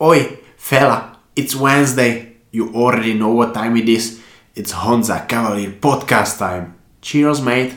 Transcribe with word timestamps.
Oi, 0.00 0.38
fella, 0.56 1.12
it's 1.34 1.56
Wednesday. 1.56 2.36
You 2.52 2.70
already 2.74 3.14
know 3.14 3.36
what 3.36 3.52
time 3.52 3.76
it 3.76 3.88
is. 3.88 4.20
It's 4.54 4.72
Honza 4.72 5.26
Cavalier 5.26 5.72
podcast 5.80 6.38
time. 6.38 6.74
Cheers, 7.02 7.40
mate. 7.40 7.70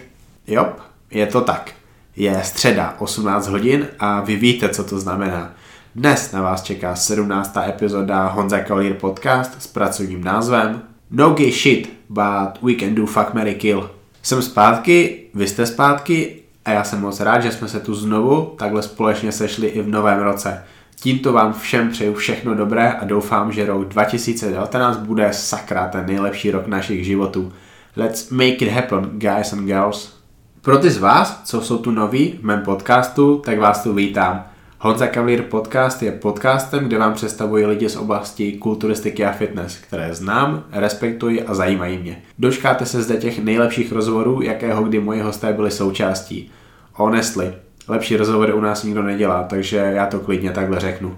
Jop, 0.48 0.82
je 1.12 1.26
to 1.28 1.42
tak. 1.42 1.72
Je 2.16 2.42
středa, 2.44 2.96
18 3.00 3.48
hodin 3.48 3.88
a 4.00 4.22
vy 4.22 4.36
víte, 4.36 4.70
co 4.70 4.84
to 4.84 5.00
znamená. 5.00 5.54
Dnes 5.96 6.32
na 6.32 6.42
vás 6.42 6.64
čeká 6.64 6.96
17. 6.96 7.58
epizoda 7.68 8.28
Honza 8.28 8.60
Cavalier 8.60 8.94
podcast 8.94 9.62
s 9.62 9.68
pracovním 9.68 10.24
názvem 10.24 10.82
No 11.12 11.30
gay 11.30 11.52
shit, 11.52 11.90
but 12.10 12.62
we 12.62 12.74
can 12.80 12.96
do 12.96 13.06
fuck, 13.06 13.34
Mary 13.34 13.56
kill. 13.56 13.92
Jsem 14.22 14.42
zpátky, 14.42 15.24
vy 15.34 15.48
jste 15.48 15.66
zpátky 15.66 16.42
a 16.66 16.72
já 16.72 16.84
jsem 16.84 17.02
moc 17.02 17.20
rád, 17.20 17.40
že 17.40 17.52
jsme 17.52 17.68
se 17.68 17.80
tu 17.80 17.96
znovu 17.96 18.56
takhle 18.60 18.82
společně 18.82 19.32
sešli 19.32 19.68
i 19.68 19.82
v 19.82 19.88
novém 19.88 20.20
roce. 20.20 20.64
Tímto 21.04 21.34
vám 21.34 21.54
všem 21.54 21.90
přeju 21.90 22.14
všechno 22.14 22.56
dobré 22.56 22.92
a 22.92 23.06
doufám, 23.06 23.52
že 23.52 23.66
rok 23.66 23.88
2019 23.88 24.98
bude 24.98 25.30
sakra 25.34 25.88
ten 25.88 26.06
nejlepší 26.06 26.52
rok 26.52 26.68
našich 26.68 27.06
životů. 27.06 27.52
Let's 27.96 28.30
make 28.30 28.48
it 28.48 28.72
happen, 28.72 29.10
guys 29.14 29.54
and 29.54 29.66
girls. 29.66 30.14
Pro 30.62 30.78
ty 30.78 30.90
z 30.90 30.98
vás, 30.98 31.42
co 31.44 31.62
jsou 31.62 31.78
tu 31.78 31.92
noví 31.92 32.40
v 32.42 32.44
mém 32.44 32.62
podcastu, 32.62 33.42
tak 33.46 33.60
vás 33.60 33.84
tu 33.84 33.94
vítám. 33.94 34.46
Honza 34.80 35.08
Cavalier 35.08 35.42
podcast 35.42 36.04
je 36.04 36.12
podcastem, 36.12 36.86
kde 36.86 36.98
vám 36.98 37.14
představuji 37.14 37.66
lidi 37.66 37.90
z 37.90 37.96
oblasti 37.96 38.52
kulturistiky 38.52 39.26
a 39.26 39.32
fitness, 39.32 39.78
které 39.78 40.16
znám, 40.16 40.64
respektuji 40.72 41.44
a 41.44 41.54
zajímají 41.54 41.98
mě. 41.98 42.22
Dočkáte 42.40 42.86
se 42.86 43.02
zde 43.02 43.18
těch 43.18 43.44
nejlepších 43.44 43.92
rozhovorů, 43.92 44.42
jakého 44.42 44.84
kdy 44.84 45.00
moji 45.00 45.22
hosté 45.22 45.54
byli 45.54 45.72
součástí. 45.72 46.52
Honestly, 46.94 47.54
lepší 47.88 48.18
rozhovory 48.18 48.54
u 48.54 48.62
nás 48.62 48.84
nikdo 48.84 49.04
nedělá, 49.04 49.44
takže 49.44 49.78
já 49.78 50.06
to 50.06 50.20
klidně 50.20 50.52
takhle 50.52 50.80
řeknu. 50.80 51.18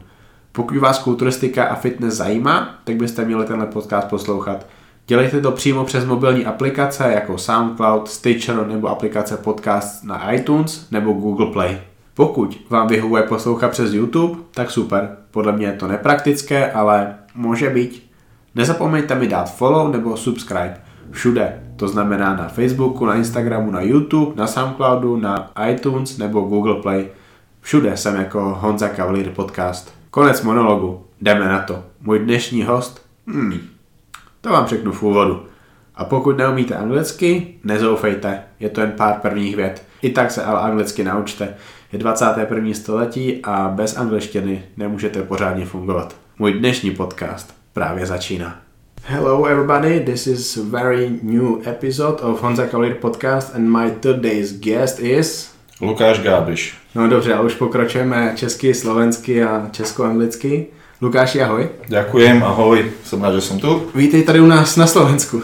Pokud 0.51 0.77
vás 0.77 0.99
kulturistika 0.99 1.65
a 1.65 1.75
fitness 1.75 2.13
zajímá, 2.13 2.79
tak 2.83 2.95
byste 2.95 3.25
měli 3.25 3.45
tenhle 3.45 3.67
podcast 3.67 4.07
poslouchat. 4.07 4.65
Dělejte 5.07 5.41
to 5.41 5.51
přímo 5.51 5.83
přes 5.83 6.05
mobilní 6.05 6.45
aplikace 6.45 7.11
jako 7.13 7.37
SoundCloud, 7.37 8.09
Stitcher 8.09 8.67
nebo 8.67 8.87
aplikace 8.87 9.37
podcast 9.37 10.03
na 10.03 10.31
iTunes 10.31 10.89
nebo 10.91 11.13
Google 11.13 11.45
Play. 11.45 11.77
Pokud 12.13 12.61
vám 12.69 12.87
vyhovuje 12.87 13.23
poslouchat 13.23 13.71
přes 13.71 13.93
YouTube, 13.93 14.39
tak 14.53 14.71
super. 14.71 15.17
Podle 15.31 15.51
mě 15.51 15.65
je 15.65 15.73
to 15.73 15.87
nepraktické, 15.87 16.71
ale 16.71 17.15
může 17.35 17.69
být. 17.69 18.09
Nezapomeňte 18.55 19.15
mi 19.15 19.27
dát 19.27 19.55
follow 19.55 19.91
nebo 19.91 20.17
subscribe. 20.17 20.81
Všude. 21.13 21.59
To 21.75 21.87
znamená 21.87 22.35
na 22.35 22.47
Facebooku, 22.47 23.05
na 23.05 23.15
Instagramu, 23.15 23.71
na 23.71 23.81
YouTube, 23.81 24.35
na 24.35 24.47
Soundcloudu, 24.47 25.17
na 25.17 25.51
iTunes 25.69 26.17
nebo 26.17 26.41
Google 26.41 26.75
Play. 26.75 27.07
Všude 27.61 27.97
jsem 27.97 28.15
jako 28.15 28.57
Honza 28.59 28.89
Cavalier 28.89 29.29
Podcast. 29.29 29.93
Konec 30.11 30.41
monologu. 30.41 31.05
Jdeme 31.21 31.49
na 31.49 31.59
to. 31.59 31.83
Můj 32.01 32.19
dnešní 32.19 32.63
host? 32.63 33.05
Hmm, 33.27 33.59
to 34.41 34.49
vám 34.49 34.67
řeknu 34.67 34.91
v 34.91 35.03
úvodu. 35.03 35.45
A 35.95 36.05
pokud 36.05 36.37
neumíte 36.37 36.75
anglicky, 36.75 37.55
nezoufejte, 37.63 38.43
je 38.59 38.69
to 38.69 38.81
jen 38.81 38.91
pár 38.91 39.13
prvních 39.13 39.55
vět. 39.55 39.83
I 40.01 40.09
tak 40.09 40.31
se 40.31 40.43
ale 40.43 40.59
anglicky 40.59 41.03
naučte. 41.03 41.55
Je 41.91 41.99
21. 41.99 42.73
století 42.73 43.39
a 43.43 43.69
bez 43.75 43.97
angličtiny 43.97 44.63
nemůžete 44.77 45.23
pořádně 45.23 45.65
fungovat. 45.65 46.15
Můj 46.39 46.53
dnešní 46.53 46.91
podcast 46.91 47.55
právě 47.73 48.05
začíná. 48.05 48.62
Hello 49.05 49.43
everybody, 49.45 49.99
this 49.99 50.27
is 50.27 50.55
a 50.57 50.63
very 50.63 51.19
new 51.21 51.61
episode 51.65 52.21
of 52.21 52.39
Honza 52.39 52.67
Kalir 52.67 53.01
podcast 53.01 53.53
and 53.53 53.69
my 53.69 53.91
today's 53.99 54.53
guest 54.53 54.99
is... 54.99 55.51
Lukáš 55.81 56.19
Gábiš. 56.19 56.77
No 56.95 57.07
dobře, 57.07 57.33
ale 57.33 57.45
už 57.45 57.55
pokračujeme 57.55 58.33
česky, 58.35 58.73
slovensky 58.73 59.43
a 59.43 59.69
česko-anglicky. 59.71 60.65
Lukáši, 61.01 61.41
ahoj. 61.41 61.69
Ďakujem, 61.87 62.43
ahoj, 62.43 62.91
som 63.03 63.19
rád, 63.19 63.35
že 63.35 63.41
som 63.41 63.59
tu. 63.59 63.91
Vítej 63.95 64.23
tady 64.23 64.39
u 64.39 64.47
nás 64.47 64.75
na 64.79 64.87
Slovensku. 64.87 65.41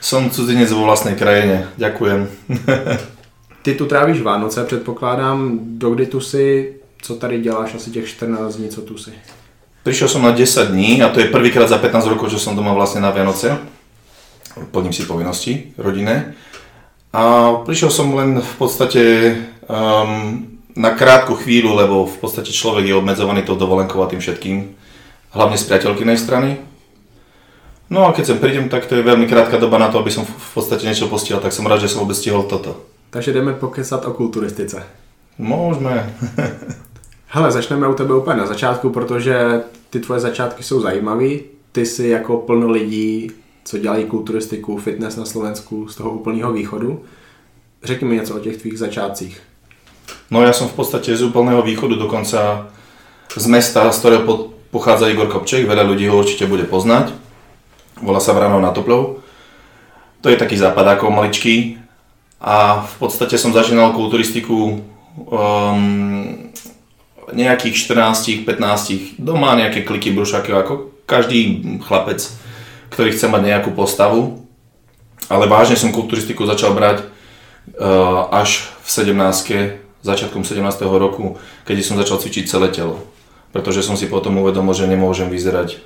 Som 0.00 0.30
cudzinec 0.30 0.72
vo 0.72 0.88
vlastnej 0.88 1.12
krajine, 1.14 1.68
ďakujem. 1.76 2.24
Ty 3.62 3.74
tu 3.74 3.86
trávíš 3.86 4.20
Vánoce, 4.24 4.64
předpokládám. 4.64 5.58
Dokdy 5.62 6.06
tu 6.06 6.20
si? 6.20 6.74
Co 7.02 7.14
tady 7.16 7.40
děláš 7.40 7.74
asi 7.74 7.90
těch 7.90 8.08
14 8.08 8.56
dní, 8.56 8.68
co 8.68 8.80
tu 8.80 8.96
si? 8.98 9.12
Prišiel 9.82 10.08
som 10.08 10.22
na 10.22 10.30
10 10.30 10.70
dní 10.70 11.02
a 11.02 11.10
to 11.10 11.18
je 11.18 11.34
prvýkrát 11.34 11.66
za 11.66 11.78
15 11.78 12.06
rokov, 12.06 12.30
že 12.30 12.38
som 12.38 12.54
doma 12.54 12.70
vlastne 12.70 13.02
na 13.02 13.10
Vianoce. 13.10 13.58
Plním 14.70 14.94
si 14.94 15.02
povinnosti 15.02 15.74
rodinné. 15.74 16.38
A 17.10 17.52
prišiel 17.66 17.90
som 17.90 18.14
len 18.14 18.38
v 18.38 18.54
podstate 18.62 19.02
um, 19.66 20.46
na 20.78 20.90
krátku 20.94 21.34
chvíľu, 21.34 21.74
lebo 21.74 22.06
v 22.06 22.16
podstate 22.22 22.54
človek 22.54 22.88
je 22.88 22.94
obmedzovaný 22.94 23.42
tou 23.42 23.58
dovolenkou 23.58 23.98
a 24.00 24.08
tým 24.08 24.22
všetkým. 24.22 24.70
Hlavne 25.34 25.58
z 25.58 25.66
priateľkynej 25.66 26.18
strany. 26.20 26.62
No 27.90 28.06
a 28.06 28.14
keď 28.14 28.32
sem 28.32 28.38
prídem, 28.38 28.70
tak 28.70 28.86
to 28.86 28.96
je 28.96 29.04
veľmi 29.04 29.26
krátka 29.26 29.58
doba 29.58 29.76
na 29.82 29.90
to, 29.90 29.98
aby 29.98 30.14
som 30.14 30.24
v 30.24 30.50
podstate 30.54 30.86
niečo 30.88 31.10
postihol, 31.10 31.44
tak 31.44 31.52
som 31.52 31.66
rád, 31.68 31.84
že 31.84 31.92
som 31.92 32.00
vôbec 32.00 32.16
stihol 32.16 32.48
toto. 32.48 32.86
Takže 33.10 33.34
jdeme 33.34 33.52
pokesat 33.52 34.06
o 34.08 34.14
kulturistice. 34.16 34.80
Môžeme. 35.36 36.06
Hele, 37.34 37.52
začneme 37.52 37.88
u 37.88 37.94
tebe 37.94 38.14
úplně 38.14 38.36
na 38.36 38.46
začátku, 38.46 38.90
protože 38.90 39.62
ty 39.90 40.00
tvoje 40.00 40.20
začátky 40.20 40.62
jsou 40.62 40.80
zajímavé. 40.80 41.28
Ty 41.72 41.86
jsi 41.86 42.08
jako 42.08 42.36
plno 42.36 42.70
lidí, 42.70 43.30
co 43.64 43.78
dělají 43.78 44.04
kulturistiku, 44.04 44.78
fitness 44.78 45.16
na 45.16 45.24
Slovensku 45.24 45.88
z 45.88 45.96
toho 45.96 46.10
úplného 46.10 46.52
východu. 46.52 47.02
Řekni 47.82 48.08
mi 48.08 48.16
něco 48.16 48.36
o 48.36 48.38
těch 48.38 48.56
tvých 48.56 48.78
začátcích. 48.78 49.40
No 50.30 50.44
ja 50.44 50.52
som 50.52 50.68
v 50.68 50.76
podstate 50.76 51.16
z 51.16 51.24
úplného 51.24 51.64
východu, 51.64 51.96
dokonca 51.96 52.68
z 53.32 53.46
mesta, 53.48 53.88
z 53.88 53.98
ktorého 53.98 54.22
po- 54.28 54.52
pochádza 54.68 55.08
Igor 55.08 55.32
Kopček, 55.32 55.64
veľa 55.64 55.88
ľudí 55.88 56.12
ho 56.12 56.20
určite 56.20 56.44
bude 56.44 56.68
poznať. 56.68 57.16
Volá 58.04 58.20
sa 58.20 58.36
Vranov 58.36 58.60
na 58.60 58.76
Toplov. 58.76 59.24
To 60.20 60.28
je 60.28 60.36
taký 60.36 60.60
západákov 60.60 61.08
maličký. 61.08 61.80
A 62.44 62.84
v 62.84 62.94
podstate 63.00 63.40
som 63.40 63.56
začínal 63.56 63.96
kulturistiku 63.96 64.84
um, 65.32 66.52
nejakých 67.32 67.74
14, 67.90 68.46
15, 68.46 69.20
doma 69.20 69.56
nejaké 69.58 69.82
kliky 69.82 70.12
brušaky, 70.14 70.52
ako 70.52 70.92
každý 71.04 71.60
chlapec, 71.82 72.24
ktorý 72.92 73.12
chce 73.12 73.26
mať 73.28 73.42
nejakú 73.42 73.70
postavu. 73.74 74.44
Ale 75.32 75.48
vážne 75.48 75.80
som 75.80 75.94
kulturistiku 75.94 76.44
začal 76.44 76.76
brať 76.76 77.08
uh, 77.78 78.28
až 78.28 78.68
v 78.84 78.88
17 79.12 79.82
začiatkom 80.02 80.42
17. 80.42 80.60
roku, 80.98 81.38
keď 81.62 81.76
som 81.80 81.96
začal 81.96 82.18
cvičiť 82.18 82.44
celé 82.50 82.68
telo. 82.68 82.98
Pretože 83.54 83.86
som 83.86 83.94
si 83.94 84.10
potom 84.10 84.42
uvedomil, 84.42 84.74
že 84.74 84.90
nemôžem 84.90 85.30
vyzerať 85.30 85.78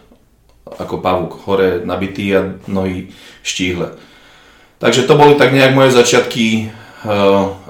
ako 0.67 0.99
pavúk, 0.99 1.47
hore 1.47 1.85
nabitý 1.87 2.35
a 2.35 2.59
nohy 2.67 3.15
štíhle. 3.47 3.95
Takže 4.83 5.07
to 5.07 5.15
boli 5.15 5.39
tak 5.39 5.55
nejak 5.55 5.73
moje 5.73 5.95
začiatky, 5.95 6.75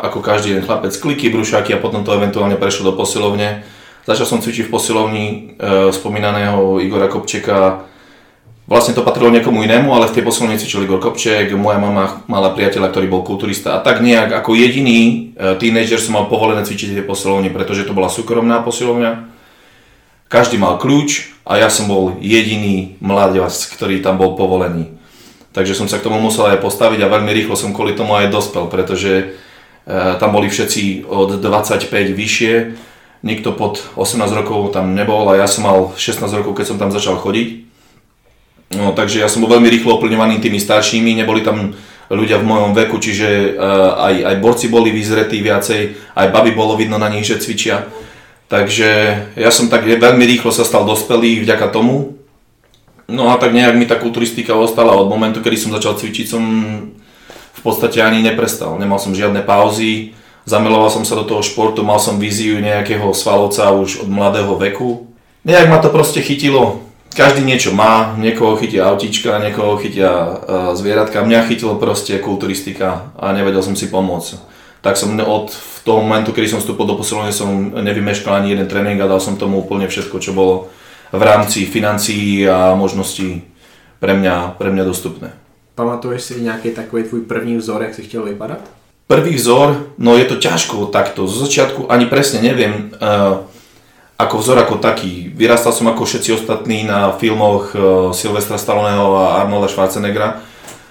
ako 0.01 0.19
každý 0.25 0.57
jeden 0.57 0.65
chlapec, 0.65 0.97
kliky, 0.97 1.29
brušáky 1.29 1.77
a 1.77 1.83
potom 1.83 2.03
to 2.03 2.17
eventuálne 2.17 2.57
prešlo 2.57 2.91
do 2.91 2.95
posilovne. 2.97 3.63
Začal 4.09 4.27
som 4.27 4.39
cvičiť 4.41 4.71
v 4.71 4.73
posilovni 4.73 5.25
uh, 5.59 5.91
spomínaného 5.93 6.81
Igora 6.81 7.11
Kopčeka, 7.11 7.87
Vlastne 8.67 8.99
to 8.99 9.07
patrilo 9.07 9.31
niekomu 9.31 9.63
inému, 9.63 9.95
ale 9.95 10.11
v 10.11 10.19
tej 10.19 10.27
posilovni 10.27 10.59
cvičil 10.59 10.83
Igor 10.83 10.99
Kopček, 10.99 11.55
moja 11.55 11.79
mama 11.79 12.27
mala 12.27 12.51
priateľa, 12.51 12.91
ktorý 12.91 13.07
bol 13.07 13.23
kulturista 13.23 13.79
a 13.79 13.83
tak 13.83 14.03
nejak 14.03 14.43
ako 14.43 14.59
jediný 14.59 15.31
uh, 15.39 15.55
tínedžer 15.55 16.03
som 16.03 16.19
mal 16.19 16.27
povolené 16.27 16.67
cvičiť 16.67 16.91
v 16.91 16.97
tej 16.99 17.07
posilovni, 17.07 17.47
pretože 17.55 17.87
to 17.87 17.95
bola 17.95 18.11
súkromná 18.11 18.67
posilovňa. 18.67 19.31
Každý 20.27 20.59
mal 20.59 20.83
kľúč 20.83 21.31
a 21.47 21.63
ja 21.63 21.71
som 21.71 21.87
bol 21.87 22.19
jediný 22.19 22.99
mladivec, 22.99 23.55
ktorý 23.55 24.03
tam 24.03 24.19
bol 24.19 24.35
povolený. 24.35 24.99
Takže 25.57 25.73
som 25.73 25.89
sa 25.89 25.97
k 25.97 26.05
tomu 26.05 26.21
musel 26.21 26.53
aj 26.53 26.61
postaviť 26.61 27.01
a 27.01 27.09
veľmi 27.09 27.33
rýchlo 27.33 27.57
som 27.57 27.73
kvôli 27.73 27.97
tomu 27.97 28.13
aj 28.13 28.29
dospel, 28.29 28.69
pretože 28.69 29.13
e, 29.17 29.25
tam 30.21 30.37
boli 30.37 30.53
všetci 30.53 31.09
od 31.09 31.41
25 31.41 31.89
vyššie, 32.13 32.77
nikto 33.25 33.57
pod 33.57 33.81
18 33.97 34.21
rokov 34.37 34.77
tam 34.77 34.93
nebol 34.93 35.25
a 35.33 35.41
ja 35.41 35.49
som 35.49 35.65
mal 35.65 35.97
16 35.97 36.29
rokov, 36.37 36.61
keď 36.61 36.67
som 36.69 36.77
tam 36.77 36.93
začal 36.93 37.17
chodiť. 37.17 37.65
No, 38.77 38.93
takže 38.93 39.25
ja 39.25 39.33
som 39.33 39.41
bol 39.41 39.57
veľmi 39.57 39.73
rýchlo 39.73 39.97
oplňovaný 39.97 40.45
tými 40.45 40.61
staršími, 40.61 41.17
neboli 41.17 41.41
tam 41.41 41.73
ľudia 42.13 42.37
v 42.37 42.49
mojom 42.53 42.77
veku, 42.77 43.01
čiže 43.01 43.57
uh, 43.57 43.97
aj, 44.11 44.15
aj 44.27 44.37
borci 44.43 44.67
boli 44.67 44.91
vyzretí 44.91 45.39
viacej, 45.39 46.13
aj 46.19 46.35
baby 46.35 46.53
bolo 46.53 46.75
vidno 46.75 46.99
na 46.99 47.07
nich, 47.07 47.25
že 47.25 47.39
cvičia. 47.39 47.87
Takže 48.51 48.91
ja 49.39 49.51
som 49.55 49.71
tak 49.71 49.87
veľmi 49.87 50.23
rýchlo 50.27 50.51
sa 50.51 50.67
stal 50.67 50.83
dospelý 50.83 51.47
vďaka 51.47 51.71
tomu. 51.71 52.16
No 53.07 53.31
a 53.31 53.39
tak 53.39 53.55
nejak 53.55 53.79
mi 53.79 53.87
tá 53.87 53.95
kulturistika 53.95 54.59
ostala 54.59 54.95
od 54.99 55.07
momentu, 55.07 55.39
kedy 55.39 55.57
som 55.57 55.71
začal 55.71 55.95
cvičiť, 55.95 56.27
som 56.27 56.43
v 57.31 57.61
podstate 57.63 58.03
ani 58.03 58.23
neprestal. 58.23 58.75
Nemal 58.83 58.99
som 58.99 59.15
žiadne 59.15 59.47
pauzy, 59.47 60.19
zamiloval 60.43 60.91
som 60.91 61.07
sa 61.07 61.15
do 61.15 61.23
toho 61.23 61.43
športu, 61.43 61.87
mal 61.87 62.03
som 62.03 62.19
víziu 62.19 62.59
nejakého 62.59 63.15
svalovca 63.15 63.71
už 63.79 64.07
od 64.07 64.09
mladého 64.11 64.59
veku. 64.59 65.07
Nejak 65.47 65.71
ma 65.71 65.79
to 65.79 65.95
proste 65.95 66.19
chytilo. 66.19 66.83
Každý 67.15 67.47
niečo 67.47 67.73
má, 67.73 68.13
niekoho 68.19 68.59
chytia 68.61 68.93
autíčka, 68.93 69.41
niekoho 69.41 69.79
chytia 69.81 70.11
uh, 70.13 70.35
zvieratka. 70.77 71.25
Mňa 71.25 71.49
chytilo 71.49 71.81
proste 71.81 72.19
kulturistika 72.19 73.15
a 73.17 73.33
nevedel 73.33 73.63
som 73.63 73.79
si 73.79 73.87
pomôcť 73.89 74.57
tak 74.87 74.95
som 74.95 75.19
od 75.19 75.51
v 75.51 75.79
toho 75.83 75.99
momentu, 75.99 76.31
kedy 76.31 76.47
som 76.47 76.63
vstúpil 76.63 76.87
do 76.87 76.95
posilovne, 76.95 77.35
som 77.35 77.75
nevymeškal 77.75 78.39
ani 78.39 78.55
jeden 78.55 78.71
tréning 78.71 79.03
a 79.03 79.11
dal 79.11 79.19
som 79.19 79.35
tomu 79.35 79.59
úplne 79.59 79.91
všetko, 79.91 80.23
čo 80.23 80.31
bolo 80.31 80.71
v 81.13 81.23
rámci 81.23 81.67
financií 81.67 82.49
a 82.49 82.75
možností 82.75 83.43
pre 84.01 84.15
mňa, 84.15 84.59
pre 84.59 84.69
mňa 84.71 84.85
dostupné. 84.85 85.33
Pamatuješ 85.75 86.23
si 86.23 86.41
nějaký 86.41 86.71
takový 86.71 87.03
tvůj 87.05 87.21
první 87.21 87.57
vzor, 87.57 87.83
jak 87.83 87.95
si 87.95 88.03
chtěl 88.03 88.23
vypadat? 88.23 88.59
Prvý 89.07 89.35
vzor, 89.35 89.87
no 89.99 90.19
je 90.19 90.25
to 90.25 90.37
ťažko 90.37 90.91
takto. 90.91 91.31
Z 91.31 91.47
začiatku 91.47 91.87
ani 91.93 92.11
presne 92.11 92.43
neviem, 92.43 92.91
uh, 92.99 93.47
ako 94.19 94.35
vzor 94.43 94.59
ako 94.67 94.83
taký. 94.83 95.31
Vyrastal 95.31 95.71
som 95.71 95.87
ako 95.87 96.03
všetci 96.03 96.35
ostatní 96.35 96.83
na 96.83 97.15
filmoch 97.15 97.71
uh, 97.71 98.11
Silvestra 98.11 98.59
Stalloneho 98.59 99.15
a 99.15 99.47
Arnolda 99.47 99.71
Schwarzeneggera. 99.71 100.43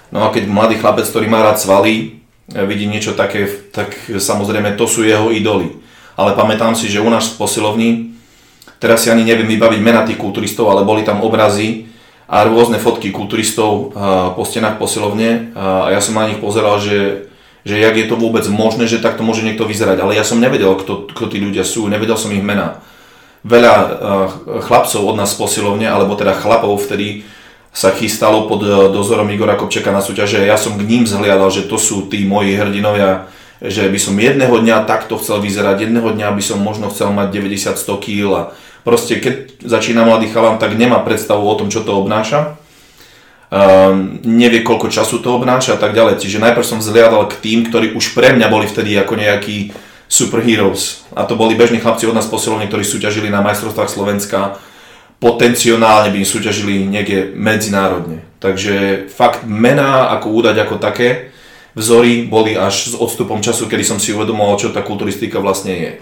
No 0.08 0.24
a 0.24 0.32
keď 0.32 0.48
mladý 0.48 0.80
chlapec, 0.80 1.04
ktorý 1.12 1.28
má 1.28 1.44
rád 1.44 1.60
svaly, 1.60 2.24
uh, 2.56 2.64
vidí 2.64 2.88
niečo 2.88 3.12
také, 3.12 3.44
tak 3.68 3.92
samozrejme 4.08 4.80
to 4.80 4.88
sú 4.88 5.04
jeho 5.04 5.28
idoly. 5.28 5.76
Ale 6.16 6.32
pamätám 6.32 6.72
si, 6.72 6.88
že 6.88 7.04
u 7.04 7.10
nás 7.12 7.28
v 7.28 7.36
posilovni, 7.36 8.15
teraz 8.82 9.04
si 9.04 9.12
ani 9.12 9.24
neviem 9.24 9.46
vybaviť 9.46 9.80
mena 9.80 10.02
tých 10.04 10.20
kulturistov, 10.20 10.68
ale 10.68 10.86
boli 10.86 11.02
tam 11.02 11.22
obrazy 11.22 11.88
a 12.26 12.42
rôzne 12.42 12.82
fotky 12.82 13.14
kulturistov 13.14 13.94
uh, 13.94 14.34
po 14.34 14.42
stenách 14.42 14.82
posilovne 14.82 15.54
uh, 15.54 15.86
a 15.86 15.94
ja 15.94 16.00
som 16.02 16.18
na 16.18 16.26
nich 16.26 16.42
pozeral, 16.42 16.80
že 16.82 17.28
že 17.66 17.82
jak 17.82 17.98
je 17.98 18.06
to 18.06 18.14
vôbec 18.14 18.46
možné, 18.46 18.86
že 18.86 19.02
takto 19.02 19.26
môže 19.26 19.42
niekto 19.42 19.66
vyzerať. 19.66 19.98
Ale 19.98 20.14
ja 20.14 20.22
som 20.22 20.38
nevedel, 20.38 20.70
kto, 20.78 21.10
kto 21.10 21.26
tí 21.26 21.42
ľudia 21.42 21.66
sú, 21.66 21.90
nevedel 21.90 22.14
som 22.14 22.30
ich 22.30 22.38
mená. 22.38 22.78
Veľa 23.42 23.74
uh, 23.74 23.90
chlapcov 24.62 25.02
od 25.02 25.18
nás 25.18 25.34
posilovne, 25.34 25.90
alebo 25.90 26.14
teda 26.14 26.38
chlapov 26.38 26.78
vtedy 26.86 27.26
sa 27.74 27.90
chystalo 27.90 28.46
pod 28.46 28.62
dozorom 28.94 29.28
Igora 29.28 29.58
Kopčeka 29.58 29.90
na 29.90 29.98
súťaže. 29.98 30.46
Ja 30.46 30.54
som 30.54 30.78
k 30.78 30.86
ním 30.86 31.04
zhliadal, 31.04 31.50
že 31.50 31.68
to 31.68 31.74
sú 31.76 32.06
tí 32.06 32.22
moji 32.24 32.54
hrdinovia, 32.56 33.28
že 33.64 33.88
by 33.88 33.98
som 34.00 34.14
jedného 34.16 34.52
dňa 34.52 34.84
takto 34.84 35.16
chcel 35.16 35.40
vyzerať, 35.40 35.88
jedného 35.88 36.12
dňa 36.12 36.28
by 36.32 36.42
som 36.44 36.60
možno 36.60 36.92
chcel 36.92 37.12
mať 37.12 37.28
90-100 37.32 38.04
kg 38.04 38.52
proste 38.86 39.18
keď 39.18 39.66
začína 39.66 40.06
mladý 40.06 40.30
chalan, 40.30 40.62
tak 40.62 40.78
nemá 40.78 41.02
predstavu 41.02 41.42
o 41.42 41.58
tom, 41.58 41.66
čo 41.66 41.82
to 41.82 41.96
obnáša 41.98 42.54
um, 43.50 44.18
nevie 44.22 44.62
koľko 44.62 44.90
času 44.90 45.22
to 45.22 45.34
obnáša 45.34 45.78
a 45.78 45.80
tak 45.80 45.94
ďalej. 45.94 46.22
Čiže 46.22 46.42
najprv 46.42 46.66
som 46.66 46.82
zliadal 46.82 47.26
k 47.30 47.38
tým, 47.42 47.66
ktorí 47.66 47.94
už 47.94 48.14
pre 48.14 48.34
mňa 48.34 48.46
boli 48.50 48.66
vtedy 48.66 48.94
ako 48.98 49.14
nejakí 49.18 49.70
superheroes. 50.06 51.06
A 51.18 51.26
to 51.26 51.34
boli 51.34 51.58
bežní 51.58 51.82
chlapci 51.82 52.06
od 52.06 52.14
nás 52.14 52.30
posilovne, 52.30 52.70
ktorí 52.70 52.86
súťažili 52.86 53.26
na 53.26 53.42
majstrovstvách 53.42 53.90
Slovenska. 53.90 54.58
Potenciálne 55.18 56.12
by 56.12 56.20
súťažili 56.22 56.86
niekde 56.86 57.34
medzinárodne. 57.34 58.22
Takže 58.38 59.08
fakt 59.10 59.48
mená 59.48 60.12
ako 60.14 60.26
údať 60.30 60.56
ako 60.62 60.76
také, 60.78 61.34
vzory 61.76 62.24
boli 62.24 62.56
až 62.56 62.90
s 62.90 62.94
odstupom 62.96 63.44
času, 63.44 63.68
kedy 63.68 63.84
som 63.84 63.98
si 64.00 64.16
uvedomoval, 64.16 64.56
čo 64.56 64.72
tá 64.72 64.80
kulturistika 64.80 65.38
vlastne 65.44 65.74
je. 65.76 65.92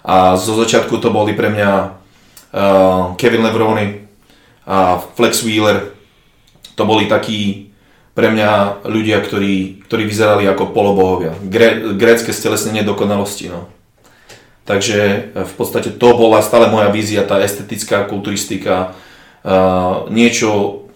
A 0.00 0.40
zo 0.40 0.56
začiatku 0.56 0.96
to 0.96 1.12
boli 1.12 1.36
pre 1.36 1.52
mňa 1.52 1.70
uh, 1.76 3.12
Kevin 3.20 3.44
Levroni 3.44 4.08
a 4.64 4.96
Flex 5.16 5.44
Wheeler, 5.44 5.92
to 6.74 6.88
boli 6.88 7.04
takí 7.04 7.70
pre 8.16 8.32
mňa 8.32 8.82
ľudia, 8.88 9.20
ktorí, 9.20 9.84
ktorí 9.84 10.02
vyzerali 10.08 10.48
ako 10.48 10.72
polobohovia. 10.72 11.36
Gré, 11.44 11.82
grécke 11.98 12.32
stelesnenie 12.32 12.86
dokonalosti. 12.86 13.50
No. 13.50 13.66
Takže 14.64 14.98
e, 15.02 15.18
v 15.42 15.54
podstate 15.58 15.90
to 15.90 16.14
bola 16.14 16.38
stále 16.40 16.70
moja 16.70 16.94
vízia, 16.94 17.26
tá 17.26 17.42
estetická 17.42 18.06
kulturistika, 18.06 18.94
uh, 19.42 20.06
niečo 20.14 20.86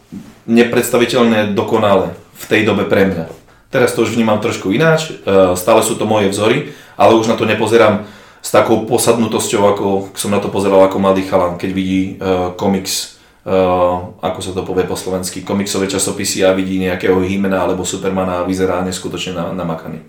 nepredstaviteľné 0.46 1.52
dokonale 1.58 2.14
v 2.38 2.44
tej 2.46 2.62
dobe 2.64 2.87
pre 2.87 3.11
mňa. 3.11 3.38
Teraz 3.69 3.93
to 3.93 4.03
už 4.03 4.17
vnímam 4.17 4.41
trošku 4.41 4.73
ináč, 4.73 5.12
uh, 5.12 5.53
stále 5.53 5.85
sú 5.85 5.94
to 5.94 6.09
moje 6.09 6.32
vzory, 6.32 6.73
ale 6.97 7.15
už 7.15 7.29
na 7.29 7.37
to 7.37 7.44
nepozerám 7.44 8.09
s 8.43 8.50
takou 8.50 8.88
posadnutosťou, 8.88 9.62
ako 9.69 9.87
som 10.17 10.32
na 10.32 10.41
to 10.41 10.49
pozeral 10.49 10.81
ako 10.85 10.99
mladý 10.99 11.29
chalan, 11.29 11.61
keď 11.61 11.70
vidí 11.73 12.17
uh, 12.17 12.56
komiks 12.56 13.19
Uh, 13.49 14.12
ako 14.20 14.44
sa 14.44 14.53
to 14.53 14.61
povie 14.61 14.85
po 14.85 14.93
slovensky, 14.93 15.41
komiksové 15.41 15.88
časopisy 15.88 16.44
a 16.44 16.53
vidí 16.53 16.76
nejakého 16.76 17.17
Himena 17.25 17.65
alebo 17.65 17.81
Supermana 17.81 18.44
a 18.44 18.44
vyzerá 18.44 18.85
neskutočne 18.85 19.32
namakaný. 19.32 20.05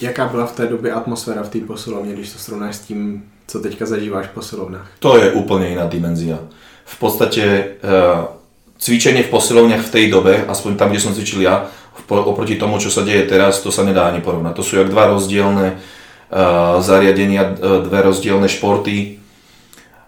Jaká 0.00 0.28
byla 0.28 0.46
v 0.46 0.52
té 0.52 0.66
době 0.66 0.92
atmosféra 0.92 1.42
v 1.42 1.48
té 1.48 1.58
posilovně, 1.64 2.12
když 2.12 2.32
to 2.32 2.38
srovnáš 2.38 2.76
s 2.76 2.80
tím, 2.80 3.24
co 3.48 3.60
teďka 3.60 3.86
zažíváš 3.86 4.26
v 4.26 4.34
posilovnách? 4.34 4.88
To 4.98 5.16
je 5.16 5.32
úplne 5.32 5.72
iná 5.72 5.88
dimenzia. 5.88 6.36
V 6.84 6.96
podstate 7.00 7.80
cvičenie 8.76 9.24
v 9.24 9.32
posilovniach 9.32 9.80
v 9.80 9.92
tej 9.94 10.04
dobe, 10.12 10.44
aspoň 10.44 10.76
tam, 10.76 10.92
kde 10.92 11.00
som 11.00 11.16
cvičil 11.16 11.40
ja, 11.40 11.72
oproti 12.08 12.58
tomu, 12.58 12.82
čo 12.82 12.92
sa 12.92 13.02
deje 13.02 13.24
teraz, 13.26 13.62
to 13.64 13.72
sa 13.72 13.86
nedá 13.86 14.08
ani 14.10 14.20
porovnať. 14.20 14.54
To 14.54 14.64
sú 14.66 14.76
jak 14.76 14.92
dva 14.92 15.08
rozdielne 15.12 15.78
uh, 15.78 16.78
zariadenia, 16.84 17.56
dve 17.58 18.00
rozdielne 18.04 18.50
športy, 18.50 19.24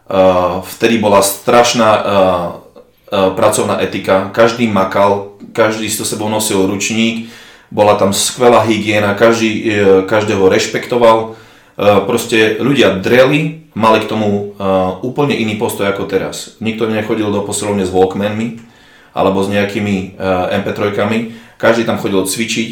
Eh, 0.06 0.62
vtedy 0.62 1.03
bola 1.03 1.19
strašná 1.23 1.91
pracovná 3.06 3.79
etika, 3.87 4.35
každý 4.35 4.67
makal, 4.67 5.38
každý 5.55 5.87
si 5.87 5.94
to 5.94 6.03
sebou 6.03 6.27
nosil 6.27 6.67
ručník, 6.67 7.31
bola 7.71 7.94
tam 7.94 8.11
skvelá 8.11 8.67
hygiena, 8.67 9.15
každý, 9.15 9.62
každého 10.11 10.43
rešpektoval, 10.50 11.38
proste 12.03 12.59
ľudia 12.59 12.99
dreli, 12.99 13.71
mali 13.79 14.03
k 14.03 14.11
tomu 14.11 14.59
úplne 15.06 15.38
iný 15.38 15.55
postoj 15.55 15.87
ako 15.87 16.11
teraz. 16.11 16.59
Nikto 16.59 16.91
nechodil 16.91 17.31
do 17.31 17.47
posilovne 17.47 17.87
s 17.87 17.94
Walkmanmi 17.94 18.59
alebo 19.16 19.40
s 19.40 19.48
nejakými 19.48 20.20
MP3, 20.52 20.92
každý 21.56 21.88
tam 21.88 21.96
chodil 21.96 22.20
cvičiť 22.20 22.68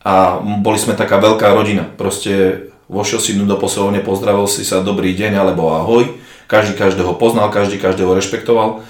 a 0.00 0.40
boli 0.40 0.80
sme 0.80 0.96
taká 0.96 1.20
veľká 1.20 1.52
rodina. 1.52 1.84
Proste 1.84 2.66
vošiel 2.88 3.20
si 3.20 3.36
do 3.36 3.58
posilovne, 3.60 4.00
pozdravil 4.00 4.48
si 4.48 4.64
sa 4.64 4.80
dobrý 4.80 5.12
deň 5.12 5.36
alebo 5.36 5.76
ahoj 5.76 6.16
každý 6.46 6.78
každého 6.78 7.14
poznal, 7.18 7.50
každý 7.50 7.78
každého 7.78 8.14
rešpektoval. 8.14 8.86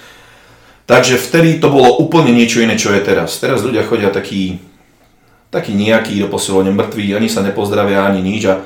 Takže 0.87 1.19
vtedy 1.19 1.59
to 1.59 1.73
bolo 1.73 1.99
úplne 1.99 2.31
niečo 2.31 2.63
iné, 2.63 2.79
čo 2.79 2.95
je 2.95 3.03
teraz. 3.03 3.43
Teraz 3.43 3.65
ľudia 3.65 3.83
chodia 3.83 4.15
takí, 4.15 4.63
takí 5.51 5.75
nejakí 5.75 6.15
do 6.23 6.31
posilovne 6.31 6.71
mŕtvi, 6.71 7.17
ani 7.17 7.27
sa 7.27 7.43
nepozdravia, 7.43 8.07
ani 8.07 8.23
nič 8.23 8.47
a 8.47 8.63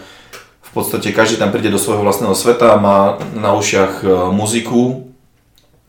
v 0.60 0.70
podstate 0.76 1.16
každý 1.16 1.40
tam 1.40 1.50
príde 1.50 1.72
do 1.72 1.80
svojho 1.80 2.04
vlastného 2.04 2.36
sveta, 2.36 2.78
má 2.78 3.18
na 3.34 3.56
ušiach 3.56 4.04
e, 4.04 4.08
muziku, 4.30 5.09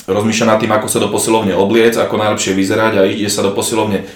rozmýšľa 0.08 0.50
nad 0.50 0.60
tým, 0.62 0.74
ako 0.74 0.88
sa 0.90 1.04
do 1.04 1.10
posilovne 1.14 1.54
obliec, 1.54 1.98
ako 1.98 2.18
najlepšie 2.18 2.58
vyzerať 2.58 2.94
a 2.98 3.10
ide 3.10 3.30
sa 3.30 3.46
do 3.46 3.54
posilovne 3.54 4.08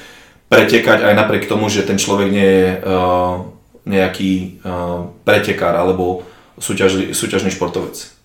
pretekať 0.49 1.01
aj 1.05 1.13
napriek 1.13 1.49
tomu, 1.49 1.69
že 1.69 1.85
ten 1.85 1.97
človek 1.97 2.29
nie 2.29 2.49
je 2.49 2.67
uh, 2.77 3.45
nejaký 3.85 4.61
uh, 4.61 5.09
pretekár 5.25 5.73
alebo 5.77 6.25
súťaž, 6.57 7.13
súťažný 7.13 7.53
športovec 7.53 8.15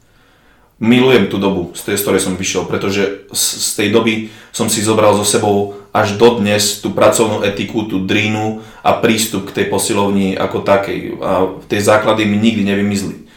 milujem 0.80 1.28
tú 1.28 1.36
dobu, 1.36 1.76
z 1.76 1.92
tej, 1.92 1.96
z 2.00 2.02
ktorej 2.02 2.24
som 2.24 2.40
vyšiel, 2.40 2.64
pretože 2.64 3.28
z, 3.30 3.44
z 3.60 3.70
tej 3.76 3.88
doby 3.92 4.14
som 4.48 4.72
si 4.72 4.80
zobral 4.80 5.12
so 5.12 5.28
sebou 5.28 5.76
až 5.92 6.16
dodnes 6.16 6.80
tú 6.80 6.96
pracovnú 6.96 7.44
etiku, 7.44 7.84
tú 7.84 8.08
drínu 8.08 8.64
a 8.80 8.96
prístup 8.96 9.52
k 9.52 9.60
tej 9.60 9.66
posilovni 9.68 10.32
ako 10.40 10.64
takej. 10.64 11.20
A 11.20 11.32
tie 11.68 11.84
základy 11.84 12.24
mi 12.24 12.40
nikdy 12.40 12.64
nevymizli. 12.64 13.28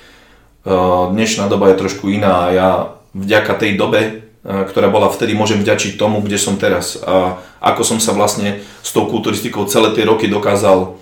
Dnešná 1.12 1.52
doba 1.52 1.76
je 1.76 1.82
trošku 1.84 2.08
iná 2.08 2.48
a 2.48 2.54
ja 2.56 2.70
vďaka 3.14 3.54
tej 3.58 3.78
dobe, 3.78 4.26
ktorá 4.44 4.92
bola 4.92 5.08
vtedy, 5.08 5.32
môžem 5.38 5.64
vďačiť 5.64 5.96
tomu, 5.96 6.20
kde 6.20 6.36
som 6.36 6.60
teraz. 6.60 7.00
A 7.00 7.40
ako 7.64 7.82
som 7.88 7.98
sa 8.04 8.12
vlastne 8.12 8.60
s 8.84 8.92
tou 8.92 9.08
kulturistikou 9.08 9.64
celé 9.72 9.96
tie 9.96 10.04
roky 10.04 10.28
dokázal 10.28 11.00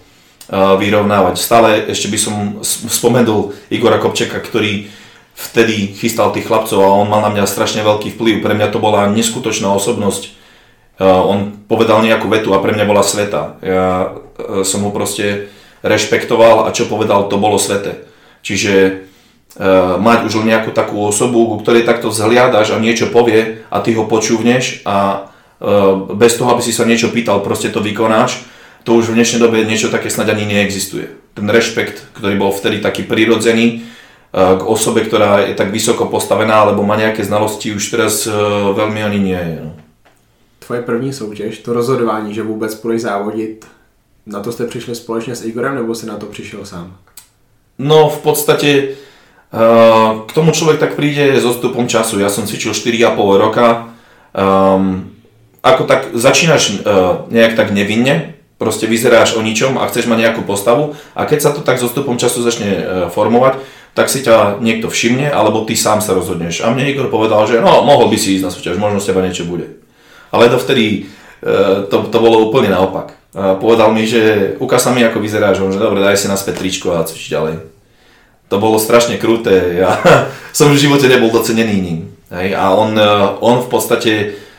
vyrovnávať. 0.52 1.36
Stále 1.42 1.90
ešte 1.90 2.12
by 2.12 2.20
som 2.22 2.36
spomenul 2.66 3.56
Igora 3.74 3.98
Kopčeka, 3.98 4.38
ktorý 4.38 4.92
vtedy 5.34 5.96
chystal 5.98 6.30
tých 6.36 6.46
chlapcov 6.46 6.78
a 6.78 6.98
on 7.02 7.10
mal 7.10 7.24
na 7.24 7.32
mňa 7.34 7.50
strašne 7.50 7.82
veľký 7.82 8.14
vplyv. 8.14 8.46
Pre 8.46 8.54
mňa 8.54 8.68
to 8.70 8.78
bola 8.84 9.10
neskutočná 9.10 9.72
osobnosť. 9.74 10.38
On 11.02 11.66
povedal 11.66 12.06
nejakú 12.06 12.30
vetu 12.30 12.54
a 12.54 12.62
pre 12.62 12.78
mňa 12.78 12.86
bola 12.86 13.02
sveta. 13.02 13.58
Ja 13.66 13.86
e, 14.38 14.62
som 14.62 14.86
ho 14.86 14.94
proste 14.94 15.50
rešpektoval 15.82 16.70
a 16.70 16.76
čo 16.76 16.86
povedal, 16.86 17.26
to 17.26 17.42
bolo 17.42 17.58
svete. 17.58 18.06
Čiže 18.46 18.74
e, 18.78 18.92
mať 20.00 20.20
už 20.32 20.48
nejakú 20.48 20.72
takú 20.72 21.04
osobu, 21.04 21.44
ku 21.52 21.56
ktorej 21.60 21.84
takto 21.84 22.08
vzhliadaš 22.08 22.72
a 22.72 22.80
niečo 22.80 23.12
povie 23.12 23.68
a 23.68 23.84
ty 23.84 23.92
ho 23.92 24.08
počúvneš 24.08 24.88
a 24.88 25.28
e, 25.60 26.16
bez 26.16 26.40
toho, 26.40 26.56
aby 26.56 26.64
si 26.64 26.72
sa 26.72 26.88
niečo 26.88 27.12
pýtal, 27.12 27.44
proste 27.44 27.68
to 27.68 27.84
vykonáš, 27.84 28.48
to 28.88 28.96
už 28.96 29.12
v 29.12 29.20
dnešnej 29.20 29.44
dobe 29.44 29.68
niečo 29.68 29.92
také 29.92 30.08
snad 30.08 30.32
ani 30.32 30.48
neexistuje. 30.48 31.36
Ten 31.36 31.46
rešpekt, 31.52 32.16
ktorý 32.16 32.40
bol 32.40 32.56
vtedy 32.56 32.80
taký 32.80 33.04
prirodzený, 33.04 33.84
k 34.32 34.64
osobe, 34.64 35.04
ktorá 35.04 35.44
je 35.44 35.54
tak 35.60 35.76
vysoko 35.76 36.08
postavená, 36.08 36.64
alebo 36.64 36.88
má 36.88 36.96
nejaké 36.96 37.20
znalosti, 37.24 37.76
už 37.76 37.84
teraz 37.92 38.24
e, 38.24 38.32
veľmi 38.72 39.04
ani 39.04 39.20
nie 39.20 39.36
je. 39.36 39.60
No. 39.60 39.76
Tvoje 40.60 40.82
první 40.82 41.14
soutěž, 41.14 41.58
to 41.60 41.74
rozhodování, 41.74 42.34
že 42.34 42.44
vůbec 42.44 42.76
půjdeš 42.76 43.02
závodit, 43.02 43.66
na 44.26 44.40
to 44.40 44.52
jste 44.52 44.68
přišli 44.68 44.96
společně 44.96 45.36
s 45.36 45.46
Igorem, 45.46 45.76
nebo 45.76 45.96
si 45.96 46.06
na 46.06 46.18
to 46.18 46.26
přišel 46.26 46.66
sám? 46.66 46.96
No 47.80 48.10
v 48.10 48.22
podstate 48.22 48.68
e, 48.68 48.88
k 49.52 50.32
tomu 50.32 50.56
človek 50.56 50.80
tak 50.80 50.96
príde 50.96 51.36
s 51.36 51.44
odstupom 51.44 51.84
času. 51.84 52.24
Ja 52.24 52.32
som 52.32 52.48
cvičil 52.48 52.72
4,5 52.72 53.20
roka. 53.36 53.92
Um, 54.32 55.12
ako 55.60 55.84
tak 55.86 56.16
začínaš 56.16 56.82
uh, 56.82 57.28
nejak 57.28 57.60
tak 57.60 57.76
nevinne, 57.76 58.40
proste 58.56 58.88
vyzeráš 58.88 59.36
o 59.36 59.44
ničom 59.44 59.76
a 59.76 59.86
chceš 59.92 60.08
mať 60.08 60.18
nejakú 60.24 60.42
postavu 60.48 60.96
a 61.14 61.28
keď 61.28 61.40
sa 61.44 61.52
to 61.52 61.62
tak 61.62 61.78
s 61.78 61.86
odstupom 61.86 62.16
času 62.16 62.40
začne 62.42 62.70
uh, 62.72 62.84
formovať, 63.12 63.60
tak 63.92 64.08
si 64.08 64.24
ťa 64.24 64.64
niekto 64.64 64.88
všimne, 64.88 65.28
alebo 65.28 65.68
ty 65.68 65.76
sám 65.76 66.00
sa 66.00 66.16
rozhodneš. 66.16 66.64
A 66.64 66.72
mne 66.72 66.88
Igor 66.88 67.12
povedal, 67.12 67.44
že 67.44 67.60
no, 67.60 67.84
mohol 67.84 68.08
by 68.08 68.16
si 68.16 68.40
ísť 68.40 68.46
na 68.48 68.52
súťaž, 68.56 68.80
možno 68.80 69.04
z 69.04 69.12
teba 69.12 69.20
niečo 69.20 69.44
bude. 69.44 69.84
Ale 70.32 70.48
dovtedy 70.48 71.12
e, 71.44 71.52
to, 71.92 72.08
to 72.08 72.18
bolo 72.24 72.48
úplne 72.48 72.72
naopak. 72.72 73.20
A 73.36 73.60
povedal 73.60 73.92
mi, 73.92 74.08
že 74.08 74.56
ukáž 74.64 74.88
sa 74.88 74.96
mi, 74.96 75.04
ako 75.04 75.20
vyzeráš, 75.20 75.60
že 75.60 75.76
dobre, 75.76 76.00
daj 76.00 76.16
si 76.16 76.32
naspäť 76.32 76.64
tričko 76.64 76.96
a 76.96 77.04
cvič 77.04 77.28
ďalej. 77.28 77.71
To 78.52 78.60
bolo 78.60 78.76
strašne 78.84 79.16
kruté, 79.16 79.80
ja 79.80 79.96
som 80.58 80.76
v 80.76 80.82
živote 80.84 81.08
nebol 81.08 81.32
docenený 81.32 81.80
ním. 81.80 82.00
Hej? 82.28 82.52
A 82.52 82.76
on, 82.76 82.92
e, 83.00 83.12
on 83.40 83.64
v 83.64 83.70
podstate 83.72 84.12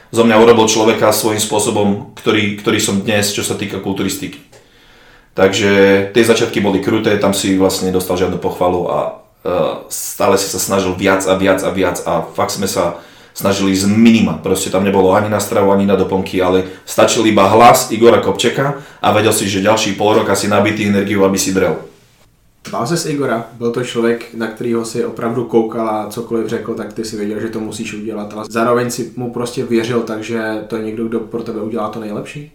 zo 0.08 0.24
mňa 0.24 0.40
urobil 0.40 0.64
človeka 0.64 1.12
svojím 1.12 1.40
spôsobom, 1.40 2.16
ktorý, 2.16 2.56
ktorý 2.56 2.80
som 2.80 3.04
dnes, 3.04 3.36
čo 3.36 3.44
sa 3.44 3.52
týka 3.52 3.84
kulturistiky. 3.84 4.40
Takže 5.36 5.70
tie 6.12 6.24
začiatky 6.24 6.60
boli 6.64 6.80
kruté, 6.80 7.16
tam 7.20 7.36
si 7.36 7.56
vlastne 7.56 7.88
nedostal 7.88 8.20
žiadnu 8.20 8.36
pochvalu 8.36 8.88
a 8.92 8.98
uh, 9.16 9.88
stále 9.88 10.36
si 10.36 10.44
sa 10.52 10.60
snažil 10.60 10.92
viac 10.92 11.24
a 11.24 11.32
viac 11.40 11.64
a 11.64 11.72
viac 11.72 11.96
a 12.04 12.20
fakt 12.36 12.52
sme 12.52 12.68
sa 12.68 13.00
snažili 13.32 13.72
z 13.72 13.88
minima. 13.88 14.36
Proste 14.36 14.68
tam 14.68 14.84
nebolo 14.84 15.16
ani 15.16 15.32
na 15.32 15.40
stravu, 15.40 15.72
ani 15.72 15.88
na 15.88 15.96
doplnky, 15.96 16.44
ale 16.44 16.68
stačil 16.84 17.24
iba 17.24 17.48
hlas 17.48 17.88
Igora 17.88 18.20
Kopčeka 18.20 18.84
a 19.00 19.08
vedel 19.16 19.32
si, 19.32 19.48
že 19.48 19.64
ďalší 19.64 19.96
pol 19.96 20.20
rok 20.20 20.28
asi 20.28 20.52
nabitý 20.52 20.84
energiu, 20.84 21.24
aby 21.24 21.40
si 21.40 21.56
drel. 21.56 21.91
Bál 22.70 22.86
se 22.86 23.10
Igora, 23.10 23.46
byl 23.52 23.70
to 23.70 23.84
člověk, 23.84 24.34
na 24.34 24.46
kterého 24.46 24.84
si 24.84 25.04
opravdu 25.04 25.44
koukal 25.44 25.88
a 25.88 26.06
cokoliv 26.10 26.46
řekl, 26.46 26.74
tak 26.74 26.92
ty 26.92 27.04
si 27.04 27.16
věděl, 27.16 27.40
že 27.40 27.48
to 27.48 27.60
musíš 27.60 27.94
udělat, 27.94 28.32
ale 28.32 28.44
zároveň 28.48 28.90
si 28.90 29.12
mu 29.16 29.32
prostě 29.32 29.64
věřil, 29.64 30.02
takže 30.02 30.64
to 30.68 30.76
je 30.76 30.82
někdo, 30.82 31.08
kdo 31.08 31.20
pro 31.20 31.42
tebe 31.42 31.60
udělá 31.60 31.88
to 31.88 32.00
nejlepší? 32.00 32.52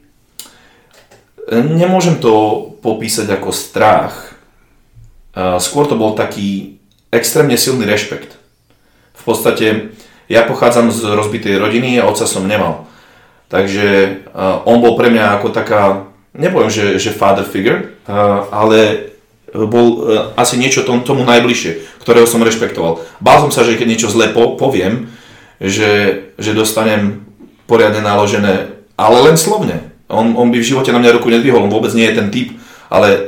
Nemôžem 1.48 2.20
to 2.20 2.60
popísať 2.84 3.40
ako 3.40 3.56
strach. 3.56 4.36
Skôr 5.64 5.88
to 5.88 5.96
bol 5.96 6.12
taký 6.12 6.76
extrémne 7.08 7.56
silný 7.56 7.88
rešpekt. 7.88 8.36
V 9.16 9.24
podstate 9.24 9.96
ja 10.28 10.44
pochádzam 10.44 10.92
z 10.92 11.08
rozbitej 11.08 11.56
rodiny 11.56 12.04
a 12.04 12.08
otca 12.12 12.28
som 12.28 12.44
nemal. 12.44 12.84
Takže 13.48 14.20
on 14.68 14.84
bol 14.84 15.00
pre 15.00 15.08
mňa 15.08 15.40
ako 15.40 15.48
taká, 15.56 16.12
nepoviem, 16.36 16.68
že, 16.68 16.86
že 17.00 17.16
father 17.16 17.48
figure, 17.48 17.96
ale 18.52 19.08
bol 19.66 20.06
asi 20.38 20.62
niečo 20.62 20.86
tom, 20.86 21.02
tomu 21.02 21.26
najbližšie, 21.26 21.98
ktorého 22.06 22.30
som 22.30 22.46
rešpektoval. 22.46 23.02
Bál 23.18 23.38
som 23.42 23.50
sa, 23.50 23.66
že 23.66 23.74
keď 23.74 23.88
niečo 23.90 24.14
zle 24.14 24.30
po, 24.30 24.54
poviem, 24.54 25.10
že, 25.58 26.24
že 26.38 26.54
dostanem 26.54 27.26
poriadne 27.66 28.06
naložené, 28.06 28.86
ale 28.94 29.18
len 29.26 29.36
slovne. 29.36 29.90
On, 30.08 30.38
on 30.38 30.54
by 30.54 30.62
v 30.62 30.70
živote 30.70 30.94
na 30.94 31.02
mňa 31.02 31.20
ruku 31.20 31.28
nedvihol, 31.34 31.68
on 31.68 31.74
vôbec 31.74 31.92
nie 31.98 32.08
je 32.08 32.16
ten 32.16 32.30
typ, 32.32 32.50
ale 32.88 33.08
e, 33.12 33.20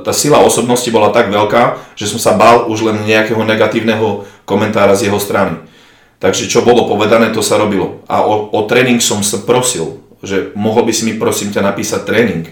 tá 0.00 0.12
sila 0.16 0.40
osobnosti 0.40 0.88
bola 0.88 1.12
tak 1.12 1.28
veľká, 1.28 1.92
že 1.92 2.08
som 2.08 2.16
sa 2.16 2.32
bál 2.32 2.72
už 2.72 2.88
len 2.88 3.04
nejakého 3.04 3.44
negatívneho 3.44 4.24
komentára 4.48 4.96
z 4.96 5.12
jeho 5.12 5.20
strany. 5.20 5.60
Takže 6.16 6.48
čo 6.48 6.64
bolo 6.64 6.88
povedané, 6.88 7.34
to 7.34 7.44
sa 7.44 7.60
robilo. 7.60 8.00
A 8.08 8.24
o, 8.24 8.48
o 8.48 8.60
tréning 8.64 9.02
som 9.02 9.20
sa 9.20 9.42
prosil, 9.44 10.00
že 10.24 10.54
mohol 10.56 10.88
by 10.88 10.92
si 10.94 11.04
mi 11.04 11.18
prosím 11.18 11.52
ťa 11.52 11.66
napísať 11.66 12.06
tréning. 12.06 12.46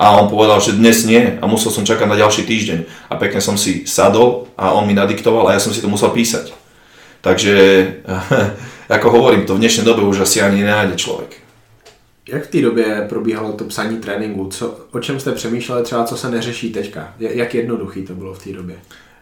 A 0.00 0.16
on 0.16 0.32
povedal, 0.32 0.64
že 0.64 0.80
dnes 0.80 1.04
nie 1.04 1.36
a 1.36 1.44
musel 1.44 1.68
som 1.68 1.84
čakať 1.84 2.08
na 2.08 2.16
ďalší 2.16 2.48
týždeň. 2.48 2.78
A 3.12 3.20
pekne 3.20 3.44
som 3.44 3.60
si 3.60 3.84
sadol 3.84 4.48
a 4.56 4.72
on 4.72 4.88
mi 4.88 4.96
nadiktoval 4.96 5.52
a 5.52 5.52
ja 5.52 5.60
som 5.60 5.76
si 5.76 5.84
to 5.84 5.92
musel 5.92 6.08
písať. 6.08 6.56
Takže, 7.20 7.54
ako 8.96 9.06
hovorím, 9.12 9.44
to 9.44 9.60
v 9.60 9.62
dnešnej 9.68 9.84
dobe 9.84 10.00
už 10.08 10.24
asi 10.24 10.40
ani 10.40 10.64
nenájde 10.64 10.96
človek. 10.96 11.36
Jak 12.28 12.44
v 12.46 12.50
té 12.50 12.60
době 12.62 13.06
probíhalo 13.08 13.52
to 13.52 13.64
psaní 13.64 13.96
tréninku? 13.96 14.48
Co, 14.48 14.76
o 14.92 15.00
čem 15.00 15.20
jste 15.20 15.32
přemýšleli 15.32 15.84
třeba, 15.84 16.04
co 16.04 16.16
se 16.16 16.30
neřeší 16.30 16.72
teďka? 16.72 17.14
Jak 17.18 17.54
jednoduchý 17.54 18.02
to 18.02 18.14
bylo 18.14 18.34
v 18.34 18.44
té 18.44 18.52
době? 18.52 18.76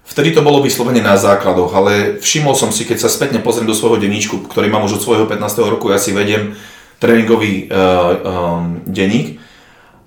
Vtedy 0.08 0.30
to 0.30 0.42
bolo 0.42 0.62
vyslovene 0.62 1.04
na 1.04 1.20
základoch, 1.20 1.74
ale 1.74 2.16
všimol 2.16 2.56
som 2.56 2.72
si, 2.72 2.88
keď 2.88 2.96
sa 3.04 3.12
spätne 3.12 3.44
pozriem 3.44 3.68
do 3.68 3.76
svojho 3.76 4.00
denníčku, 4.00 4.40
ktorý 4.48 4.72
mám 4.72 4.88
už 4.88 4.96
od 4.96 5.04
svojho 5.04 5.26
15. 5.28 5.68
roku, 5.68 5.92
ja 5.92 6.00
si 6.00 6.16
vediem 6.16 6.56
tréningový 6.96 7.68
uh, 7.68 7.76
um, 8.24 8.80
denník. 8.88 9.36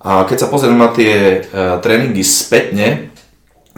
A 0.02 0.26
keď 0.26 0.46
sa 0.46 0.50
pozriem 0.50 0.78
na 0.78 0.90
tie 0.90 1.46
uh, 1.46 1.78
tréningy 1.78 2.26
spätne, 2.26 3.14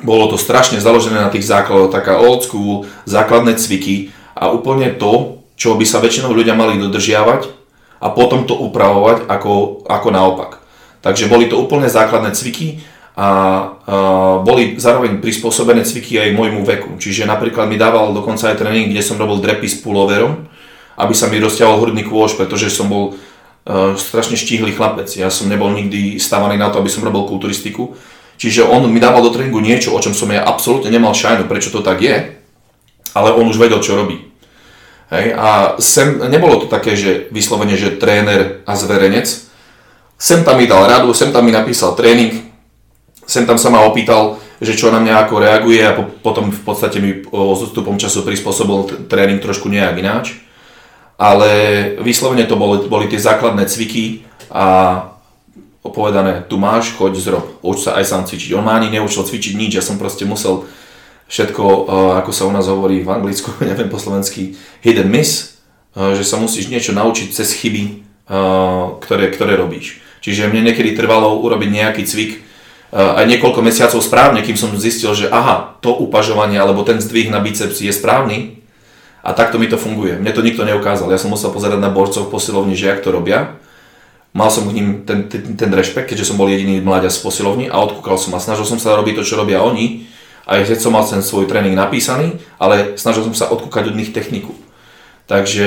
bolo 0.01 0.29
to 0.33 0.41
strašne 0.41 0.81
založené 0.81 1.21
na 1.21 1.31
tých 1.31 1.47
základoch, 1.47 1.93
taká 1.93 2.19
old 2.19 2.45
school, 2.45 2.89
základné 3.05 3.61
cviky 3.61 4.11
a 4.33 4.51
úplne 4.51 4.93
to, 4.97 5.45
čo 5.55 5.77
by 5.79 5.85
sa 5.87 6.03
väčšinou 6.03 6.35
ľudia 6.35 6.57
mali 6.57 6.81
dodržiavať, 6.81 7.65
a 8.05 8.13
potom 8.13 8.45
to 8.45 8.53
upravovať 8.53 9.25
ako, 9.33 9.87
ako 9.89 10.09
naopak. 10.13 10.53
Takže 11.01 11.29
boli 11.29 11.49
to 11.49 11.57
úplne 11.57 11.89
základné 11.89 12.37
cviky 12.37 12.85
a, 13.17 13.25
a 13.25 13.29
boli 14.45 14.77
zároveň 14.77 15.25
prispôsobené 15.25 15.89
cviky 15.89 16.21
aj 16.21 16.37
môjmu 16.37 16.69
veku. 16.69 17.01
Čiže 17.01 17.25
napríklad 17.25 17.65
mi 17.65 17.81
dával 17.81 18.13
dokonca 18.13 18.53
aj 18.53 18.61
tréning, 18.61 18.93
kde 18.93 19.01
som 19.01 19.17
robil 19.17 19.41
drepy 19.41 19.69
s 19.69 19.81
pulloverom, 19.81 20.45
aby 21.01 21.15
sa 21.17 21.33
mi 21.33 21.41
rozťahol 21.41 21.81
hrudný 21.81 22.05
kôž, 22.05 22.37
pretože 22.37 22.69
som 22.69 22.93
bol 22.93 23.17
strašne 23.97 24.37
štíhly 24.37 24.77
chlapec. 24.77 25.09
Ja 25.17 25.33
som 25.33 25.49
nebol 25.49 25.73
nikdy 25.73 26.21
stavaný 26.21 26.61
na 26.61 26.69
to, 26.69 26.85
aby 26.85 26.93
som 26.93 27.05
robil 27.05 27.25
kulturistiku. 27.25 27.97
Čiže 28.37 28.67
on 28.67 28.85
mi 28.91 29.01
dával 29.01 29.23
do 29.23 29.31
tréningu 29.31 29.63
niečo, 29.63 29.95
o 29.95 30.03
čom 30.03 30.13
som 30.13 30.29
ja 30.29 30.43
absolútne 30.43 30.91
nemal 30.91 31.15
šajnu, 31.15 31.47
prečo 31.47 31.71
to 31.71 31.81
tak 31.81 32.03
je, 32.03 32.35
ale 33.15 33.29
on 33.31 33.47
už 33.47 33.63
vedel, 33.63 33.79
čo 33.79 33.95
robí. 33.95 34.35
Hej, 35.15 35.39
a 35.39 35.79
sem, 35.79 36.19
nebolo 36.19 36.65
to 36.65 36.67
také, 36.67 36.99
že 36.99 37.31
vyslovene, 37.31 37.79
že 37.79 37.95
tréner 37.95 38.67
a 38.67 38.75
zverenec. 38.75 39.31
Sem 40.19 40.43
tam 40.43 40.59
mi 40.59 40.67
dal 40.67 40.91
radu, 40.91 41.15
sem 41.15 41.31
tam 41.31 41.47
mi 41.47 41.55
napísal 41.55 41.95
tréning, 41.95 42.51
sem 43.23 43.47
tam 43.47 43.55
sa 43.55 43.71
ma 43.71 43.87
opýtal, 43.87 44.43
že 44.59 44.75
čo 44.75 44.91
na 44.91 44.99
mňa 44.99 45.15
ako 45.27 45.35
reaguje 45.39 45.81
a 45.83 45.95
po, 45.95 46.09
potom 46.23 46.51
v 46.51 46.63
podstate 46.63 46.99
mi 46.99 47.23
o 47.31 47.55
zostupom 47.55 47.95
času 48.01 48.27
prispôsobil 48.27 49.07
tréning 49.07 49.39
trošku 49.39 49.71
nejak 49.71 49.95
ináč. 49.99 50.41
Ale 51.15 51.51
vyslovene 52.03 52.43
to 52.47 52.59
boli, 52.59 52.91
boli 52.91 53.07
tie 53.07 53.23
základné 53.23 53.71
cviky 53.71 54.27
a 54.51 54.67
opovedané, 55.85 56.49
tu 56.49 56.57
máš, 56.57 56.97
choď 56.97 57.13
zrob, 57.21 57.47
uč 57.61 57.85
sa 57.85 58.01
aj 58.01 58.05
sám 58.09 58.23
cvičiť. 58.25 58.57
On 58.57 58.65
ma 58.65 58.81
ani 58.81 58.89
neučil 58.89 59.23
cvičiť 59.23 59.55
nič, 59.55 59.77
ja 59.77 59.85
som 59.85 60.01
proste 60.01 60.25
musel 60.25 60.65
všetko, 61.29 61.65
eh, 61.65 61.85
ako 62.25 62.31
sa 62.33 62.49
u 62.49 62.53
nás 62.53 62.67
hovorí 62.67 63.05
v 63.05 63.13
anglicku, 63.13 63.53
neviem 63.61 63.93
po 63.93 64.01
slovensky, 64.01 64.57
hit 64.81 64.97
and 64.97 65.13
miss, 65.13 65.61
eh, 65.95 66.17
že 66.17 66.25
sa 66.25 66.41
musíš 66.41 66.73
niečo 66.73 66.97
naučiť 66.97 67.29
cez 67.37 67.53
chyby, 67.53 67.85
eh, 67.85 68.85
ktoré, 69.05 69.29
ktoré 69.29 69.61
robíš. 69.61 70.01
Čiže 70.25 70.49
mne 70.49 70.73
niekedy 70.73 70.97
trvalo 70.97 71.37
urobiť 71.45 71.69
nejaký 71.69 72.05
cvik 72.09 72.33
aj 72.95 73.27
niekoľko 73.27 73.59
mesiacov 73.59 73.99
správne, 74.07 74.47
kým 74.47 74.55
som 74.55 74.71
zistil, 74.79 75.11
že 75.19 75.27
aha, 75.27 75.83
to 75.83 75.91
upažovanie 75.91 76.55
alebo 76.55 76.87
ten 76.87 77.03
zdvih 77.03 77.27
na 77.27 77.43
biceps 77.43 77.83
je 77.83 77.91
správny 77.91 78.64
a 79.25 79.33
takto 79.33 79.57
mi 79.57 79.65
to 79.65 79.81
funguje. 79.81 80.21
Mne 80.21 80.37
to 80.37 80.45
nikto 80.45 80.69
neukázal, 80.69 81.09
ja 81.09 81.17
som 81.17 81.33
musel 81.33 81.49
pozerať 81.49 81.81
na 81.81 81.89
borcov 81.89 82.29
v 82.29 82.33
posilovni, 82.37 82.77
že 82.77 82.93
jak 82.93 83.01
to 83.01 83.09
robia. 83.09 83.57
Mal 84.37 84.53
som 84.53 84.69
k 84.69 84.77
ním 84.77 85.09
ten, 85.09 85.31
ten, 85.33 85.57
ten 85.57 85.71
rešpekt, 85.73 86.13
keďže 86.13 86.29
som 86.29 86.37
bol 86.37 86.51
jediný 86.51 86.85
mláďa 86.85 87.09
z 87.09 87.25
posilovni 87.25 87.73
a 87.73 87.81
odkúkal 87.81 88.21
som 88.21 88.37
a 88.37 88.43
snažil 88.43 88.69
som 88.69 88.77
sa 88.77 88.93
robiť 89.01 89.17
to, 89.17 89.23
čo 89.25 89.41
robia 89.41 89.65
oni, 89.65 90.05
aj 90.45 90.69
keď 90.69 90.79
som 90.79 90.93
mal 90.93 91.09
ten 91.09 91.25
svoj 91.25 91.49
tréning 91.49 91.73
napísaný, 91.73 92.37
ale 92.61 93.01
snažil 93.01 93.25
som 93.25 93.33
sa 93.33 93.49
odkúkať 93.49 93.89
od 93.89 93.97
nich 93.97 94.13
techniku. 94.13 94.53
Takže 95.25 95.67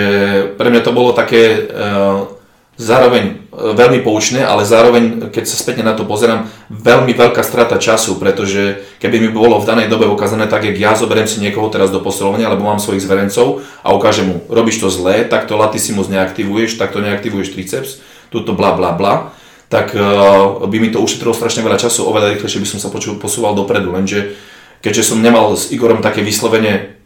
pre 0.53 0.69
mňa 0.69 0.81
to 0.85 0.93
bolo 0.93 1.17
také 1.17 1.65
uh, 1.65 2.37
zároveň 2.77 3.50
uh, 3.51 3.74
veľmi 3.74 4.05
poučné, 4.05 4.46
ale 4.46 4.63
zároveň, 4.63 5.34
keď 5.34 5.43
sa 5.50 5.57
spätne 5.57 5.84
na 5.84 5.98
to 5.98 6.05
pozerám, 6.05 6.48
veľmi 6.69 7.12
veľká 7.17 7.41
strata 7.41 7.81
času, 7.81 8.22
pretože 8.22 8.86
keby 9.01 9.17
mi 9.17 9.29
bolo 9.34 9.57
v 9.57 9.67
danej 9.67 9.89
dobe 9.89 10.05
ukázané 10.05 10.46
tak, 10.48 10.63
jak 10.63 10.77
ja 10.77 10.93
zoberiem 10.93 11.25
si 11.25 11.41
niekoho 11.41 11.67
teraz 11.74 11.89
do 11.89 12.00
posilovne, 12.00 12.46
alebo 12.46 12.63
mám 12.63 12.77
svojich 12.77 13.03
zverencov 13.03 13.65
a 13.81 13.91
ukážem 13.91 14.29
mu, 14.29 14.36
robíš 14.48 14.79
to 14.79 14.88
zlé, 14.93 15.25
takto 15.25 15.57
latissimus 15.57 16.07
neaktivuješ, 16.07 16.77
takto 16.77 17.01
neaktivuješ 17.01 17.57
triceps, 17.57 17.91
túto 18.29 18.53
bla 18.53 18.77
bla 18.77 18.93
bla, 18.93 19.34
tak 19.67 19.91
uh, 19.98 20.63
by 20.63 20.77
mi 20.79 20.93
to 20.93 21.01
ušetrilo 21.01 21.36
strašne 21.36 21.65
veľa 21.65 21.81
času, 21.81 22.05
oveľa 22.07 22.38
rýchlejšie 22.38 22.62
by 22.62 22.69
som 22.69 22.79
sa 22.79 22.93
posúval 22.93 23.57
dopredu, 23.57 23.91
lenže 23.91 24.38
keďže 24.86 25.12
som 25.12 25.19
nemal 25.19 25.57
s 25.57 25.74
Igorom 25.74 26.05
také 26.05 26.22
vyslovene 26.22 26.98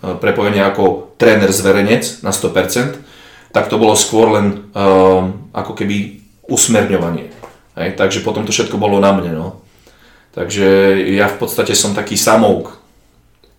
prepojenie 0.00 0.64
ako 0.64 1.14
tréner 1.20 1.52
zverenec 1.52 2.24
na 2.24 2.32
100%, 2.32 3.07
tak 3.52 3.68
to 3.68 3.78
bolo 3.78 3.96
skôr 3.96 4.28
len 4.32 4.68
ako 5.52 5.72
keby 5.74 6.20
usmerňovanie. 6.48 7.30
Hej, 7.78 7.94
takže 7.94 8.20
potom 8.20 8.42
to 8.42 8.52
všetko 8.52 8.76
bolo 8.78 8.98
na 8.98 9.12
mne. 9.12 9.32
No. 9.38 9.62
Takže 10.34 10.98
ja 11.14 11.28
v 11.28 11.38
podstate 11.38 11.74
som 11.74 11.94
taký 11.94 12.18
samouk. 12.18 12.78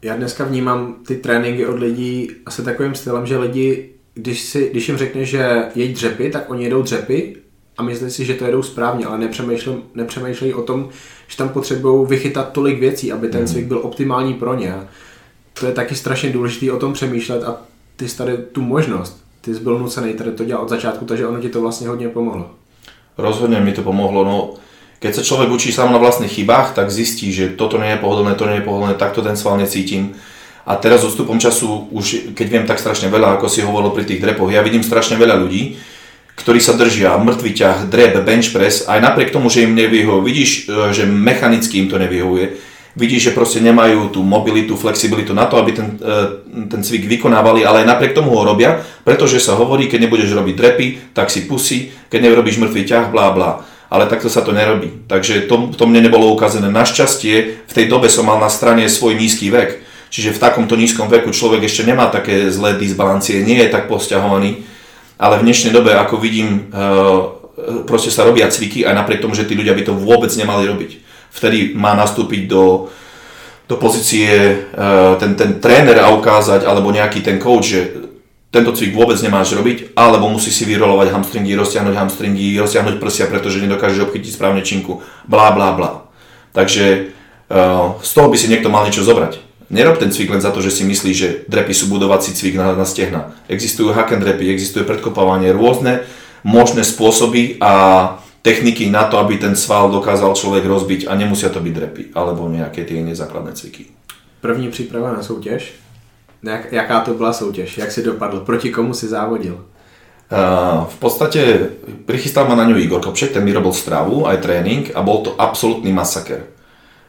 Já 0.01 0.15
dneska 0.15 0.43
vnímám 0.43 0.95
ty 1.07 1.15
tréninky 1.15 1.65
od 1.65 1.79
lidí 1.79 2.31
asi 2.45 2.63
takovým 2.63 2.95
stylem, 2.95 3.25
že 3.25 3.37
lidi, 3.37 3.89
když, 4.13 4.41
si, 4.41 4.69
když 4.71 4.87
jim 4.87 4.97
řekne, 4.97 5.25
že 5.25 5.63
jeď 5.75 5.93
dřepy, 5.93 6.29
tak 6.29 6.49
oni 6.49 6.63
jedou 6.63 6.81
dřepy 6.81 7.35
a 7.77 7.83
myslí 7.83 8.11
si, 8.11 8.25
že 8.25 8.33
to 8.33 8.45
jedou 8.45 8.63
správně, 8.63 9.05
ale 9.05 9.29
nepřemýšlí 9.95 10.53
o 10.53 10.61
tom, 10.61 10.89
že 11.27 11.37
tam 11.37 11.49
potřebují 11.49 12.07
vychytat 12.07 12.51
tolik 12.51 12.79
věcí, 12.79 13.11
aby 13.11 13.27
ten 13.27 13.47
cvik 13.47 13.65
byl 13.65 13.79
optimální 13.83 14.33
pro 14.33 14.55
ně. 14.55 14.75
To 15.59 15.65
je 15.65 15.71
taky 15.71 15.95
strašně 15.95 16.29
důležité 16.29 16.71
o 16.71 16.79
tom 16.79 16.93
přemýšlet 16.93 17.43
a 17.43 17.61
ty 17.95 18.09
jsi 18.09 18.17
tady 18.17 18.37
tu 18.37 18.61
možnost. 18.61 19.23
Ty 19.41 19.55
jsi 19.55 19.59
byl 19.59 19.79
nucený 19.79 20.13
tady 20.13 20.31
to 20.31 20.43
dělat 20.43 20.61
od 20.61 20.69
začátku, 20.69 21.05
takže 21.05 21.27
ono 21.27 21.39
ti 21.39 21.49
to 21.49 21.61
vlastně 21.61 21.87
hodně 21.87 22.09
pomohlo. 22.09 22.51
Rozhodne 23.17 23.59
mi 23.59 23.71
to 23.71 23.81
pomohlo. 23.81 24.23
No, 24.23 24.53
Keď 24.99 25.15
sa 25.15 25.23
človek 25.23 25.47
učí 25.55 25.71
sám 25.71 25.95
na 25.95 25.99
vlastných 25.99 26.43
chybách, 26.43 26.75
tak 26.75 26.91
zistí, 26.91 27.31
že 27.31 27.55
toto 27.55 27.79
nie 27.79 27.95
je 27.95 28.03
pohodlné, 28.03 28.35
to 28.35 28.43
nie 28.51 28.59
je 28.59 28.67
pohodlné, 28.67 28.99
takto 28.99 29.23
ten 29.23 29.39
sval 29.39 29.55
necítim. 29.55 30.11
A 30.67 30.75
teraz 30.75 31.07
odstupom 31.07 31.39
času, 31.39 31.87
už 31.95 32.35
keď 32.35 32.47
viem 32.51 32.65
tak 32.67 32.83
strašne 32.83 33.07
veľa, 33.07 33.39
ako 33.39 33.47
si 33.47 33.63
hovoril 33.63 33.95
pri 33.95 34.03
tých 34.03 34.19
drepoch, 34.19 34.51
ja 34.51 34.59
vidím 34.59 34.83
strašne 34.83 35.15
veľa 35.15 35.39
ľudí, 35.39 35.79
ktorí 36.35 36.59
sa 36.59 36.75
držia 36.75 37.15
mŕtvy 37.15 37.51
ťah, 37.55 37.77
drep, 37.87 38.19
bench 38.27 38.51
press, 38.51 38.91
aj 38.91 38.99
napriek 38.99 39.31
tomu, 39.31 39.47
že 39.47 39.63
im 39.63 39.75
nevyhovuje, 39.75 40.27
vidíš, 40.27 40.51
e, 40.67 40.91
že 40.91 41.07
mechanicky 41.07 41.79
im 41.79 41.87
to 41.87 41.95
nevyhovuje, 41.95 42.59
vidíš, 42.97 43.29
že 43.29 43.35
proste 43.37 43.59
nemajú 43.61 44.09
tú 44.09 44.25
mobilitu, 44.25 44.73
flexibilitu 44.73 45.33
na 45.33 45.45
to, 45.45 45.61
aby 45.61 45.71
ten, 45.73 45.97
e, 45.99 46.65
ten 46.69 46.81
cvik 46.81 47.05
vykonávali, 47.05 47.61
ale 47.65 47.85
aj 47.85 47.89
napriek 47.91 48.17
tomu 48.17 48.33
ho 48.33 48.41
robia, 48.41 48.81
pretože 49.05 49.37
sa 49.41 49.53
hovorí, 49.57 49.85
keď 49.85 50.09
nebudeš 50.09 50.33
robiť 50.33 50.55
drepy, 50.55 50.87
tak 51.13 51.29
si 51.29 51.45
pusy, 51.45 51.93
keď 52.09 52.29
nerobíš 52.29 52.57
mŕtvý 52.57 52.83
ťah, 52.85 53.05
blá 53.13 53.29
blá 53.33 53.51
ale 53.89 54.05
takto 54.05 54.29
sa 54.29 54.45
to 54.45 54.53
nerobí. 54.53 55.09
Takže 55.09 55.49
to, 55.49 55.73
to 55.73 55.83
mne 55.89 56.05
nebolo 56.05 56.29
ukázané. 56.29 56.69
Našťastie 56.69 57.65
v 57.65 57.73
tej 57.73 57.89
dobe 57.89 58.05
som 58.05 58.21
mal 58.21 58.37
na 58.37 58.45
strane 58.45 58.85
svoj 58.85 59.17
nízky 59.17 59.49
vek. 59.49 59.81
Čiže 60.13 60.37
v 60.37 60.41
takomto 60.41 60.77
nízkom 60.77 61.09
veku 61.09 61.33
človek 61.33 61.65
ešte 61.65 61.85
nemá 61.85 62.09
také 62.09 62.49
zlé 62.53 62.77
disbalancie, 62.77 63.45
nie 63.45 63.61
je 63.61 63.73
tak 63.73 63.89
posťahovaný. 63.89 64.61
Ale 65.17 65.41
v 65.41 65.45
dnešnej 65.49 65.73
dobe, 65.73 65.93
ako 65.97 66.21
vidím, 66.21 66.69
eh, 66.69 67.17
proste 67.85 68.13
sa 68.13 68.25
robia 68.25 68.49
cviky 68.49 68.85
aj 68.85 68.93
napriek 68.93 69.21
tomu, 69.25 69.33
že 69.33 69.45
tí 69.45 69.57
ľudia 69.57 69.73
by 69.73 69.83
to 69.89 69.93
vôbec 69.97 70.29
nemali 70.37 70.69
robiť. 70.69 71.08
Vtedy 71.29 71.77
má 71.77 71.93
nastúpiť 71.93 72.49
do, 72.49 72.89
do 73.69 73.75
pozície 73.77 74.29
eh, 74.29 75.13
ten, 75.21 75.37
ten 75.37 75.61
tréner 75.61 75.97
a 76.01 76.13
ukázať, 76.13 76.65
alebo 76.65 76.89
nejaký 76.89 77.21
ten 77.21 77.37
coach, 77.37 77.73
že 77.73 77.81
tento 78.49 78.73
cvik 78.73 78.97
vôbec 78.97 79.17
nemáš 79.21 79.53
robiť, 79.53 79.93
alebo 79.93 80.25
musí 80.25 80.49
si 80.49 80.65
vyrolovať 80.65 81.13
hamstringy, 81.13 81.53
roztiahnuť 81.53 81.95
hamstringy, 81.95 82.57
roztiahnuť 82.57 82.97
prsia, 82.97 83.29
pretože 83.29 83.61
nedokážeš 83.61 84.09
obchytiť 84.09 84.33
správne 84.33 84.65
činku, 84.65 85.05
blá 85.29 85.53
blá 85.53 85.77
blá. 85.77 86.09
Takže 86.49 87.13
uh, 87.53 88.01
z 88.01 88.09
toho 88.09 88.25
by 88.25 88.37
si 88.41 88.49
niekto 88.49 88.73
mal 88.73 88.89
niečo 88.89 89.05
zobrať. 89.05 89.37
Nerob 89.69 90.01
ten 90.01 90.09
cvik 90.09 90.33
len 90.33 90.41
za 90.41 90.49
to, 90.49 90.65
že 90.65 90.73
si 90.73 90.81
myslí, 90.81 91.11
že 91.13 91.27
drepy 91.45 91.77
sú 91.77 91.93
budovací 91.93 92.33
cvik 92.33 92.57
na, 92.57 92.73
na 92.73 92.89
stehna. 92.89 93.37
Existujú 93.45 93.93
hack 93.93 94.17
and 94.17 94.25
drepy, 94.25 94.49
existuje 94.49 94.81
predkopávanie, 94.81 95.53
rôzne 95.53 96.09
možné 96.41 96.81
spôsoby 96.81 97.61
a 97.61 97.71
techniky 98.41 98.89
na 98.89 99.03
to, 99.03 99.17
aby 99.17 99.37
ten 99.37 99.55
sval 99.55 99.91
dokázal 99.91 100.35
človek 100.35 100.65
rozbiť 100.65 101.07
a 101.07 101.15
nemusia 101.15 101.49
to 101.49 101.59
byť 101.59 101.73
drepy 101.73 102.03
alebo 102.15 102.47
nejaké 102.47 102.87
tie 102.87 103.03
nezákladné 103.03 103.51
cviky. 103.53 103.85
První 104.41 104.71
příprava 104.71 105.13
na 105.13 105.23
soutěž? 105.23 105.73
Jak, 106.43 106.71
jaká 106.71 106.99
to 106.99 107.13
byla 107.13 107.33
soutěž? 107.33 107.77
Jak 107.77 107.91
si 107.91 108.03
dopadl? 108.03 108.39
Proti 108.39 108.71
komu 108.71 108.93
si 108.93 109.07
závodil? 109.07 109.65
Uh, 110.29 110.85
v 110.85 110.97
podstate 111.01 111.41
prichystal 112.05 112.45
ma 112.45 112.53
na 112.53 112.61
ňu 112.69 112.77
Igor 112.77 113.01
Kopček, 113.01 113.33
ten 113.33 113.41
mi 113.41 113.49
robil 113.49 113.73
stravu, 113.73 114.29
aj 114.29 114.37
tréning 114.37 114.93
a 114.93 115.01
bol 115.01 115.25
to 115.25 115.33
absolútny 115.33 115.89
masaker. 115.89 116.45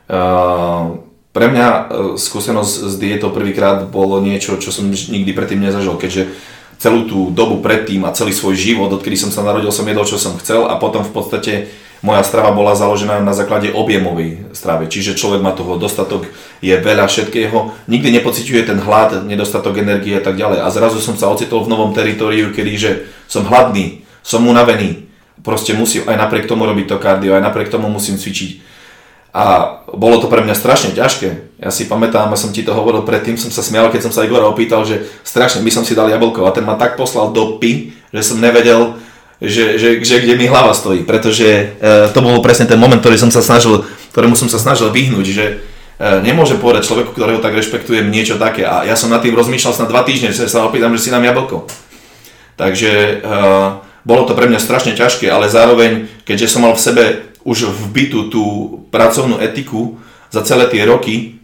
Uh, 0.09 1.05
pre 1.29 1.53
mňa 1.53 1.69
uh, 1.69 1.85
skúsenosť 2.17 2.73
s 2.89 2.95
dietou 2.97 3.29
prvýkrát 3.29 3.85
bolo 3.93 4.25
niečo, 4.25 4.57
čo 4.57 4.73
som 4.73 4.89
nikdy 4.89 5.37
predtým 5.37 5.61
nezažil, 5.61 6.01
keďže 6.01 6.33
celú 6.81 7.05
tú 7.05 7.29
dobu 7.29 7.61
predtým 7.61 8.09
a 8.09 8.17
celý 8.17 8.33
svoj 8.33 8.57
život, 8.57 8.89
odkedy 8.89 9.13
som 9.13 9.29
sa 9.29 9.45
narodil, 9.45 9.69
som 9.69 9.85
jedol, 9.85 10.09
čo 10.09 10.17
som 10.17 10.41
chcel 10.41 10.65
a 10.65 10.81
potom 10.81 11.05
v 11.05 11.13
podstate 11.13 11.53
moja 12.01 12.25
strava 12.25 12.57
bola 12.57 12.73
založená 12.73 13.21
na 13.21 13.37
základe 13.37 13.69
objemovej 13.77 14.57
stravy, 14.57 14.89
čiže 14.89 15.21
človek 15.21 15.45
má 15.45 15.53
toho 15.53 15.77
dostatok, 15.77 16.25
je 16.65 16.73
veľa 16.73 17.05
všetkého, 17.05 17.77
nikdy 17.85 18.09
nepociťuje 18.17 18.63
ten 18.65 18.81
hlad, 18.81 19.29
nedostatok 19.29 19.77
energie 19.77 20.17
a 20.17 20.25
tak 20.25 20.41
ďalej. 20.41 20.65
A 20.65 20.73
zrazu 20.73 21.05
som 21.05 21.21
sa 21.21 21.29
ocitol 21.29 21.69
v 21.69 21.73
novom 21.77 21.93
teritóriu, 21.93 22.57
kedy 22.57 22.73
že 22.81 22.91
som 23.29 23.45
hladný, 23.45 24.01
som 24.25 24.41
unavený, 24.49 25.05
proste 25.45 25.77
musím 25.77 26.09
aj 26.09 26.17
napriek 26.17 26.49
tomu 26.49 26.65
robiť 26.65 26.89
to 26.89 26.97
kardio, 26.97 27.37
aj 27.37 27.45
napriek 27.45 27.69
tomu 27.69 27.93
musím 27.93 28.17
cvičiť. 28.17 28.70
A 29.31 29.79
bolo 29.87 30.19
to 30.19 30.27
pre 30.27 30.43
mňa 30.43 30.59
strašne 30.59 30.91
ťažké. 30.91 31.63
Ja 31.63 31.71
si 31.71 31.87
pamätám, 31.87 32.35
a 32.35 32.41
som 32.41 32.51
ti 32.51 32.67
to 32.67 32.75
hovoril 32.75 33.07
predtým, 33.07 33.39
som 33.39 33.55
sa 33.55 33.63
smial, 33.63 33.87
keď 33.95 34.11
som 34.11 34.13
sa 34.15 34.27
Igora 34.27 34.51
opýtal, 34.51 34.83
že 34.83 35.07
strašne 35.23 35.63
by 35.63 35.71
som 35.71 35.87
si 35.87 35.95
dal 35.95 36.11
jablko 36.11 36.43
a 36.43 36.51
ten 36.51 36.67
ma 36.67 36.75
tak 36.75 36.99
poslal 36.99 37.31
do 37.31 37.63
py, 37.63 37.95
že 38.11 38.27
som 38.27 38.43
nevedel, 38.43 38.99
že, 39.39 39.79
že, 39.79 39.89
že 40.03 40.19
kde 40.19 40.35
mi 40.35 40.51
hlava 40.51 40.75
stojí, 40.75 41.07
pretože 41.07 41.47
e, 41.47 41.65
to 42.11 42.19
bol 42.21 42.43
presne 42.43 42.67
ten 42.67 42.77
moment, 42.77 42.99
ktorý 42.99 43.17
som 43.23 43.31
sa 43.31 43.39
snažil, 43.39 43.87
ktorému 44.11 44.35
som 44.35 44.51
sa 44.51 44.59
snažil 44.59 44.91
vyhnúť, 44.91 45.27
že 45.31 45.45
e, 45.47 45.55
nemôžem 46.27 46.59
povedať 46.59 46.91
človeku, 46.91 47.15
ktorého 47.15 47.39
tak 47.39 47.55
rešpektujem, 47.55 48.11
niečo 48.11 48.35
také. 48.35 48.67
A 48.67 48.83
ja 48.83 48.99
som 48.99 49.15
nad 49.15 49.23
tým 49.23 49.39
rozmýšľal 49.39 49.87
na 49.87 49.91
dva 49.95 50.03
týždne, 50.03 50.35
že 50.35 50.51
sa 50.51 50.67
opýtam, 50.67 50.91
že 50.99 51.07
si 51.07 51.15
nám 51.15 51.23
jablko. 51.23 51.71
Takže 52.59 52.91
e, 52.91 53.13
bolo 54.03 54.27
to 54.27 54.35
pre 54.35 54.51
mňa 54.51 54.59
strašne 54.59 54.93
ťažké, 54.99 55.31
ale 55.31 55.47
zároveň, 55.47 56.11
keďže 56.27 56.51
som 56.51 56.67
mal 56.67 56.75
v 56.75 56.83
sebe 56.83 57.05
už 57.45 57.73
vbytú 57.73 58.29
tú 58.29 58.45
pracovnú 58.93 59.41
etiku 59.41 59.97
za 60.29 60.45
celé 60.45 60.69
tie 60.69 60.85
roky, 60.85 61.41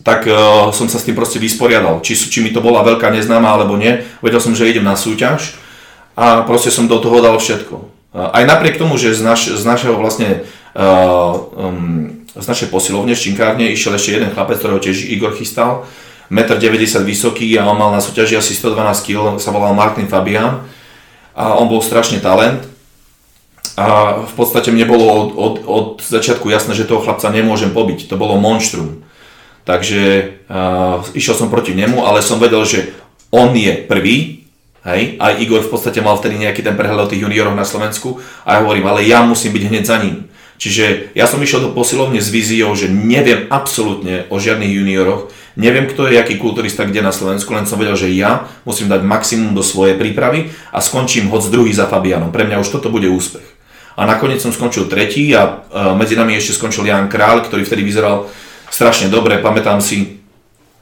tak 0.00 0.24
uh, 0.24 0.72
som 0.72 0.88
sa 0.88 0.96
s 0.96 1.04
tým 1.04 1.16
proste 1.16 1.36
vysporiadal. 1.36 2.00
Či, 2.00 2.16
či 2.16 2.38
mi 2.40 2.50
to 2.50 2.64
bola 2.64 2.80
veľká 2.80 3.12
neznáma 3.12 3.52
alebo 3.52 3.76
nie, 3.76 4.00
vedel 4.24 4.40
som, 4.40 4.56
že 4.56 4.68
idem 4.68 4.84
na 4.84 4.96
súťaž 4.96 5.56
a 6.16 6.42
proste 6.48 6.72
som 6.72 6.88
do 6.88 6.96
toho 6.98 7.20
dal 7.20 7.36
všetko. 7.36 8.00
Aj 8.10 8.42
napriek 8.42 8.74
tomu, 8.74 8.98
že 8.98 9.14
z, 9.14 9.22
naš, 9.22 9.54
z 9.54 9.62
našeho 9.62 9.94
vlastne 9.94 10.42
uh, 10.74 11.32
um, 11.54 12.20
z 12.30 12.46
našej 12.46 12.68
posilovne 12.70 13.14
v 13.18 13.22
Činkárne 13.22 13.66
išiel 13.74 13.98
ešte 13.98 14.14
jeden 14.14 14.30
chlapec, 14.30 14.62
ktorého 14.62 14.78
tiež 14.78 15.10
Igor 15.10 15.34
chystal, 15.34 15.82
1,90 16.30 17.02
m 17.02 17.04
vysoký 17.10 17.58
a 17.58 17.66
on 17.66 17.74
mal 17.74 17.90
na 17.90 17.98
súťaži 17.98 18.38
asi 18.38 18.54
112 18.54 19.02
kg, 19.02 19.34
sa 19.42 19.50
volal 19.50 19.74
Martin 19.74 20.06
Fabian 20.06 20.62
a 21.34 21.58
on 21.58 21.66
bol 21.66 21.82
strašne 21.82 22.22
talent 22.22 22.62
a 23.80 23.86
v 24.28 24.34
podstate 24.36 24.68
mne 24.68 24.84
bolo 24.84 25.04
od, 25.08 25.28
od, 25.36 25.54
od 25.64 25.86
začiatku 26.04 26.52
jasné, 26.52 26.76
že 26.76 26.84
toho 26.84 27.00
chlapca 27.00 27.32
nemôžem 27.32 27.72
pobiť, 27.72 28.06
to 28.10 28.20
bolo 28.20 28.36
monštrum. 28.36 29.00
Takže 29.64 30.00
uh, 30.48 31.04
išiel 31.16 31.36
som 31.36 31.52
proti 31.52 31.72
nemu, 31.72 32.04
ale 32.04 32.20
som 32.20 32.40
vedel, 32.42 32.64
že 32.68 32.92
on 33.32 33.56
je 33.56 33.72
prvý, 33.88 34.40
Hej, 34.80 35.20
aj 35.20 35.44
Igor 35.44 35.60
v 35.60 35.76
podstate 35.76 36.00
mal 36.00 36.16
vtedy 36.16 36.40
nejaký 36.40 36.64
ten 36.64 36.72
prehľad 36.72 37.04
o 37.04 37.10
tých 37.12 37.20
junioroch 37.20 37.52
na 37.52 37.68
Slovensku 37.68 38.16
a 38.48 38.56
ja 38.56 38.64
hovorím, 38.64 38.88
ale 38.88 39.04
ja 39.04 39.20
musím 39.20 39.52
byť 39.52 39.64
hneď 39.68 39.84
za 39.84 40.00
ním. 40.00 40.24
Čiže 40.56 41.12
ja 41.12 41.28
som 41.28 41.40
išiel 41.40 41.68
do 41.68 41.76
posilovne 41.76 42.16
s 42.16 42.32
víziou, 42.32 42.72
že 42.72 42.88
neviem 42.88 43.44
absolútne 43.52 44.24
o 44.32 44.40
žiadnych 44.40 44.72
junioroch, 44.72 45.28
neviem 45.56 45.84
kto 45.84 46.08
je 46.08 46.16
aký 46.16 46.40
kulturista 46.40 46.88
kde 46.88 47.04
na 47.04 47.12
Slovensku, 47.12 47.52
len 47.52 47.68
som 47.68 47.76
vedel, 47.76 47.92
že 47.92 48.08
ja 48.08 48.48
musím 48.64 48.88
dať 48.88 49.04
maximum 49.04 49.52
do 49.52 49.60
svojej 49.60 50.00
prípravy 50.00 50.48
a 50.72 50.80
skončím 50.80 51.28
hoď 51.28 51.52
druhý 51.52 51.76
za 51.76 51.84
Fabianom. 51.84 52.32
Pre 52.32 52.48
mňa 52.48 52.64
už 52.64 52.72
toto 52.72 52.88
bude 52.88 53.08
úspech. 53.08 53.59
A 53.98 54.06
nakoniec 54.06 54.38
som 54.38 54.54
skončil 54.54 54.86
tretí 54.86 55.34
a 55.34 55.66
medzi 55.98 56.14
nami 56.14 56.38
ešte 56.38 56.56
skončil 56.56 56.86
Jan 56.86 57.10
Král, 57.10 57.42
ktorý 57.42 57.66
vtedy 57.66 57.82
vyzeral 57.84 58.30
strašne 58.70 59.10
dobre. 59.10 59.42
Pamätám 59.42 59.82
si, 59.82 60.22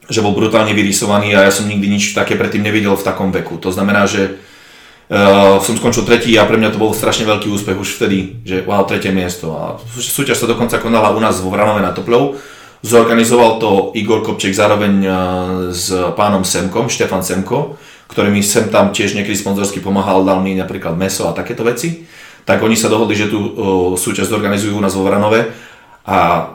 že 0.09 0.21
bol 0.21 0.33
brutálne 0.33 0.73
vyrysovaný 0.73 1.33
a 1.33 1.45
ja 1.45 1.51
som 1.51 1.69
nikdy 1.69 1.89
nič 1.89 2.13
také 2.13 2.37
predtým 2.37 2.61
nevidel 2.61 2.93
v 2.93 3.05
takom 3.05 3.33
veku. 3.33 3.57
To 3.61 3.73
znamená, 3.73 4.05
že 4.05 4.37
uh, 5.09 5.57
som 5.61 5.77
skončil 5.77 6.05
tretí 6.05 6.33
a 6.37 6.45
pre 6.45 6.57
mňa 6.57 6.73
to 6.73 6.81
bol 6.81 6.93
strašne 6.93 7.25
veľký 7.29 7.49
úspech 7.49 7.77
už 7.77 7.97
vtedy, 7.97 8.41
že 8.45 8.61
wow, 8.63 8.85
tretie 8.85 9.13
miesto. 9.13 9.51
A 9.53 9.77
súťaž 9.99 10.41
sa 10.41 10.47
dokonca 10.47 10.81
konala 10.81 11.13
u 11.13 11.19
nás 11.19 11.41
vo 11.41 11.49
Vranove 11.53 11.81
na 11.81 11.93
Toplov. 11.93 12.37
Zorganizoval 12.79 13.59
to 13.59 13.91
Igor 13.99 14.23
Kopček 14.23 14.55
zároveň 14.55 14.93
uh, 15.03 15.13
s 15.73 15.91
pánom 16.15 16.47
Semkom, 16.47 16.87
Štefan 16.87 17.25
Semko, 17.25 17.75
ktorý 18.07 18.31
mi 18.31 18.41
sem 18.41 18.71
tam 18.71 18.89
tiež 18.95 19.13
niekedy 19.13 19.35
sponzorsky 19.35 19.83
pomáhal, 19.83 20.23
dal 20.23 20.39
mi 20.39 20.55
napríklad 20.55 20.95
meso 20.95 21.27
a 21.27 21.35
takéto 21.35 21.67
veci. 21.67 22.07
Tak 22.49 22.65
oni 22.65 22.73
sa 22.73 22.89
dohodli, 22.89 23.13
že 23.13 23.29
tú 23.29 23.37
súťaž 23.93 24.25
zorganizujú 24.33 24.73
u 24.73 24.81
nás 24.81 24.97
vo 24.97 25.05
Vranove 25.05 25.53
a 26.01 26.49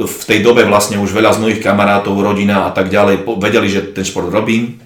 v 0.00 0.24
tej 0.24 0.40
dobe 0.40 0.64
vlastne 0.64 0.96
už 0.96 1.12
veľa 1.12 1.36
z 1.36 1.42
mojich 1.44 1.60
kamarátov, 1.60 2.16
rodina 2.16 2.64
a 2.64 2.70
tak 2.72 2.88
ďalej 2.88 3.28
vedeli, 3.36 3.68
že 3.68 3.92
ten 3.92 4.08
šport 4.08 4.32
robím, 4.32 4.80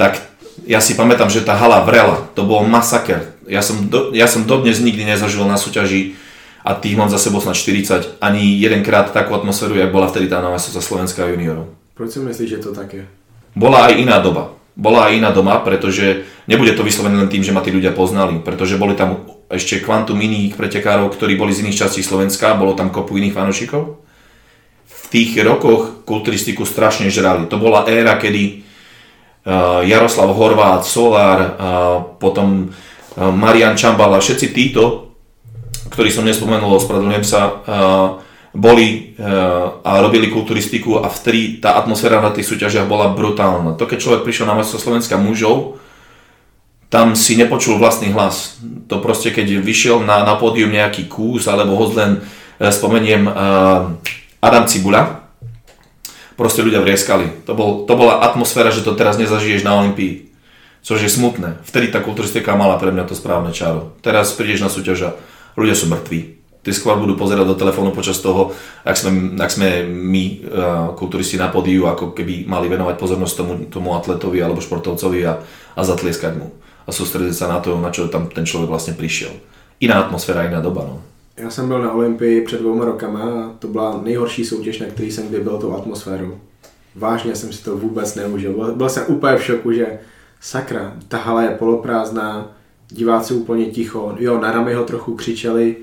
tak 0.00 0.16
ja 0.64 0.80
si 0.80 0.96
pamätám, 0.96 1.28
že 1.28 1.44
tá 1.44 1.60
hala 1.60 1.84
vrela, 1.84 2.24
to 2.32 2.48
bol 2.48 2.64
masaker. 2.64 3.36
Ja 3.44 3.60
som, 3.60 3.84
do, 3.92 4.16
ja 4.16 4.24
som 4.24 4.48
dodnes 4.48 4.80
nikdy 4.80 5.04
nezažil 5.04 5.44
na 5.44 5.60
súťaži 5.60 6.16
a 6.64 6.72
tých 6.72 6.96
mám 6.96 7.12
za 7.12 7.20
sebou 7.20 7.44
snad 7.44 7.52
40, 7.52 8.16
ani 8.16 8.56
jedenkrát 8.56 9.12
takú 9.12 9.36
atmosféru, 9.36 9.76
jak 9.76 9.92
bola 9.92 10.08
vtedy 10.08 10.32
tá 10.32 10.40
nová 10.40 10.56
za 10.56 10.80
Slovenská 10.80 11.28
juniorov. 11.28 11.68
Proč 11.92 12.16
si 12.16 12.18
myslíš, 12.24 12.48
že 12.48 12.64
to 12.64 12.72
také? 12.72 13.04
Bola 13.52 13.92
aj 13.92 14.00
iná 14.00 14.24
doba. 14.24 14.56
Bola 14.72 15.12
aj 15.12 15.20
iná 15.20 15.28
doma, 15.32 15.60
pretože 15.60 16.24
nebude 16.48 16.72
to 16.72 16.80
vyslovené 16.80 17.20
len 17.20 17.28
tým, 17.28 17.44
že 17.44 17.52
ma 17.52 17.60
tí 17.60 17.68
ľudia 17.68 17.92
poznali, 17.92 18.40
pretože 18.40 18.80
boli 18.80 18.96
tam 18.96 19.39
ešte 19.50 19.82
kvantum 19.82 20.14
iných 20.14 20.54
pretekárov, 20.54 21.10
ktorí 21.10 21.34
boli 21.34 21.50
z 21.50 21.66
iných 21.66 21.84
častí 21.84 22.06
Slovenska, 22.06 22.54
bolo 22.54 22.78
tam 22.78 22.94
kopu 22.94 23.18
iných 23.18 23.34
fanúšikov. 23.34 23.98
V 24.86 25.02
tých 25.10 25.34
rokoch 25.42 26.06
kulturistiku 26.06 26.62
strašne 26.62 27.10
žrali. 27.10 27.50
To 27.50 27.58
bola 27.58 27.82
éra, 27.90 28.14
kedy 28.14 28.62
uh, 29.42 29.82
Jaroslav 29.82 30.30
Horvát, 30.30 30.86
Solár, 30.86 31.38
uh, 31.42 31.50
potom 32.22 32.70
uh, 32.70 33.34
Marian 33.34 33.74
Čambala, 33.74 34.22
všetci 34.22 34.54
títo, 34.54 35.10
ktorí 35.90 36.14
som 36.14 36.22
nespomenul, 36.22 36.78
ospravedlňujem 36.78 37.26
sa, 37.26 37.66
boli 38.54 39.18
a 39.82 39.90
robili 39.98 40.30
kulturistiku 40.30 41.02
a 41.02 41.10
vtedy 41.10 41.58
tá 41.58 41.74
atmosféra 41.74 42.22
na 42.22 42.30
tých 42.30 42.46
súťažiach 42.46 42.86
bola 42.86 43.10
brutálna. 43.10 43.74
To 43.74 43.90
keď 43.90 43.98
človek 43.98 44.22
prišiel 44.22 44.46
na 44.46 44.54
majstrovstvo 44.54 44.94
Slovenska 44.94 45.18
mužov, 45.18 45.82
tam 46.90 47.14
si 47.14 47.38
nepočul 47.38 47.78
vlastný 47.78 48.10
hlas. 48.10 48.58
To 48.90 48.98
proste, 48.98 49.30
keď 49.30 49.62
vyšiel 49.62 50.02
na, 50.02 50.26
na 50.26 50.34
pódium 50.34 50.74
nejaký 50.74 51.06
kús, 51.06 51.46
alebo 51.46 51.78
ho 51.78 51.86
len 51.94 52.18
e, 52.58 52.66
spomeniem 52.66 53.30
uh, 53.30 53.94
Adam 54.42 54.66
Cibula, 54.66 55.22
proste 56.34 56.66
ľudia 56.66 56.82
vrieskali. 56.82 57.46
To, 57.46 57.54
bol, 57.54 57.86
to 57.86 57.94
bola 57.94 58.26
atmosféra, 58.26 58.74
že 58.74 58.82
to 58.82 58.98
teraz 58.98 59.22
nezažiješ 59.22 59.62
na 59.62 59.78
Olympii. 59.78 60.34
Což 60.82 61.06
je 61.06 61.12
smutné. 61.12 61.62
Vtedy 61.62 61.94
tá 61.94 62.02
kulturistika 62.02 62.58
mala 62.58 62.74
pre 62.80 62.90
mňa 62.90 63.06
to 63.06 63.14
správne 63.14 63.54
čaro. 63.54 63.94
Teraz 64.02 64.34
prídeš 64.34 64.64
na 64.64 64.72
súťaž 64.72 64.98
a 65.06 65.10
ľudia 65.54 65.78
sú 65.78 65.86
mŕtvi. 65.92 66.42
Ty 66.60 66.70
skôr 66.74 66.96
budú 66.98 67.16
pozerať 67.16 67.46
do 67.48 67.56
telefónu 67.56 67.92
počas 67.94 68.18
toho, 68.20 68.52
ak 68.82 68.96
sme, 68.98 69.36
ak 69.38 69.50
sme 69.52 69.84
my, 69.86 70.24
uh, 70.24 70.36
kulturisti 70.98 71.38
na 71.38 71.52
podiu, 71.52 71.86
ako 71.86 72.16
keby 72.16 72.50
mali 72.50 72.66
venovať 72.66 72.96
pozornosť 72.98 73.34
tomu, 73.36 73.52
tomu 73.68 73.88
atletovi 73.94 74.42
alebo 74.42 74.64
športovcovi 74.64 75.20
a, 75.28 75.40
a 75.76 75.80
zatlieskať 75.84 76.34
mu. 76.40 76.50
A 76.90 76.92
sústrediť 76.92 77.38
sa 77.38 77.46
na 77.46 77.62
to, 77.62 77.78
na 77.78 77.94
čo 77.94 78.10
tam 78.10 78.26
ten 78.26 78.42
človek 78.42 78.66
vlastne 78.66 78.98
prišiel. 78.98 79.30
Iná 79.78 80.02
atmosféra, 80.02 80.50
iná 80.50 80.58
doba. 80.58 80.82
No. 80.82 80.98
Já 81.38 81.50
jsem 81.50 81.68
byl 81.68 81.82
na 81.82 81.92
Olympii 81.92 82.42
před 82.42 82.60
dvouma 82.60 82.84
rokama 82.84 83.22
a 83.22 83.50
to 83.58 83.68
byla 83.68 84.00
nejhorší 84.02 84.44
soutěž, 84.44 84.78
na 84.78 84.86
který 84.86 85.10
jsem 85.12 85.28
kdy 85.28 85.40
byl 85.40 85.58
tou 85.58 85.74
atmosférou. 85.74 86.38
Vážně 86.94 87.36
jsem 87.36 87.52
si 87.52 87.64
to 87.64 87.76
vůbec 87.76 88.14
neužil. 88.14 88.52
Byl, 88.52 88.74
byl 88.74 88.88
jsem 88.88 89.04
úplně 89.06 89.36
v 89.36 89.44
šoku, 89.44 89.72
že 89.72 89.98
sakra, 90.40 90.96
ta 91.08 91.18
hala 91.18 91.42
je 91.42 91.50
poloprázdná, 91.50 92.56
diváci 92.88 93.34
úplně 93.34 93.66
ticho, 93.66 94.14
jo, 94.18 94.40
na 94.40 94.52
Ramy 94.52 94.74
ho 94.74 94.84
trochu 94.84 95.14
křičeli, 95.14 95.76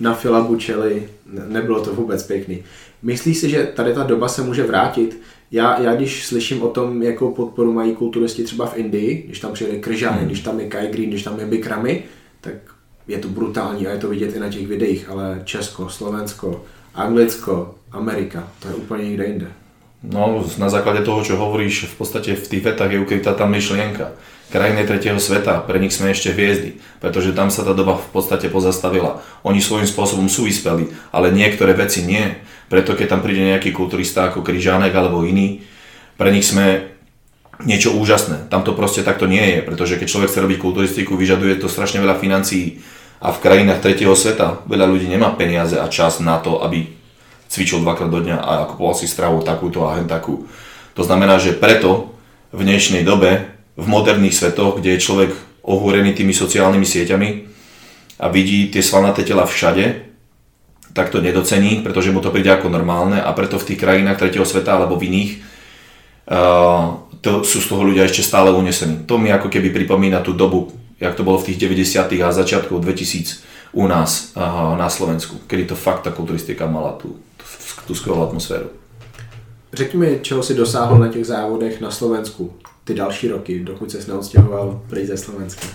na 0.00 0.14
Fila 0.14 0.40
bučeli, 0.40 1.08
nebylo 1.48 1.84
to 1.84 1.94
vůbec 1.94 2.22
pěkný. 2.22 2.64
Myslíš 3.02 3.38
si, 3.38 3.50
že 3.50 3.64
tady 3.64 3.94
ta 3.94 4.02
doba 4.02 4.28
se 4.28 4.42
může 4.42 4.62
vrátit? 4.62 5.20
Já, 5.50 5.80
já 5.80 5.94
když 5.94 6.26
slyším 6.26 6.62
o 6.62 6.68
tom, 6.68 7.02
jakou 7.02 7.32
podporu 7.32 7.72
mají 7.72 7.94
kulturisti 7.94 8.44
třeba 8.44 8.66
v 8.66 8.76
Indii, 8.76 9.22
když 9.26 9.40
tam 9.40 9.52
přijede 9.52 9.78
Kryžány, 9.78 10.18
hmm. 10.18 10.26
když 10.26 10.40
tam 10.40 10.60
je 10.60 10.68
Kai 10.68 10.88
Green, 10.88 11.08
když 11.08 11.22
tam 11.22 11.40
je 11.40 11.46
Bikramy, 11.46 12.02
tak 12.40 12.54
je 13.08 13.18
to 13.18 13.28
brutální 13.28 13.86
a 13.86 13.90
je 13.90 13.98
to 13.98 14.08
vidět 14.08 14.36
i 14.36 14.40
na 14.40 14.48
těch 14.48 14.66
videích, 14.66 15.08
ale 15.08 15.40
Česko, 15.44 15.88
Slovensko, 15.88 16.64
Anglicko, 16.94 17.74
Amerika, 17.92 18.48
to 18.62 18.68
je 18.68 18.74
úplně 18.74 19.04
někde 19.04 19.24
jinde. 19.24 19.46
No, 20.02 20.46
na 20.58 20.70
základe 20.70 21.02
toho, 21.02 21.26
čo 21.26 21.34
hovoríš, 21.34 21.90
v 21.90 21.94
podstate 21.98 22.38
v 22.38 22.46
tých 22.46 22.62
vetách 22.62 22.94
je 22.94 23.02
ukrytá 23.02 23.34
tá 23.34 23.50
myšlienka. 23.50 24.14
Krajiny 24.48 24.86
tretieho 24.86 25.18
sveta, 25.18 25.58
pre 25.66 25.82
nich 25.82 25.90
sme 25.90 26.14
ešte 26.14 26.30
hviezdy, 26.30 26.78
pretože 27.02 27.34
tam 27.34 27.50
sa 27.50 27.66
tá 27.66 27.74
doba 27.74 27.98
v 27.98 28.08
podstate 28.14 28.46
pozastavila. 28.46 29.20
Oni 29.42 29.58
svojím 29.58 29.90
spôsobom 29.90 30.30
sú 30.30 30.46
vyspeli, 30.46 30.94
ale 31.10 31.34
niektoré 31.34 31.74
veci 31.74 32.06
nie. 32.06 32.38
Preto 32.68 32.92
keď 32.92 33.16
tam 33.16 33.20
príde 33.24 33.48
nejaký 33.48 33.72
kulturista 33.72 34.28
ako 34.28 34.44
Kryžánek 34.44 34.92
alebo 34.92 35.24
iný, 35.24 35.64
pre 36.20 36.28
nich 36.28 36.44
sme 36.44 36.94
niečo 37.64 37.96
úžasné. 37.96 38.46
Tam 38.52 38.62
to 38.62 38.76
proste 38.76 39.02
takto 39.02 39.26
nie 39.26 39.42
je, 39.42 39.58
pretože 39.66 39.98
keď 39.98 40.06
človek 40.06 40.30
chce 40.30 40.44
robiť 40.44 40.58
kulturistiku, 40.62 41.18
vyžaduje 41.18 41.58
to 41.58 41.66
strašne 41.66 41.98
veľa 41.98 42.20
financií 42.20 42.78
a 43.18 43.34
v 43.34 43.42
krajinách 43.42 43.82
tretieho 43.82 44.14
sveta 44.14 44.62
veľa 44.70 44.86
ľudí 44.86 45.10
nemá 45.10 45.34
peniaze 45.34 45.74
a 45.74 45.90
čas 45.90 46.22
na 46.22 46.38
to, 46.38 46.62
aby 46.62 46.86
cvičil 47.50 47.82
dvakrát 47.82 48.12
do 48.12 48.22
dňa 48.22 48.36
a 48.38 48.52
kupoval 48.70 48.94
si 48.94 49.10
stravu 49.10 49.42
takúto 49.42 49.82
a 49.88 49.98
hen 49.98 50.06
takú. 50.06 50.46
To 50.94 51.02
znamená, 51.02 51.40
že 51.42 51.56
preto 51.56 52.14
v 52.54 52.62
dnešnej 52.62 53.02
dobe, 53.02 53.48
v 53.74 53.86
moderných 53.86 54.38
svetoch, 54.38 54.78
kde 54.78 54.94
je 54.94 55.04
človek 55.04 55.30
ohúrený 55.66 56.14
tými 56.14 56.34
sociálnymi 56.34 56.86
sieťami 56.86 57.28
a 58.22 58.26
vidí 58.30 58.70
tie 58.70 58.82
svalnaté 58.82 59.22
tela 59.22 59.46
všade, 59.46 60.07
tak 60.98 61.14
to 61.14 61.22
nedocení, 61.22 61.86
pretože 61.86 62.10
mu 62.10 62.18
to 62.18 62.34
príde 62.34 62.50
ako 62.50 62.66
normálne 62.66 63.22
a 63.22 63.30
preto 63.30 63.54
v 63.54 63.70
tých 63.70 63.78
krajinách 63.78 64.18
tretieho 64.18 64.42
sveta 64.42 64.74
alebo 64.74 64.98
v 64.98 65.06
iných 65.06 65.30
uh, 66.26 67.06
to 67.22 67.46
sú 67.46 67.62
z 67.62 67.70
toho 67.70 67.86
ľudia 67.86 68.06
ešte 68.06 68.26
stále 68.26 68.50
unesení. 68.50 69.06
To 69.06 69.14
mi 69.14 69.30
ako 69.30 69.46
keby 69.46 69.70
pripomína 69.70 70.22
tú 70.26 70.34
dobu, 70.34 70.74
jak 70.98 71.14
to 71.14 71.22
bolo 71.22 71.38
v 71.38 71.54
tých 71.54 71.58
90. 71.70 72.18
a 72.18 72.34
začiatkov 72.34 72.82
2000 72.82 73.46
u 73.78 73.86
nás 73.86 74.34
uh, 74.34 74.74
na 74.74 74.90
Slovensku, 74.90 75.46
kedy 75.46 75.70
to 75.70 75.76
fakt 75.78 76.02
tá 76.02 76.10
kulturistika 76.10 76.66
mala 76.66 76.98
tú, 76.98 77.14
tú 77.86 77.94
skvělou 77.94 78.26
atmosféru. 78.26 78.74
Řekni 79.72 79.98
mi, 80.00 80.18
čeho 80.22 80.42
si 80.42 80.54
dosáhl 80.54 80.98
na 80.98 81.08
těch 81.08 81.26
závodech 81.26 81.80
na 81.80 81.90
Slovensku 81.90 82.52
ty 82.84 82.94
další 82.94 83.28
roky, 83.28 83.64
dokud 83.64 83.90
ses 83.90 84.06
neodstěhoval 84.06 84.80
pryč 84.88 85.06
ze 85.06 85.16
Slovenska? 85.16 85.66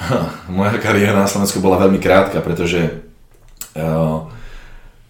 Moja 0.48 0.78
kariéra 0.78 1.14
na 1.14 1.30
Slovensku 1.30 1.62
bola 1.62 1.78
veľmi 1.78 2.02
krátka, 2.02 2.42
pretože 2.42 3.00
uh, 3.78 4.26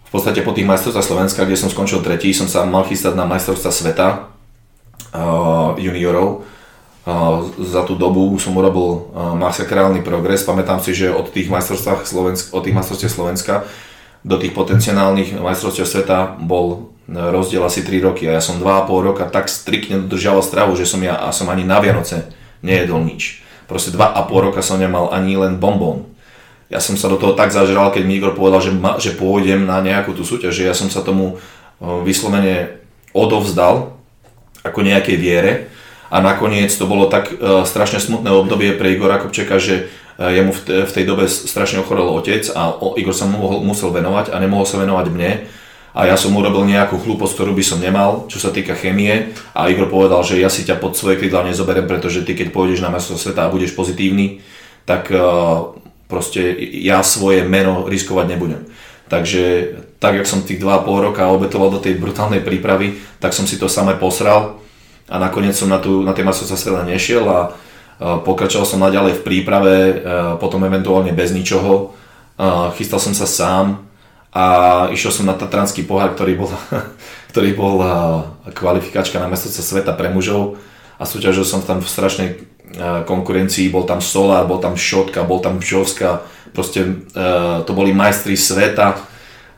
v 0.05 0.09
podstate 0.13 0.45
po 0.45 0.53
tých 0.53 0.69
majstrovstvách 0.69 1.05
Slovenska, 1.05 1.43
kde 1.43 1.57
som 1.57 1.69
skončil 1.73 1.99
tretí, 2.05 2.31
som 2.31 2.45
sa 2.45 2.63
mal 2.63 2.85
chystať 2.85 3.17
na 3.17 3.25
majstrovstvá 3.25 3.71
sveta 3.73 4.07
uh, 5.11 5.73
juniorov. 5.81 6.45
Uh, 7.05 7.49
za 7.61 7.85
tú 7.85 7.93
dobu 7.93 8.33
som 8.41 8.57
urobil 8.57 9.13
uh, 9.13 9.33
masakrálny 9.37 10.01
progres. 10.01 10.45
Pamätám 10.45 10.81
si, 10.81 10.93
že 10.93 11.13
od 11.13 11.29
tých 11.29 11.49
majstrovstv 11.49 12.05
Slovenska, 12.05 12.47
od 12.53 12.61
tých 12.65 12.75
majstrovstiev 12.77 13.11
Slovenska 13.11 13.55
do 14.25 14.41
tých 14.41 14.57
potenciálnych 14.57 15.37
majstrovstiev 15.37 15.85
sveta 15.85 16.41
bol 16.41 16.89
rozdiel 17.05 17.61
asi 17.61 17.85
3 17.85 18.01
roky 18.01 18.25
a 18.25 18.37
ja 18.37 18.41
som 18.41 18.57
2,5 18.57 18.89
roka 19.05 19.29
tak 19.29 19.45
striktne 19.45 20.01
dodržiaval 20.01 20.41
stravu, 20.41 20.73
že 20.73 20.89
som 20.89 20.97
ja 21.05 21.13
a 21.21 21.29
som 21.29 21.45
ani 21.53 21.61
na 21.61 21.77
Vianoce 21.77 22.25
nejedol 22.65 23.05
nič. 23.05 23.45
Proste 23.69 23.93
2,5 23.93 24.45
roka 24.49 24.65
som 24.65 24.81
nemal 24.81 25.13
ani 25.13 25.37
len 25.37 25.61
bonbon. 25.61 26.09
Ja 26.69 26.81
som 26.81 26.97
sa 26.97 27.11
do 27.11 27.21
toho 27.21 27.37
tak 27.37 27.53
zažral, 27.53 27.93
keď 27.93 28.03
mi 28.05 28.17
Igor 28.17 28.33
povedal, 28.33 28.61
že, 28.61 28.71
ma, 28.73 28.97
že 28.97 29.13
pôjdem 29.13 29.69
na 29.69 29.79
nejakú 29.85 30.17
tú 30.17 30.25
súťaž, 30.25 30.53
že 30.57 30.65
ja 30.65 30.73
som 30.73 30.89
sa 30.89 31.05
tomu 31.05 31.37
e, 31.37 31.85
vyslovene 32.01 32.81
odovzdal 33.13 33.95
ako 34.65 34.79
nejakej 34.81 35.17
viere. 35.21 35.53
A 36.09 36.21
nakoniec 36.21 36.69
to 36.73 36.85
bolo 36.85 37.09
tak 37.09 37.33
uh, 37.33 37.65
strašne 37.65 37.97
smutné 37.97 38.29
obdobie 38.29 38.77
pre 38.77 38.93
Igora 38.93 39.17
Kopčeka, 39.17 39.57
že 39.57 39.89
jemu 40.15 40.55
v, 40.55 40.91
tej 40.91 41.03
dobe 41.03 41.27
strašne 41.27 41.83
ochorel 41.83 42.07
otec 42.07 42.47
a 42.55 42.79
Igor 42.95 43.11
sa 43.11 43.27
mu 43.27 43.59
musel 43.59 43.91
venovať 43.91 44.31
a 44.31 44.39
nemohol 44.39 44.63
sa 44.63 44.79
venovať 44.79 45.11
mne. 45.11 45.31
A 45.95 46.11
ja 46.11 46.19
som 46.19 46.35
urobil 46.35 46.67
nejakú 46.67 46.99
chlúposť, 46.99 47.39
ktorú 47.39 47.51
by 47.55 47.63
som 47.63 47.79
nemal, 47.79 48.27
čo 48.27 48.39
sa 48.39 48.51
týka 48.51 48.75
chemie. 48.75 49.31
A 49.55 49.71
Igor 49.71 49.87
povedal, 49.87 50.23
že 50.27 50.39
ja 50.39 50.51
si 50.51 50.67
ťa 50.67 50.79
pod 50.79 50.95
svoje 50.95 51.19
krídla 51.19 51.47
nezoberiem, 51.47 51.87
pretože 51.87 52.23
ty 52.23 52.35
keď 52.35 52.51
pôjdeš 52.51 52.83
na 52.83 52.91
mesto 52.91 53.15
sveta 53.15 53.47
a 53.47 53.51
budeš 53.51 53.75
pozitívny, 53.75 54.43
tak 54.83 55.07
uh, 55.11 55.71
proste 56.05 56.55
ja 56.81 57.01
svoje 57.01 57.43
meno 57.45 57.89
riskovať 57.89 58.25
nebudem. 58.35 58.61
Takže 59.05 59.75
tak, 60.01 60.17
jak 60.17 60.29
som 60.29 60.41
tých 60.41 60.61
2,5 60.61 61.07
roka 61.11 61.29
obetoval 61.29 61.69
do 61.69 61.81
tej 61.81 61.97
brutálnej 61.97 62.41
prípravy, 62.41 62.97
tak 63.21 63.33
som 63.33 63.45
si 63.45 63.57
to 63.57 63.69
samé 63.69 63.97
posral 63.97 64.61
a 65.05 65.15
nakoniec 65.21 65.53
som 65.53 65.69
na, 65.69 65.77
tú, 65.77 66.01
na 66.01 66.17
tie 66.17 66.25
masovca 66.25 66.57
sveta 66.57 66.85
nešiel 66.85 67.25
a 67.29 67.39
Pokračoval 67.95 68.67
som 68.67 68.83
naďalej 68.83 69.23
v 69.23 69.25
príprave, 69.25 69.75
potom 70.35 70.59
eventuálne 70.67 71.15
bez 71.15 71.31
ničoho. 71.31 71.95
Chystal 72.75 72.99
som 72.99 73.15
sa 73.15 73.23
sám 73.23 73.87
a 74.35 74.45
išiel 74.91 75.15
som 75.15 75.23
na 75.23 75.31
Tatranský 75.31 75.87
pohár, 75.87 76.11
ktorý 76.11 76.35
bol, 76.35 76.51
ktorý 77.31 77.55
bol 77.55 77.79
kvalifikačka 78.51 79.15
na 79.15 79.31
mestovca 79.31 79.63
sveta 79.63 79.95
pre 79.95 80.11
mužov 80.11 80.59
a 80.99 81.07
súťažil 81.07 81.47
som 81.47 81.63
tam 81.63 81.79
v 81.79 81.87
strašnej 81.87 82.29
konkurencii, 82.79 83.71
bol 83.71 83.87
tam 83.87 84.03
Solar, 84.03 84.43
bol 84.43 84.59
tam 84.59 84.75
Šotka, 84.75 85.23
bol 85.23 85.39
tam 85.39 85.63
Bžovska, 85.63 86.23
proste 86.51 87.07
to 87.63 87.71
boli 87.71 87.95
majstri 87.95 88.35
sveta. 88.35 88.99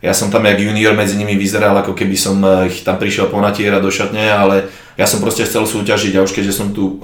Ja 0.01 0.13
som 0.13 0.29
tam 0.29 0.45
jak 0.45 0.61
junior 0.61 0.93
medzi 0.93 1.17
nimi 1.17 1.33
vyzeral, 1.33 1.73
ako 1.81 1.97
keby 1.97 2.13
som 2.13 2.37
ich 2.69 2.85
tam 2.85 3.01
prišiel 3.01 3.33
ponatierať 3.33 3.81
do 3.81 3.89
šatne, 3.89 4.29
ale 4.29 4.69
ja 4.93 5.09
som 5.09 5.17
proste 5.17 5.45
chcel 5.49 5.65
súťažiť 5.65 6.13
a 6.17 6.25
už 6.25 6.37
keďže 6.37 6.53
som 6.53 6.69
tú 6.69 7.01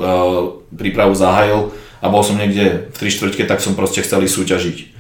prípravu 0.77 1.17
zahájil 1.17 1.73
a 2.03 2.05
bol 2.11 2.21
som 2.21 2.37
niekde 2.37 2.93
v 2.93 2.97
3 2.99 3.15
štvrťke, 3.17 3.49
tak 3.49 3.63
som 3.63 3.73
proste 3.73 4.05
chcel 4.05 4.21
súťažiť. 4.21 4.93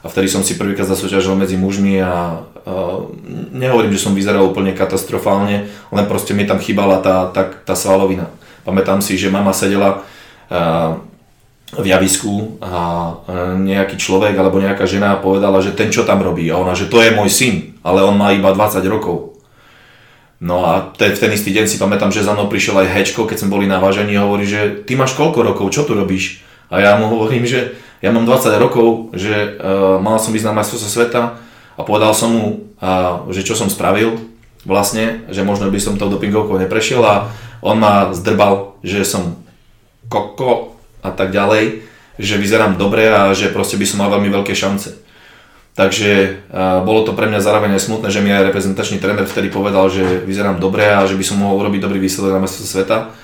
A 0.00 0.08
vtedy 0.08 0.32
som 0.32 0.40
si 0.40 0.56
prvýkrát 0.56 0.88
zasúťažil 0.88 1.36
medzi 1.36 1.60
mužmi 1.60 2.00
a 2.00 2.40
uh, 2.40 3.04
nehovorím, 3.52 3.92
že 3.92 4.08
som 4.08 4.16
vyzeral 4.16 4.48
úplne 4.48 4.72
katastrofálne, 4.72 5.68
len 5.68 6.04
proste 6.08 6.32
mi 6.32 6.48
tam 6.48 6.56
chýbala 6.56 7.04
tá, 7.04 7.28
tá, 7.28 7.52
tá 7.52 7.76
svalovina. 7.76 8.32
Pamätám 8.64 9.04
si, 9.04 9.20
že 9.20 9.28
mama 9.28 9.52
sedela 9.52 10.04
v 11.70 11.86
javisku 11.86 12.58
a 12.58 13.14
nejaký 13.54 13.94
človek 13.94 14.34
alebo 14.34 14.58
nejaká 14.58 14.90
žena 14.90 15.14
povedala, 15.22 15.62
že 15.62 15.70
ten 15.70 15.94
čo 15.94 16.02
tam 16.02 16.18
robí 16.18 16.50
a 16.50 16.58
ona, 16.58 16.74
že 16.74 16.90
to 16.90 16.98
je 16.98 17.14
môj 17.14 17.30
syn, 17.30 17.54
ale 17.86 18.02
on 18.02 18.18
má 18.18 18.34
iba 18.34 18.50
20 18.50 18.82
rokov. 18.90 19.38
No 20.40 20.64
a 20.64 20.96
v 20.96 21.20
ten 21.20 21.30
istý 21.36 21.52
deň 21.52 21.68
si 21.68 21.76
pamätám, 21.76 22.08
že 22.08 22.24
za 22.24 22.32
mnou 22.32 22.48
prišiel 22.48 22.80
aj 22.80 22.92
Hečko, 22.96 23.28
keď 23.28 23.44
sme 23.44 23.52
boli 23.52 23.68
na 23.68 23.76
vážení 23.76 24.16
a 24.16 24.24
hovorí, 24.24 24.48
že 24.48 24.82
ty 24.88 24.96
máš 24.96 25.12
koľko 25.12 25.44
rokov, 25.44 25.68
čo 25.70 25.84
tu 25.84 25.92
robíš? 25.92 26.40
A 26.72 26.80
ja 26.80 26.96
mu 26.96 27.12
hovorím, 27.12 27.44
že 27.44 27.76
ja 28.00 28.08
mám 28.08 28.24
20 28.24 28.48
rokov, 28.56 29.12
že 29.12 29.60
uh, 29.60 30.00
mal 30.00 30.16
som 30.16 30.32
ísť 30.32 30.48
na 30.48 30.56
majstrovstvo 30.56 30.88
sveta 30.88 31.36
a 31.76 31.80
povedal 31.84 32.16
som 32.16 32.32
mu, 32.32 32.72
uh, 32.80 33.28
že 33.28 33.44
čo 33.44 33.52
som 33.52 33.68
spravil 33.68 34.16
vlastne, 34.64 35.28
že 35.28 35.44
možno 35.44 35.68
by 35.68 35.76
som 35.76 36.00
tou 36.00 36.08
dopingovkou 36.08 36.56
neprešiel 36.56 37.04
a 37.04 37.28
on 37.60 37.76
ma 37.76 38.08
zdrbal, 38.16 38.80
že 38.80 39.04
som 39.04 39.36
koko 40.10 40.74
a 41.00 41.14
tak 41.14 41.30
ďalej, 41.30 41.86
že 42.18 42.36
vyzerám 42.36 42.76
dobre 42.76 43.06
a 43.08 43.30
že 43.32 43.48
proste 43.48 43.78
by 43.78 43.86
som 43.86 44.02
mal 44.02 44.10
veľmi 44.10 44.28
veľké 44.28 44.52
šance. 44.52 44.98
Takže 45.78 46.10
uh, 46.50 46.82
bolo 46.82 47.06
to 47.06 47.14
pre 47.14 47.30
mňa 47.30 47.40
zároveň 47.40 47.78
aj 47.78 47.86
smutné, 47.86 48.10
že 48.10 48.20
mi 48.20 48.34
aj 48.34 48.50
reprezentačný 48.50 48.98
tréner 48.98 49.24
vtedy 49.24 49.48
povedal, 49.48 49.86
že 49.88 50.26
vyzerám 50.26 50.58
dobre 50.58 50.84
a 50.84 51.06
že 51.06 51.14
by 51.14 51.24
som 51.24 51.40
mohol 51.40 51.62
urobiť 51.62 51.80
dobrý 51.80 52.02
výsledok 52.02 52.36
na 52.36 52.42
mestrovstve 52.42 52.84
sveta, 52.84 53.14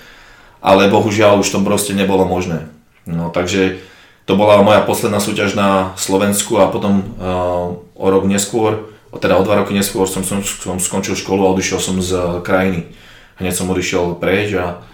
ale 0.62 0.88
bohužiaľ 0.88 1.42
už 1.42 1.50
to 1.50 1.58
proste 1.66 1.92
nebolo 1.92 2.24
možné. 2.24 2.70
No, 3.04 3.34
takže 3.34 3.82
to 4.24 4.38
bola 4.38 4.62
moja 4.62 4.80
posledná 4.80 5.18
súťaž 5.18 5.58
na 5.58 5.92
Slovensku 5.98 6.56
a 6.62 6.70
potom 6.70 7.02
uh, 7.18 7.76
o 7.98 8.06
rok 8.08 8.24
neskôr, 8.24 8.94
teda 9.18 9.40
o 9.40 9.42
dva 9.44 9.64
roky 9.64 9.72
neskôr 9.72 10.04
som, 10.04 10.22
som, 10.22 10.44
som 10.44 10.76
skončil 10.76 11.16
školu 11.16 11.48
a 11.48 11.52
odišiel 11.56 11.80
som 11.80 11.96
z 12.00 12.40
krajiny. 12.44 12.92
Hneď 13.40 13.52
som 13.52 13.68
odišiel 13.68 14.16
preč 14.16 14.52
a 14.56 14.84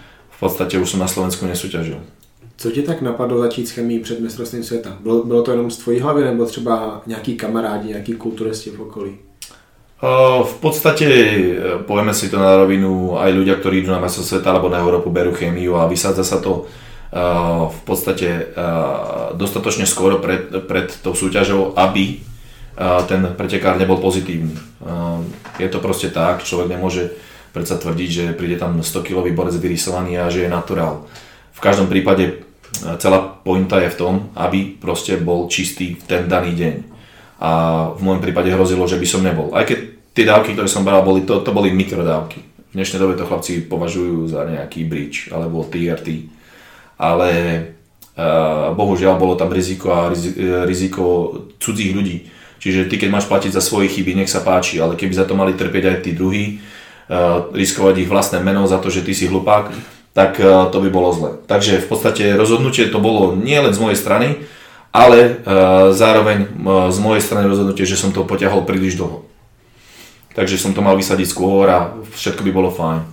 podstate 0.42 0.74
už 0.74 0.90
som 0.90 1.00
na 1.00 1.06
Slovensku 1.06 1.46
nesúťažil. 1.46 2.02
Co 2.58 2.70
tě 2.70 2.82
tak 2.82 3.02
napadlo 3.02 3.38
začít 3.38 3.68
s 3.68 3.70
chemií 3.70 3.98
před 3.98 4.20
mistrovstvím 4.20 4.62
světa? 4.62 4.96
Bylo, 5.00 5.22
bylo 5.22 5.42
to 5.42 5.50
jenom 5.50 5.70
z 5.70 5.76
tvojí 5.76 6.00
hlavy 6.00 6.24
nebo 6.24 6.46
třeba 6.46 7.02
nějaký 7.06 7.34
kamarádi, 7.34 7.88
nějaký 7.88 8.12
kulturisti 8.12 8.70
v 8.70 8.80
okolí? 8.80 9.12
V 10.44 10.54
podstate, 10.58 11.06
povieme 11.86 12.10
si 12.10 12.26
to 12.26 12.34
na 12.34 12.58
rovinu, 12.58 13.14
aj 13.22 13.30
ľudia, 13.38 13.54
ktorí 13.54 13.86
idú 13.86 13.94
na 13.94 14.02
mesto 14.02 14.26
sveta 14.26 14.50
alebo 14.50 14.66
na 14.66 14.82
Európu, 14.82 15.14
berú 15.14 15.30
chémiu 15.30 15.78
a 15.78 15.86
vysádza 15.86 16.26
sa 16.26 16.42
to 16.42 16.66
v 17.70 17.80
podstate 17.86 18.50
dostatočne 19.38 19.86
skoro 19.86 20.18
pred, 20.18 20.50
pred 20.66 20.90
tou 21.06 21.14
súťažou, 21.14 21.78
aby 21.78 22.18
ten 23.06 23.30
pretekár 23.38 23.78
nebol 23.78 24.02
pozitívny. 24.02 24.58
Je 25.62 25.70
to 25.70 25.78
proste 25.78 26.10
tak, 26.10 26.42
človek 26.42 26.74
nemôže 26.74 27.14
predsa 27.52 27.76
tvrdiť, 27.76 28.08
že 28.10 28.24
príde 28.32 28.56
tam 28.56 28.80
100-kilový 28.80 29.36
borec 29.36 29.54
vyrysovaný 29.60 30.18
a 30.18 30.32
že 30.32 30.48
je 30.48 30.50
naturál. 30.50 31.04
V 31.52 31.60
každom 31.60 31.86
prípade 31.86 32.42
celá 32.98 33.20
pointa 33.20 33.78
je 33.84 33.92
v 33.92 33.98
tom, 34.00 34.14
aby 34.32 34.80
proste 34.80 35.20
bol 35.20 35.46
čistý 35.52 36.00
v 36.00 36.04
ten 36.08 36.22
daný 36.26 36.56
deň 36.56 36.74
a 37.42 37.50
v 37.92 38.00
môjom 38.00 38.22
prípade 38.22 38.48
hrozilo, 38.54 38.88
že 38.88 38.96
by 38.96 39.06
som 39.06 39.20
nebol. 39.20 39.52
Aj 39.52 39.66
keď 39.66 39.78
tie 40.14 40.24
dávky, 40.24 40.54
ktoré 40.56 40.70
som 40.70 40.86
bral, 40.86 41.04
boli, 41.04 41.26
to, 41.26 41.42
to 41.42 41.50
boli 41.50 41.74
mikrodávky. 41.74 42.40
V 42.72 42.74
dnešnej 42.78 43.02
dobe 43.02 43.18
to 43.18 43.28
chlapci 43.28 43.66
považujú 43.68 44.30
za 44.30 44.48
nejaký 44.48 44.88
bridge 44.88 45.28
alebo 45.28 45.66
TRT. 45.66 46.32
Ale 46.96 47.30
uh, 48.16 48.70
bohužiaľ 48.72 49.18
bolo 49.18 49.34
tam 49.34 49.50
riziko 49.50 49.90
a 49.90 50.14
riziko 50.64 51.34
cudzích 51.58 51.92
ľudí. 51.92 52.30
Čiže 52.62 52.86
ty 52.86 52.94
keď 52.94 53.10
máš 53.10 53.26
platiť 53.26 53.58
za 53.58 53.60
svoje 53.60 53.90
chyby, 53.90 54.14
nech 54.14 54.30
sa 54.30 54.46
páči, 54.46 54.78
ale 54.78 54.94
keby 54.94 55.10
za 55.10 55.26
to 55.26 55.34
mali 55.34 55.58
trpieť 55.58 55.84
aj 55.90 55.98
tí 56.06 56.14
druhí, 56.14 56.62
uh, 56.62 56.81
riskovať 57.52 58.04
ich 58.04 58.10
vlastné 58.10 58.38
meno 58.42 58.66
za 58.66 58.78
to, 58.78 58.90
že 58.90 59.02
ty 59.02 59.14
si 59.14 59.26
hlupák, 59.30 59.74
tak 60.12 60.36
uh, 60.38 60.68
to 60.68 60.78
by 60.84 60.88
bolo 60.92 61.10
zle. 61.16 61.30
Takže 61.48 61.80
v 61.80 61.86
podstate 61.88 62.24
rozhodnutie 62.36 62.86
to 62.92 63.00
bolo 63.00 63.32
nie 63.32 63.56
len 63.56 63.72
z 63.72 63.80
mojej 63.80 63.98
strany, 63.98 64.44
ale 64.92 65.40
uh, 65.40 65.90
zároveň 65.96 66.52
z 66.92 66.98
mojej 67.00 67.22
strany 67.24 67.48
rozhodnutie, 67.48 67.88
že 67.88 67.96
som 67.96 68.12
to 68.12 68.28
poťahol 68.28 68.68
príliš 68.68 69.00
dlho. 69.00 69.24
Takže 70.36 70.60
som 70.60 70.72
to 70.72 70.84
mal 70.84 70.96
vysadiť 70.96 71.28
skôr 71.28 71.68
a 71.68 71.96
všetko 72.12 72.44
by 72.44 72.52
bolo 72.52 72.72
fajn. 72.72 73.04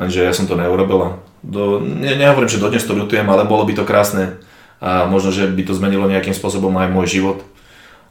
Lenže 0.00 0.24
ja 0.24 0.32
som 0.32 0.48
to 0.48 0.56
neurobil 0.56 1.20
do, 1.40 1.80
ne, 1.80 2.16
nehovorím, 2.16 2.48
že 2.48 2.60
dodnes 2.60 2.84
to 2.84 2.96
ľutujem, 2.96 3.24
ale 3.28 3.48
bolo 3.48 3.64
by 3.64 3.72
to 3.76 3.88
krásne 3.88 4.40
a 4.80 5.04
možno, 5.04 5.32
že 5.32 5.48
by 5.48 5.62
to 5.64 5.76
zmenilo 5.76 6.08
nejakým 6.08 6.32
spôsobom 6.32 6.72
aj 6.80 6.88
môj 6.88 7.20
život, 7.20 7.44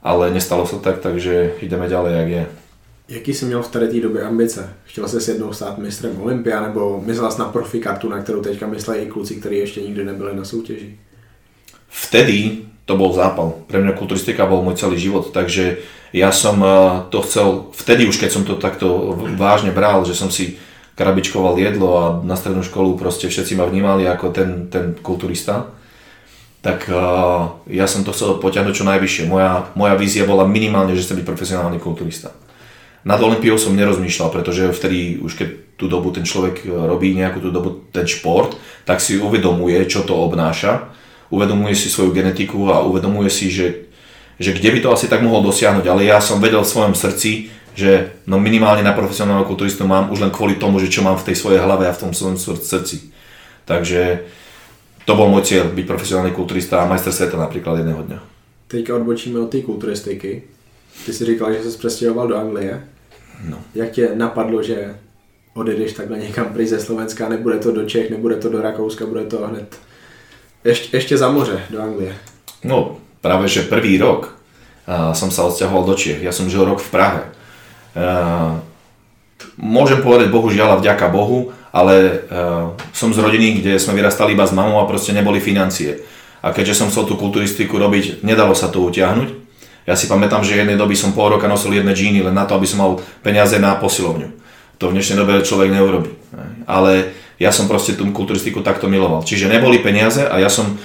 ale 0.05 0.29
nestalo 0.29 0.69
sa 0.69 0.77
tak, 0.77 1.01
takže 1.01 1.57
ideme 1.65 1.89
ďalej, 1.89 2.13
jak 2.13 2.29
je. 2.29 2.43
Jaký 3.09 3.33
jsi 3.33 3.45
měl 3.45 3.61
v 3.61 3.71
tady 3.71 3.87
té 3.87 3.99
době 3.99 4.23
ambice? 4.23 4.73
Chtěl 4.85 5.07
jsi 5.07 5.31
jednou 5.31 5.53
stát 5.53 5.77
mistrem 5.77 6.21
Olympia, 6.21 6.61
nebo 6.61 7.01
myslel 7.05 7.31
jsi 7.31 7.39
na 7.39 7.45
profi 7.45 7.79
kartu, 7.79 8.09
na 8.09 8.21
kterou 8.21 8.41
teďka 8.41 8.67
mysleli 8.67 8.99
i 8.99 9.05
kluci, 9.05 9.35
kteří 9.35 9.57
ještě 9.57 9.81
nikdy 9.81 10.03
nebyli 10.03 10.35
na 10.35 10.45
soutěži? 10.45 10.97
Vtedy 11.89 12.57
to 12.85 12.97
bol 12.97 13.13
zápal. 13.13 13.65
Pre 13.69 13.81
mňa 13.81 13.97
kulturistika 13.97 14.49
bol 14.49 14.65
môj 14.65 14.77
celý 14.77 14.97
život, 14.97 15.29
takže 15.29 15.81
ja 16.09 16.33
som 16.33 16.57
eh, 16.61 17.05
to 17.13 17.21
chcel, 17.21 17.69
vtedy 17.73 18.09
už 18.09 18.17
keď 18.17 18.29
som 18.33 18.43
to 18.45 18.57
takto 18.57 19.13
vážne 19.37 19.69
bral, 19.69 20.05
že 20.05 20.17
som 20.17 20.33
si 20.33 20.57
krabičkoval 20.97 21.57
jedlo 21.61 21.89
a 21.97 22.05
na 22.25 22.33
strednú 22.33 22.65
školu 22.65 22.97
proste 22.97 23.29
všetci 23.29 23.57
ma 23.57 23.69
vnímali 23.69 24.09
ako 24.09 24.33
ten, 24.33 24.49
ten 24.73 24.97
kulturista, 25.01 25.69
tak 26.59 26.91
uh, 26.91 27.63
ja 27.71 27.87
som 27.87 28.03
to 28.03 28.11
chcel 28.11 28.35
potiahnuť 28.35 28.75
čo 28.75 28.83
najvyššie. 28.83 29.31
Moja, 29.31 29.71
moja 29.79 29.95
vízia 29.95 30.27
bola 30.27 30.43
minimálne, 30.43 30.91
že 30.91 31.07
chcem 31.07 31.23
byť 31.23 31.29
profesionálny 31.29 31.79
kulturista. 31.79 32.35
Nad 33.07 33.19
Olympiou 33.23 33.55
som 33.55 33.75
nerozmýšľal, 33.75 34.29
pretože 34.31 34.75
vtedy 34.75 35.23
už 35.23 35.39
keď 35.39 35.49
tú 35.79 35.87
dobu 35.87 36.11
ten 36.11 36.27
človek 36.27 36.67
robí 36.67 37.15
nejakú 37.15 37.39
tú 37.39 37.49
dobu 37.49 37.87
ten 37.95 38.03
šport, 38.03 38.59
tak 38.83 38.99
si 38.99 39.15
uvedomuje, 39.15 39.79
čo 39.87 40.03
to 40.03 40.15
obnáša 40.15 40.99
uvedomuje 41.29 41.77
si 41.77 41.89
svoju 41.89 42.11
genetiku 42.11 42.69
a 42.73 42.81
uvedomuje 42.81 43.29
si, 43.29 43.53
že, 43.53 43.89
že 44.41 44.53
kde 44.53 44.69
by 44.73 44.79
to 44.81 44.89
asi 44.93 45.05
tak 45.05 45.21
mohol 45.21 45.45
dosiahnuť, 45.45 45.85
ale 45.85 46.09
ja 46.09 46.17
som 46.21 46.41
vedel 46.41 46.65
v 46.65 46.71
svojom 46.73 46.93
srdci, 46.97 47.53
že 47.77 48.11
no 48.25 48.41
minimálne 48.41 48.81
na 48.81 48.97
profesionálneho 48.97 49.47
kulturistu 49.47 49.85
mám 49.85 50.09
už 50.09 50.25
len 50.25 50.33
kvôli 50.33 50.57
tomu, 50.57 50.81
že 50.81 50.91
čo 50.91 51.05
mám 51.05 51.15
v 51.15 51.31
tej 51.31 51.35
svojej 51.37 51.61
hlave 51.61 51.87
a 51.87 51.95
v 51.95 52.01
tom 52.01 52.11
svojom 52.11 52.35
srdci. 52.59 53.13
Takže 53.63 54.25
to 55.05 55.13
bol 55.13 55.29
môj 55.29 55.45
cieľ, 55.45 55.69
byť 55.69 55.85
profesionálny 55.85 56.33
kulturista 56.33 56.81
a 56.81 56.89
majster 56.89 57.13
sveta 57.13 57.37
napríklad 57.37 57.81
jedného 57.85 58.01
dňa. 58.03 58.19
Teďka 58.69 59.01
odbočíme 59.01 59.37
od 59.41 59.49
té 59.49 59.61
kulturistiky. 59.61 60.58
Ty 61.05 61.13
si 61.13 61.25
říkal, 61.25 61.53
že 61.53 61.71
se 61.71 61.77
přestěhoval 61.77 62.27
do 62.27 62.37
Anglie. 62.37 62.83
No. 63.49 63.57
Jak 63.75 63.91
tě 63.91 64.11
napadlo, 64.13 64.63
že 64.63 64.95
odejdeš 65.53 65.93
takhle 65.93 66.17
někam 66.19 66.45
pryč 66.45 66.69
ze 66.69 66.79
Slovenska, 66.79 67.29
nebude 67.29 67.57
to 67.57 67.71
do 67.71 67.85
Čech, 67.85 68.09
nebude 68.09 68.35
to 68.35 68.49
do 68.49 68.61
Rakouska, 68.61 69.05
bude 69.05 69.25
to 69.25 69.47
hned 69.47 69.75
ešte, 70.63 70.97
ešte 70.97 71.15
za 71.17 71.31
moře 71.31 71.63
do 71.69 71.81
Anglie. 71.81 72.15
No, 72.63 72.99
práve 73.23 73.47
že 73.47 73.63
prvý 73.63 73.95
rok 73.95 74.35
uh, 74.35 75.15
som 75.15 75.31
sa 75.31 75.47
odsťahoval 75.47 75.87
do 75.87 75.95
Čiech. 75.95 76.19
Ja 76.19 76.35
som 76.35 76.51
žil 76.51 76.67
rok 76.67 76.83
v 76.83 76.91
Prahe. 76.91 77.21
Uh, 77.95 78.59
môžem 79.55 80.03
povedať 80.03 80.27
bohužiaľ 80.27 80.75
a 80.75 80.79
vďaka 80.83 81.07
Bohu, 81.07 81.55
ale 81.71 82.27
uh, 82.27 82.75
som 82.91 83.15
z 83.15 83.23
rodiny, 83.23 83.63
kde 83.63 83.79
sme 83.79 83.95
vyrastali 83.95 84.35
iba 84.35 84.43
s 84.43 84.55
mamou 84.55 84.83
a 84.83 84.89
proste 84.89 85.15
neboli 85.15 85.39
financie. 85.39 86.03
A 86.43 86.51
keďže 86.51 86.83
som 86.83 86.91
chcel 86.91 87.07
tú 87.07 87.15
kulturistiku 87.15 87.79
robiť, 87.79 88.23
nedalo 88.23 88.51
sa 88.51 88.67
to 88.67 88.83
utiahnuť. 88.83 89.48
Ja 89.89 89.97
si 89.97 90.05
pamätám, 90.05 90.45
že 90.45 90.53
jednej 90.53 90.77
doby 90.77 90.93
som 90.93 91.17
pol 91.17 91.33
roka 91.33 91.49
nosil 91.49 91.73
jedné 91.73 91.97
džíny 91.97 92.21
len 92.21 92.37
na 92.37 92.45
to, 92.45 92.53
aby 92.53 92.69
som 92.69 92.77
mal 92.77 93.01
peniaze 93.25 93.57
na 93.57 93.73
posilovňu. 93.73 94.37
To 94.77 94.93
v 94.93 94.93
dnešnej 94.93 95.17
dobe 95.17 95.41
človek 95.41 95.73
neurobi. 95.73 96.13
Ale 96.69 97.09
ja 97.41 97.49
som 97.49 97.65
proste 97.65 97.97
tú 97.97 98.05
kulturistiku 98.13 98.61
takto 98.61 98.85
miloval. 98.85 99.25
Čiže 99.25 99.49
neboli 99.49 99.81
peniaze 99.81 100.21
a 100.21 100.37
ja 100.37 100.45
som 100.45 100.77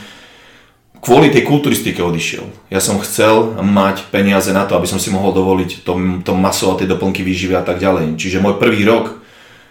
kvôli 1.04 1.28
tej 1.28 1.44
kulturistike 1.44 2.00
odišiel. 2.00 2.48
Ja 2.72 2.80
som 2.80 2.96
chcel 3.04 3.60
mať 3.60 4.08
peniaze 4.08 4.48
na 4.56 4.64
to, 4.64 4.72
aby 4.72 4.88
som 4.88 4.96
si 4.96 5.12
mohol 5.12 5.36
dovoliť 5.36 5.84
to, 5.84 6.24
to 6.24 6.32
maso 6.32 6.72
a 6.72 6.78
tie 6.80 6.88
doplnky 6.88 7.20
výživy 7.20 7.60
a 7.60 7.62
tak 7.66 7.84
ďalej. 7.84 8.16
Čiže 8.16 8.40
môj 8.40 8.56
prvý 8.56 8.88
rok, 8.88 9.20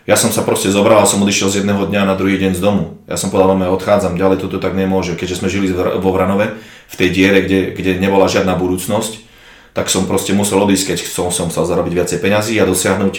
ja 0.05 0.13
som 0.13 0.29
sa 0.29 0.45
proste 0.45 0.69
zobral 0.69 1.01
a 1.01 1.09
som 1.09 1.17
odišiel 1.25 1.49
z 1.49 1.57
jedného 1.65 1.89
dňa 1.89 2.05
na 2.05 2.13
druhý 2.13 2.37
deň 2.37 2.53
z 2.53 2.61
domu. 2.61 3.01
Ja 3.09 3.17
som 3.17 3.33
povedal, 3.33 3.57
že 3.57 3.71
odchádzam 3.81 4.13
ďalej, 4.13 4.45
toto 4.45 4.61
tak 4.61 4.77
nemôže. 4.77 5.17
Keďže 5.17 5.41
sme 5.41 5.49
žili 5.49 5.73
vo 5.73 6.09
Vranove, 6.13 6.53
v 6.91 6.95
tej 7.01 7.09
diere, 7.09 7.41
kde, 7.41 7.73
kde 7.73 7.97
nebola 7.97 8.29
žiadna 8.29 8.53
budúcnosť, 8.59 9.22
tak 9.73 9.89
som 9.89 10.05
proste 10.05 10.37
musel 10.37 10.61
odísť, 10.61 10.93
keď 10.93 10.97
som, 11.01 11.27
som 11.33 11.49
chcel 11.49 11.65
zarobiť 11.65 11.93
viacej 11.97 12.17
peňazí 12.21 12.53
a 12.61 12.69
dosiahnuť 12.69 13.13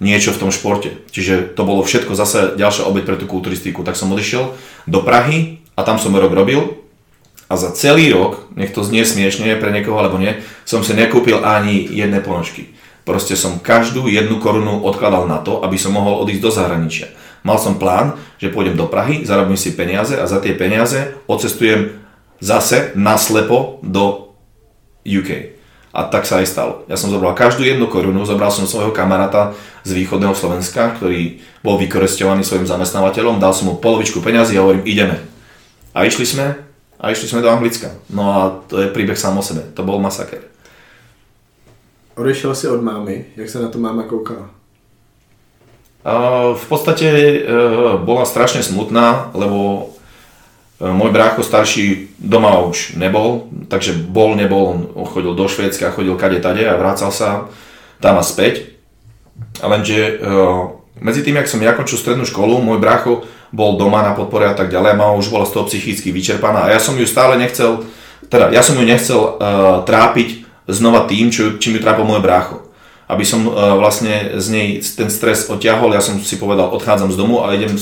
niečo 0.00 0.32
v 0.32 0.40
tom 0.40 0.50
športe. 0.50 0.94
Čiže 1.12 1.52
to 1.52 1.62
bolo 1.68 1.84
všetko 1.84 2.16
zase 2.16 2.56
ďalšia 2.56 2.86
obeď 2.88 3.04
pre 3.04 3.16
tú 3.20 3.26
kulturistiku. 3.28 3.84
Tak 3.84 3.98
som 3.98 4.10
odišiel 4.10 4.56
do 4.88 5.00
Prahy 5.04 5.60
a 5.76 5.84
tam 5.84 6.00
som 6.00 6.16
rok 6.16 6.32
robil 6.32 6.80
a 7.48 7.54
za 7.56 7.72
celý 7.72 8.12
rok, 8.12 8.48
nech 8.54 8.72
to 8.72 8.84
znie 8.84 9.04
smiešne 9.04 9.56
pre 9.56 9.72
niekoho 9.72 9.96
alebo 9.96 10.20
nie, 10.20 10.36
som 10.68 10.84
si 10.84 10.92
nekúpil 10.92 11.40
ani 11.44 11.84
jedné 11.88 12.20
ponožky. 12.20 12.72
Proste 13.08 13.40
som 13.40 13.56
každú 13.56 14.04
jednu 14.04 14.36
korunu 14.36 14.84
odkladal 14.84 15.24
na 15.24 15.40
to, 15.40 15.64
aby 15.64 15.80
som 15.80 15.96
mohol 15.96 16.20
odísť 16.20 16.44
do 16.44 16.50
zahraničia. 16.52 17.08
Mal 17.40 17.56
som 17.56 17.80
plán, 17.80 18.20
že 18.36 18.52
pôjdem 18.52 18.76
do 18.76 18.84
Prahy, 18.84 19.24
zarobím 19.24 19.56
si 19.56 19.72
peniaze 19.72 20.12
a 20.12 20.28
za 20.28 20.44
tie 20.44 20.52
peniaze 20.52 21.16
odcestujem 21.24 21.96
zase 22.44 22.92
naslepo 22.92 23.80
do 23.80 24.36
UK. 25.08 25.57
A 25.98 26.06
tak 26.06 26.30
sa 26.30 26.38
aj 26.38 26.46
stalo. 26.46 26.86
Ja 26.86 26.94
som 26.94 27.10
zobral 27.10 27.34
každú 27.34 27.66
jednu 27.66 27.90
korunu, 27.90 28.22
zobral 28.22 28.54
som 28.54 28.70
svojho 28.70 28.94
kamaráta 28.94 29.58
z 29.82 29.98
východného 29.98 30.30
Slovenska, 30.30 30.94
ktorý 30.94 31.42
bol 31.58 31.74
vykoristovaný 31.74 32.46
svojim 32.46 32.70
zamestnávateľom, 32.70 33.42
dal 33.42 33.50
som 33.50 33.66
mu 33.66 33.82
polovičku 33.82 34.22
peňazí 34.22 34.54
a 34.54 34.62
hovorím, 34.62 34.86
ideme. 34.86 35.18
A 35.90 36.06
išli 36.06 36.22
sme, 36.22 36.54
a 37.02 37.10
išli 37.10 37.26
sme 37.26 37.42
do 37.42 37.50
Anglicka. 37.50 37.90
No 38.14 38.22
a 38.30 38.38
to 38.70 38.78
je 38.78 38.94
príbeh 38.94 39.18
sám 39.18 39.38
o 39.38 39.42
sebe. 39.42 39.66
To 39.74 39.82
bol 39.82 39.98
masaker. 39.98 40.46
Odešel 42.14 42.54
si 42.54 42.70
od 42.70 42.78
mámy, 42.78 43.34
jak 43.34 43.50
sa 43.50 43.58
na 43.58 43.70
to 43.70 43.82
máma 43.82 44.06
koukala? 44.06 44.54
Uh, 46.06 46.54
v 46.54 46.64
podstate 46.70 47.06
uh, 47.42 47.98
bola 47.98 48.22
strašne 48.22 48.62
smutná, 48.62 49.34
lebo 49.34 49.90
môj 50.78 51.10
brácho 51.10 51.42
starší 51.42 52.14
doma 52.22 52.62
už 52.62 52.94
nebol, 52.94 53.50
takže 53.66 53.98
bol, 53.98 54.38
nebol, 54.38 54.94
on 54.94 55.06
chodil 55.10 55.34
do 55.34 55.50
Švédska, 55.50 55.90
chodil 55.90 56.14
kade 56.14 56.38
tade 56.38 56.62
a 56.62 56.78
vrácal 56.78 57.10
sa 57.10 57.50
tam 57.98 58.14
a 58.14 58.22
späť. 58.22 58.78
Lenže 59.58 60.22
uh, 60.22 60.78
medzi 61.02 61.26
tým, 61.26 61.34
jak 61.42 61.50
som 61.50 61.58
ja 61.58 61.74
končil 61.74 61.98
strednú 61.98 62.22
školu, 62.22 62.62
môj 62.62 62.78
brácho 62.78 63.26
bol 63.50 63.74
doma 63.74 64.06
na 64.06 64.14
podpore 64.14 64.46
a 64.46 64.54
tak 64.54 64.70
ďalej, 64.70 64.94
mama 64.94 65.18
už 65.18 65.34
bola 65.34 65.50
z 65.50 65.58
toho 65.58 65.66
psychicky 65.66 66.14
vyčerpaná 66.14 66.70
a 66.70 66.72
ja 66.74 66.78
som 66.78 66.94
ju 66.94 67.06
stále 67.10 67.34
nechcel, 67.34 67.82
teda 68.30 68.54
ja 68.54 68.62
som 68.62 68.78
ju 68.78 68.86
nechcel 68.86 69.18
uh, 69.18 69.82
trápiť 69.82 70.46
znova 70.70 71.10
tým, 71.10 71.34
čo, 71.34 71.58
čím 71.58 71.78
ju 71.78 71.82
trápil 71.82 72.06
môj 72.06 72.22
brácho. 72.22 72.62
Aby 73.10 73.26
som 73.26 73.50
uh, 73.50 73.74
vlastne 73.74 74.38
z 74.38 74.46
nej 74.46 74.68
ten 74.94 75.10
stres 75.10 75.50
odťahol, 75.50 75.90
ja 75.90 76.02
som 76.04 76.22
si 76.22 76.38
povedal, 76.38 76.70
odchádzam 76.70 77.10
z 77.10 77.18
domu 77.18 77.42
a 77.42 77.50
idem, 77.50 77.74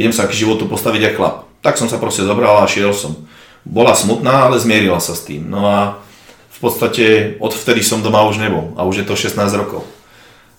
idem 0.00 0.14
sa 0.16 0.24
k 0.24 0.32
životu 0.32 0.64
postaviť 0.64 1.12
ako 1.12 1.16
chlap 1.20 1.51
tak 1.62 1.78
som 1.78 1.86
sa 1.88 1.96
proste 1.96 2.26
zobral 2.26 2.60
a 2.60 2.68
šiel 2.68 2.92
som. 2.92 3.14
bola 3.62 3.94
smutná, 3.94 4.50
ale 4.50 4.58
zmierila 4.58 4.98
sa 4.98 5.14
s 5.14 5.22
tým. 5.22 5.46
No 5.46 5.70
a 5.70 6.02
v 6.50 6.58
podstate 6.58 7.38
odvtedy 7.38 7.82
som 7.82 8.02
doma 8.02 8.26
už 8.26 8.42
nebol 8.42 8.74
a 8.74 8.82
už 8.82 9.02
je 9.02 9.06
to 9.06 9.14
16 9.14 9.38
rokov. 9.54 9.86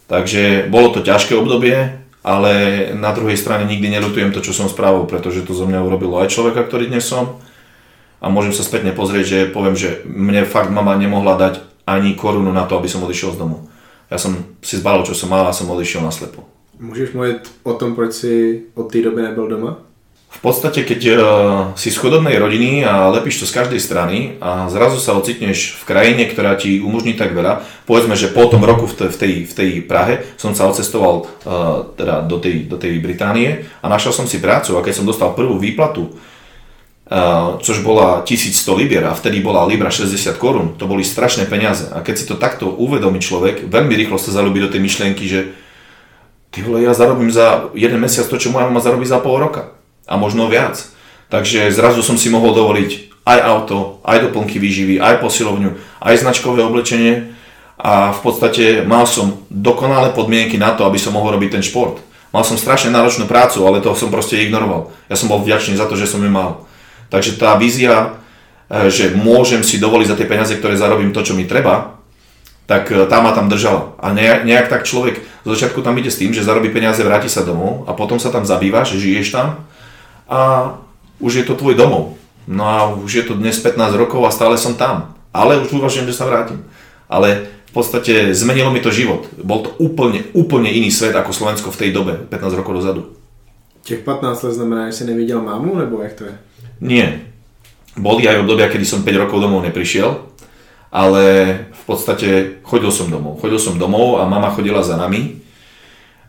Takže 0.08 0.72
bolo 0.72 0.96
to 0.96 1.04
ťažké 1.04 1.36
obdobie, 1.36 2.00
ale 2.24 2.52
na 2.96 3.12
druhej 3.12 3.36
strane 3.36 3.68
nikdy 3.68 3.92
nelutujem 3.92 4.32
to, 4.32 4.40
čo 4.40 4.56
som 4.56 4.72
spravil, 4.72 5.04
pretože 5.04 5.44
to 5.44 5.52
zo 5.52 5.68
mňa 5.68 5.84
urobilo 5.84 6.24
aj 6.24 6.32
človeka, 6.32 6.64
ktorý 6.64 6.88
dnes 6.88 7.04
som. 7.04 7.44
A 8.24 8.32
môžem 8.32 8.56
sa 8.56 8.64
spätne 8.64 8.96
pozrieť, 8.96 9.26
že 9.28 9.40
poviem, 9.52 9.76
že 9.76 10.00
mne 10.08 10.48
fakt 10.48 10.72
mama 10.72 10.96
nemohla 10.96 11.36
dať 11.36 11.54
ani 11.84 12.16
korunu 12.16 12.56
na 12.56 12.64
to, 12.64 12.80
aby 12.80 12.88
som 12.88 13.04
odišiel 13.04 13.36
z 13.36 13.44
domu. 13.44 13.68
Ja 14.08 14.16
som 14.16 14.56
si 14.64 14.80
zbalil, 14.80 15.04
čo 15.04 15.12
som 15.12 15.28
mal 15.28 15.44
a 15.44 15.56
som 15.56 15.68
odišiel 15.68 16.00
naslepo. 16.00 16.48
Můžeš 16.80 17.12
mluvit 17.12 17.52
o 17.64 17.74
tom, 17.74 17.96
proč 17.96 18.14
si 18.14 18.62
od 18.76 18.92
té 18.92 19.02
doby 19.02 19.22
nebyl 19.22 19.48
doma? 19.48 19.78
V 20.34 20.40
podstate, 20.42 20.82
keď 20.82 21.02
uh, 21.14 21.18
si 21.78 21.94
z 21.94 22.02
chudobnej 22.02 22.36
rodiny 22.42 22.82
a 22.82 23.08
lepíš 23.14 23.40
to 23.40 23.46
z 23.46 23.54
každej 23.54 23.80
strany 23.80 24.18
a 24.42 24.66
zrazu 24.66 24.98
sa 24.98 25.14
ocitneš 25.14 25.78
v 25.78 25.84
krajine, 25.86 26.26
ktorá 26.26 26.58
ti 26.58 26.82
umožní 26.82 27.14
tak 27.14 27.38
veľa, 27.38 27.62
povedzme, 27.86 28.18
že 28.18 28.34
po 28.34 28.50
tom 28.50 28.66
roku 28.66 28.90
v 28.90 28.98
tej, 28.98 29.10
v 29.14 29.18
tej, 29.18 29.34
v 29.46 29.54
tej 29.54 29.70
Prahe 29.86 30.26
som 30.42 30.58
sa 30.58 30.66
odcestoval 30.66 31.16
uh, 31.22 31.28
teda 31.94 32.26
do, 32.26 32.42
tej, 32.42 32.66
do 32.66 32.82
tej 32.82 32.98
Británie 32.98 33.70
a 33.80 33.86
našiel 33.86 34.10
som 34.10 34.26
si 34.26 34.42
prácu 34.42 34.74
a 34.74 34.82
keď 34.82 34.94
som 35.00 35.06
dostal 35.06 35.38
prvú 35.38 35.56
výplatu, 35.62 36.10
uh, 36.10 37.62
což 37.62 37.86
bola 37.86 38.26
1100 38.26 38.58
libier 38.74 39.06
a 39.06 39.14
vtedy 39.14 39.38
bola 39.38 39.64
libra 39.70 39.94
60 39.94 40.34
korún, 40.42 40.74
to 40.82 40.90
boli 40.90 41.06
strašné 41.06 41.46
peniaze. 41.46 41.94
A 41.94 42.02
keď 42.02 42.16
si 42.18 42.26
to 42.26 42.42
takto 42.42 42.74
uvedomí 42.74 43.22
človek, 43.22 43.70
veľmi 43.70 43.94
rýchlo 43.96 44.18
sa 44.18 44.34
zalúbi 44.34 44.66
do 44.66 44.74
tej 44.74 44.82
myšlienky, 44.82 45.24
že 45.30 45.54
ty 46.50 46.66
vole, 46.66 46.82
ja 46.82 46.92
zarobím 46.98 47.30
za 47.30 47.70
jeden 47.78 48.02
mesiac 48.02 48.26
to, 48.26 48.36
čo 48.42 48.50
moja 48.50 48.66
mama 48.66 48.82
zarobí 48.82 49.06
za 49.06 49.22
pol 49.22 49.38
roka 49.38 49.83
a 50.08 50.20
možno 50.20 50.48
viac. 50.52 50.80
Takže 51.34 51.74
zrazu 51.74 52.06
som 52.06 52.20
si 52.20 52.30
mohol 52.30 52.54
dovoliť 52.54 53.14
aj 53.24 53.40
auto, 53.40 54.04
aj 54.04 54.30
doplnky 54.30 54.60
výživy, 54.60 55.00
aj 55.00 55.24
posilovňu, 55.24 55.74
aj 56.04 56.22
značkové 56.22 56.62
oblečenie 56.62 57.34
a 57.80 58.12
v 58.12 58.20
podstate 58.22 58.84
mal 58.84 59.08
som 59.08 59.42
dokonalé 59.48 60.12
podmienky 60.12 60.60
na 60.60 60.76
to, 60.76 60.84
aby 60.84 61.00
som 61.00 61.16
mohol 61.16 61.34
robiť 61.40 61.58
ten 61.60 61.64
šport. 61.64 62.04
Mal 62.36 62.44
som 62.44 62.60
strašne 62.60 62.92
náročnú 62.92 63.30
prácu, 63.30 63.64
ale 63.64 63.80
to 63.80 63.94
som 63.94 64.12
proste 64.12 64.42
ignoroval. 64.42 64.92
Ja 65.08 65.16
som 65.16 65.30
bol 65.30 65.42
vďačný 65.42 65.78
za 65.78 65.86
to, 65.88 65.96
že 65.96 66.10
som 66.10 66.20
ju 66.20 66.30
mal. 66.30 66.66
Takže 67.14 67.38
tá 67.38 67.54
vízia, 67.56 68.18
e, 68.68 68.90
že 68.90 69.14
môžem 69.14 69.62
si 69.62 69.78
dovoliť 69.78 70.08
za 70.10 70.18
tie 70.18 70.26
peniaze, 70.26 70.54
ktoré 70.58 70.74
zarobím 70.74 71.14
to, 71.14 71.22
čo 71.22 71.38
mi 71.38 71.46
treba, 71.46 72.02
tak 72.66 72.90
e, 72.90 73.06
tá 73.06 73.22
ma 73.22 73.38
tam 73.38 73.54
držala. 73.54 73.94
A 74.02 74.10
nejak, 74.18 74.66
tak 74.66 74.90
človek 74.90 75.22
z 75.46 75.48
začiatku 75.48 75.86
tam 75.86 75.94
ide 76.02 76.10
s 76.10 76.18
tým, 76.18 76.34
že 76.34 76.42
zarobí 76.42 76.74
peniaze, 76.74 77.06
vráti 77.06 77.30
sa 77.30 77.46
domov 77.46 77.86
a 77.86 77.94
potom 77.94 78.18
sa 78.18 78.34
tam 78.34 78.50
zabývaš, 78.50 78.98
žiješ 78.98 79.30
tam 79.30 79.70
a 80.28 80.72
už 81.20 81.44
je 81.44 81.46
to 81.48 81.56
tvoj 81.56 81.76
domov. 81.76 82.18
No 82.48 82.68
a 82.68 82.92
už 82.92 83.12
je 83.16 83.24
to 83.24 83.40
dnes 83.40 83.56
15 83.56 83.96
rokov 83.96 84.20
a 84.28 84.36
stále 84.36 84.60
som 84.60 84.76
tam. 84.76 85.16
Ale 85.32 85.64
už 85.64 85.72
uvažujem, 85.72 86.08
že 86.08 86.18
sa 86.18 86.28
vrátim. 86.28 86.62
Ale 87.08 87.48
v 87.70 87.82
podstate 87.82 88.36
zmenilo 88.38 88.70
mi 88.70 88.84
to 88.84 88.94
život. 88.94 89.26
Bol 89.42 89.66
to 89.66 89.72
úplne, 89.82 90.30
úplne 90.38 90.70
iný 90.70 90.94
svet 90.94 91.16
ako 91.16 91.34
Slovensko 91.34 91.74
v 91.74 91.80
tej 91.80 91.90
dobe, 91.90 92.14
15 92.30 92.60
rokov 92.60 92.84
dozadu. 92.84 93.02
Těch 93.84 94.06
15 94.06 94.44
let 94.44 94.54
znamená, 94.54 94.82
že 94.92 94.98
si 94.98 95.04
nevidel 95.04 95.42
mámu, 95.42 95.76
nebo 95.76 96.02
jak 96.02 96.14
to 96.14 96.24
je? 96.24 96.36
Nie. 96.82 97.22
Boli 97.98 98.30
aj 98.30 98.46
obdobia, 98.46 98.70
kedy 98.70 98.86
som 98.86 99.04
5 99.04 99.24
rokov 99.28 99.42
domov 99.42 99.66
neprišiel, 99.66 100.22
ale 100.94 101.24
v 101.74 101.84
podstate 101.86 102.62
chodil 102.64 102.92
som 102.94 103.10
domov. 103.10 103.42
Chodil 103.42 103.60
som 103.60 103.76
domov 103.82 104.22
a 104.22 104.30
mama 104.30 104.54
chodila 104.54 104.86
za 104.86 104.94
nami 104.94 105.42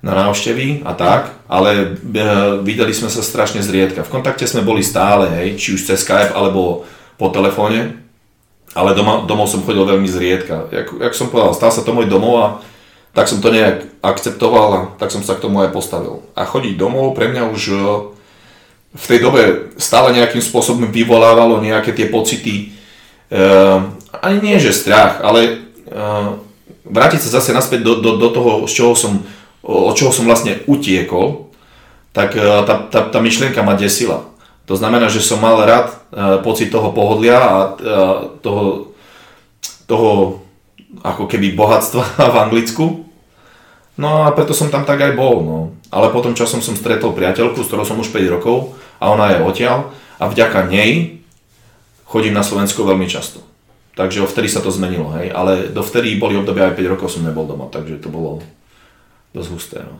na 0.04 0.12
návštevy 0.12 0.84
a 0.84 0.92
tak, 0.92 1.32
ale 1.48 1.96
e, 1.96 2.20
videli 2.60 2.92
sme 2.92 3.08
sa 3.08 3.24
strašne 3.24 3.64
zriedka. 3.64 4.04
V 4.04 4.12
kontakte 4.12 4.44
sme 4.44 4.60
boli 4.60 4.84
stále, 4.84 5.32
hej, 5.32 5.56
či 5.56 5.72
už 5.72 5.88
cez 5.88 6.04
Skype 6.04 6.36
alebo 6.36 6.84
po 7.16 7.32
telefóne, 7.32 8.04
ale 8.76 8.92
doma, 8.92 9.24
domov 9.24 9.48
som 9.48 9.64
chodil 9.64 9.80
veľmi 9.80 10.04
zriedka. 10.04 10.68
Jak, 10.68 10.92
jak 11.00 11.14
som 11.16 11.32
povedal, 11.32 11.56
stal 11.56 11.72
sa 11.72 11.80
to 11.80 11.96
môj 11.96 12.04
domov 12.04 12.34
a 12.36 12.46
tak 13.16 13.32
som 13.32 13.40
to 13.40 13.48
nejak 13.48 13.88
akceptoval 14.04 14.68
a 14.76 14.80
tak 15.00 15.08
som 15.08 15.24
sa 15.24 15.40
k 15.40 15.48
tomu 15.48 15.64
aj 15.64 15.72
postavil. 15.72 16.20
A 16.36 16.44
chodiť 16.44 16.76
domov 16.76 17.16
pre 17.16 17.32
mňa 17.32 17.48
už 17.48 17.62
e, 17.72 17.76
v 18.92 19.04
tej 19.08 19.18
dobe 19.24 19.72
stále 19.80 20.12
nejakým 20.12 20.44
spôsobom 20.44 20.92
vyvolávalo 20.92 21.64
nejaké 21.64 21.96
tie 21.96 22.12
pocity, 22.12 22.76
e, 23.32 23.42
ani 24.20 24.38
nie 24.44 24.60
že 24.60 24.76
strach, 24.76 25.24
ale 25.24 25.40
e, 25.48 25.52
vrátiť 26.84 27.24
sa 27.24 27.40
zase 27.40 27.56
naspäť 27.56 27.80
do, 27.80 28.04
do, 28.04 28.20
do 28.20 28.28
toho, 28.28 28.50
z 28.68 28.72
čoho 28.76 28.92
som 28.92 29.24
od 29.64 29.96
čoho 29.96 30.12
som 30.12 30.28
vlastne 30.28 30.60
utiekol, 30.68 31.48
tak 32.14 32.36
tá, 32.38 32.74
tá, 32.92 33.00
tá 33.10 33.18
myšlienka 33.18 33.64
ma 33.66 33.74
desila. 33.74 34.22
To 34.64 34.76
znamená, 34.78 35.12
že 35.12 35.20
som 35.20 35.42
mal 35.44 35.60
rád 35.60 35.92
e, 35.92 35.96
pocit 36.40 36.72
toho 36.72 36.94
pohodlia 36.94 37.36
a 37.36 37.52
e, 37.52 37.68
toho, 38.40 38.94
toho 39.84 40.40
ako 41.04 41.28
keby 41.28 41.52
bohatstva 41.52 42.04
v 42.32 42.36
Anglicku. 42.48 42.84
No 44.00 44.26
a 44.26 44.32
preto 44.32 44.56
som 44.56 44.72
tam 44.72 44.88
tak 44.88 45.04
aj 45.04 45.12
bol. 45.12 45.44
No. 45.44 45.58
Ale 45.92 46.08
potom 46.10 46.32
časom 46.32 46.64
som 46.64 46.74
stretol 46.74 47.12
priateľku, 47.12 47.60
s 47.60 47.68
ktorou 47.68 47.84
som 47.84 48.00
už 48.00 48.08
5 48.08 48.34
rokov 48.40 48.72
a 48.98 49.12
ona 49.12 49.36
je 49.36 49.44
odtiaľ 49.44 49.92
a 50.16 50.24
vďaka 50.30 50.70
nej 50.72 51.20
chodím 52.08 52.34
na 52.34 52.46
Slovensko 52.46 52.88
veľmi 52.88 53.04
často. 53.04 53.44
Takže 53.94 54.26
vtedy 54.26 54.50
sa 54.50 54.58
to 54.58 54.74
zmenilo, 54.74 55.14
hej. 55.18 55.30
Ale 55.30 55.70
dovtedy 55.70 56.18
boli 56.18 56.34
obdobia 56.34 56.72
aj 56.72 56.78
5 56.78 56.92
rokov 56.98 57.08
som 57.12 57.22
nebol 57.22 57.46
doma, 57.46 57.70
takže 57.70 58.02
to 58.02 58.10
bolo 58.10 58.42
dost 59.34 59.48
husté. 59.48 59.78
No. 59.90 59.98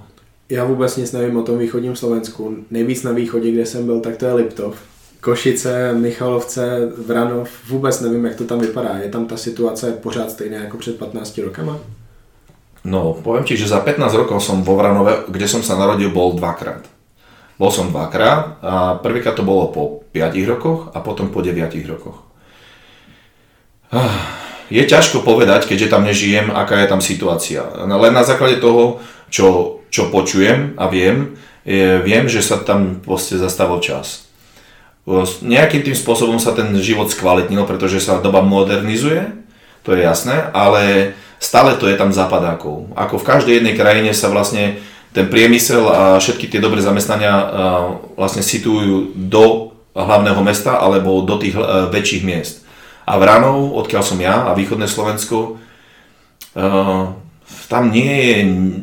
Já 0.49 0.65
vůbec 0.65 0.97
nic 0.97 1.13
nevím 1.13 1.37
o 1.37 1.43
tom 1.43 1.59
východním 1.59 1.97
Slovensku. 1.97 2.57
Nejvíc 2.71 3.03
na 3.03 3.13
východě, 3.13 3.51
kde 3.51 3.67
jsem 3.67 3.87
byl, 3.87 4.01
tak 4.01 4.17
to 4.17 4.27
je 4.27 4.33
Liptov. 4.33 4.79
Košice, 5.21 5.93
Michalovce, 5.93 6.93
Vranov, 7.07 7.51
vůbec 7.69 8.01
nevím, 8.01 8.25
jak 8.25 8.37
to 8.37 8.45
tam 8.45 8.59
vypadá. 8.59 8.99
Je 8.99 9.09
tam 9.09 9.27
ta 9.27 9.37
situace 9.37 9.93
pořád 9.93 10.31
stejná 10.31 10.59
jako 10.59 10.77
před 10.77 10.99
15 10.99 11.39
rokama? 11.39 11.79
No, 12.85 13.17
poviem 13.25 13.49
ti, 13.49 13.57
že 13.57 13.73
za 13.73 13.81
15 13.81 14.13
rokov 14.13 14.45
som 14.45 14.61
vo 14.61 14.77
Vranove, 14.77 15.25
kde 15.33 15.49
som 15.49 15.65
sa 15.65 15.73
narodil, 15.73 16.13
bol 16.13 16.37
dvakrát. 16.37 16.85
Bol 17.57 17.73
som 17.73 17.89
dvakrát 17.89 18.61
a 18.61 19.01
prvýkrát 19.01 19.33
to 19.33 19.41
bolo 19.41 19.73
po 19.73 20.05
5 20.13 20.37
rokoch 20.45 20.93
a 20.93 21.01
potom 21.01 21.33
po 21.33 21.41
9 21.41 21.65
rokoch. 21.89 22.21
Ah, 23.89 24.44
je 24.73 24.83
ťažko 24.85 25.21
povedať, 25.21 25.69
keďže 25.69 25.93
tam 25.93 26.09
nežijem, 26.09 26.49
aká 26.49 26.81
je 26.81 26.89
tam 26.89 27.01
situácia. 27.05 27.65
Len 27.85 28.13
na 28.15 28.25
základe 28.25 28.61
toho, 28.61 29.01
čo, 29.29 29.81
čo 29.93 30.09
počujem 30.09 30.79
a 30.81 30.89
viem, 30.89 31.37
je, 31.65 32.01
viem, 32.01 32.29
že 32.29 32.41
sa 32.41 32.61
tam 32.61 33.01
proste 33.05 33.37
zastavil 33.37 33.81
čas. 33.85 34.29
Nejakým 35.45 35.85
tým 35.85 35.97
spôsobom 35.97 36.41
sa 36.41 36.57
ten 36.57 36.73
život 36.81 37.13
skvalitnil, 37.13 37.69
pretože 37.69 38.01
sa 38.01 38.25
doba 38.25 38.41
modernizuje, 38.41 39.37
to 39.85 39.93
je 39.93 40.01
jasné, 40.01 40.49
ale 40.57 41.13
stále 41.37 41.77
to 41.77 41.85
je 41.85 42.01
tam 42.01 42.09
zapadákov. 42.09 42.89
Ako 42.97 43.21
v 43.21 43.29
každej 43.29 43.55
jednej 43.61 43.77
krajine 43.77 44.17
sa 44.17 44.33
vlastne 44.33 44.81
ten 45.13 45.29
priemysel 45.29 45.85
a 45.93 46.17
všetky 46.17 46.49
tie 46.49 46.59
dobré 46.59 46.81
zamestnania 46.81 47.37
vlastne 48.17 48.41
situujú 48.41 49.13
do 49.29 49.77
hlavného 49.93 50.41
mesta 50.41 50.81
alebo 50.81 51.21
do 51.23 51.37
tých 51.37 51.53
väčších 51.93 52.25
miest. 52.25 52.64
A 53.05 53.21
Vranov, 53.21 53.77
odkiaľ 53.77 54.03
som 54.03 54.19
ja 54.21 54.49
a 54.49 54.57
východné 54.57 54.89
Slovensko, 54.89 55.61
tam 57.69 57.85
nie 57.93 58.13
je, 58.15 58.37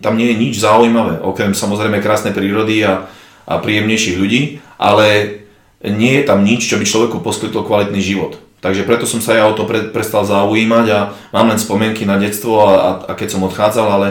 tam 0.04 0.14
nie 0.18 0.34
je 0.34 0.36
nič 0.38 0.54
zaujímavé, 0.62 1.22
okrem 1.22 1.58
samozrejme 1.58 2.04
krásnej 2.04 2.36
prírody 2.36 2.86
a, 2.86 3.10
a 3.50 3.54
príjemnejších 3.58 4.20
ľudí, 4.20 4.42
ale 4.78 5.42
nie 5.82 6.22
je 6.22 6.28
tam 6.28 6.46
nič, 6.46 6.70
čo 6.70 6.78
by 6.78 6.86
človeku 6.86 7.26
poskytlo 7.26 7.66
kvalitný 7.66 8.02
život. 8.02 8.38
Takže 8.62 8.86
preto 8.86 9.10
som 9.10 9.18
sa 9.18 9.34
ja 9.34 9.50
o 9.50 9.58
to 9.58 9.66
pre, 9.66 9.90
prestal 9.90 10.22
zaujímať 10.22 10.86
a 10.94 11.00
mám 11.34 11.50
len 11.50 11.58
spomienky 11.58 12.06
na 12.06 12.22
detstvo 12.22 12.62
a, 12.62 12.70
a, 12.70 12.90
a 13.10 13.12
keď 13.18 13.34
som 13.34 13.42
odchádzal, 13.50 13.88
ale 13.90 14.08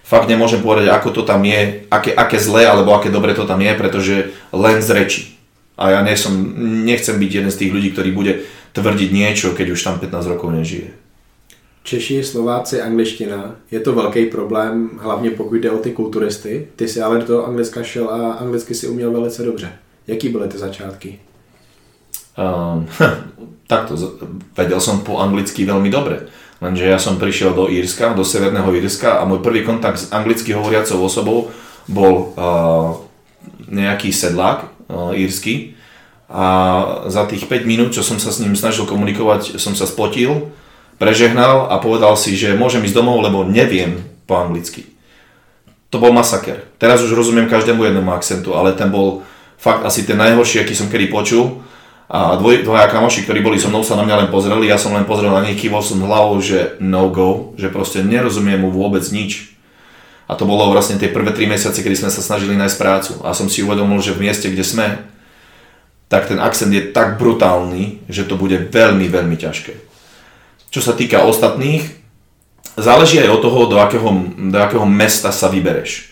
fakt 0.00 0.24
nemôžem 0.32 0.64
povedať, 0.64 0.88
ako 0.88 1.20
to 1.20 1.22
tam 1.28 1.44
je, 1.44 1.84
aké, 1.92 2.16
aké 2.16 2.40
zlé 2.40 2.64
alebo 2.64 2.96
aké 2.96 3.12
dobre 3.12 3.36
to 3.36 3.44
tam 3.44 3.60
je, 3.60 3.72
pretože 3.76 4.16
len 4.56 4.80
z 4.80 4.88
reči. 4.96 5.22
A 5.76 5.96
ja 5.96 6.00
som, 6.16 6.32
nechcem 6.84 7.16
byť 7.16 7.30
jeden 7.30 7.52
z 7.52 7.60
tých 7.60 7.72
ľudí, 7.72 7.88
ktorý 7.92 8.10
bude 8.12 8.32
tvrdiť 8.72 9.10
niečo, 9.12 9.52
keď 9.54 9.66
už 9.74 9.80
tam 9.82 9.96
15 9.98 10.32
rokov 10.36 10.50
nežije. 10.52 10.90
Češi, 11.82 12.24
Slováci, 12.24 12.82
angličtina. 12.82 13.56
Je 13.70 13.80
to 13.80 13.92
velký 13.92 14.26
problém, 14.26 14.90
hlavně 15.02 15.30
pokud 15.30 15.54
jde 15.54 15.70
o 15.70 15.78
ty 15.78 15.92
kulturisty. 15.92 16.68
Ty 16.76 16.88
si 16.88 17.00
ale 17.00 17.18
do 17.18 17.46
Anglicka 17.46 17.82
šel 17.82 18.10
a 18.10 18.32
anglicky 18.32 18.74
si 18.74 18.88
uměl 18.88 19.12
velice 19.12 19.42
dobře. 19.42 19.72
Jaký 20.06 20.28
byly 20.28 20.48
ty 20.48 20.58
začátky? 20.58 21.18
Um, 22.38 22.86
takto, 23.66 23.98
vedel 24.56 24.80
som 24.80 25.04
po 25.04 25.18
anglicky 25.20 25.66
veľmi 25.66 25.90
dobre. 25.92 26.30
Lenže 26.62 26.88
ja 26.88 26.96
som 26.96 27.20
prišiel 27.20 27.52
do 27.52 27.68
Írska, 27.68 28.14
do 28.16 28.24
Severného 28.24 28.70
Írska 28.72 29.20
a 29.20 29.26
môj 29.28 29.44
prvý 29.44 29.66
kontakt 29.66 29.98
s 29.98 30.08
anglicky 30.08 30.54
hovoriacou 30.56 31.04
osobou 31.04 31.50
bol 31.90 32.32
uh, 32.32 32.96
nejaký 33.68 34.14
sedlák 34.14 34.58
uh, 34.62 35.12
írsky 35.12 35.74
a 36.30 36.46
za 37.10 37.26
tých 37.26 37.50
5 37.50 37.66
minút, 37.66 37.90
čo 37.90 38.06
som 38.06 38.22
sa 38.22 38.30
s 38.30 38.38
ním 38.38 38.54
snažil 38.54 38.86
komunikovať, 38.86 39.58
som 39.58 39.74
sa 39.74 39.84
spotil 39.84 40.54
prežehnal 41.00 41.72
a 41.72 41.80
povedal 41.80 42.14
si, 42.14 42.36
že 42.36 42.54
môžem 42.54 42.84
ísť 42.84 43.00
domov, 43.00 43.24
lebo 43.24 43.42
neviem 43.42 44.04
po 44.28 44.36
anglicky. 44.38 44.86
To 45.90 45.98
bol 45.98 46.14
masaker. 46.14 46.70
Teraz 46.78 47.02
už 47.02 47.16
rozumiem 47.16 47.50
každému 47.50 47.82
jednému 47.82 48.14
akcentu, 48.14 48.54
ale 48.54 48.76
ten 48.76 48.92
bol 48.92 49.26
fakt 49.58 49.82
asi 49.82 50.06
ten 50.06 50.20
najhorší, 50.20 50.62
aký 50.62 50.76
som 50.76 50.86
kedy 50.86 51.10
počul. 51.10 51.66
A 52.10 52.38
dvoj, 52.38 52.62
dvaja 52.62 52.90
kamoši, 52.90 53.26
ktorí 53.26 53.42
boli 53.42 53.58
so 53.58 53.70
mnou, 53.70 53.82
sa 53.82 53.98
na 53.98 54.06
mňa 54.06 54.26
len 54.26 54.30
pozreli, 54.30 54.70
ja 54.70 54.78
som 54.78 54.94
len 54.94 55.06
pozrel 55.06 55.30
na 55.30 55.42
nich, 55.42 55.58
kývol 55.58 55.82
som 55.82 56.02
hlavou, 56.02 56.38
že 56.42 56.78
no 56.82 57.10
go, 57.10 57.54
že 57.58 57.70
proste 57.70 58.02
nerozumiem 58.06 58.60
mu 58.62 58.70
vôbec 58.70 59.02
nič. 59.10 59.56
A 60.30 60.38
to 60.38 60.46
bolo 60.46 60.70
vlastne 60.70 60.94
tie 60.94 61.10
prvé 61.10 61.34
3 61.34 61.58
mesiace, 61.58 61.82
kedy 61.82 62.06
sme 62.06 62.10
sa 62.10 62.22
snažili 62.22 62.54
nájsť 62.54 62.78
prácu. 62.78 63.12
A 63.26 63.34
som 63.34 63.50
si 63.50 63.66
uvedomil, 63.66 63.98
že 63.98 64.14
v 64.14 64.30
mieste, 64.30 64.46
kde 64.46 64.62
sme, 64.62 65.09
tak 66.10 66.26
ten 66.26 66.42
akcent 66.42 66.74
je 66.74 66.90
tak 66.90 67.22
brutálny, 67.22 68.02
že 68.10 68.26
to 68.26 68.34
bude 68.34 68.74
veľmi, 68.74 69.06
veľmi 69.06 69.36
ťažké. 69.38 69.78
Čo 70.74 70.80
sa 70.82 70.98
týka 70.98 71.22
ostatných, 71.22 71.86
záleží 72.74 73.22
aj 73.22 73.30
od 73.30 73.40
toho, 73.46 73.58
do 73.70 73.78
akého, 73.78 74.10
do 74.50 74.58
akého 74.58 74.86
mesta 74.90 75.30
sa 75.30 75.46
vybereš. 75.46 76.10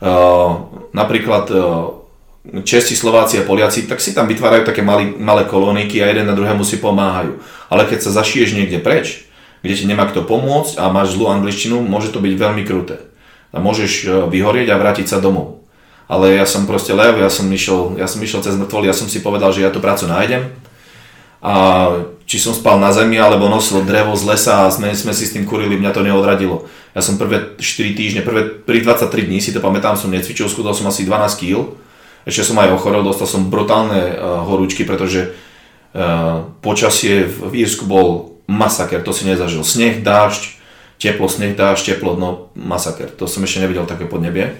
Uh, 0.00 0.70
napríklad 0.94 1.50
uh, 1.50 2.00
Česi, 2.64 2.96
Slováci 2.96 3.36
a 3.36 3.44
Poliaci, 3.44 3.84
tak 3.84 4.00
si 4.00 4.16
tam 4.16 4.24
vytvárajú 4.24 4.64
také 4.64 4.80
malé, 4.80 5.12
malé 5.18 5.44
kolóniky 5.44 6.00
a 6.00 6.08
jeden 6.08 6.24
na 6.24 6.32
druhému 6.32 6.64
si 6.64 6.80
pomáhajú. 6.80 7.36
Ale 7.68 7.84
keď 7.84 8.08
sa 8.08 8.22
zašiješ 8.22 8.56
niekde 8.56 8.80
preč, 8.80 9.28
kde 9.60 9.76
ti 9.76 9.84
nemá 9.84 10.08
kto 10.08 10.24
pomôcť 10.24 10.80
a 10.80 10.88
máš 10.88 11.12
zlú 11.12 11.28
angličtinu, 11.28 11.84
môže 11.84 12.08
to 12.08 12.22
byť 12.24 12.32
veľmi 12.32 12.64
kruté. 12.64 12.96
A 13.52 13.60
môžeš 13.60 13.92
e, 14.02 14.06
vyhorieť 14.32 14.72
a 14.72 14.80
vrátiť 14.80 15.06
sa 15.12 15.20
domov. 15.20 15.59
Ale 16.10 16.34
ja 16.34 16.42
som 16.42 16.66
proste 16.66 16.90
lev, 16.90 17.22
ja 17.22 17.30
som 17.30 17.46
išiel, 17.46 17.94
ja 17.94 18.10
som 18.10 18.18
išiel 18.18 18.42
cez 18.42 18.58
mŕtvoly, 18.58 18.90
ja 18.90 18.96
som 18.96 19.06
si 19.06 19.22
povedal, 19.22 19.54
že 19.54 19.62
ja 19.62 19.70
tú 19.70 19.78
prácu 19.78 20.10
nájdem. 20.10 20.50
A 21.38 21.54
či 22.26 22.42
som 22.42 22.50
spal 22.50 22.82
na 22.82 22.90
zemi, 22.90 23.14
alebo 23.14 23.46
nosil 23.46 23.86
drevo 23.86 24.18
z 24.18 24.26
lesa 24.26 24.66
a 24.66 24.74
sme, 24.74 24.90
sme 24.90 25.14
si 25.14 25.30
s 25.30 25.34
tým 25.38 25.46
kurili, 25.46 25.78
mňa 25.78 25.94
to 25.94 26.02
neodradilo. 26.02 26.66
Ja 26.98 27.00
som 27.00 27.14
prvé 27.14 27.54
4 27.54 27.94
týždne, 27.94 28.26
prvé, 28.26 28.50
pri 28.50 28.82
23 28.82 29.30
dní 29.30 29.38
si 29.38 29.54
to 29.54 29.62
pamätám, 29.62 29.94
som 29.94 30.10
necvičil, 30.10 30.50
skúdal 30.50 30.74
som 30.74 30.90
asi 30.90 31.06
12 31.06 31.38
kg 31.38 31.78
ešte 32.28 32.52
som 32.52 32.60
aj 32.60 32.76
ochorel, 32.76 33.00
dostal 33.00 33.24
som 33.24 33.48
brutálne 33.48 34.12
uh, 34.12 34.44
horúčky, 34.44 34.84
pretože 34.84 35.32
uh, 35.96 36.44
počasie 36.60 37.24
v 37.24 37.64
Írsku 37.64 37.88
bol 37.88 38.36
masaker, 38.44 39.00
to 39.00 39.16
si 39.16 39.24
nezažil. 39.24 39.64
Sneh, 39.64 40.04
dážď, 40.04 40.60
teplo, 41.00 41.32
sneh, 41.32 41.56
dážď, 41.56 41.96
teplo, 41.96 42.20
no 42.20 42.52
masaker. 42.52 43.08
To 43.16 43.24
som 43.24 43.40
ešte 43.40 43.64
nevidel 43.64 43.88
také 43.88 44.04
podnebie. 44.04 44.52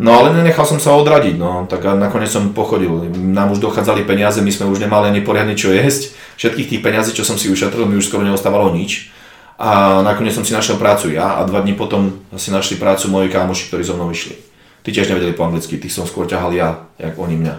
No 0.00 0.16
ale 0.16 0.32
nenechal 0.32 0.64
som 0.64 0.80
sa 0.80 0.96
odradiť, 0.96 1.36
no 1.36 1.68
tak 1.68 1.84
a 1.84 1.92
nakoniec 1.92 2.32
som 2.32 2.56
pochodil. 2.56 3.12
Nám 3.12 3.52
už 3.52 3.60
dochádzali 3.60 4.08
peniaze, 4.08 4.40
my 4.40 4.48
sme 4.48 4.72
už 4.72 4.80
nemali 4.80 5.12
ani 5.12 5.20
poriadne 5.20 5.52
čo 5.52 5.68
jesť. 5.68 6.16
Všetkých 6.40 6.68
tých 6.72 6.82
peniazí, 6.82 7.12
čo 7.12 7.28
som 7.28 7.36
si 7.36 7.52
ušetril, 7.52 7.84
mi 7.84 8.00
už 8.00 8.08
skoro 8.08 8.24
neostávalo 8.24 8.72
nič. 8.72 9.12
A 9.60 10.00
nakoniec 10.00 10.32
som 10.34 10.42
si 10.42 10.56
našiel 10.56 10.80
prácu 10.80 11.12
ja 11.12 11.38
a 11.38 11.46
dva 11.46 11.60
dní 11.60 11.76
potom 11.76 12.24
si 12.34 12.50
našli 12.50 12.80
prácu 12.80 13.12
moji 13.12 13.28
kámoši, 13.30 13.68
ktorí 13.68 13.84
so 13.84 13.94
mnou 13.94 14.10
išli. 14.10 14.34
Tí 14.82 14.90
tiež 14.90 15.12
nevedeli 15.12 15.36
po 15.36 15.46
anglicky, 15.46 15.78
tých 15.78 15.94
som 15.94 16.08
skôr 16.08 16.26
ťahal 16.26 16.50
ja, 16.56 16.82
jak 16.98 17.14
oni 17.14 17.38
mňa. 17.38 17.54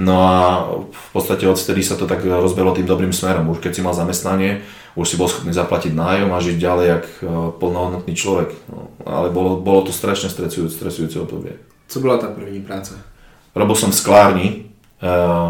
No 0.00 0.16
a 0.22 0.36
v 0.86 1.06
podstate 1.12 1.50
odtedy 1.50 1.82
sa 1.82 1.98
to 1.98 2.06
tak 2.06 2.22
rozbehlo 2.22 2.72
tým 2.72 2.86
dobrým 2.86 3.12
smerom. 3.12 3.50
Už 3.50 3.58
keď 3.58 3.74
si 3.74 3.84
mal 3.84 3.92
zamestnanie, 3.92 4.62
už 4.98 5.06
si 5.06 5.18
bol 5.18 5.30
schopný 5.30 5.54
zaplatiť 5.54 5.94
nájom 5.94 6.30
a 6.34 6.42
žiť 6.42 6.56
ďalej 6.58 6.86
jak 6.86 7.04
e, 7.06 7.24
plnohodnotný 7.58 8.14
človek. 8.14 8.50
No, 8.70 8.90
ale 9.06 9.30
bolo, 9.30 9.60
bolo 9.62 9.86
to 9.86 9.92
strašne 9.94 10.30
stresujúce, 10.30 10.74
stresujúce 10.74 11.22
obdobie. 11.22 11.58
Co 11.86 11.96
bola 12.02 12.18
tá 12.18 12.30
první 12.30 12.62
práca? 12.62 12.98
Robil 13.54 13.76
som 13.78 13.90
v 13.90 13.98
sklárni, 13.98 14.48
e, 14.98 15.08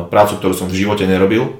prácu, 0.08 0.32
ktorú 0.36 0.54
som 0.56 0.68
v 0.68 0.76
živote 0.76 1.08
nerobil 1.08 1.56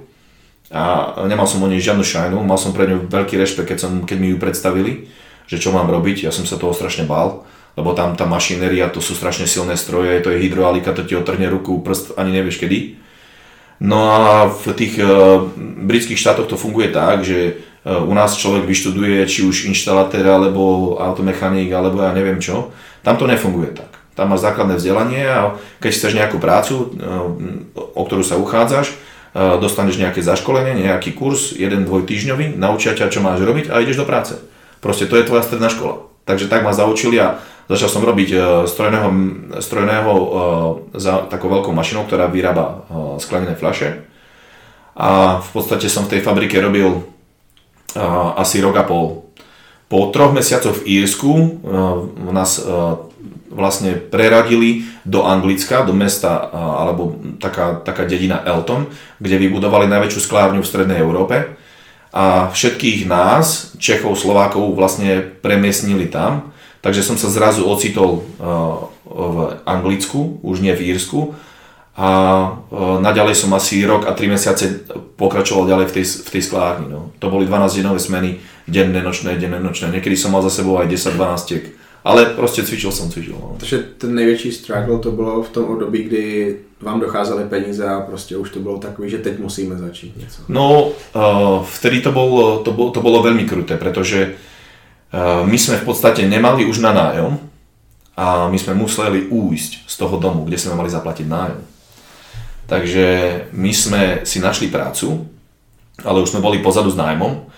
a 0.71 1.15
nemal 1.27 1.51
som 1.51 1.61
o 1.65 1.69
nej 1.69 1.83
žiadnu 1.83 2.05
šajnu, 2.05 2.39
mal 2.47 2.61
som 2.61 2.71
pre 2.71 2.87
ňu 2.87 3.11
veľký 3.11 3.35
rešpekt, 3.35 3.75
keď, 3.75 3.79
som, 3.81 3.93
keď 4.07 4.17
mi 4.23 4.31
ju 4.31 4.39
predstavili, 4.39 5.11
že 5.51 5.59
čo 5.59 5.75
mám 5.75 5.91
robiť, 5.91 6.29
ja 6.29 6.33
som 6.33 6.47
sa 6.47 6.61
toho 6.61 6.71
strašne 6.71 7.09
bál 7.09 7.43
lebo 7.79 7.95
tam 7.95 8.19
tá 8.19 8.27
mašinéria, 8.27 8.91
to 8.91 8.99
sú 8.99 9.15
strašne 9.15 9.47
silné 9.47 9.79
stroje, 9.79 10.19
to 10.21 10.35
je 10.35 10.43
hydraulika, 10.43 10.93
to 10.93 11.07
ti 11.07 11.15
otrhne 11.15 11.47
ruku, 11.47 11.79
prst, 11.81 12.19
ani 12.19 12.35
nevieš 12.35 12.59
kedy. 12.59 12.99
No 13.81 14.13
a 14.13 14.21
v 14.51 14.77
tých 14.77 15.01
uh, 15.01 15.41
britských 15.89 16.19
štátoch 16.19 16.51
to 16.51 16.61
funguje 16.61 16.93
tak, 16.93 17.25
že 17.25 17.57
u 17.85 18.13
nás 18.13 18.37
človek 18.37 18.69
vyštuduje 18.69 19.25
či 19.25 19.47
už 19.47 19.71
inštalatér, 19.73 20.27
alebo 20.27 20.97
automechanik, 21.01 21.73
alebo 21.73 22.05
ja 22.05 22.13
neviem 22.13 22.37
čo. 22.37 22.75
Tam 23.01 23.17
to 23.17 23.25
nefunguje 23.25 23.73
tak. 23.73 23.89
Tam 24.13 24.29
máš 24.35 24.45
základné 24.45 24.77
vzdelanie 24.77 25.25
a 25.25 25.57
keď 25.81 25.91
chceš 25.97 26.13
nejakú 26.13 26.37
prácu, 26.37 26.75
uh, 26.77 27.31
o 27.97 28.03
ktorú 28.05 28.21
sa 28.21 28.37
uchádzaš, 28.37 28.93
dostaneš 29.33 30.03
nejaké 30.03 30.27
zaškolenie, 30.27 30.91
nejaký 30.91 31.15
kurz, 31.15 31.55
jeden, 31.55 31.87
dvoj 31.87 32.03
týždňový, 32.03 32.59
naučia 32.59 32.99
ťa, 32.99 33.15
čo 33.15 33.23
máš 33.23 33.39
robiť 33.47 33.71
a 33.71 33.79
ideš 33.79 34.03
do 34.03 34.07
práce. 34.09 34.35
Proste 34.83 35.07
to 35.07 35.15
je 35.15 35.23
tvoja 35.23 35.47
stredná 35.47 35.71
škola. 35.71 36.11
Takže 36.27 36.51
tak 36.51 36.67
ma 36.67 36.75
zaučili 36.75 37.15
a 37.23 37.39
Začal 37.71 37.87
som 37.87 38.03
robiť 38.03 38.35
strojného, 38.67 39.09
strojného 39.63 40.13
za 40.91 41.23
takou 41.31 41.47
veľkou 41.47 41.71
mašinou, 41.71 42.03
ktorá 42.03 42.27
vyrába 42.27 42.83
sklenené 43.23 43.55
fľaše. 43.55 44.11
A 44.99 45.39
v 45.39 45.51
podstate 45.55 45.87
som 45.87 46.03
v 46.03 46.19
tej 46.19 46.27
fabrike 46.27 46.59
robil 46.59 47.07
asi 48.37 48.63
rok 48.63 48.77
a 48.79 48.85
pol. 48.85 49.31
Po 49.91 50.11
troch 50.15 50.31
mesiacoch 50.31 50.83
v 50.83 51.03
Írsku 51.03 51.31
uh, 51.31 51.51
nás 52.31 52.63
uh, 52.63 53.11
vlastne 53.51 53.99
preradili 53.99 54.87
do 55.03 55.27
Anglicka, 55.27 55.83
do 55.83 55.91
mesta, 55.91 56.47
uh, 56.47 56.87
alebo 56.87 57.19
taká, 57.43 57.83
taká 57.83 58.07
dedina 58.07 58.39
Elton, 58.47 58.87
kde 59.19 59.43
vybudovali 59.43 59.91
najväčšiu 59.91 60.21
sklárňu 60.23 60.63
v 60.63 60.71
strednej 60.71 61.03
Európe. 61.03 61.59
A 62.15 62.51
všetkých 62.55 63.07
nás, 63.11 63.75
Čechov, 63.79 64.19
Slovákov, 64.19 64.75
vlastne 64.75 65.23
premiestnili 65.23 66.11
tam 66.11 66.51
Takže 66.81 67.05
som 67.05 67.17
sa 67.21 67.29
zrazu 67.29 67.69
ocitol 67.69 68.25
v 68.41 69.39
Anglicku, 69.69 70.41
už 70.41 70.65
nie 70.65 70.73
v 70.73 70.97
Írsku. 70.97 71.37
A 71.97 72.09
uh, 72.71 73.03
naďalej 73.03 73.35
som 73.35 73.51
asi 73.55 73.83
rok 73.85 74.07
a 74.07 74.15
3 74.15 74.29
mesiace 74.29 74.65
pokračoval 75.17 75.69
ďalej 75.69 75.87
v 75.87 75.93
tej, 75.93 76.05
v 76.05 76.31
tej 76.31 76.43
sklárni. 76.43 76.87
No. 76.89 77.11
To 77.19 77.31
boli 77.31 77.47
12-denové 77.47 77.99
smeny, 77.99 78.39
denné, 78.69 79.03
nočné, 79.03 79.37
denné, 79.37 79.61
nočné. 79.61 79.91
Niekedy 79.91 80.17
som 80.17 80.33
mal 80.33 80.43
za 80.43 80.51
sebou 80.51 80.79
aj 80.79 80.89
10-12 80.89 81.45
tiek. 81.45 81.65
Ale 82.05 82.25
prostě 82.27 82.63
cvičil 82.63 82.93
jsem, 82.93 83.11
cvičil. 83.11 83.37
No. 83.41 83.57
Takže 83.59 83.79
ten 83.99 84.15
největší 84.15 84.53
struggle 84.53 84.99
to 84.99 85.11
bylo 85.13 85.43
v 85.43 85.51
tom 85.51 85.65
období, 85.65 86.03
kdy 86.03 86.57
vám 86.81 87.01
docházely 87.01 87.45
peníze 87.45 87.89
a 87.89 88.01
prostě 88.01 88.37
už 88.37 88.51
to 88.51 88.61
bylo 88.61 88.79
takový, 88.79 89.11
že 89.11 89.19
teď 89.19 89.39
musíme 89.39 89.77
začít 89.77 90.17
něco. 90.17 90.43
No, 90.49 90.89
uh, 91.15 91.65
vtedy 91.65 92.01
to 92.01 92.13
bolo, 92.13 92.59
to, 92.59 92.73
bolo, 92.73 92.91
to 92.91 93.01
bolo 93.01 93.23
veľmi 93.23 93.45
kruté, 93.45 93.77
pretože 93.77 94.33
Eh, 95.11 95.43
my 95.47 95.59
sme 95.59 95.83
v 95.83 95.87
podstate 95.91 96.23
nemali 96.23 96.63
už 96.71 96.79
na 96.79 96.95
nájom 96.95 97.35
a 98.15 98.47
my 98.47 98.55
sme 98.55 98.79
museli 98.79 99.27
újsť 99.27 99.91
z 99.91 99.95
toho 99.99 100.23
domu, 100.23 100.47
kde 100.47 100.55
sme 100.55 100.79
mali 100.79 100.87
zaplatiť 100.87 101.27
nájom. 101.27 101.61
Takže 102.71 103.07
my 103.51 103.73
sme 103.75 104.03
si 104.23 104.39
našli 104.39 104.71
prácu, 104.71 105.27
ale 106.07 106.23
už 106.23 106.31
sme 106.31 106.45
boli 106.45 106.63
pozadu 106.63 106.95
s 106.95 106.95
nájmom, 106.95 107.51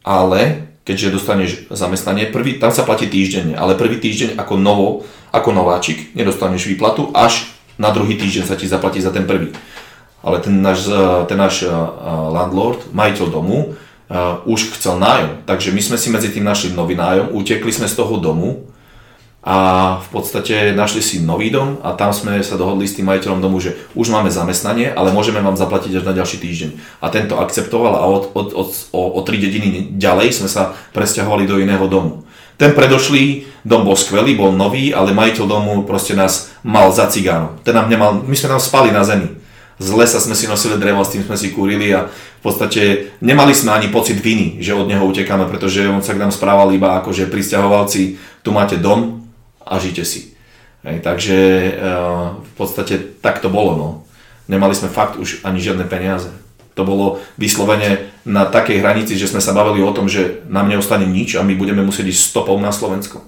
ale 0.00 0.72
keďže 0.88 1.12
dostaneš 1.12 1.50
zamestnanie, 1.68 2.32
prvý, 2.32 2.56
tam 2.56 2.72
sa 2.72 2.88
platí 2.88 3.04
týždenne, 3.04 3.52
ale 3.52 3.76
prvý 3.76 4.00
týždeň 4.00 4.40
ako 4.40 4.54
novo, 4.56 4.88
ako 5.28 5.52
nováčik, 5.52 6.16
nedostaneš 6.16 6.72
výplatu, 6.72 7.12
až 7.12 7.52
na 7.76 7.92
druhý 7.92 8.16
týždeň 8.16 8.44
sa 8.48 8.56
ti 8.56 8.64
zaplatí 8.64 9.04
za 9.04 9.12
ten 9.12 9.28
prvý. 9.28 9.52
Ale 10.24 10.40
ten 10.40 10.56
náš, 10.64 10.88
eh, 10.88 10.96
ten 11.28 11.36
náš 11.36 11.68
eh, 11.68 11.70
landlord, 12.32 12.88
majiteľ 12.96 13.28
domu, 13.28 13.76
už 14.46 14.78
chcel 14.78 15.02
nájom. 15.02 15.42
Takže 15.50 15.74
my 15.74 15.82
sme 15.82 15.98
si 15.98 16.14
medzi 16.14 16.30
tým 16.30 16.46
našli 16.46 16.70
nový 16.70 16.94
nájom, 16.94 17.34
utekli 17.34 17.74
sme 17.74 17.90
z 17.90 17.98
toho 17.98 18.22
domu 18.22 18.70
a 19.46 19.56
v 20.02 20.08
podstate 20.10 20.74
našli 20.74 20.98
si 20.98 21.22
nový 21.22 21.54
dom 21.54 21.78
a 21.86 21.94
tam 21.94 22.10
sme 22.10 22.42
sa 22.42 22.58
dohodli 22.58 22.82
s 22.82 22.98
tým 22.98 23.06
majiteľom 23.06 23.38
domu, 23.38 23.62
že 23.62 23.78
už 23.94 24.10
máme 24.10 24.26
zamestnanie, 24.26 24.90
ale 24.90 25.14
môžeme 25.14 25.38
vám 25.38 25.54
zaplatiť 25.54 26.02
až 26.02 26.04
na 26.04 26.18
ďalší 26.18 26.42
týždeň. 26.42 26.70
A 26.98 27.06
tento 27.14 27.38
akceptoval 27.38 27.94
a 27.94 28.10
od, 28.10 28.34
od, 28.34 28.48
od, 28.58 28.68
o, 28.90 29.00
o 29.14 29.20
tri 29.22 29.38
dediny 29.38 29.94
ďalej 29.94 30.42
sme 30.42 30.50
sa 30.50 30.74
presťahovali 30.90 31.46
do 31.46 31.62
iného 31.62 31.86
domu. 31.86 32.26
Ten 32.58 32.74
predošlý 32.74 33.46
dom 33.62 33.86
bol 33.86 33.94
skvelý, 33.94 34.34
bol 34.34 34.50
nový, 34.50 34.90
ale 34.90 35.14
majiteľ 35.14 35.44
domu 35.46 35.86
proste 35.86 36.18
nás 36.18 36.50
mal 36.66 36.90
za 36.90 37.06
cigánu. 37.06 37.54
Ten 37.62 37.78
nám 37.78 37.86
nemal, 37.86 38.26
my 38.26 38.34
sme 38.34 38.50
tam 38.50 38.58
spali 38.58 38.90
na 38.90 39.06
zemi 39.06 39.46
z 39.76 39.92
lesa 39.92 40.16
sme 40.16 40.32
si 40.32 40.48
nosili 40.48 40.80
drevo, 40.80 41.04
s 41.04 41.12
tým 41.12 41.20
sme 41.20 41.36
si 41.36 41.52
kúrili 41.52 41.92
a 41.92 42.08
v 42.08 42.40
podstate 42.40 43.12
nemali 43.20 43.52
sme 43.52 43.76
ani 43.76 43.92
pocit 43.92 44.16
viny, 44.24 44.56
že 44.64 44.72
od 44.72 44.88
neho 44.88 45.04
utekáme, 45.04 45.44
pretože 45.52 45.84
on 45.84 46.00
sa 46.00 46.16
k 46.16 46.22
nám 46.24 46.32
správal 46.32 46.72
iba 46.72 46.96
ako, 46.96 47.12
že 47.12 47.28
pristahovalci, 47.28 48.16
tu 48.40 48.56
máte 48.56 48.80
dom 48.80 49.25
a 49.66 49.78
žite 49.82 50.06
si. 50.06 50.38
Hej, 50.86 51.02
takže 51.02 51.36
uh, 51.74 52.38
v 52.40 52.52
podstate 52.54 53.18
tak 53.18 53.42
to 53.42 53.50
bolo. 53.50 53.74
No. 53.74 53.88
Nemali 54.46 54.78
sme 54.78 54.86
fakt 54.86 55.18
už 55.18 55.42
ani 55.42 55.58
žiadne 55.58 55.84
peniaze. 55.90 56.30
To 56.78 56.86
bolo 56.86 57.18
vyslovene 57.34 58.14
na 58.22 58.46
takej 58.46 58.78
hranici, 58.78 59.18
že 59.18 59.26
sme 59.26 59.42
sa 59.42 59.56
bavili 59.56 59.82
o 59.82 59.90
tom, 59.90 60.06
že 60.06 60.46
nám 60.46 60.68
neostane 60.70 61.08
nič 61.08 61.34
a 61.34 61.42
my 61.42 61.58
budeme 61.58 61.82
musieť 61.82 62.14
ísť 62.14 62.22
stopou 62.30 62.60
na 62.60 62.70
Slovensko. 62.70 63.20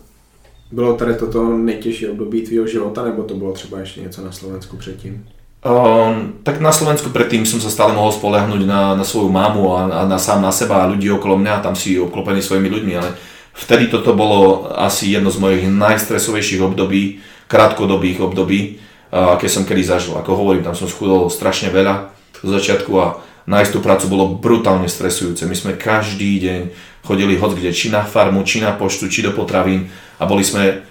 Bylo 0.73 0.95
tady 0.95 1.15
toto 1.15 1.49
nejtěžší 1.57 2.09
období 2.09 2.43
tvýho 2.43 2.67
života, 2.67 3.03
nebo 3.03 3.23
to 3.23 3.35
bylo 3.35 3.53
třeba 3.53 3.79
ještě 3.81 4.01
něco 4.01 4.25
na 4.25 4.33
Slovensku 4.33 4.77
předtím? 4.77 5.25
Um, 5.59 6.39
tak 6.43 6.61
na 6.61 6.71
Slovensku 6.71 7.11
predtým 7.11 7.43
som 7.43 7.59
sa 7.59 7.67
stále 7.67 7.91
mohol 7.91 8.15
spolehnúť 8.15 8.63
na, 8.63 8.95
na 8.95 9.03
svoju 9.03 9.27
mamu 9.27 9.75
a, 9.75 9.81
a 9.91 10.01
na, 10.07 10.15
sám 10.15 10.39
na 10.39 10.55
seba 10.55 10.87
a 10.87 10.87
ľudí 10.87 11.11
okolo 11.11 11.35
mňa, 11.35 11.67
tam 11.67 11.75
si 11.75 11.99
obklopený 11.99 12.39
svojimi 12.47 12.71
ľuďmi, 12.71 12.93
ale 12.95 13.19
vtedy 13.59 13.91
toto 13.91 14.15
bolo 14.15 14.71
asi 14.79 15.11
jedno 15.11 15.35
z 15.35 15.39
mojich 15.43 15.65
najstresovejších 15.67 16.63
období, 16.63 17.21
krátkodobých 17.51 18.23
období, 18.23 18.79
aké 19.11 19.49
som 19.49 19.67
kedy 19.67 19.83
zažil. 19.83 20.15
Ako 20.21 20.37
hovorím, 20.37 20.63
tam 20.63 20.77
som 20.77 20.87
schudol 20.87 21.33
strašne 21.33 21.73
veľa 21.75 22.13
zo 22.39 22.53
začiatku 22.55 22.93
a 23.01 23.19
nájsť 23.49 23.71
tú 23.73 23.81
prácu 23.81 24.05
bolo 24.13 24.25
brutálne 24.37 24.87
stresujúce. 24.87 25.49
My 25.49 25.57
sme 25.57 25.81
každý 25.81 26.39
deň 26.39 26.61
chodili 27.03 27.41
hoď 27.41 27.57
kde, 27.57 27.71
či 27.73 27.89
na 27.89 28.05
farmu, 28.05 28.45
či 28.45 28.61
na 28.61 28.77
poštu, 28.77 29.09
či 29.09 29.25
do 29.25 29.33
potravín 29.33 29.89
a 30.21 30.29
boli 30.29 30.45
sme 30.45 30.85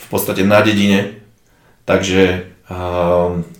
v 0.00 0.06
podstate 0.08 0.40
na 0.40 0.64
dedine, 0.64 1.20
takže 1.84 2.48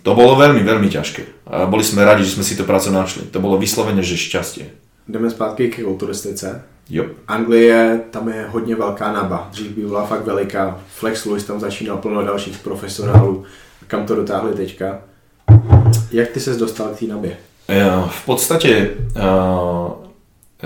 to 0.01 0.11
bolo 0.15 0.39
veľmi, 0.39 0.63
veľmi 0.65 0.89
ťažké. 0.89 1.45
A 1.51 1.67
boli 1.67 1.83
sme 1.83 2.01
radi, 2.01 2.23
že 2.25 2.39
sme 2.39 2.47
si 2.47 2.55
tú 2.55 2.63
prácu 2.63 2.89
našli. 2.95 3.27
To 3.29 3.43
bolo 3.43 3.59
vyslovene, 3.59 3.99
že 3.99 4.15
šťastie. 4.17 4.71
Jdeme 5.05 5.27
zpátky 5.27 5.67
k 5.67 5.83
kulturistice. 5.83 6.63
Jo. 6.89 7.05
Anglie, 7.27 8.01
tam 8.11 8.29
je 8.29 8.45
hodně 8.49 8.75
velká 8.75 9.13
naba. 9.13 9.47
Dřív 9.51 9.71
by 9.71 9.81
byla 9.81 10.05
fakt 10.05 10.25
veliká. 10.25 10.79
Flex 10.87 11.25
Lewis 11.25 11.43
tam 11.43 11.59
začínal 11.59 11.97
plno 11.97 12.25
dalších 12.25 12.59
profesionálů. 12.59 13.43
Kam 13.87 14.05
to 14.05 14.15
dotáhli 14.15 14.53
teďka? 14.53 14.99
Jak 16.11 16.29
ty 16.29 16.39
ses 16.39 16.57
dostal 16.57 16.87
k 16.87 16.99
té 16.99 17.05
nabě? 17.05 17.37
V 18.09 18.25
podstate 18.25 18.89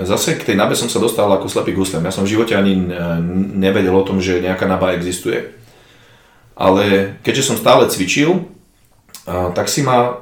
zase 0.03 0.33
k 0.33 0.43
tej 0.43 0.55
nabe 0.57 0.75
som 0.75 0.89
sa 0.89 0.99
dostal 0.99 1.29
ako 1.29 1.45
slepý 1.45 1.71
guslem. 1.77 2.01
Ja 2.01 2.11
som 2.11 2.25
v 2.25 2.33
živote 2.33 2.57
ani 2.57 2.73
nevedel 3.53 3.93
o 3.93 4.03
tom, 4.03 4.17
že 4.17 4.41
nejaká 4.41 4.65
naba 4.65 4.97
existuje. 4.97 5.53
Ale 6.57 7.15
keďže 7.21 7.43
som 7.45 7.61
stále 7.61 7.85
cvičil, 7.85 8.49
tak 9.29 9.69
si 9.69 9.85
ma 9.85 10.17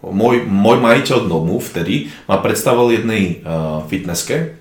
môj, 0.00 0.48
môj 0.48 0.78
majiteľ 0.80 1.28
domu 1.28 1.60
vtedy 1.60 2.08
ma 2.24 2.40
predstavil 2.40 2.96
jednej 2.96 3.44
fitnesske, 3.92 4.56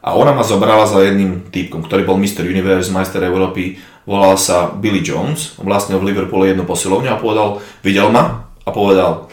a 0.00 0.16
ona 0.16 0.32
ma 0.32 0.40
zobrala 0.40 0.88
za 0.88 1.04
jedným 1.04 1.52
týpkom, 1.52 1.84
ktorý 1.84 2.08
bol 2.08 2.16
Mr. 2.16 2.48
Universe, 2.48 2.88
majster 2.88 3.20
Európy, 3.20 3.76
volal 4.08 4.40
sa 4.40 4.72
Billy 4.72 5.04
Jones, 5.04 5.60
vlastne 5.60 6.00
v 6.00 6.08
Liverpoole 6.08 6.48
jednu 6.48 6.64
posilovňu 6.64 7.12
a 7.12 7.20
povedal, 7.20 7.60
videl 7.84 8.08
ma 8.08 8.48
a 8.64 8.70
povedal, 8.72 9.28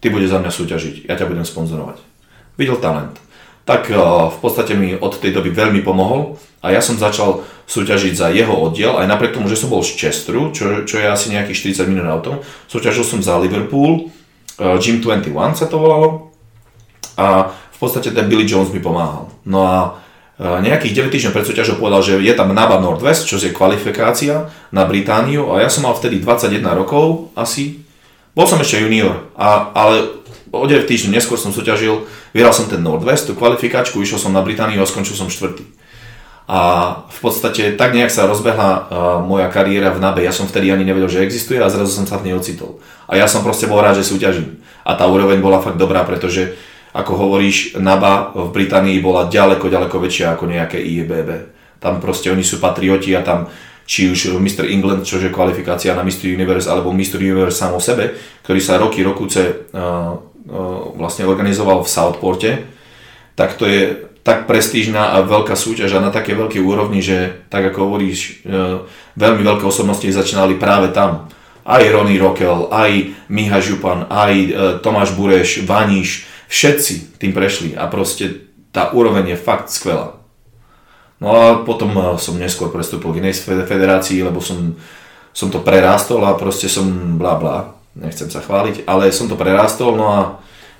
ty 0.00 0.08
bude 0.08 0.24
za 0.24 0.40
mňa 0.40 0.48
súťažiť, 0.48 0.94
ja 1.04 1.20
ťa 1.20 1.28
budem 1.28 1.44
sponzorovať. 1.44 2.00
Videl 2.56 2.80
talent. 2.80 3.20
Tak 3.68 3.92
eh, 3.92 3.96
v 4.32 4.38
podstate 4.40 4.72
mi 4.72 4.96
od 4.96 5.20
tej 5.20 5.36
doby 5.36 5.52
veľmi 5.52 5.84
pomohol 5.84 6.40
a 6.64 6.72
ja 6.72 6.80
som 6.80 6.96
začal 6.96 7.44
súťažiť 7.68 8.12
za 8.16 8.28
jeho 8.32 8.52
oddiel, 8.52 8.96
aj 8.96 9.08
napriek 9.08 9.36
tomu, 9.36 9.52
že 9.52 9.56
som 9.60 9.68
bol 9.68 9.84
z 9.84 9.96
Chesteru, 9.96 10.52
čo, 10.52 10.84
čo 10.88 11.00
je 11.00 11.08
asi 11.08 11.32
nejakých 11.32 11.84
40 11.84 11.92
minút 11.92 12.08
autom, 12.08 12.40
súťažil 12.68 13.04
som 13.04 13.20
za 13.20 13.36
Liverpool, 13.36 14.08
eh, 14.60 14.76
Gym 14.80 15.04
21 15.04 15.56
sa 15.56 15.68
to 15.68 15.76
volalo 15.76 16.32
a 17.14 17.54
podstate 17.84 18.16
ten 18.16 18.26
Billy 18.26 18.48
Jones 18.48 18.72
mi 18.72 18.80
pomáhal. 18.80 19.28
No 19.44 19.60
a 19.68 20.00
e, 20.40 20.48
nejakých 20.64 21.04
9 21.04 21.12
týždňov 21.12 21.34
pred 21.36 21.46
súťažou 21.46 21.76
povedal, 21.76 22.00
že 22.00 22.14
je 22.18 22.34
tam 22.34 22.56
NABA 22.56 22.80
Northwest, 22.80 23.28
čo 23.28 23.36
je 23.36 23.52
kvalifikácia 23.52 24.48
na 24.72 24.88
Britániu 24.88 25.52
a 25.52 25.60
ja 25.60 25.68
som 25.68 25.84
mal 25.84 25.92
vtedy 25.92 26.24
21 26.24 26.64
rokov 26.72 27.30
asi. 27.36 27.84
Bol 28.32 28.48
som 28.48 28.58
ešte 28.58 28.82
junior, 28.82 29.30
a, 29.36 29.70
ale 29.76 30.24
o 30.50 30.64
9 30.64 30.88
týždňov 30.88 31.12
neskôr 31.12 31.38
som 31.38 31.52
súťažil, 31.52 32.06
vyhral 32.32 32.54
som 32.54 32.66
ten 32.66 32.80
Northwest, 32.80 33.30
tú 33.30 33.38
kvalifikáčku, 33.38 34.00
išiel 34.00 34.18
som 34.18 34.32
na 34.34 34.42
Britániu 34.42 34.82
a 34.82 34.88
skončil 34.88 35.14
som 35.14 35.30
štvrtý. 35.30 35.66
A 36.44 36.60
v 37.08 37.18
podstate 37.24 37.72
tak 37.72 37.96
nejak 37.96 38.12
sa 38.12 38.28
rozbehla 38.28 38.68
uh, 38.68 38.84
moja 39.24 39.48
kariéra 39.48 39.88
v 39.96 40.00
NABE. 40.04 40.28
Ja 40.28 40.32
som 40.32 40.44
vtedy 40.44 40.68
ani 40.68 40.84
nevedel, 40.84 41.08
že 41.08 41.24
existuje 41.24 41.56
a 41.56 41.72
zrazu 41.72 41.96
som 41.96 42.04
sa 42.04 42.20
v 42.20 42.28
nej 42.28 42.34
ocitol. 42.36 42.84
A 43.08 43.16
ja 43.16 43.24
som 43.24 43.40
proste 43.40 43.64
bol 43.64 43.80
rád, 43.80 43.96
že 43.96 44.04
súťažím. 44.04 44.60
A 44.84 44.92
tá 44.92 45.08
úroveň 45.08 45.40
bola 45.40 45.64
fakt 45.64 45.80
dobrá, 45.80 46.04
pretože 46.04 46.52
ako 46.94 47.12
hovoríš, 47.18 47.74
NABA 47.74 48.38
v 48.38 48.48
Británii 48.54 49.02
bola 49.02 49.26
ďaleko, 49.26 49.66
ďaleko 49.66 49.98
väčšia 49.98 50.38
ako 50.38 50.46
nejaké 50.46 50.78
IBB. 50.78 51.30
Tam 51.82 51.98
proste 51.98 52.30
oni 52.30 52.46
sú 52.46 52.62
patrioti 52.62 53.10
a 53.18 53.26
tam 53.26 53.50
či 53.84 54.08
už 54.08 54.40
Mr. 54.40 54.64
England, 54.70 55.04
čo 55.04 55.20
je 55.20 55.28
kvalifikácia 55.28 55.92
na 55.92 56.06
Mr. 56.06 56.32
Universe, 56.32 56.70
alebo 56.70 56.94
Mr. 56.94 57.20
Universe 57.20 57.60
sám 57.60 57.76
o 57.76 57.82
sebe, 57.82 58.16
ktorý 58.46 58.60
sa 58.62 58.80
roky, 58.80 59.04
rokuce 59.04 59.42
uh, 59.44 59.76
uh, 59.76 60.16
vlastne 60.96 61.28
organizoval 61.28 61.84
v 61.84 61.92
Southporte, 61.92 62.50
tak 63.36 63.60
to 63.60 63.68
je 63.68 64.08
tak 64.24 64.48
prestížna 64.48 65.12
a 65.12 65.20
veľká 65.20 65.52
súťaž 65.52 66.00
a 66.00 66.04
na 66.04 66.08
také 66.08 66.32
veľké 66.32 66.56
úrovni, 66.64 67.04
že 67.04 67.44
tak 67.52 67.68
ako 67.74 67.92
hovoríš, 67.92 68.40
uh, 68.48 68.88
veľmi 69.20 69.44
veľké 69.44 69.68
osobnosti 69.68 70.06
začínali 70.08 70.56
práve 70.56 70.88
tam. 70.96 71.28
Aj 71.64 71.80
Ronnie 71.80 72.20
Rockel, 72.20 72.68
aj 72.72 72.92
Miha 73.32 73.56
Župan, 73.56 74.04
aj 74.12 74.32
Tomáš 74.84 75.16
Bureš, 75.16 75.64
Vaniš, 75.64 76.28
Všetci 76.48 77.18
tým 77.18 77.32
prešli 77.32 77.72
a 77.74 77.88
proste 77.88 78.50
tá 78.74 78.90
úroveň 78.90 79.34
je 79.34 79.38
fakt 79.38 79.70
skvelá. 79.70 80.18
No 81.22 81.30
a 81.30 81.42
potom 81.62 81.94
eh, 81.94 82.18
som 82.18 82.34
neskôr 82.36 82.74
prestúpil 82.74 83.14
k 83.14 83.20
inej 83.22 83.46
federácii, 83.46 84.26
lebo 84.26 84.42
som, 84.42 84.74
som 85.30 85.48
to 85.48 85.62
prerástol 85.62 86.20
a 86.26 86.34
proste 86.34 86.66
som 86.66 87.16
bla 87.16 87.38
bla, 87.38 87.78
nechcem 87.94 88.26
sa 88.28 88.42
chváliť, 88.42 88.84
ale 88.84 89.14
som 89.14 89.30
to 89.30 89.38
prerástol, 89.38 89.94
no 89.94 90.06
a 90.10 90.20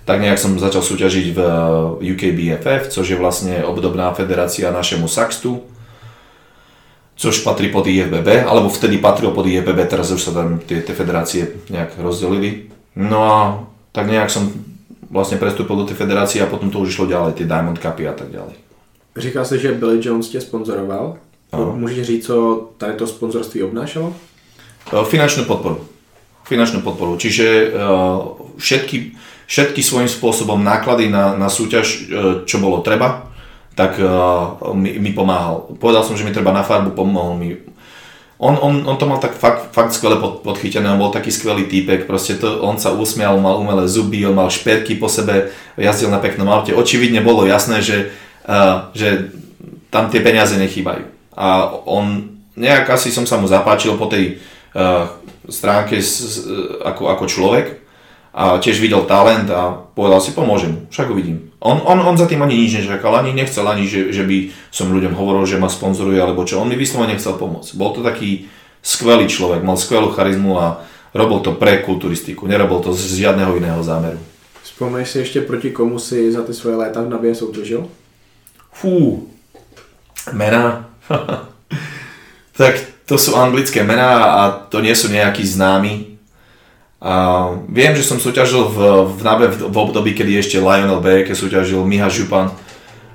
tak 0.05 0.21
nejak 0.21 0.37
som 0.37 0.61
začal 0.61 0.85
súťažiť 0.85 1.27
v 1.33 1.39
eh, 1.41 2.13
UKBFF, 2.13 2.91
což 2.91 3.07
je 3.15 3.21
vlastne 3.21 3.63
obdobná 3.63 4.11
federácia 4.13 4.75
našemu 4.75 5.07
Saxtu, 5.07 5.65
což 7.15 7.47
patrí 7.47 7.71
pod 7.71 7.87
IFBB, 7.87 8.43
alebo 8.43 8.67
vtedy 8.67 8.99
patril 8.99 9.31
pod 9.31 9.47
IFBB, 9.47 9.87
teraz 9.87 10.11
už 10.11 10.19
sa 10.19 10.33
tam 10.35 10.59
tie, 10.59 10.83
tie 10.83 10.93
federácie 10.99 11.63
nejak 11.71 11.95
rozdelili. 12.03 12.75
No 12.99 13.19
a 13.23 13.39
tak 13.95 14.11
nejak 14.11 14.35
som 14.35 14.51
vlastne 15.15 15.39
prestúpil 15.39 15.79
do 15.79 15.87
tej 15.87 15.95
federácie 15.95 16.43
a 16.43 16.51
potom 16.51 16.75
to 16.75 16.83
už 16.83 16.91
išlo 16.91 17.07
ďalej, 17.07 17.39
tie 17.39 17.47
Diamond 17.47 17.79
Cupy 17.79 18.11
a 18.11 18.15
tak 18.19 18.35
ďalej. 18.35 18.59
Říkal 19.17 19.45
jsi, 19.45 19.59
že 19.59 19.73
Billy 19.73 19.99
Jones 20.03 20.29
tě 20.29 20.41
sponzoroval. 20.41 21.17
Ano. 21.53 21.73
Můžeš 21.77 22.07
říct, 22.07 22.27
co 22.27 22.69
tady 22.79 22.93
to 22.93 23.07
sponzorství 23.07 23.63
obnášalo? 23.63 24.11
E, 24.91 25.05
finančnú 25.07 25.47
podporu. 25.47 25.87
Finančnú 26.45 26.83
podporu. 26.83 27.17
Čiže 27.17 27.73
uh, 27.73 28.37
všetky, 28.61 29.17
všetky 29.49 29.81
svojím 29.81 30.13
spôsobom 30.13 30.61
náklady 30.61 31.09
na, 31.09 31.33
na 31.41 31.49
súťaž, 31.49 31.87
uh, 32.05 32.45
čo 32.45 32.61
bolo 32.61 32.85
treba, 32.85 33.33
tak 33.75 33.99
mi, 34.75 35.03
mi 35.03 35.11
pomáhal. 35.11 35.67
Povedal 35.83 36.07
som, 36.07 36.15
že 36.15 36.23
mi 36.23 36.31
treba 36.31 36.55
na 36.55 36.63
farbu, 36.63 36.95
pomohol 36.95 37.35
mi 37.35 37.59
on, 38.45 38.61
on, 38.61 38.75
on 38.85 38.97
to 39.01 39.09
mal 39.09 39.17
tak 39.17 39.33
fakt, 39.33 39.73
fakt 39.73 39.97
skvele 39.97 40.21
pod, 40.21 40.45
podchytené, 40.45 40.93
on 40.93 41.01
bol 41.01 41.09
taký 41.09 41.33
skvelý 41.33 41.65
týpek, 41.65 42.05
proste 42.05 42.37
to, 42.37 42.61
on 42.61 42.77
sa 42.77 42.93
usmial, 42.93 43.41
mal 43.41 43.57
umelé 43.57 43.89
zuby, 43.89 44.21
on 44.29 44.37
mal 44.37 44.53
šperky 44.53 45.01
po 45.01 45.09
sebe, 45.09 45.49
jazdil 45.81 46.13
na 46.13 46.21
peknom 46.21 46.53
aute, 46.53 46.77
očividne 46.77 47.25
bolo 47.25 47.49
jasné, 47.49 47.81
že, 47.81 48.13
uh, 48.45 48.93
že 48.93 49.33
tam 49.89 50.13
tie 50.13 50.21
peniaze 50.21 50.61
nechýbajú. 50.61 51.09
A 51.33 51.73
on, 51.89 52.37
nejak 52.53 52.93
asi 52.93 53.09
som 53.09 53.25
sa 53.25 53.41
mu 53.41 53.49
zapáčil 53.49 53.97
po 53.97 54.13
tej 54.13 54.37
uh, 54.77 55.09
stránke 55.49 55.97
s, 56.05 56.45
ako, 56.85 57.17
ako 57.17 57.25
človek, 57.25 57.84
a 58.35 58.59
tiež 58.59 58.83
videl 58.83 59.07
talent 59.07 59.47
a 59.47 59.87
povedal 59.95 60.19
si, 60.19 60.35
pomôžem, 60.35 60.91
však 60.91 61.07
uvidím. 61.07 61.55
On, 61.63 61.79
on, 61.87 62.03
on 62.03 62.19
za 62.19 62.27
tým 62.27 62.43
ani 62.43 62.59
nič 62.59 62.83
nečakal, 62.83 63.15
ani 63.15 63.31
nechcel, 63.31 63.63
ani 63.63 63.87
že, 63.87 64.11
že 64.11 64.27
by 64.27 64.51
som 64.75 64.91
ľuďom 64.91 65.15
hovoril, 65.15 65.47
že 65.47 65.63
ma 65.63 65.71
sponzoruje 65.71 66.19
alebo 66.19 66.43
čo. 66.43 66.59
On 66.59 66.67
mi 66.67 66.75
vyslovene 66.75 67.15
nechcel 67.15 67.39
pomôcť. 67.39 67.79
Bol 67.79 67.95
to 67.95 68.03
taký 68.03 68.51
skvelý 68.83 69.31
človek, 69.31 69.63
mal 69.63 69.79
skvelú 69.79 70.11
charizmu 70.11 70.59
a 70.59 70.83
robil 71.15 71.47
to 71.47 71.55
pre 71.55 71.87
kulturistiku, 71.87 72.51
nerobil 72.51 72.83
to 72.83 72.91
z 72.91 73.23
žiadneho 73.23 73.55
iného 73.55 73.79
zámeru. 73.87 74.19
Vzpomeneš 74.67 75.09
si 75.09 75.19
ešte 75.23 75.39
proti 75.47 75.71
komu 75.71 76.03
si 76.03 76.35
za 76.35 76.43
ty 76.43 76.51
svoje 76.51 76.75
léta 76.75 77.07
v 77.07 77.15
nabie 77.15 77.31
soutěžil? 77.31 77.87
Fú, 78.75 79.31
mená. 80.35 80.91
tak 82.59 82.83
to 83.07 83.15
sú 83.15 83.39
anglické 83.39 83.87
mená 83.87 84.43
a 84.43 84.43
to 84.51 84.83
nie 84.83 84.93
sú 84.97 85.07
nejakí 85.07 85.47
známi, 85.47 86.14
a 87.05 87.15
viem, 87.69 87.93
že 87.93 88.01
som 88.01 88.17
súťažil 88.17 88.65
v, 88.65 88.79
v 89.13 89.21
NABE 89.21 89.47
v, 89.53 89.57
v 89.69 89.77
období, 89.77 90.17
kedy 90.17 90.41
ešte 90.41 90.57
Lionel 90.57 91.05
B, 91.05 91.29
keď 91.29 91.37
súťažil 91.37 91.85
Miha 91.85 92.09
Župan. 92.09 92.49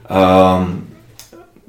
Um, 0.06 0.86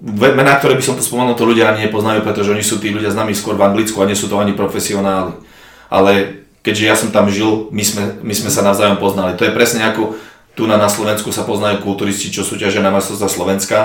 mená, 0.05 0.61
ktoré 0.61 0.77
by 0.77 0.85
som 0.85 1.01
tu 1.01 1.05
spomenul, 1.05 1.33
to 1.33 1.49
ľudia 1.49 1.73
ani 1.73 1.89
nepoznajú, 1.89 2.21
pretože 2.21 2.53
oni 2.53 2.61
sú 2.61 2.77
tí 2.77 2.93
ľudia 2.93 3.09
známi 3.09 3.33
skôr 3.33 3.57
v 3.57 3.65
Anglicku 3.65 3.97
a 4.05 4.09
nie 4.09 4.13
sú 4.13 4.29
to 4.29 4.37
ani 4.37 4.53
profesionáli. 4.53 5.33
Ale 5.89 6.45
keďže 6.61 6.85
ja 6.85 6.93
som 6.93 7.09
tam 7.09 7.33
žil, 7.33 7.73
my 7.73 7.81
sme, 7.81 8.05
my 8.21 8.35
sme 8.37 8.53
sa 8.53 8.61
navzájom 8.69 9.01
poznali. 9.01 9.41
To 9.41 9.49
je 9.49 9.57
presne 9.57 9.89
ako 9.89 10.13
tu 10.53 10.69
na, 10.69 10.77
na 10.77 10.93
Slovensku 10.93 11.33
sa 11.33 11.49
poznajú 11.49 11.81
kulturisti, 11.81 12.29
čo 12.29 12.45
súťažia 12.45 12.85
na 12.85 12.93
majstrovstvá 12.93 13.33
Slovenska, 13.33 13.79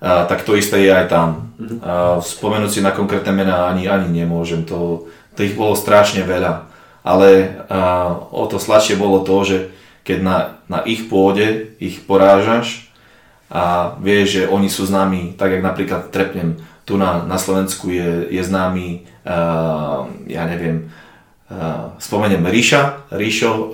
a, 0.00 0.24
tak 0.24 0.40
to 0.48 0.56
isté 0.56 0.88
je 0.88 0.92
aj 0.94 1.12
tam. 1.12 1.52
Mm-hmm. 1.60 1.78
A, 1.84 2.16
spomenúť 2.24 2.70
si 2.72 2.80
na 2.80 2.96
konkrétne 2.96 3.36
mená 3.36 3.68
ani, 3.68 3.92
ani 3.92 4.08
nemôžem, 4.08 4.64
to, 4.64 5.04
to 5.36 5.44
ich 5.44 5.52
bolo 5.52 5.76
strašne 5.76 6.24
veľa 6.24 6.67
ale 7.08 7.56
o 8.28 8.44
to 8.44 8.60
sladšie 8.60 9.00
bolo 9.00 9.24
to, 9.24 9.36
že 9.48 9.58
keď 10.04 10.18
na, 10.20 10.36
na 10.68 10.84
ich 10.84 11.08
pôde 11.08 11.72
ich 11.80 12.04
porážaš 12.04 12.92
a 13.48 13.96
vieš, 13.96 14.26
že 14.28 14.42
oni 14.52 14.68
sú 14.68 14.84
známi, 14.84 15.36
tak 15.40 15.56
jak 15.56 15.64
napríklad 15.64 16.12
trepnem, 16.12 16.60
tu 16.84 17.00
na, 17.00 17.24
na 17.24 17.40
Slovensku 17.40 17.88
je, 17.88 18.28
je 18.32 18.42
známy, 18.44 19.04
uh, 19.24 20.08
ja 20.28 20.44
neviem, 20.48 20.88
uh, 21.48 21.96
spomeniem 22.00 22.44
Ríša, 22.44 23.08
Ríšo 23.12 23.52
uh, 23.52 23.68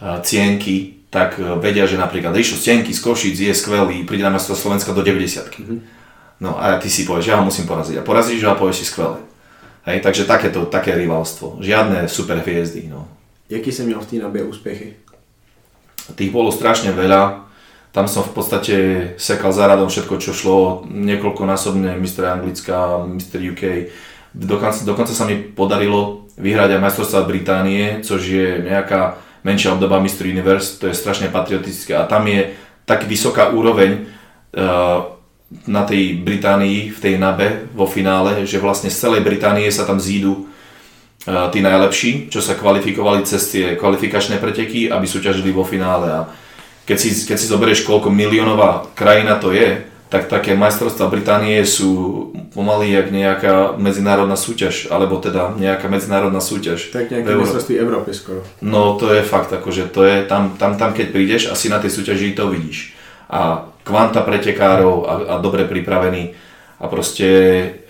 uh, 0.00 0.20
Cienky, 0.24 1.08
tak 1.12 1.36
vedia, 1.60 1.84
že 1.84 2.00
napríklad 2.00 2.32
Ríšo 2.32 2.56
Cienky 2.56 2.96
z 2.96 3.00
Košic 3.04 3.36
je 3.36 3.52
skvelý, 3.52 4.04
príde 4.08 4.24
na 4.24 4.32
mesto 4.32 4.56
Slovenska 4.56 4.96
do 4.96 5.04
90 5.04 5.48
mm-hmm. 5.48 5.80
No 6.42 6.58
a 6.58 6.74
ty 6.82 6.90
si 6.90 7.06
povieš, 7.06 7.30
ja 7.30 7.38
ho 7.38 7.46
musím 7.46 7.70
poraziť. 7.70 8.02
A 8.02 8.06
porazíš 8.06 8.42
ho 8.42 8.50
a 8.50 8.58
povieš 8.58 8.82
si 8.82 8.86
skvelé. 8.90 9.14
Hej, 9.82 10.00
takže 10.00 10.24
takéto, 10.24 10.66
také 10.70 10.94
rivalstvo. 10.94 11.58
Žiadne 11.58 12.06
super 12.06 12.38
hviezdy. 12.38 12.86
No. 12.86 13.08
Jaký 13.50 13.72
si 13.72 13.82
měl 13.82 14.00
v 14.00 14.06
té 14.06 14.16
nabě 14.16 14.42
úspěchy? 14.42 14.94
Tých 16.14 16.34
bolo 16.34 16.50
strašne 16.50 16.90
veľa. 16.90 17.46
Tam 17.92 18.08
som 18.08 18.24
v 18.24 18.32
podstate 18.34 18.74
sekal 19.20 19.52
za 19.52 19.68
radom 19.68 19.86
všetko, 19.86 20.18
čo 20.18 20.32
šlo. 20.32 20.60
Niekoľkonásobne 20.88 21.94
Mr. 21.94 22.26
Anglická, 22.26 23.04
Mr. 23.06 23.38
UK. 23.52 23.62
Dokonca, 24.34 24.80
dokonca 24.82 25.12
sa 25.12 25.28
mi 25.28 25.36
podarilo 25.36 26.26
vyhrať 26.40 26.74
aj 26.74 26.82
majstrovstvá 26.82 27.22
Británie, 27.28 28.00
což 28.00 28.20
je 28.24 28.48
nejaká 28.64 29.20
menšia 29.44 29.76
obdoba 29.76 30.00
Mr. 30.00 30.26
Universe. 30.26 30.80
To 30.80 30.88
je 30.88 30.96
strašne 30.96 31.28
patriotické. 31.28 31.94
A 31.94 32.08
tam 32.08 32.26
je 32.26 32.56
tak 32.88 33.04
vysoká 33.06 33.52
úroveň 33.52 34.08
uh, 34.56 35.21
na 35.68 35.84
tej 35.84 36.18
Británii, 36.18 36.90
v 36.90 36.98
tej 36.98 37.14
NABE 37.20 37.72
vo 37.76 37.86
finále, 37.86 38.44
že 38.48 38.58
vlastne 38.58 38.90
z 38.90 38.98
celej 38.98 39.22
Británie 39.22 39.68
sa 39.70 39.86
tam 39.86 40.00
zídu 40.00 40.48
tí 41.22 41.62
najlepší, 41.62 42.34
čo 42.34 42.42
sa 42.42 42.58
kvalifikovali 42.58 43.22
cez 43.22 43.46
tie 43.46 43.78
kvalifikačné 43.78 44.42
preteky, 44.42 44.90
aby 44.90 45.06
súťažili 45.06 45.54
vo 45.54 45.62
finále. 45.62 46.10
A 46.10 46.20
keď 46.82 46.96
si, 46.98 47.08
keď 47.22 47.36
si 47.38 47.46
zoberieš, 47.46 47.86
koľko 47.86 48.10
miliónová 48.10 48.90
krajina 48.98 49.38
to 49.38 49.54
je, 49.54 49.86
tak 50.10 50.28
také 50.28 50.52
majstrovstvá 50.52 51.08
Británie 51.08 51.64
sú 51.64 52.28
pomaly 52.52 52.92
jak 52.92 53.08
nejaká 53.08 53.80
medzinárodná 53.80 54.36
súťaž, 54.36 54.92
alebo 54.92 55.16
teda 55.16 55.56
nejaká 55.56 55.88
medzinárodná 55.88 56.36
súťaž. 56.42 56.92
Tak 56.92 57.08
nejaké 57.08 57.32
majstrovství 57.32 57.80
Európy 57.80 58.12
skoro. 58.12 58.44
No 58.60 59.00
to 59.00 59.08
je 59.08 59.24
fakt, 59.24 59.48
akože 59.48 59.88
to 59.88 60.04
je, 60.04 60.26
tam, 60.28 60.58
tam, 60.60 60.76
tam 60.76 60.92
keď 60.92 61.16
prídeš, 61.16 61.48
asi 61.48 61.72
na 61.72 61.80
tej 61.80 61.96
súťaži 61.96 62.36
to 62.36 62.50
vidíš. 62.52 62.92
A 63.32 63.72
kvanta 63.82 64.20
pretekárov 64.22 65.08
a, 65.08 65.12
a 65.32 65.34
dobre 65.40 65.64
pripravení 65.64 66.36
a 66.82 66.90
proste 66.90 67.28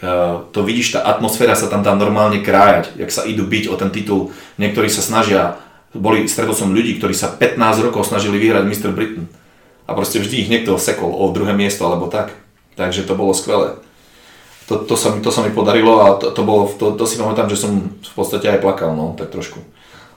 uh, 0.05 0.45
to 0.53 0.61
vidíš, 0.69 1.01
tá 1.01 1.01
atmosféra 1.09 1.57
sa 1.57 1.73
tam 1.73 1.81
dá 1.81 1.97
normálne 1.97 2.45
krájať, 2.45 2.93
jak 3.01 3.09
sa 3.09 3.25
idú 3.25 3.49
byť 3.49 3.65
o 3.73 3.75
ten 3.81 3.89
titul. 3.89 4.37
Niektorí 4.61 4.93
sa 4.93 5.01
snažia, 5.01 5.57
boli, 5.97 6.29
stretol 6.29 6.53
som 6.53 6.77
ľudí, 6.77 7.01
ktorí 7.01 7.17
sa 7.17 7.33
15 7.33 7.89
rokov 7.89 8.05
snažili 8.05 8.37
vyhrať 8.37 8.69
Mr. 8.69 8.93
Britain 8.93 9.33
a 9.89 9.97
proste 9.97 10.21
vždy 10.21 10.45
ich 10.45 10.53
niekto 10.53 10.77
sekol 10.77 11.09
o 11.09 11.33
druhé 11.33 11.57
miesto 11.57 11.89
alebo 11.89 12.13
tak. 12.13 12.37
Takže 12.77 13.09
to 13.09 13.17
bolo 13.17 13.33
skvelé. 13.33 13.81
To, 14.69 14.85
to, 14.85 14.95
sa, 14.95 15.17
mi, 15.17 15.25
to 15.25 15.33
sa 15.33 15.41
mi 15.41 15.51
podarilo 15.57 16.05
a 16.05 16.21
to, 16.21 16.29
to, 16.31 16.43
bolo, 16.45 16.69
to, 16.69 16.93
to 16.93 17.05
si 17.09 17.17
pamätám, 17.17 17.49
že 17.49 17.61
som 17.65 17.97
v 17.97 18.13
podstate 18.13 18.45
aj 18.49 18.61
plakal, 18.61 18.93
no, 18.93 19.17
tak 19.17 19.33
trošku. 19.33 19.59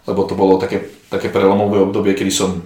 Lebo 0.04 0.28
to 0.28 0.36
bolo 0.36 0.60
také, 0.60 0.92
také 1.08 1.32
prelomové 1.32 1.80
obdobie, 1.80 2.12
kedy 2.12 2.32
som 2.32 2.60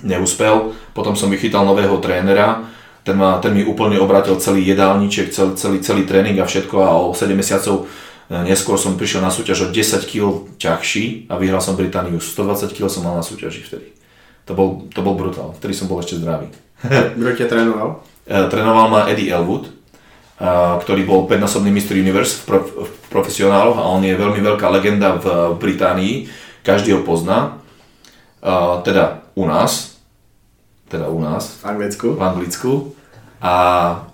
neúspel, 0.00 0.72
potom 0.96 1.12
som 1.12 1.28
vychytal 1.28 1.68
nového 1.68 2.00
trénera, 2.00 2.64
ten, 3.02 3.18
ma, 3.18 3.38
ten 3.42 3.50
mi 3.50 3.66
úplne 3.66 3.98
obratil 3.98 4.38
celý 4.38 4.62
jedálniček, 4.62 5.34
celý, 5.34 5.52
celý, 5.58 5.78
celý 5.82 6.02
tréning 6.06 6.38
a 6.38 6.46
všetko 6.46 6.76
a 6.78 6.90
o 7.02 7.10
7 7.10 7.34
mesiacov 7.34 7.86
e, 8.30 8.46
neskôr 8.46 8.78
som 8.78 8.94
prišiel 8.94 9.22
na 9.22 9.34
súťaž 9.34 9.66
o 9.66 9.74
10 9.74 10.06
kg 10.06 10.46
ťažší 10.54 11.26
a 11.26 11.34
vyhral 11.34 11.58
som 11.58 11.74
Britániu. 11.74 12.22
120 12.22 12.70
kg 12.70 12.86
som 12.86 13.02
mal 13.02 13.18
na 13.18 13.26
súťaži 13.26 13.66
vtedy. 13.66 13.90
To 14.46 14.54
bol, 14.54 14.86
to 14.90 15.02
bol 15.02 15.18
brutál, 15.18 15.54
vtedy 15.58 15.74
som 15.74 15.90
bol 15.90 15.98
ešte 15.98 16.18
zdravý. 16.18 16.50
Kto 17.18 17.30
ťa 17.34 17.46
trénoval? 17.50 17.88
E, 18.26 18.34
trénoval 18.46 18.86
ma 18.86 19.00
Eddie 19.10 19.34
Elwood, 19.34 19.66
e, 19.66 19.72
ktorý 20.86 21.02
bol 21.02 21.26
5-násobný 21.26 21.74
Mr. 21.74 21.98
Universe 21.98 22.42
v, 22.42 22.54
prof, 22.54 22.66
v 22.70 22.90
profesionáloch 23.10 23.82
a 23.82 23.90
on 23.90 24.02
je 24.06 24.14
veľmi 24.14 24.38
veľká 24.38 24.66
legenda 24.70 25.18
v 25.18 25.58
Británii, 25.58 26.30
každý 26.62 26.94
ho 26.94 27.02
pozná, 27.02 27.58
teda 28.86 29.21
u 29.34 29.44
nás, 29.46 29.96
teda 30.88 31.08
u 31.08 31.20
nás. 31.20 31.60
V 31.60 31.64
Anglicku. 31.64 32.06
V 32.14 32.22
Anglicku. 32.22 32.72
A 33.40 33.54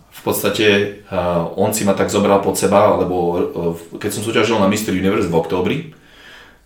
v 0.09 0.21
podstate 0.23 0.67
uh, 1.11 1.47
on 1.55 1.71
si 1.75 1.87
ma 1.87 1.95
tak 1.95 2.11
zobral 2.11 2.43
pod 2.43 2.59
seba, 2.59 2.97
lebo 2.99 3.17
uh, 3.17 3.39
keď 3.99 4.11
som 4.15 4.23
súťažil 4.23 4.59
na 4.59 4.71
Mr. 4.71 4.95
Universe 4.95 5.31
v 5.31 5.39
októbri, 5.39 5.77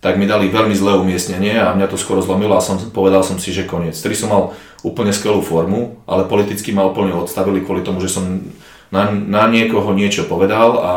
tak 0.03 0.19
mi 0.19 0.27
dali 0.27 0.51
veľmi 0.51 0.75
zlé 0.75 0.99
umiestnenie 0.99 1.55
a 1.55 1.71
mňa 1.71 1.87
to 1.87 1.95
skoro 1.95 2.19
zlomilo 2.19 2.59
a 2.59 2.65
som, 2.65 2.75
povedal 2.91 3.23
som 3.23 3.39
si, 3.39 3.55
že 3.55 3.63
koniec. 3.63 3.95
Vtedy 3.95 4.19
som 4.19 4.27
mal 4.27 4.43
úplne 4.83 5.15
skvelú 5.15 5.39
formu, 5.39 6.03
ale 6.03 6.27
politicky 6.27 6.75
ma 6.75 6.83
úplne 6.83 7.15
odstavili 7.15 7.63
kvôli 7.63 7.87
tomu, 7.87 8.03
že 8.03 8.11
som 8.11 8.43
na, 8.91 9.07
na 9.09 9.47
niekoho 9.47 9.95
niečo 9.95 10.27
povedal 10.27 10.69
a 10.75 10.91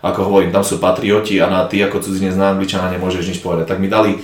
ako 0.00 0.28
hovorím, 0.28 0.52
tam 0.52 0.64
sú 0.64 0.76
patrioti 0.76 1.40
a 1.40 1.48
na 1.48 1.64
ty 1.68 1.80
ako 1.80 2.04
cudzinec 2.04 2.36
na 2.36 2.52
Angličana 2.52 2.92
nemôžeš 2.92 3.24
nič 3.32 3.38
povedať. 3.40 3.68
Tak 3.68 3.80
mi 3.80 3.88
dali 3.88 4.20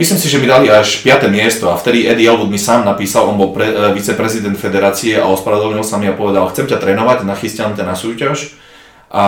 Myslím 0.00 0.16
si, 0.16 0.32
že 0.32 0.40
mi 0.40 0.48
dali 0.48 0.72
až 0.72 1.04
5. 1.04 1.28
miesto 1.28 1.68
a 1.68 1.76
vtedy 1.76 2.08
Eddie 2.08 2.24
Elwood 2.24 2.48
mi 2.48 2.56
sám 2.56 2.88
napísal, 2.88 3.28
on 3.28 3.36
bol 3.36 3.52
pre, 3.52 3.68
e, 3.68 3.92
viceprezident 3.92 4.56
federácie 4.56 5.20
a 5.20 5.28
ospravedlnil 5.28 5.84
sa 5.84 6.00
mi 6.00 6.08
a 6.08 6.16
povedal, 6.16 6.48
chcem 6.48 6.64
ťa 6.64 6.80
trénovať, 6.80 7.28
nachystám 7.28 7.76
ťa 7.76 7.84
na 7.84 7.92
súťaž 7.92 8.56
a 9.12 9.24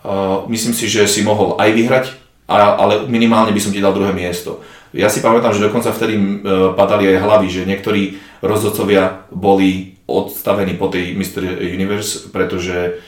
uh, 0.00 0.48
myslím 0.48 0.72
si, 0.72 0.88
že 0.88 1.04
si 1.04 1.20
mohol 1.20 1.60
aj 1.60 1.70
vyhrať, 1.76 2.06
a, 2.48 2.78
ale 2.80 3.04
minimálne 3.04 3.52
by 3.52 3.60
som 3.60 3.74
ti 3.74 3.84
dal 3.84 3.92
druhé 3.92 4.16
miesto. 4.16 4.64
Ja 4.96 5.12
si 5.12 5.20
pamätám, 5.20 5.52
že 5.52 5.60
dokonca 5.60 5.92
vtedy 5.92 6.16
uh, 6.16 6.72
padali 6.72 7.12
aj 7.12 7.28
hlavy, 7.28 7.48
že 7.52 7.68
niektorí 7.68 8.16
rozhodcovia 8.40 9.28
boli 9.28 10.00
odstavení 10.08 10.72
po 10.80 10.88
tej 10.88 11.12
Mr. 11.18 11.44
Universe, 11.68 12.32
pretože 12.32 13.02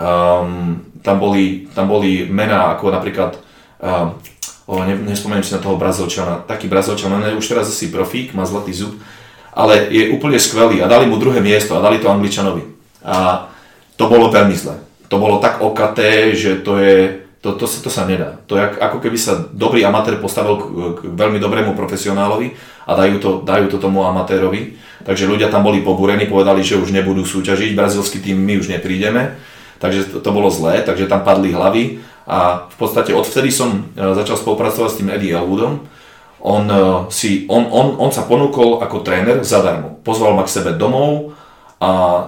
um, 0.00 0.80
tam, 1.04 1.16
boli, 1.20 1.68
tam 1.76 1.92
boli 1.92 2.24
mená 2.24 2.72
ako 2.78 2.88
napríklad 2.88 3.36
um, 3.82 4.16
o, 4.66 4.84
ne, 4.84 4.94
nespomeniem 4.94 5.44
si 5.44 5.54
na 5.54 5.62
toho 5.62 5.76
Brazilčana, 5.76 6.46
taký 6.46 6.70
Brazilčan, 6.70 7.12
on 7.12 7.26
je 7.26 7.38
už 7.38 7.48
teraz 7.48 7.66
asi 7.68 7.90
profík, 7.90 8.34
má 8.34 8.46
zlatý 8.46 8.72
zub, 8.72 8.94
ale 9.52 9.90
je 9.92 10.10
úplne 10.14 10.40
skvelý 10.40 10.80
a 10.80 10.88
dali 10.88 11.04
mu 11.04 11.20
druhé 11.20 11.44
miesto 11.44 11.76
a 11.76 11.84
dali 11.84 12.00
to 12.00 12.08
Angličanovi. 12.08 12.64
A 13.04 13.48
to 14.00 14.08
bolo 14.08 14.32
veľmi 14.32 14.56
zlé. 14.56 14.80
To 15.12 15.20
bolo 15.20 15.42
tak 15.44 15.60
okaté, 15.60 16.32
že 16.32 16.64
to 16.64 16.80
je, 16.80 17.28
to, 17.44 17.52
to, 17.60 17.68
sa, 17.68 17.78
to 17.84 17.90
sa 17.92 18.02
nedá. 18.08 18.40
To 18.48 18.56
je 18.56 18.64
ako 18.64 19.02
keby 19.04 19.18
sa 19.20 19.36
dobrý 19.52 19.84
amatér 19.84 20.16
postavil 20.16 20.56
k, 20.56 20.64
k 20.96 21.00
veľmi 21.12 21.36
dobrému 21.36 21.76
profesionálovi 21.76 22.56
a 22.88 22.96
dajú 22.96 23.16
to, 23.20 23.30
dajú 23.44 23.68
to 23.68 23.76
tomu 23.76 24.08
amatérovi. 24.08 24.80
Takže 25.02 25.28
ľudia 25.28 25.52
tam 25.52 25.66
boli 25.66 25.84
pobúrení, 25.84 26.30
povedali, 26.30 26.64
že 26.64 26.80
už 26.80 26.94
nebudú 26.94 27.26
súťažiť, 27.26 27.76
brazilský 27.76 28.22
tým 28.24 28.40
my 28.40 28.56
už 28.62 28.72
neprídeme. 28.72 29.36
Takže 29.82 30.08
to, 30.08 30.16
to 30.22 30.30
bolo 30.30 30.48
zlé, 30.48 30.80
takže 30.80 31.10
tam 31.10 31.26
padli 31.26 31.50
hlavy 31.50 31.98
a 32.26 32.70
v 32.70 32.76
podstate 32.78 33.10
odvtedy 33.10 33.50
som 33.50 33.92
e, 33.94 34.02
začal 34.14 34.38
spolupracovať 34.38 34.90
s 34.90 34.98
tým 35.02 35.10
Eddie 35.10 35.34
Elwoodom. 35.34 35.82
On, 36.42 36.64
e, 36.66 36.82
si, 37.10 37.46
on, 37.50 37.66
on, 37.70 37.98
on 37.98 38.10
sa 38.14 38.26
ponúkol 38.26 38.78
ako 38.78 39.02
tréner 39.02 39.42
zadarmo. 39.42 39.98
Pozval 40.06 40.38
ma 40.38 40.46
k 40.46 40.54
sebe 40.54 40.78
domov 40.78 41.34
a 41.82 42.26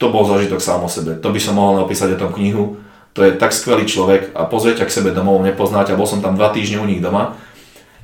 to 0.00 0.10
bol 0.10 0.26
zažitok 0.26 0.58
sám 0.58 0.82
o 0.82 0.90
sebe. 0.90 1.14
To 1.22 1.28
by 1.30 1.40
som 1.42 1.58
mohol 1.58 1.78
napísať 1.78 2.18
o 2.18 2.20
tom 2.26 2.34
knihu. 2.34 2.82
To 3.14 3.26
je 3.26 3.34
tak 3.38 3.54
skvelý 3.54 3.86
človek 3.86 4.34
a 4.34 4.46
pozrieť 4.46 4.86
k 4.86 4.94
sebe 4.94 5.10
domov, 5.14 5.42
nepoznáte. 5.42 5.94
Bol 5.94 6.06
som 6.06 6.22
tam 6.22 6.34
dva 6.34 6.50
týždne 6.50 6.82
u 6.82 6.86
nich 6.86 7.02
doma. 7.02 7.38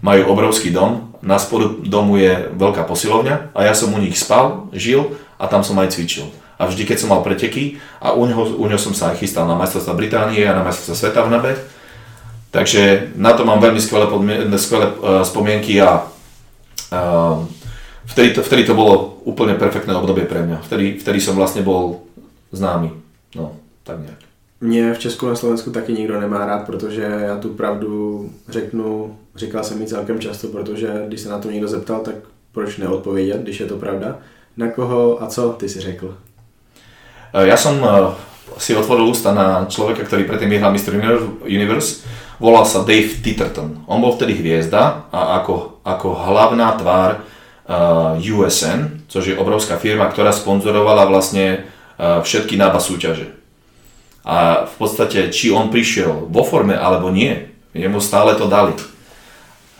Majú 0.04 0.28
obrovský 0.28 0.70
dom, 0.70 1.16
na 1.24 1.40
spodu 1.40 1.72
domu 1.82 2.20
je 2.20 2.52
veľká 2.52 2.84
posilovňa 2.84 3.56
a 3.56 3.60
ja 3.64 3.72
som 3.72 3.90
u 3.90 3.98
nich 3.98 4.14
spal, 4.14 4.68
žil 4.76 5.16
a 5.40 5.48
tam 5.48 5.64
som 5.64 5.74
aj 5.80 5.96
cvičil 5.96 6.28
a 6.58 6.66
vždy, 6.66 6.84
keď 6.84 6.96
som 6.98 7.12
mal 7.12 7.20
preteky 7.20 7.76
a 8.00 8.12
u 8.12 8.26
ňoho, 8.26 8.56
u 8.56 8.64
ňoho 8.66 8.80
som 8.80 8.94
sa 8.96 9.12
aj 9.12 9.20
chystal 9.20 9.44
na 9.44 9.54
majstrovstvá 9.54 9.94
Británie 9.94 10.42
a 10.48 10.56
na 10.56 10.64
majstrovstvá 10.64 10.96
sveta 10.96 11.20
v 11.22 11.32
NABE. 11.32 11.52
Takže 12.50 13.12
na 13.16 13.36
to 13.36 13.44
mám 13.44 13.60
veľmi 13.60 13.80
skvelé, 13.80 14.08
podmien- 14.08 14.48
skvelé 14.56 14.88
uh, 14.88 15.20
spomienky 15.20 15.76
a 15.82 16.08
uh, 16.92 17.44
vtedy, 18.08 18.32
to, 18.32 18.40
vtedy 18.42 18.64
to 18.64 18.72
bolo 18.72 19.20
úplne 19.28 19.60
perfektné 19.60 19.92
obdobie 19.92 20.24
pre 20.24 20.40
mňa. 20.40 20.64
Vtedy, 20.64 20.96
vtedy 20.96 21.20
som 21.20 21.36
vlastne 21.36 21.60
bol 21.60 22.00
známy. 22.52 22.88
No, 23.36 23.60
tak 23.84 24.00
nejak. 24.00 24.20
Mě 24.60 24.94
v 24.94 24.98
Česku 24.98 25.28
na 25.28 25.36
Slovensku 25.36 25.70
taky 25.70 25.92
nikdo 25.92 26.20
nemá 26.20 26.46
rád, 26.46 26.66
protože 26.66 27.02
já 27.02 27.36
tu 27.36 27.48
pravdu 27.48 28.30
řeknu, 28.48 29.16
říkal 29.36 29.64
jsem 29.64 29.78
mi 29.78 29.86
celkem 29.86 30.20
často, 30.20 30.48
protože 30.48 31.04
když 31.08 31.20
se 31.20 31.28
na 31.28 31.38
to 31.38 31.50
někdo 31.50 31.68
zeptal, 31.68 32.00
tak 32.00 32.14
proč 32.52 32.76
neodpovědět, 32.76 33.40
když 33.40 33.60
je 33.60 33.66
to 33.66 33.76
pravda. 33.76 34.18
Na 34.56 34.70
koho 34.70 35.22
a 35.22 35.26
co 35.26 35.48
ty 35.48 35.68
si 35.68 35.80
řekl? 35.80 36.16
Eh, 37.36 37.44
ja 37.44 37.56
som 37.60 37.76
eh, 37.84 37.92
si 38.56 38.72
otvoril 38.72 39.12
ústa 39.12 39.36
na 39.36 39.68
človeka, 39.68 40.08
ktorý 40.08 40.24
predtým 40.24 40.48
vyhral 40.48 40.72
Mr. 40.72 40.96
Universe, 41.44 42.08
volal 42.40 42.64
sa 42.64 42.80
Dave 42.80 43.20
Titterton. 43.20 43.84
On 43.84 44.00
bol 44.00 44.16
vtedy 44.16 44.40
hviezda 44.40 45.12
a 45.12 45.40
ako, 45.44 45.84
ako 45.84 46.08
hlavná 46.16 46.72
tvár 46.80 47.20
eh, 47.20 48.32
USN, 48.32 49.04
což 49.12 49.36
je 49.36 49.36
obrovská 49.36 49.76
firma, 49.76 50.08
ktorá 50.08 50.32
sponzorovala 50.32 51.04
vlastne 51.06 51.76
všetky 51.96 52.60
nába 52.60 52.76
súťaže. 52.76 53.32
A 54.20 54.68
v 54.68 54.74
podstate, 54.76 55.32
či 55.32 55.48
on 55.48 55.72
prišiel 55.72 56.28
vo 56.28 56.44
forme 56.44 56.76
alebo 56.76 57.08
nie, 57.08 57.48
jemu 57.72 58.04
stále 58.04 58.36
to 58.36 58.44
dali. 58.52 58.76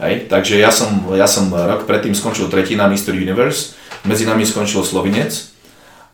Hej, 0.01 0.25
takže 0.25 0.57
ja 0.57 0.73
som, 0.73 1.13
ja 1.13 1.29
som 1.29 1.53
rok 1.53 1.85
predtým 1.85 2.17
skončil 2.17 2.49
tretí 2.49 2.73
na 2.73 2.89
Mr. 2.89 3.13
Universe, 3.13 3.77
medzi 4.09 4.25
nami 4.25 4.49
skončil 4.49 4.81
Slovinec, 4.81 5.56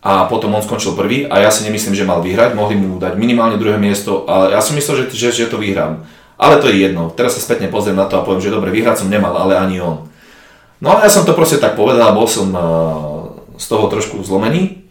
a 0.03 0.27
potom 0.27 0.51
on 0.59 0.67
skončil 0.67 0.99
prvý 0.99 1.31
a 1.31 1.39
ja 1.39 1.55
si 1.55 1.63
nemyslím, 1.63 1.95
že 1.95 2.03
mal 2.03 2.19
vyhrať, 2.19 2.59
mohli 2.59 2.75
mu 2.75 2.99
dať 2.99 3.15
minimálne 3.15 3.55
druhé 3.55 3.79
miesto, 3.79 4.27
ale 4.27 4.51
ja 4.51 4.59
som 4.59 4.75
myslel, 4.75 5.07
že, 5.07 5.15
že, 5.15 5.47
že 5.47 5.47
to 5.47 5.63
vyhrám. 5.63 6.03
Ale 6.43 6.59
to 6.59 6.67
je 6.67 6.83
jedno, 6.83 7.15
teraz 7.15 7.39
sa 7.39 7.45
spätne 7.47 7.71
pozriem 7.71 7.95
na 7.95 8.11
to 8.11 8.19
a 8.19 8.27
poviem, 8.27 8.43
že 8.43 8.51
dobre, 8.51 8.75
vyhrať 8.75 9.07
som 9.07 9.09
nemal, 9.09 9.39
ale 9.39 9.55
ani 9.55 9.79
on. 9.79 10.11
No 10.83 10.99
a 10.99 11.07
ja 11.07 11.11
som 11.15 11.23
to 11.23 11.39
proste 11.39 11.63
tak 11.63 11.79
povedal 11.79 12.11
bol 12.11 12.27
som 12.27 12.51
uh, 12.51 12.63
z 13.55 13.67
toho 13.71 13.87
trošku 13.87 14.19
zlomený. 14.27 14.83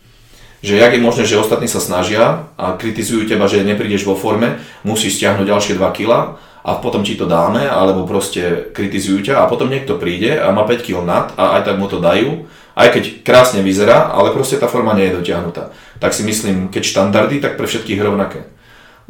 že 0.64 0.78
jak 0.78 0.93
je 0.93 1.01
možné, 1.03 1.24
že 1.28 1.41
ostatní 1.41 1.68
sa 1.68 1.84
snažia 1.84 2.47
a 2.55 2.78
kritizujú 2.80 3.28
teba, 3.28 3.51
že 3.51 3.66
neprídeš 3.68 4.07
vo 4.07 4.16
forme, 4.16 4.64
musíš 4.88 5.20
stiahnuť 5.20 5.43
ďalšie 5.43 5.74
2 5.76 5.97
kg 5.97 6.38
a 6.62 6.72
potom 6.78 7.01
ti 7.01 7.18
to 7.18 7.26
dáme, 7.26 7.66
alebo 7.66 8.05
proste 8.05 8.70
kritizujú 8.72 9.26
ťa 9.26 9.43
a 9.43 9.49
potom 9.49 9.68
niekto 9.68 9.97
príde 9.97 10.38
a 10.38 10.53
má 10.53 10.64
5 10.64 10.86
kg 10.86 11.03
nad 11.03 11.34
a 11.36 11.59
aj 11.59 11.68
tak 11.68 11.76
mu 11.82 11.89
to 11.89 11.97
dajú, 11.97 12.45
aj 12.76 12.88
keď 12.95 13.03
krásne 13.24 13.59
vyzerá, 13.59 14.11
ale 14.15 14.32
proste 14.32 14.55
tá 14.55 14.67
forma 14.72 14.95
nie 14.95 15.11
je 15.11 15.17
dotiahnutá. 15.19 15.76
Tak 15.99 16.15
si 16.15 16.24
myslím, 16.24 16.72
keď 16.72 16.84
štandardy, 16.88 17.43
tak 17.43 17.59
pre 17.59 17.67
všetkých 17.67 17.99
rovnaké. 17.99 18.47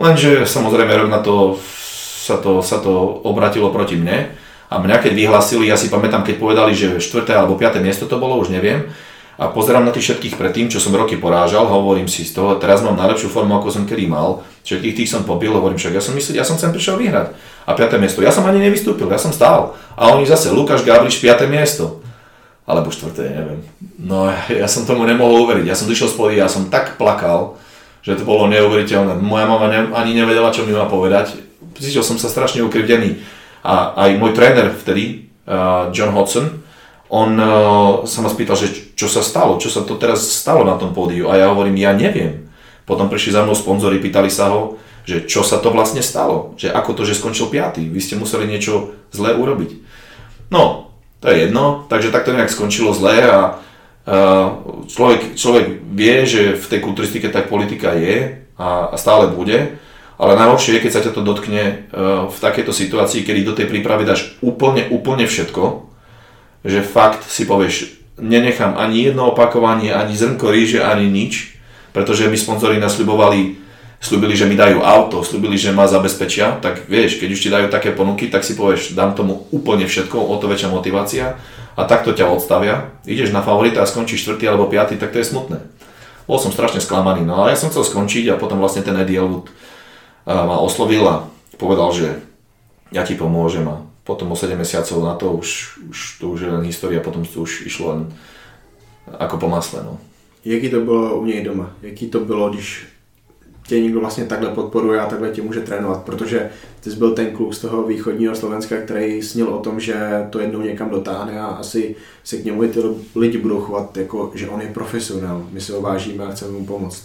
Lenže 0.02 0.50
samozrejme 0.50 1.08
rovnato 1.08 1.62
sa 2.22 2.38
to, 2.38 2.62
sa 2.66 2.82
to 2.82 3.22
obratilo 3.26 3.70
proti 3.70 3.98
mne 3.98 4.34
a 4.72 4.76
mňa 4.80 5.04
keď 5.04 5.14
vyhlásili, 5.14 5.68
ja 5.68 5.76
si 5.76 5.92
pamätám, 5.92 6.24
keď 6.24 6.36
povedali, 6.40 6.72
že 6.72 6.98
4. 6.98 7.28
alebo 7.34 7.60
5. 7.60 7.84
miesto 7.84 8.08
to 8.08 8.16
bolo, 8.18 8.40
už 8.40 8.50
neviem, 8.54 8.88
a 9.42 9.50
pozerám 9.50 9.82
na 9.82 9.90
tých 9.90 10.14
všetkých 10.14 10.38
predtým, 10.38 10.70
čo 10.70 10.78
som 10.78 10.94
roky 10.94 11.18
porážal, 11.18 11.66
hovorím 11.66 12.06
si 12.06 12.22
z 12.22 12.38
toho, 12.38 12.62
teraz 12.62 12.86
mám 12.86 12.94
najlepšiu 12.94 13.26
formu, 13.26 13.58
ako 13.58 13.74
som 13.74 13.84
kedy 13.90 14.06
mal, 14.06 14.46
všetkých 14.62 14.96
tých 15.02 15.10
som 15.10 15.26
pobil, 15.26 15.50
hovorím 15.50 15.82
však, 15.82 15.98
ja 15.98 16.04
som 16.04 16.14
myslel, 16.14 16.38
ja 16.38 16.46
som 16.46 16.62
sem 16.62 16.70
prišiel 16.70 17.02
vyhrať. 17.02 17.34
A 17.66 17.74
5. 17.74 17.98
miesto, 17.98 18.22
ja 18.22 18.30
som 18.30 18.46
ani 18.46 18.62
nevystúpil, 18.62 19.10
ja 19.10 19.18
som 19.18 19.34
stál. 19.34 19.74
A 19.98 20.14
oni 20.14 20.30
zase, 20.30 20.54
Lukáš 20.54 20.86
Gabriš, 20.86 21.18
5. 21.18 21.50
miesto. 21.50 22.06
Alebo 22.72 22.88
4. 22.88 23.12
neviem. 23.36 23.60
No 24.00 24.32
ja 24.48 24.64
som 24.72 24.88
tomu 24.88 25.04
nemohol 25.04 25.44
uveriť, 25.44 25.68
ja 25.68 25.76
som 25.76 25.92
vyšiel 25.92 26.08
z 26.08 26.16
pody, 26.16 26.36
ja 26.40 26.48
som 26.48 26.72
tak 26.72 26.96
plakal, 26.96 27.60
že 28.00 28.16
to 28.16 28.24
bolo 28.24 28.48
neuveriteľné. 28.48 29.20
Moja 29.20 29.44
mama 29.44 29.68
ne, 29.68 29.92
ani 29.92 30.16
nevedela, 30.16 30.56
čo 30.56 30.64
mi 30.64 30.72
má 30.72 30.88
povedať. 30.88 31.36
Cítil 31.76 32.00
som 32.00 32.16
sa 32.16 32.32
strašne 32.32 32.64
ukrivdený. 32.64 33.20
A 33.62 33.94
aj 34.08 34.18
môj 34.18 34.32
tréner 34.32 34.72
vtedy, 34.72 35.28
uh, 35.46 35.92
John 35.92 36.16
Hodson, 36.16 36.64
on 37.12 37.36
uh, 37.36 38.08
sa 38.08 38.24
ma 38.24 38.32
spýtal, 38.32 38.56
že 38.56 38.96
čo 38.96 39.12
sa 39.12 39.20
stalo, 39.20 39.60
čo 39.60 39.68
sa 39.68 39.84
to 39.84 40.00
teraz 40.00 40.24
stalo 40.24 40.64
na 40.64 40.80
tom 40.80 40.96
pódiu 40.96 41.28
a 41.28 41.36
ja 41.36 41.52
hovorím, 41.52 41.76
ja 41.76 41.92
neviem. 41.92 42.48
Potom 42.88 43.12
prišli 43.12 43.36
za 43.36 43.44
mnou 43.44 43.54
sponzory, 43.54 44.00
pýtali 44.00 44.32
sa 44.32 44.50
ho, 44.50 44.80
že 45.04 45.28
čo 45.28 45.44
sa 45.44 45.60
to 45.60 45.76
vlastne 45.76 46.00
stalo, 46.00 46.56
že 46.56 46.72
ako 46.72 46.96
to, 46.96 47.02
že 47.04 47.20
skončil 47.20 47.52
piatý, 47.52 47.84
vy 47.86 48.00
ste 48.00 48.16
museli 48.16 48.48
niečo 48.48 48.96
zlé 49.12 49.36
urobiť. 49.36 49.84
No, 50.50 50.91
to 51.22 51.30
je 51.30 51.46
jedno, 51.48 51.86
takže 51.86 52.10
takto 52.10 52.34
nejak 52.34 52.50
skončilo 52.50 52.98
zlé 52.98 53.30
a 53.30 53.62
človek, 54.90 55.38
človek 55.38 55.66
vie, 55.94 56.26
že 56.26 56.42
v 56.58 56.66
tej 56.66 56.80
kulturistike 56.82 57.30
tak 57.30 57.48
politika 57.48 57.94
je 57.94 58.42
a, 58.58 58.98
stále 58.98 59.30
bude, 59.30 59.78
ale 60.22 60.38
najhoršie 60.38 60.78
je, 60.78 60.84
keď 60.86 60.92
sa 60.94 61.04
ťa 61.06 61.18
to 61.18 61.26
dotkne 61.26 61.90
uh, 61.90 62.30
v 62.30 62.38
takejto 62.38 62.70
situácii, 62.70 63.26
kedy 63.26 63.42
do 63.42 63.58
tej 63.58 63.66
prípravy 63.66 64.06
dáš 64.06 64.38
úplne, 64.46 64.86
úplne 64.94 65.26
všetko, 65.26 65.90
že 66.62 66.86
fakt 66.86 67.26
si 67.26 67.50
povieš, 67.50 67.98
nenechám 68.22 68.78
ani 68.78 69.10
jedno 69.10 69.34
opakovanie, 69.34 69.90
ani 69.90 70.14
zrnko 70.14 70.54
ríže, 70.54 70.86
ani 70.86 71.10
nič, 71.10 71.58
pretože 71.90 72.30
mi 72.30 72.38
sponzori 72.38 72.78
nasľubovali, 72.78 73.61
slúbili, 74.02 74.34
že 74.34 74.50
mi 74.50 74.58
dajú 74.58 74.82
auto, 74.82 75.22
slúbili, 75.22 75.62
že 75.62 75.70
ma 75.70 75.86
zabezpečia, 75.86 76.58
tak 76.58 76.90
vieš, 76.90 77.22
keď 77.22 77.30
už 77.30 77.40
ti 77.40 77.50
dajú 77.54 77.68
také 77.70 77.94
ponuky, 77.94 78.34
tak 78.34 78.42
si 78.42 78.58
povieš, 78.58 78.98
dám 78.98 79.14
tomu 79.14 79.46
úplne 79.54 79.86
všetko, 79.86 80.18
o 80.18 80.36
to 80.42 80.50
väčšia 80.50 80.74
motivácia 80.74 81.38
a 81.78 81.82
takto 81.86 82.12
ťa 82.12 82.34
odstavia. 82.34 82.90
Ideš 83.06 83.30
na 83.30 83.46
favorita 83.46 83.86
a 83.86 83.88
skončíš 83.88 84.26
4. 84.26 84.42
alebo 84.50 84.66
5. 84.66 84.98
tak 84.98 85.14
to 85.14 85.22
je 85.22 85.30
smutné. 85.30 85.62
Bol 86.26 86.42
som 86.42 86.50
strašne 86.50 86.82
sklamaný, 86.82 87.22
no 87.22 87.38
ale 87.38 87.54
ja 87.54 87.62
som 87.62 87.70
chcel 87.70 87.86
skončiť 87.86 88.34
a 88.34 88.40
potom 88.42 88.58
vlastne 88.58 88.82
ten 88.82 88.98
Eddie 88.98 89.22
Elwood 89.22 89.54
ma 90.26 90.58
oslovil 90.58 91.06
a 91.06 91.30
povedal, 91.62 91.94
že 91.94 92.08
ja 92.90 93.06
ti 93.06 93.14
pomôžem 93.14 93.64
a 93.70 93.86
potom 94.02 94.34
o 94.34 94.36
7 94.36 94.58
mesiacov 94.58 94.98
na 95.06 95.14
to 95.14 95.38
už, 95.38 95.78
už 95.94 96.00
to 96.18 96.26
už 96.34 96.40
je 96.42 96.50
len 96.50 96.66
história, 96.66 97.06
potom 97.06 97.22
to 97.22 97.46
už 97.46 97.70
išlo 97.70 97.86
len 97.94 98.02
ako 99.14 99.38
po 99.38 99.48
masle. 99.48 99.86
No. 99.86 100.02
Jaký 100.46 100.70
to 100.70 100.82
bylo 100.82 101.20
u 101.20 101.26
něj 101.26 101.44
doma? 101.44 101.70
Jaký 101.82 102.08
to 102.08 102.20
bylo, 102.20 102.50
když 102.50 102.86
tě 103.72 103.80
někdo 103.80 104.00
vlastně 104.00 104.26
takhle 104.26 104.50
podporuje 104.50 105.00
a 105.00 105.06
takhle 105.06 105.30
tě 105.30 105.42
může 105.42 105.60
trénovat, 105.60 106.04
protože 106.04 106.50
ty 106.80 106.92
jsi 106.92 106.96
byl 106.96 107.12
ten 107.12 107.32
kluk 107.32 107.54
z 107.54 107.60
toho 107.60 107.84
východního 107.84 108.36
Slovenska, 108.36 108.76
který 108.76 109.22
snil 109.22 109.48
o 109.48 109.60
tom, 109.60 109.80
že 109.80 109.96
to 110.30 110.40
jednou 110.40 110.62
někam 110.62 110.90
dotáhne 110.90 111.40
a 111.40 111.46
asi 111.46 111.96
se 112.24 112.38
k 112.38 112.46
němu 112.46 112.68
ty 112.68 112.80
lidi 113.16 113.38
budou 113.38 113.62
chovat 113.62 113.98
jako, 113.98 114.32
že 114.36 114.50
on 114.50 114.62
je 114.62 114.68
profesionál, 114.68 115.48
my 115.52 115.62
si 115.62 115.72
ho 115.72 115.82
vážíme 115.82 116.26
a 116.26 116.32
chceme 116.32 116.52
mu 116.52 116.66
pomoct. 116.66 117.04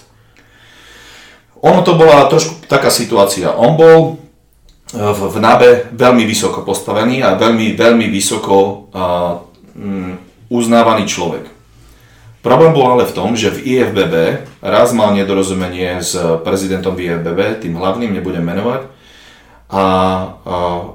Ono 1.60 1.82
to 1.82 1.94
bola 1.94 2.26
trošku 2.26 2.66
taká 2.66 2.90
situácia. 2.90 3.54
On 3.54 3.78
bol 3.78 4.18
v, 4.90 5.20
v 5.30 5.36
NABE 5.38 5.70
veľmi 5.94 6.26
vysoko 6.26 6.66
postavený 6.66 7.22
a 7.22 7.38
veľmi, 7.38 7.78
veľmi 7.78 8.10
vysoko 8.10 8.90
a, 8.90 9.38
mm, 9.78 10.50
uznávaný 10.50 11.06
človek. 11.06 11.55
Problém 12.46 12.70
bol 12.70 12.86
ale 12.86 13.10
v 13.10 13.16
tom, 13.16 13.34
že 13.34 13.50
v 13.50 13.74
IFBB 13.74 14.46
raz 14.62 14.94
mal 14.94 15.10
nedorozumenie 15.10 15.98
s 15.98 16.14
prezidentom 16.46 16.94
IFBB, 16.94 17.58
tým 17.58 17.74
hlavným 17.74 18.14
nebudem 18.14 18.46
menovať, 18.46 18.86
a, 19.66 19.82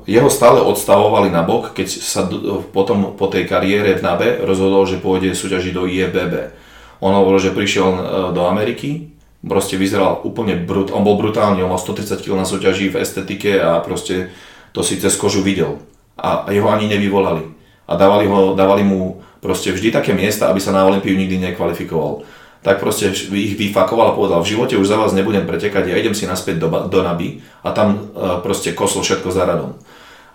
jeho 0.07 0.31
stále 0.31 0.63
odstavovali 0.63 1.27
na 1.27 1.43
bok, 1.43 1.75
keď 1.75 1.87
sa 1.91 2.23
potom 2.71 3.19
po 3.19 3.27
tej 3.27 3.51
kariére 3.51 3.99
v 3.99 4.03
NABE 4.07 4.47
rozhodol, 4.47 4.87
že 4.87 5.03
pôjde 5.03 5.35
súťažiť 5.35 5.75
do 5.75 5.91
IFBB. 5.91 6.55
On 7.03 7.11
hovoril, 7.11 7.43
že 7.43 7.51
prišiel 7.51 7.89
e, 7.91 7.99
do 8.31 8.47
Ameriky, 8.47 9.11
proste 9.43 9.75
vyzeral 9.75 10.23
úplne 10.23 10.55
brut, 10.55 10.87
on 10.95 11.03
bol 11.03 11.19
brutálny, 11.19 11.59
on 11.67 11.75
mal 11.75 11.83
130 11.83 12.23
kg 12.23 12.39
na 12.39 12.47
súťaži 12.47 12.95
v 12.95 13.03
estetike 13.03 13.59
a 13.59 13.83
proste 13.83 14.31
to 14.71 14.87
si 14.87 14.95
cez 15.03 15.19
kožu 15.19 15.43
videl. 15.43 15.83
A 16.15 16.47
jeho 16.47 16.71
ani 16.71 16.87
nevyvolali. 16.87 17.43
A 17.91 17.99
dávali, 17.99 18.23
ho, 18.31 18.55
dávali 18.55 18.87
mu 18.87 19.19
proste 19.41 19.73
vždy 19.73 19.89
také 19.91 20.13
miesta, 20.13 20.47
aby 20.47 20.61
sa 20.61 20.71
na 20.71 20.85
Olympiu 20.85 21.17
nikdy 21.17 21.41
nekvalifikoval. 21.51 22.23
Tak 22.61 22.77
proste 22.77 23.09
ich 23.33 23.57
vyfakoval 23.57 24.13
a 24.13 24.17
povedal, 24.17 24.45
v 24.45 24.53
živote 24.53 24.77
už 24.77 24.85
za 24.85 24.97
vás 24.97 25.17
nebudem 25.17 25.49
pretekať, 25.49 25.89
ja 25.89 25.97
idem 25.97 26.13
si 26.13 26.29
naspäť 26.29 26.61
do, 26.61 26.69
do 26.69 26.99
Naby 27.01 27.41
a 27.65 27.73
tam 27.73 28.13
uh, 28.13 28.37
proste 28.45 28.77
kosol 28.77 29.01
všetko 29.01 29.33
za 29.33 29.49
radom. 29.49 29.73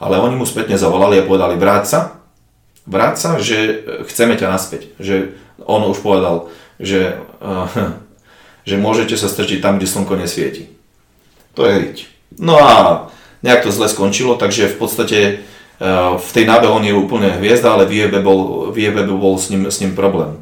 Ale 0.02 0.18
oni 0.18 0.34
mu 0.34 0.42
spätne 0.42 0.74
zavolali 0.74 1.22
a 1.22 1.24
povedali, 1.24 1.54
vráť 1.54 1.84
sa, 1.86 2.00
vráť 2.82 3.14
sa, 3.14 3.30
že 3.38 3.86
chceme 4.10 4.34
ťa 4.34 4.50
naspäť. 4.50 4.90
Že 4.98 5.38
on 5.70 5.86
už 5.86 6.02
povedal, 6.02 6.50
že 6.82 7.14
uh, 7.38 7.70
že 8.66 8.76
môžete 8.76 9.14
sa 9.14 9.30
strčiť 9.30 9.62
tam, 9.62 9.78
kde 9.78 9.86
slnko 9.86 10.18
nesvieti. 10.18 10.66
To 11.54 11.64
je 11.64 11.74
riť. 11.78 11.98
No 12.42 12.58
a 12.58 13.06
nejak 13.46 13.62
to 13.62 13.70
zle 13.70 13.86
skončilo, 13.86 14.34
takže 14.34 14.74
v 14.74 14.76
podstate 14.76 15.18
e, 15.22 15.34
v 16.16 16.30
tej 16.32 16.44
nábe 16.48 16.68
on 16.68 16.84
je 16.84 16.96
úplne 16.96 17.28
hviezda, 17.36 17.76
ale 17.76 17.84
v 17.84 18.00
IEB 18.00 18.24
bol, 18.24 18.72
v 18.72 18.76
IEB 18.88 19.04
bol 19.12 19.36
s, 19.36 19.52
ním, 19.52 19.68
s 19.68 19.80
ním 19.80 19.92
problém. 19.92 20.40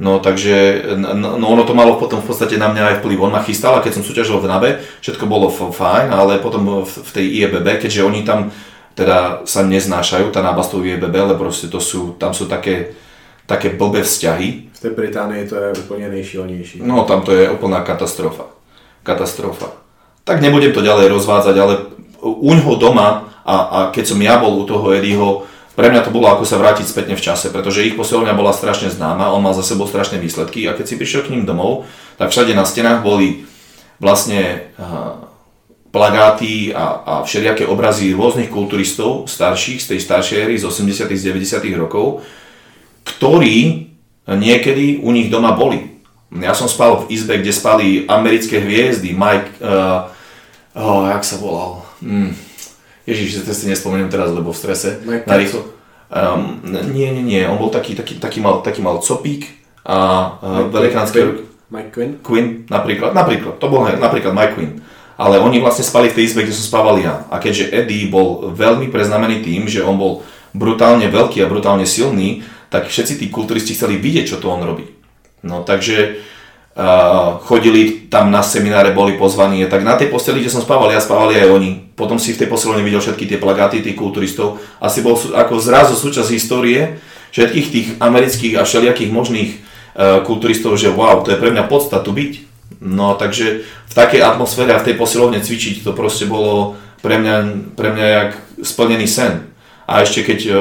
No 0.00 0.16
takže, 0.16 0.82
no, 0.96 1.36
no 1.36 1.44
ono 1.48 1.64
to 1.68 1.76
malo 1.76 2.00
potom 2.00 2.24
v 2.24 2.32
podstate 2.32 2.56
na 2.56 2.72
mňa 2.72 2.82
aj 2.88 2.96
vplyv. 3.04 3.20
On 3.20 3.32
ma 3.32 3.44
chystal 3.44 3.76
a 3.76 3.84
keď 3.84 4.00
som 4.00 4.04
súťažil 4.04 4.40
v 4.40 4.48
NABE, 4.48 4.70
všetko 5.04 5.28
bolo 5.28 5.52
fajn, 5.52 6.08
ale 6.08 6.40
potom 6.40 6.88
v, 6.88 6.88
v 6.88 7.10
tej 7.12 7.26
IEBB, 7.44 7.84
keďže 7.84 8.08
oni 8.08 8.24
tam 8.24 8.48
teda 8.96 9.44
sa 9.44 9.60
neznášajú, 9.60 10.32
tá 10.32 10.40
nába 10.40 10.64
s 10.64 10.72
tou 10.72 10.80
IEBB, 10.80 11.14
ale 11.20 11.34
proste 11.36 11.68
to 11.68 11.80
sú, 11.80 12.16
tam 12.16 12.32
sú 12.32 12.48
také, 12.48 12.96
také 13.44 13.76
blbé 13.76 14.00
vzťahy, 14.02 14.70
v 14.80 14.82
té 14.82 14.90
Británii 14.90 15.48
to 15.48 15.54
je 15.56 15.72
úplně 15.72 16.08
nejšílenější. 16.08 16.80
No 16.84 17.04
tam 17.04 17.20
to 17.22 17.32
je 17.32 17.50
úplná 17.50 17.80
katastrofa. 17.80 18.44
Katastrofa. 19.02 19.66
Tak 20.24 20.40
nebudem 20.40 20.72
to 20.72 20.80
ďalej 20.80 21.08
rozvádzať, 21.08 21.56
ale 21.58 21.76
u 22.20 22.54
ňoho 22.54 22.76
doma 22.76 23.28
a, 23.50 23.56
a 23.66 23.78
keď 23.90 24.14
som 24.14 24.18
ja 24.22 24.38
bol 24.38 24.62
u 24.62 24.64
toho 24.64 24.94
Eddieho, 24.94 25.50
pre 25.74 25.90
mňa 25.90 26.06
to 26.06 26.14
bolo 26.14 26.30
ako 26.30 26.46
sa 26.46 26.60
vrátiť 26.60 26.86
spätne 26.86 27.18
v 27.18 27.24
čase, 27.24 27.50
pretože 27.50 27.82
ich 27.82 27.98
posielňa 27.98 28.38
bola 28.38 28.54
strašne 28.54 28.92
známa, 28.92 29.34
on 29.34 29.42
mal 29.42 29.56
za 29.56 29.66
sebou 29.66 29.90
strašné 29.90 30.22
výsledky 30.22 30.70
a 30.70 30.76
keď 30.78 30.86
si 30.86 30.94
prišiel 30.94 31.26
k 31.26 31.32
ním 31.34 31.48
domov, 31.48 31.88
tak 32.14 32.30
všade 32.30 32.54
na 32.54 32.62
stenách 32.62 33.02
boli 33.02 33.48
vlastne 33.98 34.70
plagáty 35.90 36.70
a, 36.70 37.02
a 37.02 37.14
všelijaké 37.26 37.66
obrazy 37.66 38.14
rôznych 38.14 38.52
kulturistov, 38.52 39.26
starších, 39.26 39.82
z 39.82 39.86
tej 39.94 40.00
staršej 40.04 40.38
éry, 40.46 40.54
z 40.60 40.64
80 40.68 41.10
90 41.10 41.64
rokov, 41.74 42.22
ktorí 43.02 43.90
niekedy 44.30 45.02
u 45.02 45.10
nich 45.10 45.32
doma 45.32 45.56
boli. 45.56 45.98
Ja 46.30 46.54
som 46.54 46.70
spal 46.70 47.02
v 47.02 47.10
izbe, 47.10 47.42
kde 47.42 47.50
spali 47.50 48.06
americké 48.06 48.62
hviezdy, 48.62 49.10
Mike, 49.10 49.58
uh, 49.58 50.06
oh, 50.78 51.10
jak 51.10 51.26
sa 51.26 51.42
volal? 51.42 51.82
Mm. 51.98 52.49
Ježiš, 53.10 53.42
si 53.42 53.66
nespomeniem 53.66 54.06
teraz, 54.06 54.30
lebo 54.30 54.54
v 54.54 54.58
strese. 54.62 55.02
Mike 55.02 55.26
na 55.26 55.36
rýchlo. 55.36 55.66
Um, 56.10 56.62
nie, 56.94 57.10
nie, 57.10 57.22
nie, 57.22 57.42
on 57.46 57.58
bol 57.58 57.70
taký, 57.70 57.94
taký, 57.94 58.18
taký, 58.18 58.38
mal, 58.42 58.62
taký 58.62 58.82
mal 58.82 58.98
copík 59.02 59.46
a 59.86 59.98
uh, 60.42 60.66
velikánske... 60.70 61.46
Mike 61.70 61.90
Quinn? 61.94 62.12
Quinn, 62.18 62.48
napríklad, 62.66 63.14
napríklad, 63.14 63.62
to 63.62 63.66
bol 63.70 63.86
napríklad 63.86 64.34
Mike 64.34 64.54
Quinn. 64.58 64.82
Ale 65.20 65.38
oni 65.38 65.62
vlastne 65.62 65.86
spali 65.86 66.10
v 66.10 66.16
tej 66.18 66.32
izbe, 66.32 66.42
kde 66.42 66.56
som 66.56 66.66
spával 66.66 66.98
ja. 66.98 67.28
A 67.28 67.38
keďže 67.38 67.70
Eddie 67.70 68.10
bol 68.10 68.50
veľmi 68.56 68.88
preznamený 68.88 69.44
tým, 69.44 69.68
že 69.68 69.84
on 69.84 70.00
bol 70.00 70.26
brutálne 70.56 71.06
veľký 71.06 71.44
a 71.44 71.50
brutálne 71.50 71.86
silný, 71.86 72.42
tak 72.72 72.88
všetci 72.88 73.20
tí 73.20 73.26
kulturisti 73.28 73.76
chceli 73.76 74.00
vidieť, 74.00 74.34
čo 74.34 74.36
to 74.42 74.50
on 74.50 74.64
robí. 74.64 74.88
No 75.44 75.62
takže 75.62 76.24
chodili 77.44 78.06
tam 78.08 78.30
na 78.30 78.40
semináre, 78.40 78.94
boli 78.94 79.18
pozvaní, 79.18 79.66
tak 79.66 79.82
na 79.82 79.98
tej 79.98 80.08
posteli, 80.08 80.40
kde 80.40 80.54
som 80.54 80.62
spával, 80.62 80.94
ja 80.94 81.02
spávali 81.02 81.36
aj 81.36 81.50
oni. 81.50 81.70
Potom 81.98 82.16
si 82.16 82.32
v 82.32 82.46
tej 82.46 82.48
posteli 82.48 82.80
videl 82.80 83.02
všetky 83.02 83.26
tie 83.26 83.38
plagáty 83.42 83.82
tých 83.82 83.98
kulturistov. 83.98 84.62
Asi 84.80 85.04
bol 85.04 85.18
ako 85.18 85.60
zrazu 85.60 85.98
súčasť 85.98 86.30
histórie 86.32 87.02
všetkých 87.30 87.66
tých 87.70 87.88
amerických 88.00 88.58
a 88.58 88.66
všelijakých 88.66 89.10
možných 89.12 89.50
kulturistov, 90.24 90.78
že 90.78 90.88
wow, 90.88 91.20
to 91.26 91.34
je 91.34 91.40
pre 91.42 91.52
mňa 91.52 91.68
podsta 91.68 92.00
tu 92.00 92.14
byť. 92.14 92.32
No 92.80 93.12
takže 93.18 93.66
v 93.66 93.92
takej 93.92 94.24
atmosfére 94.24 94.72
a 94.72 94.80
v 94.80 94.86
tej 94.88 94.96
posilovne 94.96 95.42
cvičiť, 95.42 95.84
to 95.84 95.92
proste 95.92 96.24
bolo 96.24 96.80
pre 97.04 97.20
mňa, 97.20 97.36
pre 97.76 97.92
mňa 97.92 98.06
jak 98.06 98.30
splnený 98.64 99.04
sen. 99.04 99.52
A 99.84 100.00
ešte 100.00 100.24
keď 100.24 100.40
uh, 100.48 100.56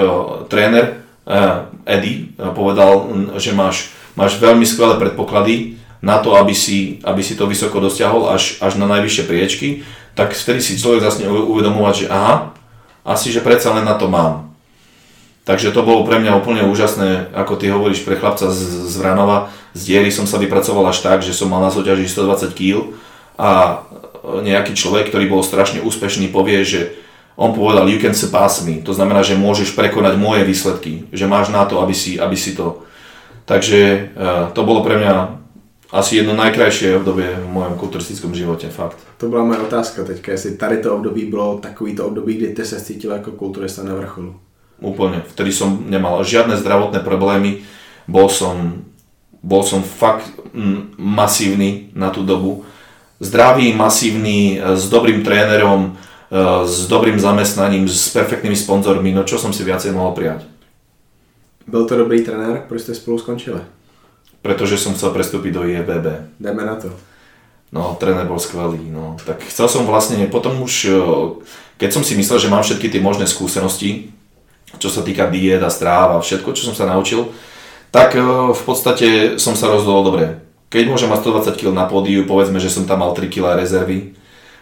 tréner 0.52 1.06
uh, 1.24 1.70
Eddie 1.88 2.36
uh, 2.36 2.52
povedal, 2.52 3.08
že 3.40 3.56
máš, 3.56 3.94
máš 4.20 4.36
veľmi 4.42 4.68
skvelé 4.68 5.00
predpoklady 5.00 5.79
na 6.00 6.20
to, 6.24 6.36
aby 6.40 6.56
si, 6.56 7.04
aby 7.04 7.20
si 7.20 7.36
to 7.36 7.48
vysoko 7.48 7.84
dosiahol 7.84 8.32
až, 8.32 8.60
až 8.64 8.80
na 8.80 8.88
najvyššie 8.88 9.24
priečky, 9.28 9.68
tak 10.16 10.36
vtedy 10.36 10.64
si 10.64 10.80
človek 10.80 11.04
zase 11.04 11.28
uvedomovať, 11.28 11.96
že 11.96 12.08
aha, 12.08 12.56
asi 13.04 13.32
že 13.32 13.44
predsa 13.44 13.72
len 13.76 13.84
na 13.84 13.96
to 13.96 14.08
mám. 14.08 14.52
Takže 15.48 15.74
to 15.74 15.82
bolo 15.82 16.06
pre 16.06 16.22
mňa 16.22 16.38
úplne 16.38 16.62
úžasné, 16.70 17.34
ako 17.34 17.58
ty 17.58 17.74
hovoríš, 17.74 18.06
pre 18.06 18.20
chlapca 18.20 18.54
z, 18.54 18.86
z 18.86 18.96
Vranova. 19.02 19.50
Z 19.74 19.82
diery 19.90 20.14
som 20.14 20.30
sa 20.30 20.38
vypracoval 20.38 20.94
až 20.94 21.02
tak, 21.02 21.26
že 21.26 21.34
som 21.34 21.50
mal 21.50 21.64
na 21.64 21.74
súťaži 21.74 22.06
120 22.06 22.54
kg 22.54 22.94
a 23.40 23.82
nejaký 24.46 24.78
človek, 24.78 25.10
ktorý 25.10 25.26
bol 25.26 25.42
strašne 25.42 25.82
úspešný, 25.82 26.30
povie, 26.30 26.62
že 26.62 26.82
on 27.40 27.56
povedal, 27.56 27.88
you 27.88 27.98
can 28.04 28.12
surpass 28.12 28.62
me. 28.68 28.84
To 28.84 28.92
znamená, 28.92 29.24
že 29.24 29.40
môžeš 29.40 29.72
prekonať 29.74 30.20
moje 30.20 30.44
výsledky, 30.44 31.08
že 31.16 31.24
máš 31.24 31.48
na 31.50 31.64
to, 31.64 31.80
aby 31.80 31.96
si, 31.96 32.20
aby 32.20 32.36
si 32.36 32.52
to. 32.52 32.84
Takže 33.48 34.12
uh, 34.14 34.52
to 34.52 34.62
bolo 34.68 34.84
pre 34.84 35.00
mňa 35.00 35.39
asi 35.90 36.22
jedno 36.22 36.38
najkrajšie 36.38 37.02
obdobie 37.02 37.34
v 37.34 37.50
mojom 37.50 37.74
kulturistickom 37.74 38.36
živote, 38.36 38.70
fakt. 38.70 38.98
To 39.18 39.30
byla 39.30 39.44
moje 39.44 39.60
otázka 39.60 40.04
teďka, 40.04 40.32
jestli 40.32 40.58
tady 40.58 40.78
to 40.78 40.96
období 40.96 41.26
bylo 41.26 41.58
takovýto 41.58 42.06
období, 42.06 42.34
kdy 42.34 42.48
ty 42.48 42.66
se 42.66 42.82
cítil 42.82 43.12
jako 43.12 43.32
kulturista 43.32 43.84
na 43.84 43.96
vrcholu. 43.96 44.36
Úplne. 44.80 45.28
Vtedy 45.28 45.52
som 45.52 45.84
nemal 45.92 46.24
žiadne 46.24 46.56
zdravotné 46.56 47.04
problémy. 47.04 47.68
Bol 48.08 48.32
som, 48.32 48.88
bol 49.44 49.60
som 49.68 49.84
fakt 49.84 50.32
masívny 50.96 51.92
na 51.92 52.16
tú 52.16 52.24
dobu. 52.24 52.64
Zdravý, 53.20 53.76
masívny, 53.76 54.56
s 54.56 54.88
dobrým 54.88 55.20
trénerom, 55.20 56.00
e, 56.32 56.64
s 56.64 56.88
dobrým 56.88 57.20
zamestnaním, 57.20 57.92
s 57.92 58.08
perfektnými 58.16 58.56
sponzormi. 58.56 59.12
No 59.12 59.28
čo 59.28 59.36
som 59.36 59.52
si 59.52 59.68
viacej 59.68 59.92
mohol 59.92 60.16
prijať? 60.16 60.48
Byl 61.68 61.86
to 61.86 62.00
dobrý 62.00 62.24
trenér? 62.24 62.64
Proč 62.72 62.88
ste 62.88 62.96
spolu 62.96 63.20
skončili? 63.20 63.60
Pretože 64.40 64.80
som 64.80 64.96
chcel 64.96 65.12
prestúpiť 65.12 65.52
do 65.52 65.68
IEBB. 65.68 66.40
Jdeme 66.40 66.64
na 66.64 66.80
to. 66.80 66.90
No, 67.70 67.94
tréner 68.00 68.26
bol 68.26 68.42
skvelý. 68.42 68.82
No. 68.90 69.20
Tak 69.22 69.46
chcel 69.46 69.70
som 69.70 69.86
vlastne, 69.86 70.26
potom 70.26 70.58
už, 70.66 70.74
e, 70.90 70.96
keď 71.78 71.90
som 71.94 72.04
si 72.08 72.18
myslel, 72.18 72.42
že 72.42 72.52
mám 72.52 72.66
všetky 72.66 72.90
tie 72.90 73.02
možné 73.04 73.30
skúsenosti, 73.30 74.10
čo 74.82 74.90
sa 74.90 75.06
týka 75.06 75.30
diet 75.30 75.62
a 75.62 75.70
stráv 75.70 76.18
a 76.18 76.24
všetko, 76.24 76.58
čo 76.58 76.72
som 76.72 76.76
sa 76.76 76.90
naučil, 76.90 77.30
tak 77.94 78.18
e, 78.18 78.22
v 78.54 78.62
podstate 78.66 79.38
som 79.38 79.54
sa 79.54 79.70
rozhodol 79.70 80.02
dobre. 80.02 80.26
Keď 80.70 80.86
môžem 80.86 81.10
mať 81.10 81.26
120 81.26 81.58
kg 81.58 81.74
na 81.74 81.86
pódiu, 81.90 82.26
povedzme, 82.30 82.62
že 82.62 82.74
som 82.74 82.86
tam 82.86 83.02
mal 83.02 83.14
3 83.14 83.26
kg 83.26 83.58
rezervy, 83.58 84.14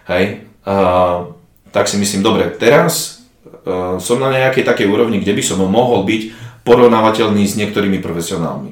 hej, 0.08 0.48
uh, 0.64 1.36
tak 1.76 1.92
si 1.92 2.00
myslím, 2.00 2.24
dobre, 2.24 2.48
teraz 2.56 3.28
uh, 3.44 4.00
som 4.00 4.16
na 4.16 4.32
nejakej 4.32 4.64
takej 4.64 4.88
úrovni, 4.88 5.20
kde 5.20 5.36
by 5.36 5.44
som 5.44 5.60
mohol 5.60 6.08
byť 6.08 6.32
porovnávateľný 6.64 7.44
s 7.44 7.60
niektorými 7.60 8.00
profesionálmi. 8.00 8.72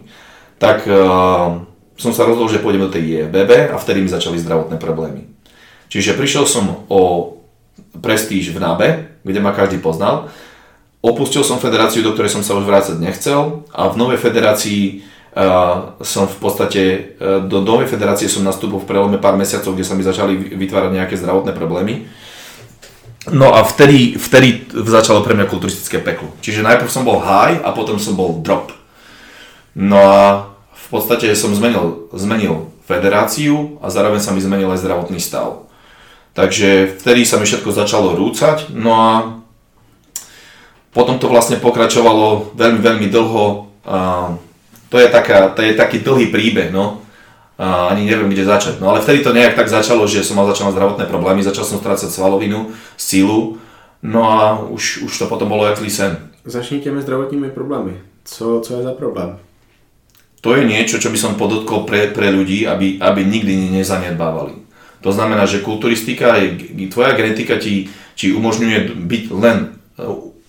Tak 0.56 0.88
uh, 0.88 1.62
som 1.96 2.12
sa 2.16 2.24
rozhodol, 2.24 2.52
že 2.52 2.64
pôjdem 2.64 2.88
do 2.88 2.94
tej 2.94 3.28
IEBB 3.28 3.72
a 3.72 3.80
vtedy 3.80 4.04
mi 4.04 4.10
začali 4.12 4.40
zdravotné 4.40 4.80
problémy. 4.80 5.28
Čiže 5.92 6.16
prišiel 6.16 6.48
som 6.48 6.88
o 6.88 7.36
prestíž 8.00 8.56
v 8.56 8.60
NABE, 8.60 8.90
kde 9.24 9.40
ma 9.44 9.52
každý 9.52 9.80
poznal 9.80 10.32
Opustil 11.06 11.46
som 11.46 11.62
federáciu, 11.62 12.02
do 12.02 12.18
ktorej 12.18 12.34
som 12.34 12.42
sa 12.42 12.58
už 12.58 12.66
vrácať 12.66 12.98
nechcel 12.98 13.62
a 13.70 13.94
v 13.94 13.96
novej 14.02 14.18
federácii 14.18 15.06
uh, 15.38 15.94
som 16.02 16.26
v 16.26 16.38
podstate, 16.42 16.82
uh, 17.22 17.46
do 17.46 17.62
novej 17.62 17.86
federácie 17.86 18.26
som 18.26 18.42
nastúpil 18.42 18.82
v 18.82 18.90
prelome 18.90 19.22
pár 19.22 19.38
mesiacov, 19.38 19.78
kde 19.78 19.86
sa 19.86 19.94
mi 19.94 20.02
začali 20.02 20.34
vytvárať 20.58 20.92
nejaké 20.98 21.14
zdravotné 21.22 21.54
problémy. 21.54 22.10
No 23.30 23.54
a 23.54 23.62
vtedy, 23.62 24.18
vtedy 24.18 24.66
začalo 24.74 25.22
pre 25.22 25.38
mňa 25.38 25.46
kulturistické 25.46 26.02
peklo. 26.02 26.34
Čiže 26.42 26.66
najprv 26.66 26.90
som 26.90 27.06
bol 27.06 27.22
high 27.22 27.62
a 27.62 27.70
potom 27.70 28.02
som 28.02 28.18
bol 28.18 28.42
drop. 28.42 28.74
No 29.76 30.00
a 30.00 30.56
v 30.72 30.88
podstate 30.90 31.28
som 31.36 31.52
zmenil, 31.52 32.08
zmenil 32.16 32.72
federáciu 32.88 33.78
a 33.84 33.92
zároveň 33.92 34.24
sa 34.24 34.32
mi 34.32 34.40
zmenil 34.40 34.72
aj 34.72 34.80
zdravotný 34.80 35.20
stav. 35.20 35.68
Takže 36.36 37.00
vtedy 37.00 37.24
sa 37.28 37.40
mi 37.40 37.48
všetko 37.48 37.72
začalo 37.72 38.16
rúcať, 38.16 38.72
no 38.76 38.92
a 38.96 39.10
potom 40.92 41.20
to 41.20 41.28
vlastne 41.28 41.60
pokračovalo 41.60 42.56
veľmi, 42.56 42.80
veľmi 42.80 43.08
dlho. 43.12 43.44
To, 44.90 44.96
je 44.96 45.08
taká, 45.12 45.52
to 45.52 45.60
je 45.64 45.76
taký 45.76 46.00
dlhý 46.00 46.32
príbeh, 46.32 46.72
no. 46.72 47.04
Ani 47.60 48.04
neviem, 48.04 48.28
kde 48.32 48.44
začať. 48.48 48.84
No 48.84 48.92
ale 48.92 49.00
vtedy 49.00 49.24
to 49.24 49.32
nejak 49.32 49.56
tak 49.56 49.72
začalo, 49.72 50.08
že 50.08 50.28
som 50.28 50.36
mal 50.36 50.48
začal 50.48 50.72
zdravotné 50.72 51.08
problémy, 51.08 51.44
začal 51.44 51.64
som 51.64 51.80
strácať 51.80 52.12
svalovinu, 52.12 52.72
sílu, 53.00 53.60
no 54.04 54.28
a 54.28 54.60
už, 54.60 55.08
už 55.08 55.14
to 55.20 55.26
potom 55.32 55.48
bolo 55.48 55.68
jak 55.68 55.80
sen. 55.88 56.20
Začni 56.46 56.80
těmi 56.80 57.02
zdravotními 57.02 57.50
problémy. 57.50 58.02
Co, 58.26 58.60
co 58.64 58.76
je 58.76 58.84
za 58.84 58.94
problém? 58.94 59.40
To 60.46 60.54
je 60.54 60.62
niečo, 60.62 61.02
čo 61.02 61.10
by 61.10 61.18
som 61.18 61.42
podotkol 61.42 61.90
pre, 61.90 62.14
pre 62.14 62.30
ľudí, 62.30 62.70
aby, 62.70 63.02
aby 63.02 63.26
nikdy 63.26 63.74
nezanedbávali. 63.82 64.54
To 65.02 65.10
znamená, 65.10 65.50
že 65.50 65.66
kulturistika, 65.66 66.38
je, 66.38 66.70
tvoja 66.94 67.18
genetika 67.18 67.58
ti, 67.58 67.90
ti 68.14 68.30
umožňuje 68.30 68.94
byť 68.94 69.24
len 69.34 69.74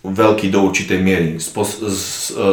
veľký 0.05 0.53
do 0.53 0.69
určitej 0.69 1.01
miery, 1.01 1.41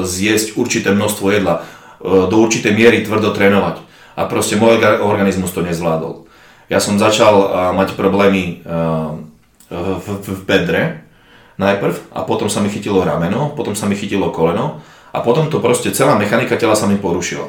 zjesť 0.08 0.56
určité 0.56 0.96
množstvo 0.96 1.28
jedla, 1.36 1.56
e, 1.60 2.32
do 2.32 2.36
určitej 2.40 2.72
miery 2.72 3.04
tvrdo 3.04 3.36
trénovať. 3.36 3.84
A 4.16 4.24
proste 4.26 4.56
môj 4.56 4.80
organizmus 5.04 5.52
to 5.52 5.68
nezvládol. 5.68 6.24
Ja 6.72 6.80
som 6.80 6.96
začal 6.96 7.34
e, 7.44 7.48
mať 7.76 8.00
problémy 8.00 8.44
e, 8.44 8.54
v 10.24 10.40
bedre 10.48 11.04
najprv 11.60 12.16
a 12.16 12.24
potom 12.24 12.48
sa 12.48 12.64
mi 12.64 12.72
chytilo 12.72 13.04
rameno, 13.04 13.52
potom 13.52 13.76
sa 13.76 13.86
mi 13.86 14.00
chytilo 14.00 14.32
koleno 14.32 14.80
a 15.14 15.18
potom 15.22 15.48
to 15.48 15.62
proste 15.62 15.94
celá 15.94 16.18
mechanika 16.18 16.58
tela 16.58 16.74
sa 16.74 16.90
mi 16.90 16.98
porušila. 16.98 17.48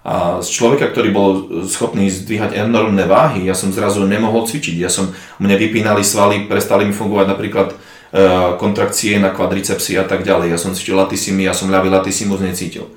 A 0.00 0.40
z 0.40 0.48
človeka, 0.48 0.88
ktorý 0.88 1.12
bol 1.12 1.30
schopný 1.68 2.08
zdvíhať 2.08 2.56
enormné 2.56 3.04
váhy, 3.04 3.44
ja 3.44 3.52
som 3.52 3.68
zrazu 3.68 4.08
nemohol 4.08 4.48
cvičiť. 4.48 4.80
Ja 4.80 4.88
som, 4.88 5.12
mne 5.36 5.60
vypínali 5.60 6.00
svaly, 6.00 6.48
prestali 6.48 6.88
mi 6.88 6.96
fungovať 6.96 7.26
napríklad 7.28 7.68
Eh, 8.10 8.58
kontrakcie 8.58 9.22
na 9.22 9.30
kvadricepsy 9.30 9.94
a 9.94 10.02
tak 10.02 10.26
ďalej. 10.26 10.50
Ja 10.50 10.58
som 10.58 10.74
cítil 10.74 10.98
latisimy, 10.98 11.46
ja 11.46 11.54
som 11.54 11.70
ľavý 11.70 11.94
latissimus 11.94 12.42
necítil. 12.42 12.90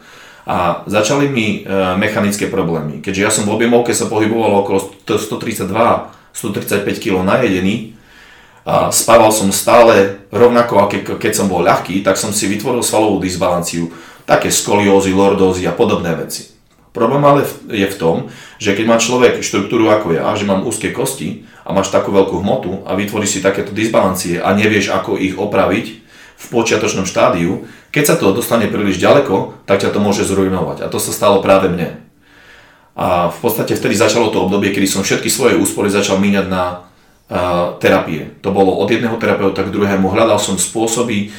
A 0.49 0.81
začali 0.89 1.29
mi 1.29 1.61
eh, 1.61 1.69
mechanické 2.01 2.49
problémy. 2.49 2.97
Keďže 2.97 3.21
ja 3.21 3.29
som 3.29 3.45
v 3.45 3.53
objemovke 3.53 3.93
sa 3.93 4.09
pohyboval 4.09 4.65
okolo 4.65 4.89
132 5.05 5.69
135 5.69 6.97
kg 6.97 7.21
najedený, 7.29 7.92
a 8.63 8.89
spával 8.95 9.31
som 9.35 9.51
stále 9.51 10.23
rovnako, 10.31 10.87
ako 10.87 11.19
keď 11.19 11.33
som 11.35 11.51
bol 11.51 11.59
ľahký, 11.63 11.99
tak 11.99 12.15
som 12.15 12.31
si 12.31 12.47
vytvoril 12.47 12.79
svalovú 12.79 13.19
disbalanciu, 13.19 13.91
také 14.23 14.47
skoliózy, 14.47 15.11
lordózy 15.11 15.67
a 15.67 15.75
podobné 15.75 16.15
veci. 16.15 16.53
Problém 16.93 17.25
ale 17.25 17.43
je 17.73 17.89
v 17.89 17.99
tom, 17.99 18.15
že 18.61 18.77
keď 18.77 18.85
má 18.85 19.01
človek 19.01 19.41
štruktúru 19.41 19.89
ako 19.89 20.13
ja, 20.13 20.29
že 20.37 20.45
mám 20.45 20.63
úzke 20.63 20.93
kosti 20.93 21.43
a 21.65 21.73
máš 21.73 21.89
takú 21.89 22.13
veľkú 22.13 22.39
hmotu 22.39 22.85
a 22.85 22.93
vytvoríš 22.93 23.35
si 23.35 23.39
takéto 23.41 23.73
disbalancie 23.73 24.37
a 24.37 24.53
nevieš 24.53 24.93
ako 24.93 25.17
ich 25.17 25.33
opraviť 25.33 25.85
v 26.37 26.45
počiatočnom 26.53 27.09
štádiu, 27.09 27.65
keď 27.89 28.03
sa 28.13 28.15
to 28.15 28.29
dostane 28.33 28.69
príliš 28.69 29.01
ďaleko, 29.01 29.65
tak 29.65 29.81
ťa 29.81 29.89
to 29.89 29.99
môže 30.01 30.23
zrujnovať. 30.25 30.85
A 30.85 30.91
to 30.91 31.01
sa 31.01 31.09
stalo 31.09 31.41
práve 31.41 31.69
mne. 31.69 31.97
A 32.93 33.33
v 33.33 33.37
podstate 33.41 33.73
vtedy 33.73 33.97
začalo 33.97 34.29
to 34.29 34.45
obdobie, 34.45 34.69
kedy 34.69 34.85
som 34.85 35.01
všetky 35.01 35.33
svoje 35.33 35.57
úspory 35.57 35.89
začal 35.89 36.21
míňať 36.21 36.45
na 36.45 36.92
terapie. 37.81 38.37
To 38.45 38.53
bolo 38.53 38.77
od 38.77 38.85
jedného 38.93 39.17
terapeuta 39.17 39.65
k 39.65 39.73
druhému. 39.73 40.13
Hľadal 40.13 40.37
som 40.37 40.53
spôsoby 40.53 41.33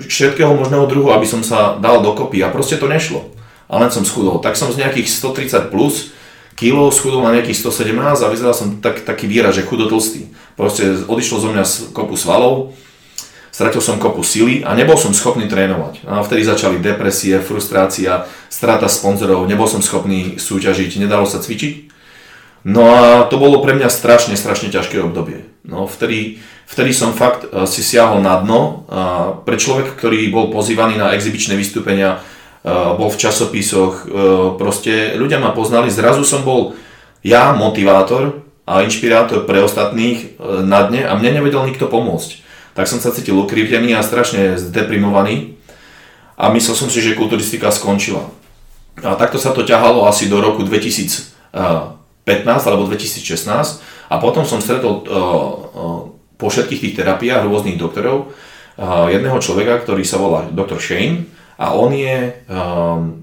všetkého 0.00 0.52
možného 0.52 0.84
druhu, 0.88 1.12
aby 1.12 1.28
som 1.28 1.44
sa 1.44 1.76
dal 1.76 2.00
dokopy 2.00 2.40
a 2.44 2.52
proste 2.52 2.80
to 2.80 2.88
nešlo 2.88 3.32
a 3.66 3.80
len 3.80 3.90
som 3.90 4.04
schudol. 4.04 4.38
Tak 4.38 4.54
som 4.54 4.70
z 4.72 4.80
nejakých 4.80 5.08
130 5.08 5.72
plus 5.72 6.12
kilo 6.56 6.88
schudol 6.88 7.20
na 7.20 7.36
nejakých 7.36 7.68
117 7.68 7.96
a 7.96 8.32
vyzeral 8.32 8.56
som 8.56 8.80
tak, 8.80 9.04
taký 9.04 9.28
výraz, 9.28 9.56
že 9.56 9.66
chudotlstý. 9.66 10.32
Proste 10.56 11.04
odišlo 11.04 11.36
zo 11.36 11.48
mňa 11.52 11.64
kopu 11.92 12.16
svalov, 12.16 12.72
stratil 13.52 13.80
som 13.80 14.00
kopu 14.00 14.24
sily 14.24 14.64
a 14.64 14.72
nebol 14.72 14.96
som 14.96 15.12
schopný 15.12 15.48
trénovať. 15.48 16.04
A 16.08 16.24
vtedy 16.24 16.48
začali 16.48 16.80
depresie, 16.80 17.40
frustrácia, 17.44 18.24
strata 18.48 18.88
sponzorov, 18.88 19.44
nebol 19.44 19.68
som 19.68 19.84
schopný 19.84 20.40
súťažiť, 20.40 21.00
nedalo 21.00 21.28
sa 21.28 21.40
cvičiť. 21.40 21.95
No 22.66 22.82
a 22.90 23.30
to 23.30 23.38
bolo 23.38 23.62
pre 23.62 23.78
mňa 23.78 23.86
strašne, 23.86 24.34
strašne 24.34 24.74
ťažké 24.74 24.98
obdobie. 24.98 25.46
No 25.62 25.86
vtedy, 25.86 26.42
vtedy 26.66 26.90
som 26.90 27.14
fakt 27.14 27.46
eh, 27.46 27.62
si 27.70 27.86
siahol 27.86 28.18
na 28.20 28.42
dno. 28.42 28.84
Pre 29.46 29.56
človeka, 29.56 29.94
ktorý 29.94 30.26
bol 30.34 30.50
pozývaný 30.50 30.98
na 30.98 31.14
exibičné 31.14 31.54
vystúpenia, 31.54 32.20
Eh, 32.66 32.98
bol 32.98 33.14
v 33.14 33.20
časopisoch, 33.22 33.94
eh, 34.02 34.10
proste 34.58 35.14
ľudia 35.14 35.38
ma 35.38 35.54
poznali, 35.54 35.86
zrazu 35.86 36.26
som 36.26 36.42
bol 36.42 36.74
ja 37.22 37.54
motivátor 37.54 38.42
a 38.66 38.82
inšpirátor 38.82 39.46
pre 39.46 39.62
ostatných 39.62 40.42
na 40.42 40.90
dne 40.90 41.06
a 41.06 41.14
mne 41.14 41.38
nevedel 41.38 41.62
nikto 41.62 41.86
pomôcť. 41.86 42.42
Tak 42.74 42.90
som 42.90 42.98
sa 42.98 43.14
cítil 43.14 43.38
ukrivdený 43.38 43.94
a 43.94 44.02
strašne 44.02 44.58
zdeprimovaný 44.58 45.54
a 46.34 46.50
myslel 46.50 46.74
som 46.74 46.90
si, 46.90 46.98
že 46.98 47.14
kulturistika 47.14 47.70
skončila. 47.70 48.26
A 49.02 49.14
takto 49.14 49.38
sa 49.38 49.54
to 49.54 49.62
ťahalo 49.62 50.10
asi 50.10 50.26
do 50.26 50.42
roku 50.42 50.66
2015 50.66 51.95
alebo 52.26 52.90
2016 52.90 53.46
a 54.10 54.14
potom 54.18 54.42
som 54.42 54.58
stretol 54.58 55.06
po 56.36 56.46
všetkých 56.50 56.82
tých 56.82 56.96
terapiách 56.98 57.46
rôznych 57.46 57.78
doktorov 57.78 58.34
jedného 59.08 59.38
človeka, 59.38 59.80
ktorý 59.86 60.02
sa 60.02 60.18
volá 60.18 60.50
doktor 60.50 60.82
Shane 60.82 61.30
a 61.56 61.72
on, 61.72 61.94
je, 61.94 62.44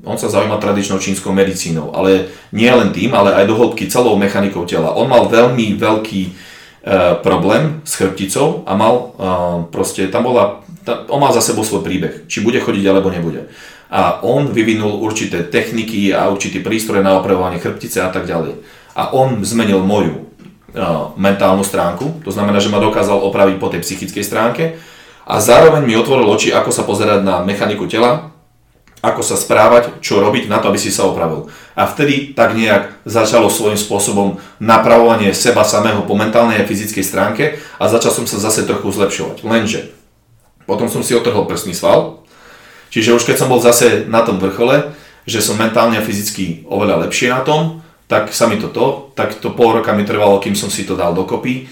on 0.02 0.18
sa 0.18 0.32
zaujíma 0.32 0.58
tradičnou 0.58 0.98
čínskou 0.98 1.30
medicínou, 1.36 1.94
ale 1.94 2.34
nie 2.50 2.72
len 2.72 2.90
tým, 2.90 3.14
ale 3.14 3.36
aj 3.38 3.46
do 3.46 3.60
hĺbky 3.60 3.92
celou 3.92 4.18
mechanikou 4.18 4.66
tela. 4.66 4.96
On 4.98 5.06
mal 5.06 5.30
veľmi 5.30 5.78
veľký 5.78 6.22
problém 7.22 7.86
s 7.86 8.00
chrbticou 8.00 8.66
a 8.66 8.74
mal 8.74 9.14
proste, 9.70 10.08
tam 10.10 10.26
bola, 10.26 10.64
on 11.12 11.20
mal 11.22 11.36
za 11.36 11.44
sebou 11.44 11.62
svoj 11.62 11.86
príbeh, 11.86 12.26
či 12.26 12.42
bude 12.42 12.58
chodiť 12.58 12.86
alebo 12.88 13.14
nebude. 13.14 13.52
A 13.94 14.26
on 14.26 14.50
vyvinul 14.50 15.06
určité 15.06 15.46
techniky 15.46 16.10
a 16.10 16.34
určité 16.34 16.66
prístroje 16.66 17.06
na 17.06 17.20
opravovanie 17.22 17.62
chrbtice 17.62 18.02
a 18.02 18.10
tak 18.10 18.26
ďalej. 18.26 18.58
A 18.94 19.14
on 19.14 19.42
zmenil 19.42 19.82
moju 19.82 20.30
mentálnu 21.18 21.62
stránku, 21.62 22.26
to 22.26 22.34
znamená, 22.34 22.58
že 22.58 22.74
ma 22.74 22.82
dokázal 22.82 23.22
opraviť 23.22 23.56
po 23.62 23.70
tej 23.70 23.86
psychickej 23.86 24.26
stránke 24.26 24.64
a 25.22 25.38
zároveň 25.38 25.86
mi 25.86 25.94
otvoril 25.94 26.26
oči, 26.26 26.50
ako 26.50 26.74
sa 26.74 26.82
pozerať 26.82 27.22
na 27.22 27.46
mechaniku 27.46 27.86
tela, 27.86 28.34
ako 29.04 29.20
sa 29.20 29.36
správať, 29.36 30.00
čo 30.00 30.24
robiť 30.24 30.48
na 30.48 30.64
to, 30.64 30.72
aby 30.72 30.80
si 30.80 30.88
sa 30.88 31.04
opravil. 31.06 31.52
A 31.76 31.86
vtedy 31.86 32.32
tak 32.32 32.56
nejak 32.56 33.04
začalo 33.04 33.52
svojím 33.52 33.76
spôsobom 33.76 34.40
napravovanie 34.64 35.36
seba 35.36 35.68
samého 35.68 36.08
po 36.08 36.16
mentálnej 36.16 36.64
a 36.64 36.66
fyzickej 36.66 37.04
stránke 37.04 37.60
a 37.78 37.92
začal 37.92 38.16
som 38.16 38.26
sa 38.26 38.40
zase 38.40 38.64
trochu 38.64 38.96
zlepšovať. 38.96 39.44
Lenže 39.44 39.92
potom 40.64 40.88
som 40.88 41.04
si 41.04 41.12
otrhol 41.12 41.44
prsný 41.44 41.76
sval, 41.76 42.24
čiže 42.96 43.12
už 43.12 43.28
keď 43.28 43.44
som 43.44 43.52
bol 43.52 43.60
zase 43.60 44.08
na 44.08 44.24
tom 44.24 44.40
vrchole, 44.40 44.96
že 45.28 45.44
som 45.44 45.60
mentálne 45.60 46.00
a 46.00 46.06
fyzicky 46.08 46.64
oveľa 46.72 47.06
lepšie 47.06 47.28
na 47.28 47.44
tom, 47.44 47.83
tak 48.14 48.30
sa 48.30 48.46
mi 48.46 48.62
to 48.62 48.70
tak 49.18 49.42
to 49.42 49.50
pol 49.58 49.74
roka 49.74 49.90
mi 49.98 50.06
trvalo, 50.06 50.38
kým 50.38 50.54
som 50.54 50.70
si 50.70 50.86
to 50.86 50.94
dal 50.94 51.18
dokopy. 51.18 51.66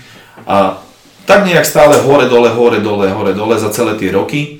A 0.49 0.81
tak 1.29 1.45
nejak 1.45 1.69
stále 1.69 2.01
hore, 2.01 2.25
dole, 2.25 2.49
hore, 2.49 2.81
dole, 2.81 3.13
hore, 3.13 3.37
dole 3.37 3.61
za 3.61 3.69
celé 3.69 3.93
tie 4.01 4.09
roky 4.09 4.57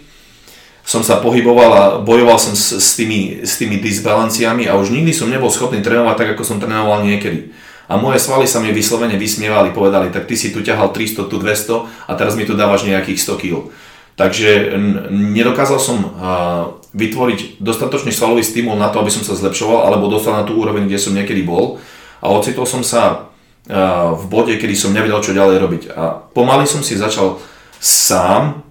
som 0.82 1.06
sa 1.06 1.22
pohyboval 1.22 1.72
a 1.74 1.84
bojoval 2.02 2.42
som 2.42 2.58
s, 2.58 2.74
s, 2.74 2.98
tými, 2.98 3.46
s 3.46 3.62
tými 3.62 3.78
disbalanciami 3.78 4.66
a 4.66 4.78
už 4.78 4.90
nikdy 4.90 5.14
som 5.14 5.30
nebol 5.30 5.50
schopný 5.54 5.82
trénovať 5.82 6.16
tak, 6.18 6.30
ako 6.38 6.44
som 6.46 6.58
trénoval 6.58 7.06
niekedy. 7.06 7.54
A 7.86 8.00
moje 8.00 8.24
svaly 8.24 8.50
sa 8.50 8.64
mi 8.64 8.74
vyslovene 8.74 9.20
vysmievali, 9.20 9.76
povedali, 9.76 10.10
tak 10.10 10.26
ty 10.26 10.34
si 10.34 10.50
tu 10.50 10.64
ťahal 10.64 10.90
300, 10.96 11.30
tu 11.30 11.38
200 11.38 12.10
a 12.10 12.12
teraz 12.18 12.34
mi 12.34 12.48
tu 12.50 12.58
dávaš 12.58 12.88
nejakých 12.88 13.20
100 13.20 13.42
kg. 13.42 13.54
Takže 14.18 14.78
nedokázal 15.12 15.80
som 15.80 15.98
vytvoriť 16.92 17.64
dostatočný 17.64 18.12
svalový 18.12 18.44
stimul 18.44 18.76
na 18.76 18.92
to, 18.92 19.00
aby 19.00 19.12
som 19.12 19.24
sa 19.24 19.38
zlepšoval, 19.38 19.88
alebo 19.88 20.12
dostal 20.12 20.36
na 20.36 20.44
tú 20.44 20.60
úroveň, 20.60 20.92
kde 20.92 21.00
som 21.00 21.16
niekedy 21.16 21.44
bol. 21.44 21.80
A 22.20 22.30
ocitol 22.30 22.68
som 22.68 22.84
sa 22.84 23.32
v 24.12 24.24
bode, 24.28 24.58
kedy 24.58 24.74
som 24.76 24.92
nevedel, 24.92 25.22
čo 25.24 25.38
ďalej 25.38 25.58
robiť. 25.62 25.84
A 25.96 26.18
pomaly 26.34 26.66
som 26.68 26.84
si 26.84 27.00
začal 27.00 27.40
sám 27.80 28.66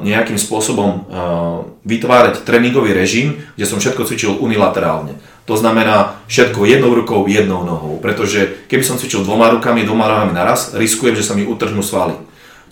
nejakým 0.00 0.40
spôsobom 0.40 1.04
vytvárať 1.84 2.48
tréningový 2.48 2.96
režim, 2.96 3.44
kde 3.54 3.68
som 3.68 3.76
všetko 3.76 4.08
cvičil 4.08 4.32
unilaterálne. 4.40 5.20
To 5.44 5.54
znamená 5.58 6.24
všetko 6.30 6.64
jednou 6.64 6.96
rukou, 6.96 7.28
jednou 7.28 7.62
nohou. 7.68 8.00
Pretože 8.00 8.66
keby 8.72 8.80
som 8.80 8.96
cvičil 8.96 9.20
dvoma 9.20 9.52
rukami, 9.52 9.84
dvoma 9.84 10.08
nohami 10.08 10.32
naraz, 10.32 10.72
riskujem, 10.72 11.12
že 11.12 11.26
sa 11.26 11.36
mi 11.36 11.44
utrhnú 11.44 11.84
svaly. 11.84 12.16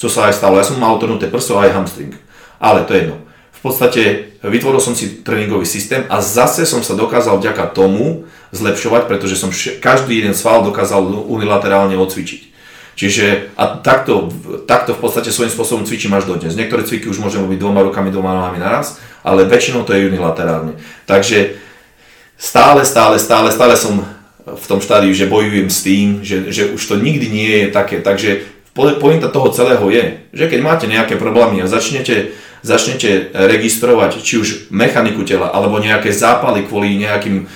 Co 0.01 0.07
sa 0.09 0.33
aj 0.33 0.39
stalo. 0.41 0.57
Ja 0.57 0.65
som 0.65 0.81
mal 0.81 0.97
utrhnuté 0.97 1.29
prso 1.29 1.61
aj 1.61 1.75
hamstring. 1.75 2.17
Ale 2.57 2.89
to 2.89 2.97
je 2.97 3.01
jedno. 3.05 3.28
V 3.59 3.61
podstate 3.67 4.39
vytvoril 4.39 4.79
som 4.79 4.95
si 4.95 5.27
tréningový 5.27 5.67
systém 5.67 6.07
a 6.07 6.23
zase 6.23 6.63
som 6.63 6.79
sa 6.79 6.95
dokázal 6.95 7.43
vďaka 7.43 7.75
tomu 7.75 8.31
zlepšovať, 8.55 9.11
pretože 9.11 9.35
som 9.35 9.51
každý 9.83 10.23
jeden 10.23 10.31
sval 10.31 10.63
dokázal 10.63 11.03
unilaterálne 11.27 11.99
odcvičiť. 11.99 12.55
Čiže 12.99 13.55
a 13.55 13.79
takto, 13.79 14.31
takto 14.67 14.95
v 14.95 15.03
podstate 15.03 15.31
svojím 15.31 15.55
spôsobom 15.55 15.87
cvičím 15.87 16.15
až 16.19 16.27
do 16.27 16.35
dnes. 16.35 16.59
Niektoré 16.59 16.83
cviky 16.83 17.07
už 17.07 17.23
môžem 17.23 17.43
robiť 17.47 17.63
dvoma 17.63 17.87
rukami, 17.87 18.11
dvoma 18.11 18.35
nohami 18.35 18.59
naraz, 18.59 18.99
ale 19.23 19.47
väčšinou 19.47 19.87
to 19.87 19.95
je 19.95 20.11
unilaterálne. 20.11 20.75
Takže 21.07 21.59
stále, 22.35 22.83
stále, 22.83 23.23
stále, 23.23 23.55
stále 23.55 23.75
som 23.79 24.03
v 24.43 24.67
tom 24.67 24.83
štádiu, 24.83 25.15
že 25.15 25.31
bojujem 25.31 25.71
s 25.71 25.79
tým, 25.87 26.07
že, 26.27 26.51
že 26.51 26.75
už 26.75 26.83
to 26.83 26.99
nikdy 26.99 27.31
nie 27.31 27.51
je 27.63 27.69
také. 27.71 28.03
Takže 28.03 28.43
pointa 28.75 29.31
toho 29.31 29.51
celého 29.55 29.83
je, 29.91 30.19
že 30.35 30.51
keď 30.51 30.61
máte 30.63 30.87
nejaké 30.91 31.15
problémy 31.15 31.63
a 31.63 31.71
začnete, 31.71 32.35
začnete 32.63 33.31
registrovať 33.35 34.23
či 34.23 34.35
už 34.39 34.49
mechaniku 34.71 35.25
tela 35.25 35.51
alebo 35.51 35.79
nejaké 35.79 36.13
zápaly 36.13 36.67
kvôli 36.67 36.99
nejakým 36.99 37.45
e, 37.45 37.47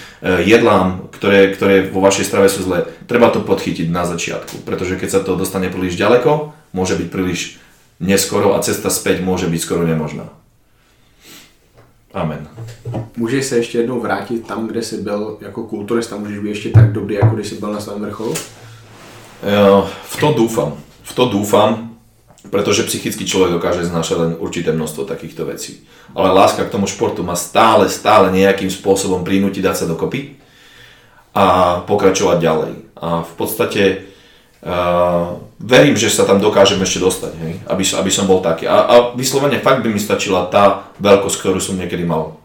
jedlám, 0.46 1.10
ktoré, 1.10 1.54
ktoré 1.54 1.74
vo 1.90 2.00
vašej 2.02 2.26
strave 2.26 2.48
sú 2.48 2.66
zlé, 2.66 2.86
treba 3.06 3.30
to 3.30 3.42
podchytiť 3.42 3.90
na 3.90 4.06
začiatku, 4.06 4.62
pretože 4.66 4.96
keď 4.96 5.08
sa 5.10 5.20
to 5.20 5.38
dostane 5.38 5.70
príliš 5.70 5.98
ďaleko, 5.98 6.54
môže 6.72 6.94
byť 6.98 7.08
príliš 7.10 7.58
neskoro 8.02 8.54
a 8.54 8.62
cesta 8.62 8.90
späť 8.90 9.22
môže 9.22 9.46
byť 9.46 9.60
skoro 9.62 9.82
nemožná. 9.86 10.26
Amen. 12.12 12.48
Můžeš 13.16 13.44
se 13.46 13.56
ještě 13.56 13.78
jednou 13.78 14.00
vrátit 14.00 14.46
tam, 14.46 14.68
kde 14.68 14.82
jsi 14.82 14.96
byl 14.96 15.38
jako 15.40 15.62
kulturista, 15.62 16.16
můžeš 16.16 16.38
být 16.38 16.48
ještě 16.48 16.70
tak 16.70 16.92
dobrý, 16.92 17.14
jako 17.14 17.34
když 17.34 17.46
jsi 17.46 17.54
byl 17.54 17.72
na 17.72 17.80
svém 17.80 18.00
vrcholu? 18.00 18.34
V 20.04 20.16
to 20.20 20.32
dúfam 20.32 20.76
v 21.02 21.14
to 21.14 21.28
dúfam, 21.28 21.91
pretože 22.50 22.82
psychický 22.82 23.22
človek 23.22 23.54
dokáže 23.54 23.86
znášať 23.86 24.16
len 24.18 24.32
určité 24.38 24.74
množstvo 24.74 25.06
takýchto 25.06 25.46
vecí. 25.46 25.86
Ale 26.16 26.34
láska 26.34 26.66
k 26.66 26.72
tomu 26.74 26.90
športu 26.90 27.22
ma 27.22 27.38
stále, 27.38 27.86
stále 27.86 28.34
nejakým 28.34 28.70
spôsobom 28.70 29.22
prinúti 29.22 29.62
dať 29.62 29.84
sa 29.84 29.86
dokopy 29.86 30.34
a 31.34 31.78
pokračovať 31.86 32.38
ďalej. 32.42 32.72
A 32.98 33.22
v 33.22 33.32
podstate 33.38 33.82
uh, 34.66 35.38
verím, 35.62 35.94
že 35.94 36.10
sa 36.10 36.26
tam 36.26 36.42
dokážem 36.42 36.82
ešte 36.82 36.98
dostať, 36.98 37.32
hej? 37.46 37.52
Aby, 37.70 37.82
aby 37.86 38.10
som 38.10 38.26
bol 38.26 38.42
taký. 38.42 38.66
A, 38.66 38.76
a 38.90 38.94
vyslovene 39.14 39.62
fakt 39.62 39.86
by 39.86 39.94
mi 39.94 40.02
stačila 40.02 40.50
tá 40.50 40.90
veľkosť, 40.98 41.36
ktorú 41.38 41.62
som 41.62 41.78
niekedy 41.78 42.02
mal. 42.02 42.42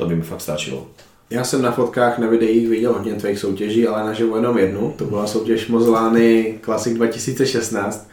To 0.00 0.08
by 0.08 0.16
mi 0.16 0.24
fakt 0.24 0.42
stačilo. 0.42 0.88
Já 1.30 1.44
jsem 1.44 1.62
na 1.62 1.72
fotkách, 1.72 2.18
na 2.18 2.26
videích 2.26 2.68
viděl 2.68 2.92
hodně 2.92 3.14
tvých 3.14 3.38
soutěží, 3.38 3.86
ale 3.86 4.04
naživu 4.04 4.36
jenom 4.36 4.58
jednu. 4.58 4.94
To 4.98 5.04
byla 5.04 5.26
soutěž 5.26 5.68
Mozolány 5.68 6.58
Classic 6.64 6.94
2016, 6.94 8.08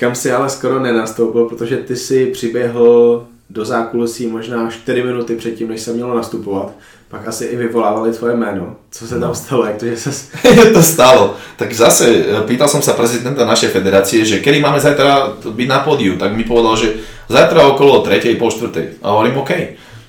kam 0.00 0.14
si 0.14 0.32
ale 0.32 0.50
skoro 0.50 0.80
nenastoupil, 0.80 1.44
protože 1.44 1.76
ty 1.76 1.96
si 1.96 2.26
přiběhl 2.26 3.26
do 3.50 3.64
zákulisí 3.64 4.26
možná 4.26 4.70
4 4.70 5.02
minuty 5.02 5.36
předtím, 5.36 5.68
než 5.68 5.80
se 5.80 5.92
mělo 5.92 6.16
nastupovat. 6.16 6.72
Pak 7.08 7.28
asi 7.28 7.44
i 7.44 7.56
vyvolávali 7.56 8.12
tvoje 8.12 8.36
jméno. 8.36 8.76
Co 8.90 9.06
se 9.06 9.20
tam 9.20 9.28
no. 9.28 9.34
stalo? 9.34 9.66
Jak 9.66 9.76
to, 9.76 9.86
že 9.86 9.96
sa... 9.96 10.10
to 10.72 10.82
stalo. 10.82 11.34
Tak 11.56 11.74
zase 11.74 12.06
e, 12.06 12.40
pýtal 12.46 12.70
som 12.70 12.78
sa 12.78 12.94
prezidenta 12.94 13.42
našej 13.42 13.74
federácie, 13.74 14.22
že 14.22 14.38
kedy 14.38 14.62
máme 14.62 14.78
zajtra 14.78 15.42
byť 15.42 15.68
na 15.68 15.82
pódiu, 15.82 16.14
tak 16.14 16.38
mi 16.38 16.46
povedal, 16.46 16.78
že 16.78 17.02
zajtra 17.26 17.66
okolo 17.74 18.06
3. 18.06 18.38
pol 18.38 18.54
4. 18.54 19.02
A 19.02 19.10
hovorím 19.10 19.42
OK. 19.42 19.52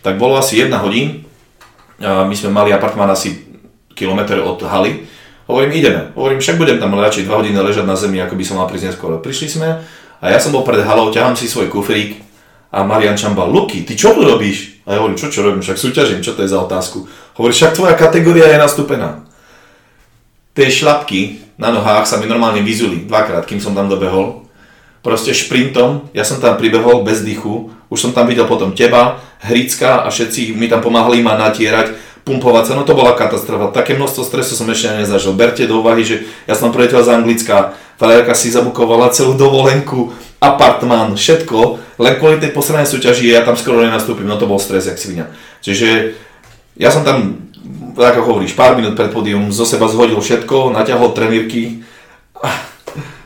Tak 0.06 0.22
bolo 0.22 0.38
asi 0.38 0.62
jedna 0.62 0.78
hodín, 0.78 1.26
my 2.02 2.36
sme 2.38 2.54
mali 2.54 2.70
apartmán 2.70 3.10
asi 3.10 3.50
kilometr 3.98 4.38
od 4.38 4.62
haly. 4.62 5.10
Hovorím, 5.52 5.76
ideme. 5.76 6.02
Hovorím, 6.16 6.40
však 6.40 6.56
budem 6.56 6.80
tam 6.80 6.96
radšej 6.96 7.28
2 7.28 7.36
hodiny 7.36 7.60
ležať 7.60 7.84
na 7.84 8.00
zemi, 8.00 8.24
ako 8.24 8.40
by 8.40 8.44
som 8.48 8.56
mal 8.56 8.72
prísť 8.72 8.96
neskôr. 8.96 9.20
Prišli 9.20 9.48
sme 9.52 9.84
a 10.24 10.26
ja 10.32 10.40
som 10.40 10.56
bol 10.56 10.64
pred 10.64 10.80
halou, 10.80 11.12
ťahám 11.12 11.36
si 11.36 11.52
svoj 11.52 11.68
kufrík 11.68 12.24
a 12.72 12.88
Marian 12.88 13.20
Čamba, 13.20 13.44
Luky, 13.44 13.84
ty 13.84 14.00
čo 14.00 14.16
tu 14.16 14.24
robíš? 14.24 14.80
A 14.88 14.96
ja 14.96 15.04
hovorím, 15.04 15.20
čo 15.20 15.28
čo 15.28 15.44
robím, 15.44 15.60
však 15.60 15.76
súťažím, 15.76 16.24
čo 16.24 16.40
to 16.40 16.48
je 16.48 16.56
za 16.56 16.56
otázku? 16.56 17.04
Hovorí, 17.36 17.52
však 17.52 17.76
tvoja 17.76 18.00
kategória 18.00 18.48
je 18.48 18.64
nastúpená. 18.64 19.28
Tie 20.56 20.72
šlapky 20.72 21.44
na 21.60 21.76
nohách 21.76 22.08
sa 22.08 22.16
mi 22.16 22.32
normálne 22.32 22.64
vyzuli 22.64 23.04
dvakrát, 23.04 23.44
kým 23.44 23.60
som 23.60 23.76
tam 23.76 23.92
dobehol. 23.92 24.48
Proste 25.04 25.36
šprintom, 25.36 26.08
ja 26.16 26.24
som 26.24 26.40
tam 26.40 26.56
pribehol 26.56 27.04
bez 27.04 27.28
dychu, 27.28 27.76
už 27.92 28.00
som 28.00 28.16
tam 28.16 28.24
videl 28.32 28.48
potom 28.48 28.72
teba, 28.72 29.20
Hricka 29.44 30.06
a 30.06 30.08
všetci 30.08 30.56
mi 30.56 30.72
tam 30.72 30.80
pomáhali 30.80 31.20
ma 31.20 31.36
natierať, 31.36 32.11
pumpovať 32.24 32.64
sa, 32.72 32.74
no 32.78 32.86
to 32.86 32.94
bola 32.94 33.18
katastrofa. 33.18 33.74
Také 33.74 33.98
množstvo 33.98 34.22
stresu 34.22 34.54
som 34.54 34.70
ešte 34.70 34.94
nezažil. 34.94 35.34
Berte 35.34 35.66
do 35.66 35.82
úvahy, 35.82 36.06
že 36.06 36.26
ja 36.46 36.54
som 36.54 36.70
priletel 36.70 37.02
z 37.02 37.10
Anglicka, 37.10 37.74
frajerka 37.98 38.38
si 38.38 38.54
zabukovala 38.54 39.10
celú 39.14 39.34
dovolenku, 39.34 40.14
apartmán, 40.42 41.18
všetko, 41.18 41.82
len 42.02 42.18
kvôli 42.18 42.42
tej 42.42 42.54
poslednej 42.54 42.90
súťaži 42.90 43.30
ja 43.30 43.46
tam 43.46 43.54
skoro 43.54 43.86
nenastúpim, 43.86 44.26
no 44.26 44.42
to 44.42 44.50
bol 44.50 44.58
stres 44.58 44.90
jak 44.90 44.98
svinia. 44.98 45.30
Čiže 45.62 46.18
ja 46.78 46.90
som 46.90 47.06
tam, 47.06 47.46
ako 47.94 48.26
hovoríš, 48.26 48.58
pár 48.58 48.74
minút 48.74 48.98
pred 48.98 49.14
pódium 49.14 49.54
zo 49.54 49.70
seba 49.70 49.86
zhodil 49.86 50.18
všetko, 50.18 50.74
naťahol 50.74 51.14
trenírky, 51.14 51.86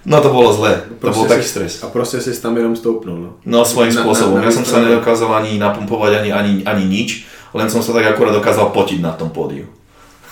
No 0.06 0.22
to 0.22 0.30
bolo 0.30 0.54
zlé, 0.54 0.86
to 1.02 1.10
bol 1.10 1.26
taký 1.26 1.42
stres. 1.42 1.82
A 1.82 1.90
proste 1.90 2.22
si 2.22 2.30
tam 2.38 2.54
jenom 2.54 2.78
stoupnul, 2.78 3.18
no. 3.18 3.30
No 3.42 3.66
svojím 3.66 3.90
na, 3.90 4.06
spôsobom, 4.06 4.38
na, 4.38 4.46
na, 4.46 4.48
ja 4.48 4.52
som 4.54 4.62
sa 4.62 4.78
nedokázal 4.86 5.34
ani 5.34 5.58
napumpovať, 5.58 6.22
ani, 6.22 6.30
ani, 6.30 6.54
ani 6.62 6.84
nič, 6.86 7.26
len 7.56 7.72
som 7.72 7.80
sa 7.80 7.96
tak 7.96 8.06
akurát 8.06 8.36
dokázal 8.36 8.76
potiť 8.76 9.00
na 9.00 9.16
tom 9.16 9.32
pódiu. 9.32 9.66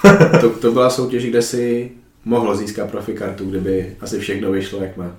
to, 0.42 0.50
to 0.60 0.72
byla 0.72 0.90
soutěž, 0.90 1.26
kde 1.26 1.42
si 1.42 1.92
mohl 2.26 2.56
získat 2.56 2.92
profikartu, 2.92 3.50
kdyby 3.50 3.96
asi 4.02 4.20
všechno 4.20 4.52
vyšlo, 4.52 4.80
jak 4.84 4.98
má. 4.98 5.16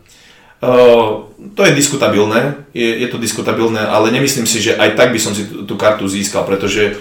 Uh, 0.64 1.28
to 1.54 1.64
je 1.64 1.72
diskutabilné, 1.72 2.54
je, 2.74 2.98
je 2.98 3.08
to 3.08 3.18
diskutabilné, 3.18 3.80
ale 3.80 4.10
nemyslím 4.10 4.46
si, 4.46 4.62
že 4.62 4.76
aj 4.76 4.90
tak 4.96 5.12
by 5.12 5.18
som 5.20 5.34
si 5.34 5.44
tú, 5.44 5.66
tú 5.66 5.76
kartu 5.76 6.08
získal, 6.08 6.44
pretože 6.44 6.96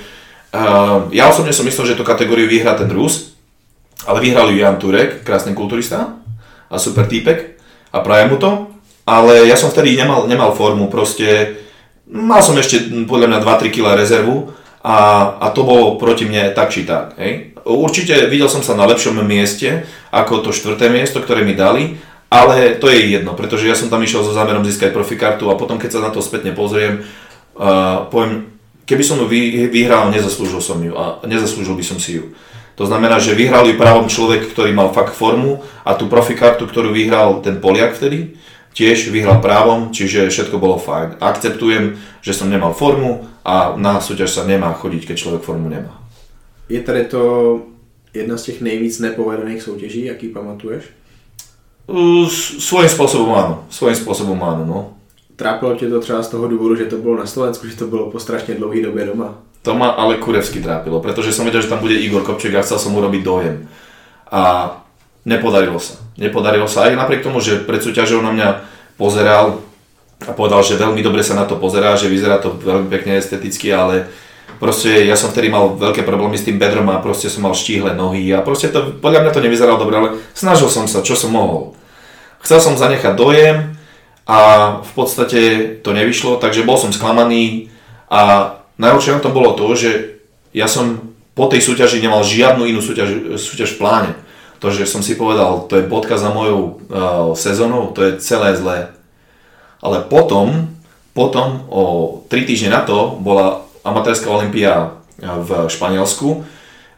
Uh, 0.53 1.09
ja 1.09 1.33
osobne 1.33 1.49
som 1.49 1.65
myslel, 1.65 1.89
že 1.89 1.97
tú 1.97 2.05
kategóriu 2.05 2.45
vyhrá 2.45 2.77
ten 2.77 2.85
Rus, 2.93 3.33
ale 4.05 4.21
vyhral 4.21 4.53
ju 4.53 4.61
Jan 4.61 4.77
Turek, 4.77 5.25
krásny 5.25 5.57
kulturista 5.57 6.21
a 6.69 6.77
super 6.77 7.09
týpek 7.09 7.57
a 7.89 8.05
prajem 8.05 8.29
mu 8.29 8.37
to. 8.37 8.69
Ale 9.01 9.49
ja 9.49 9.57
som 9.57 9.73
vtedy 9.73 9.97
nemal, 9.97 10.29
nemal 10.29 10.53
formu, 10.53 10.93
proste 10.93 11.57
mal 12.05 12.45
som 12.45 12.53
ešte 12.53 12.85
podľa 13.09 13.33
mňa 13.33 13.39
2-3 13.41 13.73
kg 13.73 13.97
rezervu 13.97 14.53
a, 14.83 14.97
a 15.39 15.47
to 15.55 15.63
bolo 15.63 15.95
proti 15.95 16.27
mne 16.27 16.51
tak 16.51 16.75
či 16.75 16.83
tak. 16.83 17.15
Hej. 17.15 17.55
Určite 17.63 18.27
videl 18.27 18.51
som 18.51 18.59
sa 18.59 18.75
na 18.75 18.83
lepšom 18.83 19.23
mieste 19.23 19.87
ako 20.11 20.43
to 20.43 20.49
štvrté 20.51 20.91
miesto, 20.91 21.23
ktoré 21.23 21.47
mi 21.47 21.55
dali, 21.55 21.95
ale 22.27 22.75
to 22.75 22.91
je 22.91 23.15
jedno, 23.15 23.31
pretože 23.37 23.69
ja 23.69 23.77
som 23.79 23.87
tam 23.87 24.03
išiel 24.03 24.27
so 24.27 24.35
zámerom 24.35 24.67
získať 24.67 24.91
profikartu 24.91 25.47
a 25.47 25.55
potom 25.55 25.79
keď 25.79 25.89
sa 25.95 26.03
na 26.03 26.11
to 26.11 26.19
spätne 26.19 26.51
pozriem, 26.51 27.07
uh, 27.55 28.09
poviem, 28.11 28.51
keby 28.83 29.03
som 29.05 29.21
ju 29.23 29.27
vyhral, 29.71 30.11
nezaslúžil 30.11 30.59
som 30.59 30.81
ju 30.83 30.91
a 30.97 31.23
nezaslúžil 31.23 31.79
by 31.79 31.85
som 31.85 31.97
si 32.01 32.19
ju. 32.19 32.35
To 32.75 32.89
znamená, 32.89 33.21
že 33.21 33.37
vyhral 33.37 33.69
ju 33.69 33.77
právom 33.77 34.09
človek, 34.09 34.49
ktorý 34.49 34.73
mal 34.73 34.89
fakt 34.91 35.13
formu 35.13 35.61
a 35.85 35.93
tú 35.93 36.09
profikartu, 36.09 36.65
ktorú 36.65 36.89
vyhral 36.89 37.45
ten 37.45 37.61
Poliak 37.61 37.95
vtedy, 37.95 38.33
tiež 38.73 39.13
vyhral 39.13 39.39
právom, 39.39 39.93
čiže 39.93 40.29
všetko 40.29 40.57
bolo 40.57 40.81
fajn. 40.81 41.21
Akceptujem, 41.21 41.97
že 42.21 42.33
som 42.33 42.49
nemal 42.49 42.73
formu 42.73 43.29
a 43.45 43.77
na 43.77 44.01
súťaž 44.01 44.33
sa 44.33 44.43
nemá 44.43 44.73
chodiť, 44.73 45.13
keď 45.13 45.15
človek 45.17 45.41
formu 45.45 45.69
nemá. 45.69 45.93
Je 46.69 46.81
tady 46.81 47.05
to 47.05 47.21
jedna 48.13 48.37
z 48.37 48.43
těch 48.43 48.61
nejvíc 48.61 48.99
nepovedených 48.99 49.61
soutěží, 49.61 50.05
jaký 50.05 50.27
pamatuješ? 50.27 50.83
Svojím 52.63 52.89
spôsobom 52.89 53.35
áno, 53.35 53.67
svojím 53.67 53.99
spôsobom 53.99 54.39
áno, 54.39 54.63
no. 54.63 54.79
Trápilo 55.35 55.75
tě 55.75 55.89
to 55.89 55.99
třeba 55.99 56.23
z 56.23 56.29
toho 56.29 56.47
důvodu, 56.47 56.75
že 56.75 56.85
to 56.85 56.97
bylo 56.97 57.17
na 57.17 57.25
Slovensku, 57.25 57.67
že 57.67 57.75
to 57.75 57.87
bylo 57.87 58.11
po 58.11 58.19
strašně 58.19 58.55
dlouhé 58.55 58.81
době 58.81 59.05
doma? 59.05 59.35
To 59.61 59.75
ma 59.75 59.87
ale 59.87 60.17
kurevsky 60.17 60.59
trápilo, 60.59 60.99
pretože 60.99 61.31
som 61.33 61.45
vedel, 61.47 61.61
že 61.61 61.67
tam 61.71 61.79
bude 61.79 61.95
Igor 61.95 62.23
Kopček 62.23 62.55
a 62.55 62.61
chcel 62.61 62.79
som 62.79 62.95
urobiť 62.95 63.23
dojem. 63.23 63.67
A 64.31 64.82
nepodarilo 65.23 65.79
sa. 65.79 65.99
Nepodarilo 66.19 66.67
sa 66.67 66.87
aj 66.87 66.99
napriek 66.99 67.23
tomu, 67.23 67.39
že 67.39 67.63
pred 67.63 67.79
súťažou 67.79 68.19
na 68.19 68.31
mňa 68.31 68.49
pozeral 68.99 69.63
a 70.23 70.31
povedal, 70.31 70.63
že 70.63 70.79
veľmi 70.79 71.03
dobre 71.03 71.23
sa 71.23 71.35
na 71.35 71.43
to 71.43 71.59
pozerá, 71.59 71.99
že 71.99 72.11
vyzerá 72.11 72.39
to 72.39 72.55
veľmi 72.55 72.87
pekne 72.87 73.19
esteticky, 73.19 73.71
ale 73.71 74.07
proste 74.59 75.03
ja 75.03 75.19
som 75.19 75.31
vtedy 75.31 75.51
mal 75.51 75.75
veľké 75.75 76.07
problémy 76.07 76.39
s 76.39 76.47
tým 76.47 76.55
bedrom 76.55 76.87
a 76.91 77.03
proste 77.03 77.27
som 77.27 77.43
mal 77.43 77.55
štíhle 77.55 77.91
nohy 77.91 78.31
a 78.31 78.39
proste 78.39 78.71
to, 78.71 78.95
podľa 79.03 79.27
mňa 79.27 79.31
to 79.35 79.43
nevyzeralo 79.43 79.79
dobre, 79.79 79.95
ale 79.99 80.09
snažil 80.31 80.71
som 80.71 80.87
sa, 80.87 81.03
čo 81.03 81.19
som 81.19 81.35
mohol. 81.35 81.75
Chcel 82.43 82.59
som 82.59 82.79
zanechať 82.79 83.15
dojem 83.15 83.75
a 84.23 84.39
v 84.83 84.91
podstate 84.95 85.39
to 85.83 85.91
nevyšlo, 85.91 86.39
takže 86.39 86.63
bol 86.63 86.79
som 86.79 86.95
sklamaný 86.95 87.71
a 88.07 88.55
najhoršie 88.79 89.19
na 89.19 89.23
tom 89.23 89.35
bolo 89.35 89.55
to, 89.55 89.67
že 89.75 90.19
ja 90.55 90.71
som 90.71 91.15
po 91.33 91.49
tej 91.49 91.65
súťaži 91.65 91.99
nemal 91.99 92.21
žiadnu 92.21 92.63
inú 92.69 92.79
súťaž, 92.79 93.41
súťaž 93.41 93.75
v 93.75 93.79
pláne. 93.81 94.11
To, 94.63 94.71
že 94.71 94.87
som 94.87 95.03
si 95.03 95.19
povedal, 95.19 95.67
to 95.67 95.75
je 95.75 95.83
bodka 95.83 96.15
za 96.15 96.31
mojou 96.31 96.79
uh, 96.87 97.35
sezónou, 97.35 97.91
to 97.91 97.99
je 98.07 98.23
celé 98.23 98.55
zlé. 98.55 98.95
Ale 99.83 100.07
potom, 100.07 100.71
potom 101.11 101.67
o 101.67 101.83
3 102.31 102.47
týždne 102.47 102.71
na 102.71 102.87
to 102.87 103.19
bola 103.19 103.67
amatérska 103.83 104.31
olimpia 104.31 104.95
v 105.19 105.67
Španielsku, 105.67 106.47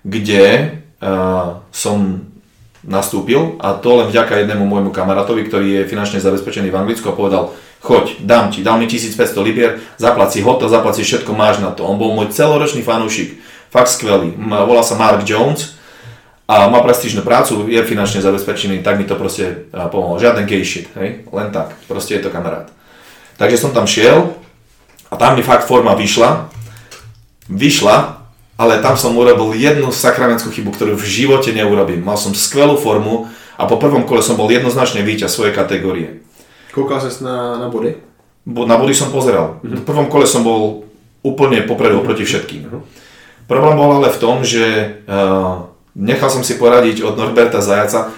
kde 0.06 0.78
uh, 1.02 1.58
som 1.74 2.30
nastúpil 2.86 3.58
a 3.58 3.74
to 3.74 3.98
len 3.98 4.14
vďaka 4.14 4.46
jednému 4.46 4.62
môjmu 4.70 4.94
kamarátovi, 4.94 5.50
ktorý 5.50 5.68
je 5.82 5.90
finančne 5.90 6.22
zabezpečený 6.22 6.70
v 6.70 6.78
Anglicku 6.78 7.10
a 7.10 7.18
povedal, 7.18 7.50
choď, 7.82 8.22
dám 8.22 8.54
ti, 8.54 8.62
dal 8.62 8.78
mi 8.78 8.86
1500 8.86 9.42
libier, 9.42 9.82
zaplaci 9.98 10.46
hotel, 10.46 10.70
zaplaci 10.70 11.02
všetko, 11.02 11.34
máš 11.34 11.66
na 11.66 11.74
to. 11.74 11.82
On 11.82 11.98
bol 11.98 12.14
môj 12.14 12.30
celoročný 12.30 12.86
fanúšik, 12.86 13.42
fakt 13.74 13.90
skvelý. 13.90 14.38
Volá 14.38 14.86
sa 14.86 14.94
Mark 15.02 15.26
Jones 15.26 15.74
a 16.46 16.70
má 16.70 16.80
prestížnú 16.86 17.26
prácu, 17.26 17.66
je 17.66 17.82
finančne 17.82 18.22
zabezpečený, 18.22 18.86
tak 18.86 19.02
mi 19.02 19.06
to 19.10 19.18
proste 19.18 19.66
pomohlo. 19.74 20.22
Žiaden 20.22 20.46
gay 20.46 20.62
shit, 20.62 20.86
hej? 20.94 21.26
len 21.26 21.48
tak, 21.50 21.74
proste 21.90 22.14
je 22.18 22.22
to 22.22 22.30
kamarát. 22.30 22.70
Takže 23.42 23.58
som 23.58 23.74
tam 23.74 23.90
šiel 23.90 24.30
a 25.10 25.18
tam 25.18 25.34
mi 25.34 25.42
fakt 25.42 25.66
forma 25.66 25.98
vyšla. 25.98 26.54
Vyšla, 27.50 28.26
ale 28.56 28.80
tam 28.80 28.96
som 28.96 29.18
urobil 29.18 29.58
jednu 29.58 29.90
sakramentskú 29.90 30.54
chybu, 30.54 30.70
ktorú 30.72 30.94
v 30.96 31.06
živote 31.06 31.50
neurobím. 31.52 32.06
Mal 32.06 32.16
som 32.16 32.32
skvelú 32.32 32.78
formu 32.78 33.28
a 33.58 33.66
po 33.68 33.82
prvom 33.82 34.06
kole 34.06 34.22
som 34.22 34.40
bol 34.40 34.48
jednoznačne 34.48 35.04
víťaz 35.04 35.36
svojej 35.36 35.52
kategórie. 35.52 36.24
Koukal 36.72 37.02
ses 37.04 37.20
na, 37.20 37.60
na 37.60 37.68
body? 37.68 38.00
Na 38.46 38.78
body 38.78 38.94
som 38.94 39.10
pozeral. 39.10 39.60
Uh-huh. 39.60 39.82
V 39.82 39.84
prvom 39.84 40.08
kole 40.08 40.30
som 40.30 40.46
bol 40.46 40.86
úplne 41.26 41.66
popredu 41.66 42.06
proti 42.06 42.22
všetkým. 42.22 42.62
Uh-huh. 42.70 42.82
Problém 43.50 43.76
bol 43.76 43.98
ale 43.98 44.14
v 44.14 44.22
tom, 44.22 44.46
že 44.46 44.64
uh, 45.10 45.75
nechal 45.96 46.30
som 46.30 46.44
si 46.44 46.60
poradiť 46.60 47.02
od 47.02 47.16
Norberta 47.16 47.64
Zajaca, 47.64 48.12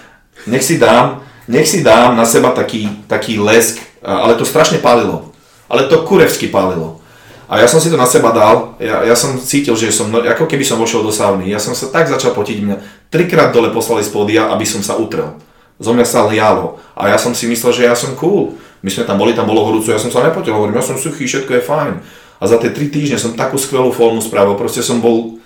nech 0.50 0.66
si 0.66 0.82
dám, 0.82 1.22
nech 1.48 1.70
si 1.70 1.86
dám 1.86 2.18
na 2.18 2.26
seba 2.26 2.52
taký, 2.52 2.90
taký 3.06 3.38
lesk, 3.40 3.80
ale 4.02 4.36
to 4.36 4.44
strašne 4.44 4.82
pálilo. 4.82 5.32
Ale 5.70 5.86
to 5.88 6.04
kurevsky 6.04 6.50
pálilo. 6.50 7.00
A 7.48 7.64
ja 7.64 7.68
som 7.70 7.80
si 7.80 7.88
to 7.88 7.96
na 7.96 8.08
seba 8.08 8.36
dal, 8.36 8.76
ja, 8.76 9.08
ja 9.08 9.16
som 9.16 9.40
cítil, 9.40 9.72
že 9.80 9.88
som, 9.96 10.12
ako 10.12 10.52
keby 10.52 10.68
som 10.68 10.76
vošiel 10.76 11.00
do 11.00 11.16
sauny. 11.16 11.48
Ja 11.48 11.64
som 11.64 11.72
sa 11.72 11.88
tak 11.88 12.12
začal 12.12 12.36
potiť, 12.36 12.60
mňa 12.60 12.78
trikrát 13.08 13.56
dole 13.56 13.72
poslali 13.72 14.04
z 14.04 14.12
pódia, 14.12 14.52
aby 14.52 14.68
som 14.68 14.84
sa 14.84 15.00
utrel 15.00 15.40
zo 15.78 15.94
mňa 15.94 16.06
sa 16.06 16.26
lialo. 16.26 16.82
A 16.98 17.14
ja 17.14 17.18
som 17.22 17.38
si 17.38 17.46
myslel, 17.46 17.72
že 17.74 17.84
ja 17.86 17.94
som 17.94 18.18
cool. 18.18 18.58
My 18.82 18.90
sme 18.90 19.06
tam 19.06 19.18
boli, 19.18 19.34
tam 19.34 19.50
bolo 19.50 19.66
horúco, 19.66 19.90
ja 19.90 20.02
som 20.02 20.14
sa 20.14 20.26
nepotil, 20.26 20.54
hovorím, 20.54 20.78
ja 20.78 20.86
som 20.86 20.98
suchý, 20.98 21.26
všetko 21.26 21.52
je 21.58 21.66
fajn. 21.66 21.94
A 22.38 22.44
za 22.46 22.62
tie 22.62 22.70
3 22.70 22.94
týždne 22.94 23.18
som 23.18 23.34
takú 23.34 23.58
skvelú 23.58 23.90
formu 23.90 24.22
spravil, 24.22 24.54
proste 24.54 24.86
som 24.86 25.02
bol, 25.02 25.42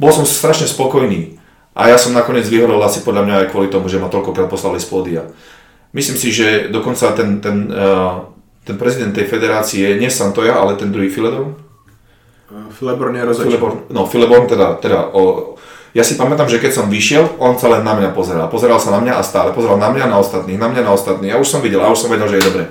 bol 0.00 0.12
som 0.12 0.24
strašne 0.24 0.64
spokojný. 0.64 1.36
A 1.72 1.88
ja 1.88 1.96
som 1.96 2.12
nakoniec 2.12 2.44
vyhorol 2.48 2.80
asi 2.84 3.00
podľa 3.00 3.22
mňa 3.24 3.34
aj 3.44 3.46
kvôli 3.48 3.72
tomu, 3.72 3.88
že 3.88 3.96
ma 3.96 4.12
toľkokrát 4.12 4.48
poslali 4.52 4.76
z 4.76 4.86
pódia. 4.88 5.22
Myslím 5.96 6.16
si, 6.20 6.28
že 6.32 6.68
dokonca 6.68 7.16
ten, 7.16 7.40
ten, 7.40 7.68
uh, 7.72 8.28
ten 8.64 8.76
prezident 8.76 9.12
tej 9.12 9.28
federácie, 9.28 9.96
nie 9.96 10.12
Santoja, 10.12 10.56
ale 10.56 10.76
ten 10.76 10.92
druhý 10.92 11.08
Filedor. 11.08 11.56
Fileborn 12.76 13.16
je 13.16 13.24
rozhodčí. 13.24 13.56
no, 13.88 14.04
Fileborn 14.04 14.44
teda, 14.44 14.76
teda 14.76 15.08
o, 15.16 15.56
ja 15.92 16.04
si 16.04 16.16
pamätám, 16.16 16.48
že 16.48 16.56
keď 16.56 16.72
som 16.72 16.86
vyšiel, 16.88 17.36
on 17.36 17.60
sa 17.60 17.68
len 17.68 17.84
na 17.84 17.92
mňa 17.92 18.16
pozeral. 18.16 18.48
Pozeral 18.48 18.80
sa 18.80 18.96
na 18.96 19.00
mňa 19.04 19.20
a 19.20 19.22
stále. 19.24 19.52
Pozeral 19.52 19.76
na 19.76 19.92
mňa, 19.92 20.08
na 20.08 20.16
ostatných, 20.20 20.56
na 20.56 20.68
mňa, 20.72 20.82
na 20.88 20.92
ostatných. 20.96 21.32
Ja 21.36 21.40
už 21.40 21.48
som 21.48 21.60
videl, 21.60 21.84
a 21.84 21.92
už 21.92 22.00
som 22.00 22.08
vedel, 22.08 22.28
že 22.32 22.40
je 22.40 22.48
dobre. 22.48 22.64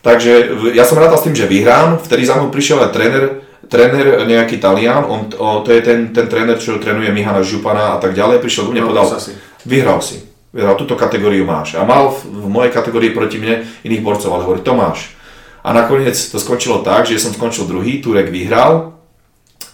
Takže 0.00 0.32
ja 0.72 0.88
som 0.88 0.96
rád 0.96 1.12
s 1.14 1.28
tým, 1.28 1.36
že 1.36 1.44
vyhrám. 1.44 2.00
Vtedy 2.00 2.24
za 2.24 2.40
mnou 2.40 2.48
prišiel 2.48 2.80
aj 2.80 2.90
tréner, 2.96 3.24
tréner 3.72 4.28
nejaký 4.28 4.60
Talian, 4.60 5.08
on, 5.08 5.32
o, 5.32 5.64
to 5.64 5.72
je 5.72 5.80
ten, 5.80 6.12
ten 6.12 6.28
tréner, 6.28 6.60
čo 6.60 6.76
trénuje 6.76 7.08
Mihana 7.08 7.40
Župana 7.40 7.96
a 7.96 7.98
tak 7.98 8.12
ďalej. 8.12 8.44
Prišiel 8.44 8.68
ku 8.68 8.76
mne, 8.76 8.84
no, 8.84 8.92
povedal, 8.92 9.16
vyhral 9.64 10.04
si. 10.04 10.20
Vyhral, 10.52 10.76
túto 10.76 10.92
kategóriu 10.92 11.48
máš. 11.48 11.80
A 11.80 11.88
mal 11.88 12.12
v, 12.12 12.28
v 12.28 12.46
mojej 12.52 12.68
kategórii 12.68 13.16
proti 13.16 13.40
mne 13.40 13.64
iných 13.88 14.04
borcov, 14.04 14.28
ale 14.28 14.44
hovorí, 14.44 14.60
to 14.60 14.76
máš. 14.76 15.16
A 15.64 15.72
nakoniec 15.72 16.12
to 16.12 16.36
skončilo 16.36 16.84
tak, 16.84 17.08
že 17.08 17.16
som 17.16 17.32
skončil 17.32 17.64
druhý, 17.64 18.04
Turek 18.04 18.28
vyhral 18.28 18.92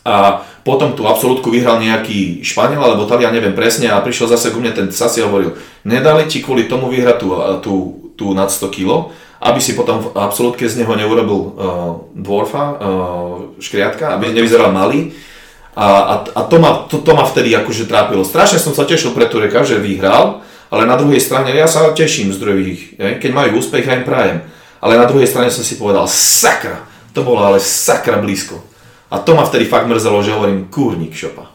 a 0.07 0.47
potom 0.63 0.95
tú 0.95 1.09
absolútku 1.09 1.51
vyhral 1.51 1.81
nejaký 1.81 2.45
Španiel 2.45 2.85
alebo 2.85 3.09
Talian, 3.09 3.35
neviem 3.35 3.57
presne, 3.57 3.91
a 3.91 4.05
prišiel 4.05 4.31
zase 4.31 4.55
ku 4.55 4.63
mne 4.63 4.77
ten 4.77 4.87
Sasi 4.95 5.25
a 5.25 5.27
hovoril, 5.27 5.57
nedali 5.83 6.29
ti 6.31 6.45
kvôli 6.45 6.71
tomu 6.71 6.93
vyhrať 6.93 7.17
tú, 7.19 7.29
tú, 7.65 7.75
tú 8.15 8.27
nad 8.37 8.53
100 8.53 8.69
kg, 8.69 9.11
aby 9.39 9.61
si 9.63 9.79
potom 9.79 10.03
v 10.03 10.19
absolútke 10.19 10.67
z 10.67 10.83
neho 10.83 10.95
neurobil 10.99 11.39
uh, 11.39 11.51
dvorfa, 12.15 12.65
uh, 12.75 12.77
škriatka, 13.63 14.19
aby 14.19 14.35
nevyzeral 14.35 14.75
malý. 14.75 15.15
A, 15.79 15.87
a, 15.87 16.15
a 16.35 16.41
to, 16.51 16.59
ma, 16.59 16.91
to, 16.91 16.99
to 16.99 17.15
ma 17.15 17.23
vtedy 17.23 17.55
akože 17.55 17.87
trápilo. 17.87 18.27
Strašne 18.27 18.59
som 18.59 18.75
sa 18.75 18.83
tešil 18.83 19.15
pre 19.15 19.31
Tureka, 19.31 19.63
že 19.63 19.79
vyhral, 19.79 20.43
ale 20.75 20.91
na 20.91 20.99
druhej 20.99 21.23
strane 21.23 21.55
ja 21.55 21.71
sa 21.71 21.95
teším 21.95 22.35
z 22.35 22.39
druhých, 22.43 22.81
keď 22.99 23.31
majú 23.31 23.63
úspech, 23.63 23.87
ja 23.87 23.95
im 23.95 24.03
prajem. 24.03 24.43
Ale 24.83 24.99
na 24.99 25.07
druhej 25.07 25.31
strane 25.31 25.55
som 25.55 25.63
si 25.63 25.79
povedal, 25.79 26.11
sakra, 26.11 26.83
to 27.15 27.23
bolo 27.23 27.43
ale 27.43 27.63
sakra 27.63 28.19
blízko. 28.19 28.59
A 29.11 29.23
to 29.23 29.39
ma 29.39 29.47
vtedy 29.47 29.65
fakt 29.65 29.87
mrzelo, 29.87 30.23
že 30.23 30.35
hovorím, 30.35 30.67
kůrník 30.71 31.15
šopa. 31.15 31.47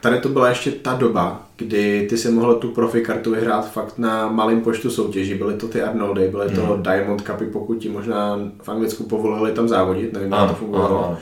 Tady 0.00 0.20
to 0.20 0.28
byla 0.28 0.48
ještě 0.48 0.70
ta 0.70 0.94
doba, 0.94 1.40
kdy 1.58 2.06
ty 2.10 2.18
si 2.18 2.30
mohl 2.30 2.54
tu 2.54 2.70
profi 2.70 3.00
kartu 3.00 3.30
vyhrát 3.30 3.72
fakt 3.72 3.98
na 3.98 4.28
malém 4.28 4.60
počtu 4.60 4.90
soutěží. 4.90 5.34
Byly 5.34 5.54
to 5.54 5.68
ty 5.68 5.82
Arnoldy, 5.82 6.28
byly 6.28 6.54
to 6.54 6.76
mm. 6.76 6.82
Diamond 6.82 7.26
Cupy, 7.26 7.44
pokud 7.44 7.74
ti 7.74 7.88
možná 7.88 8.40
v 8.62 8.68
Anglicku 8.68 9.04
povolili 9.04 9.52
tam 9.52 9.68
závodit, 9.68 10.12
nevím, 10.12 10.32
jak 10.32 10.48
to 10.48 10.54
fungovalo. 10.54 10.98
Ano, 10.98 11.06
ano. 11.08 11.18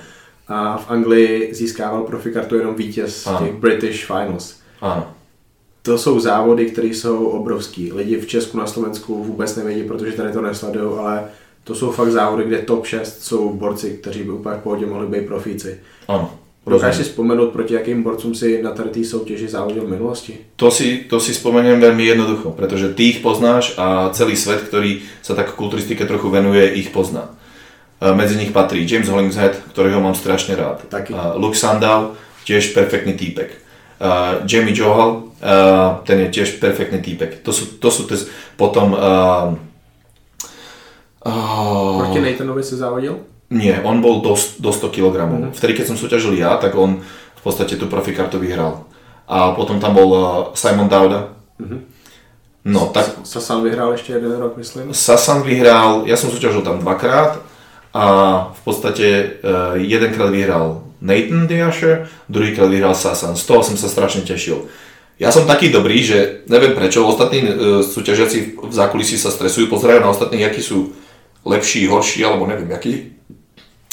A 0.49 0.77
v 0.77 0.91
Anglii 0.91 1.55
získával 1.55 2.03
profi 2.03 2.31
kartu 2.31 2.57
jenom 2.57 2.75
vítěz 2.75 3.27
ano. 3.27 3.39
těch 3.39 3.55
British 3.55 4.07
Finals. 4.07 4.61
Ano. 4.81 5.07
To 5.83 5.99
jsou 5.99 6.21
závody, 6.21 6.67
které 6.67 6.89
jsou 6.89 7.27
obrovský. 7.27 7.93
Lidi 7.93 8.21
v 8.21 8.27
Česku, 8.27 8.59
na 8.59 8.67
Slovensku 8.67 9.25
vůbec 9.25 9.57
nevědí, 9.57 9.83
protože 9.83 10.13
tady 10.13 10.33
to 10.33 10.41
nesledují, 10.41 10.99
ale 10.99 11.25
to 11.65 11.75
jsou 11.75 11.91
fakt 11.91 12.11
závody, 12.11 12.45
kde 12.45 12.59
top 12.59 12.87
6 12.87 13.23
jsou 13.23 13.53
borci, 13.53 13.91
kteří 13.91 14.23
by 14.23 14.31
úplně 14.31 14.57
v 14.57 14.63
pohodě 14.63 14.87
mohli 14.87 15.07
být 15.07 15.27
profíci. 15.27 15.81
Ano. 16.09 16.39
Dokážeš 16.67 16.99
si 16.99 17.11
spomenúť, 17.15 17.55
proti 17.55 17.79
akým 17.79 18.03
borcom 18.03 18.35
si 18.35 18.59
na 18.59 18.75
tady 18.75 19.05
soutěži 19.05 19.49
závodil 19.49 19.87
v 19.87 19.95
minulosti? 19.95 20.35
To 20.59 20.67
si, 20.67 21.07
to 21.07 21.23
si 21.23 21.31
spomeniem 21.31 21.79
veľmi 21.79 22.03
jednoducho, 22.03 22.59
pretože 22.59 22.91
ty 22.91 23.15
ich 23.15 23.23
poznáš 23.23 23.79
a 23.79 24.11
celý 24.11 24.35
svet, 24.35 24.67
ktorý 24.67 24.99
sa 25.23 25.39
tak 25.39 25.55
kulturistike 25.55 26.03
trochu 26.03 26.27
venuje, 26.27 26.75
ich 26.75 26.91
pozná. 26.91 27.31
medzi 28.03 28.37
nich 28.37 28.51
patrí 28.51 28.83
James 28.83 29.09
Hollingshead, 29.09 29.57
ktorého 29.73 30.03
mám 30.03 30.19
strašne 30.19 30.59
rád. 30.59 30.85
Taky. 30.91 31.15
Uh, 31.15 31.39
Luke 31.39 31.57
Sandow, 31.57 32.19
tiež 32.45 32.75
perfektný 32.75 33.15
týpek. 33.15 33.63
Uh, 33.97 34.45
Jamie 34.45 34.75
Johal, 34.75 35.23
uh, 35.23 36.05
ten 36.05 36.21
je 36.27 36.29
tiež 36.29 36.61
perfektný 36.61 37.01
týpek. 37.01 37.41
To 37.47 37.55
sú, 37.55 37.81
to 37.81 37.89
sú 37.89 38.05
tes, 38.05 38.29
potom... 38.61 38.93
Uh, 38.93 39.55
uh, 41.25 42.05
Proti 42.05 42.21
Nathanovi 42.21 42.61
si 42.61 42.77
závodil? 42.77 43.36
Nie, 43.51 43.75
on 43.87 44.03
bol 44.03 44.21
do, 44.23 44.35
do 44.59 44.71
100 44.75 44.91
kg. 44.91 45.15
Mm-hmm. 45.23 45.53
Vtedy, 45.55 45.73
keď 45.79 45.87
som 45.95 45.97
súťažil 45.99 46.35
ja, 46.35 46.59
tak 46.59 46.75
on 46.75 46.99
v 47.37 47.43
podstate 47.47 47.79
tú 47.79 47.87
profikartu 47.87 48.43
vyhral. 48.43 48.91
A 49.31 49.55
potom 49.55 49.79
tam 49.79 49.95
bol 49.95 50.11
uh, 50.11 50.23
Simon 50.55 50.91
Dauda. 50.91 51.35
Mhm. 51.63 51.99
No, 52.67 52.91
tak 52.91 53.07
Sasan 53.23 53.63
vyhrál 53.63 53.93
ještě 53.93 54.13
jeden 54.13 54.39
rok, 54.39 54.57
myslím. 54.57 54.95
Sasan 54.95 55.43
vyhral, 55.47 56.03
ja 56.03 56.19
som 56.19 56.35
súťažil 56.35 56.67
tam 56.67 56.83
dvakrát 56.83 57.39
a 57.95 58.05
v 58.59 58.61
podstate 58.67 59.07
uh, 59.39 59.79
jedenkrát 59.79 60.35
vyhral 60.35 60.83
Nathan 60.99 61.47
Diasher, 61.47 62.11
druhýkrát 62.27 62.67
vyhral 62.67 62.99
Sasan. 62.99 63.39
Z 63.39 63.47
toho 63.47 63.63
som 63.63 63.79
sa 63.79 63.87
strašne 63.87 64.27
tešil. 64.27 64.67
Ja 65.23 65.31
som 65.31 65.47
taký 65.47 65.71
dobrý, 65.71 66.03
že 66.03 66.43
neviem 66.51 66.75
prečo, 66.75 67.07
ostatní 67.07 67.47
uh, 67.47 67.87
súťažiaci 67.87 68.59
v 68.59 68.75
zákulisí 68.75 69.15
sa 69.15 69.31
stresujú, 69.31 69.71
pozerajú 69.71 70.03
na 70.03 70.11
ostatných, 70.11 70.51
akí 70.51 70.59
sú 70.59 70.91
lepší, 71.47 71.87
horší, 71.87 72.27
alebo 72.27 72.51
neviem, 72.51 72.75
akí. 72.75 73.15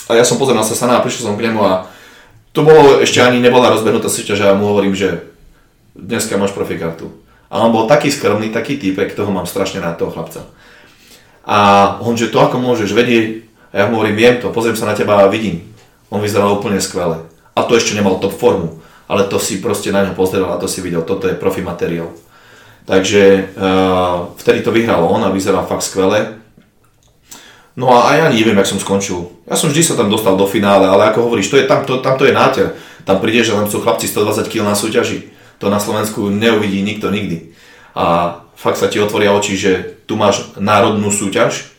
A 0.09 0.19
ja 0.19 0.23
som 0.27 0.35
pozeral 0.35 0.61
na 0.61 0.67
Sasana 0.67 0.99
a 0.99 1.03
prišiel 1.03 1.31
som 1.31 1.37
k 1.39 1.47
nemu 1.47 1.59
a 1.63 1.87
to 2.53 2.61
bolo, 2.61 3.01
ešte 3.01 3.17
ani 3.17 3.41
nebola 3.41 3.73
rozbehnutá 3.73 4.11
súťaž 4.11 4.45
a 4.45 4.53
mu 4.53 4.69
hovorím, 4.69 4.93
že 4.93 5.25
dneska 5.97 6.37
máš 6.37 6.53
profikartu. 6.53 7.09
A 7.49 7.61
on 7.61 7.73
bol 7.73 7.89
taký 7.89 8.13
skromný, 8.13 8.49
taký 8.49 8.77
týpek, 8.77 9.13
toho 9.13 9.29
mám 9.29 9.49
strašne 9.49 9.81
rád 9.81 9.97
toho 9.97 10.13
chlapca. 10.13 10.45
A 11.45 11.57
on, 12.01 12.17
že 12.17 12.29
to 12.29 12.41
ako 12.41 12.61
môžeš 12.61 12.93
vedieť, 12.93 13.45
a 13.73 13.75
ja 13.81 13.85
mu 13.89 13.97
hovorím, 13.97 14.17
viem 14.17 14.35
to, 14.37 14.53
pozriem 14.53 14.77
sa 14.77 14.85
na 14.85 14.93
teba 14.93 15.21
a 15.21 15.29
vidím. 15.29 15.65
On 16.13 16.21
vyzeral 16.21 16.53
úplne 16.53 16.77
skvele. 16.77 17.25
A 17.57 17.65
to 17.65 17.73
ešte 17.73 17.97
nemal 17.97 18.21
top 18.21 18.37
formu, 18.37 18.81
ale 19.09 19.25
to 19.25 19.41
si 19.41 19.57
proste 19.57 19.89
na 19.89 20.05
ňo 20.05 20.13
pozeral 20.13 20.53
a 20.53 20.61
to 20.61 20.69
si 20.69 20.81
videl, 20.81 21.01
toto 21.01 21.25
je 21.25 21.37
profi 21.37 21.65
materiál. 21.65 22.13
Takže 22.85 23.53
uh, 23.55 24.33
vtedy 24.37 24.61
to 24.61 24.69
vyhral 24.69 25.07
on 25.09 25.25
a 25.25 25.33
vyzeral 25.33 25.65
fakt 25.65 25.87
skvele. 25.87 26.42
No 27.73 27.89
a 27.89 28.13
ja 28.13 28.29
neviem, 28.29 28.53
jak 28.53 28.69
som 28.69 28.77
skončil. 28.77 29.33
Ja 29.49 29.57
som 29.57 29.73
vždy 29.73 29.81
sa 29.81 29.97
tam 29.97 30.09
dostal 30.13 30.37
do 30.37 30.45
finále, 30.45 30.85
ale 30.85 31.09
ako 31.09 31.25
hovoríš, 31.25 31.49
to 31.49 31.57
je, 31.57 31.65
tam, 31.65 31.81
to, 31.81 32.05
tam 32.05 32.21
to 32.21 32.29
je 32.29 32.33
náter. 32.33 32.77
Tam 33.01 33.17
prídeš 33.17 33.51
a 33.51 33.57
tam 33.57 33.65
sú 33.65 33.81
chlapci 33.81 34.05
120 34.05 34.45
kg 34.45 34.69
na 34.69 34.77
súťaži. 34.77 35.33
To 35.57 35.73
na 35.73 35.81
Slovensku 35.81 36.29
neuvidí 36.29 36.85
nikto 36.85 37.09
nikdy. 37.09 37.55
A 37.97 38.37
fakt 38.53 38.77
sa 38.77 38.87
ti 38.89 39.01
otvoria 39.01 39.33
oči, 39.33 39.57
že 39.57 39.71
tu 40.05 40.13
máš 40.13 40.53
národnú 40.61 41.09
súťaž, 41.09 41.73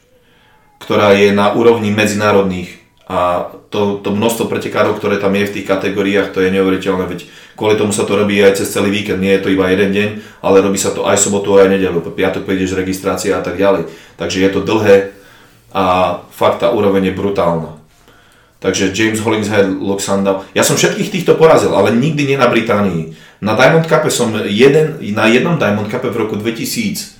ktorá 0.82 1.14
je 1.14 1.30
na 1.30 1.54
úrovni 1.54 1.94
medzinárodných 1.94 2.82
a 3.04 3.52
to, 3.68 4.00
to 4.00 4.16
množstvo 4.16 4.48
pretekárov, 4.48 4.96
ktoré 4.96 5.20
tam 5.20 5.36
je 5.36 5.44
v 5.44 5.54
tých 5.60 5.68
kategóriách, 5.68 6.32
to 6.32 6.40
je 6.40 6.48
neuveriteľné, 6.48 7.04
veď 7.04 7.20
kvôli 7.52 7.76
tomu 7.76 7.92
sa 7.92 8.08
to 8.08 8.16
robí 8.16 8.40
aj 8.40 8.64
cez 8.64 8.72
celý 8.72 8.88
víkend, 8.88 9.20
nie 9.20 9.36
je 9.36 9.44
to 9.44 9.52
iba 9.52 9.68
jeden 9.68 9.92
deň, 9.92 10.08
ale 10.40 10.64
robí 10.64 10.80
sa 10.80 10.88
to 10.88 11.04
aj 11.04 11.20
sobotu, 11.20 11.52
aj 11.60 11.68
nedelu, 11.68 12.00
po 12.00 12.08
piatok 12.08 12.48
prídeš 12.48 12.72
registrácia 12.72 13.36
a 13.36 13.44
tak 13.44 13.60
ďalej. 13.60 13.92
Takže 14.16 14.40
je 14.40 14.50
to 14.56 14.64
dlhé 14.64 15.12
a 15.74 15.84
fakt 16.30 16.62
tá 16.62 16.70
úroveň 16.70 17.10
je 17.10 17.18
brutálna. 17.18 17.82
Takže 18.62 18.96
James 18.96 19.20
Hollingshead, 19.20 19.68
Luke 19.76 20.01
Sandow. 20.01 20.46
Ja 20.56 20.64
som 20.64 20.78
všetkých 20.78 21.12
týchto 21.12 21.32
porazil, 21.36 21.74
ale 21.76 21.92
nikdy 21.92 22.32
nie 22.32 22.38
na 22.40 22.48
Británii. 22.48 23.12
Na 23.44 23.52
Diamond 23.59 23.84
Cupe 23.84 24.09
som 24.09 24.32
jeden, 24.48 25.02
na 25.12 25.28
jednom 25.28 25.60
Diamond 25.60 25.84
Cupe 25.90 26.09
v 26.09 26.16
roku 26.16 26.40
2016 26.40 27.12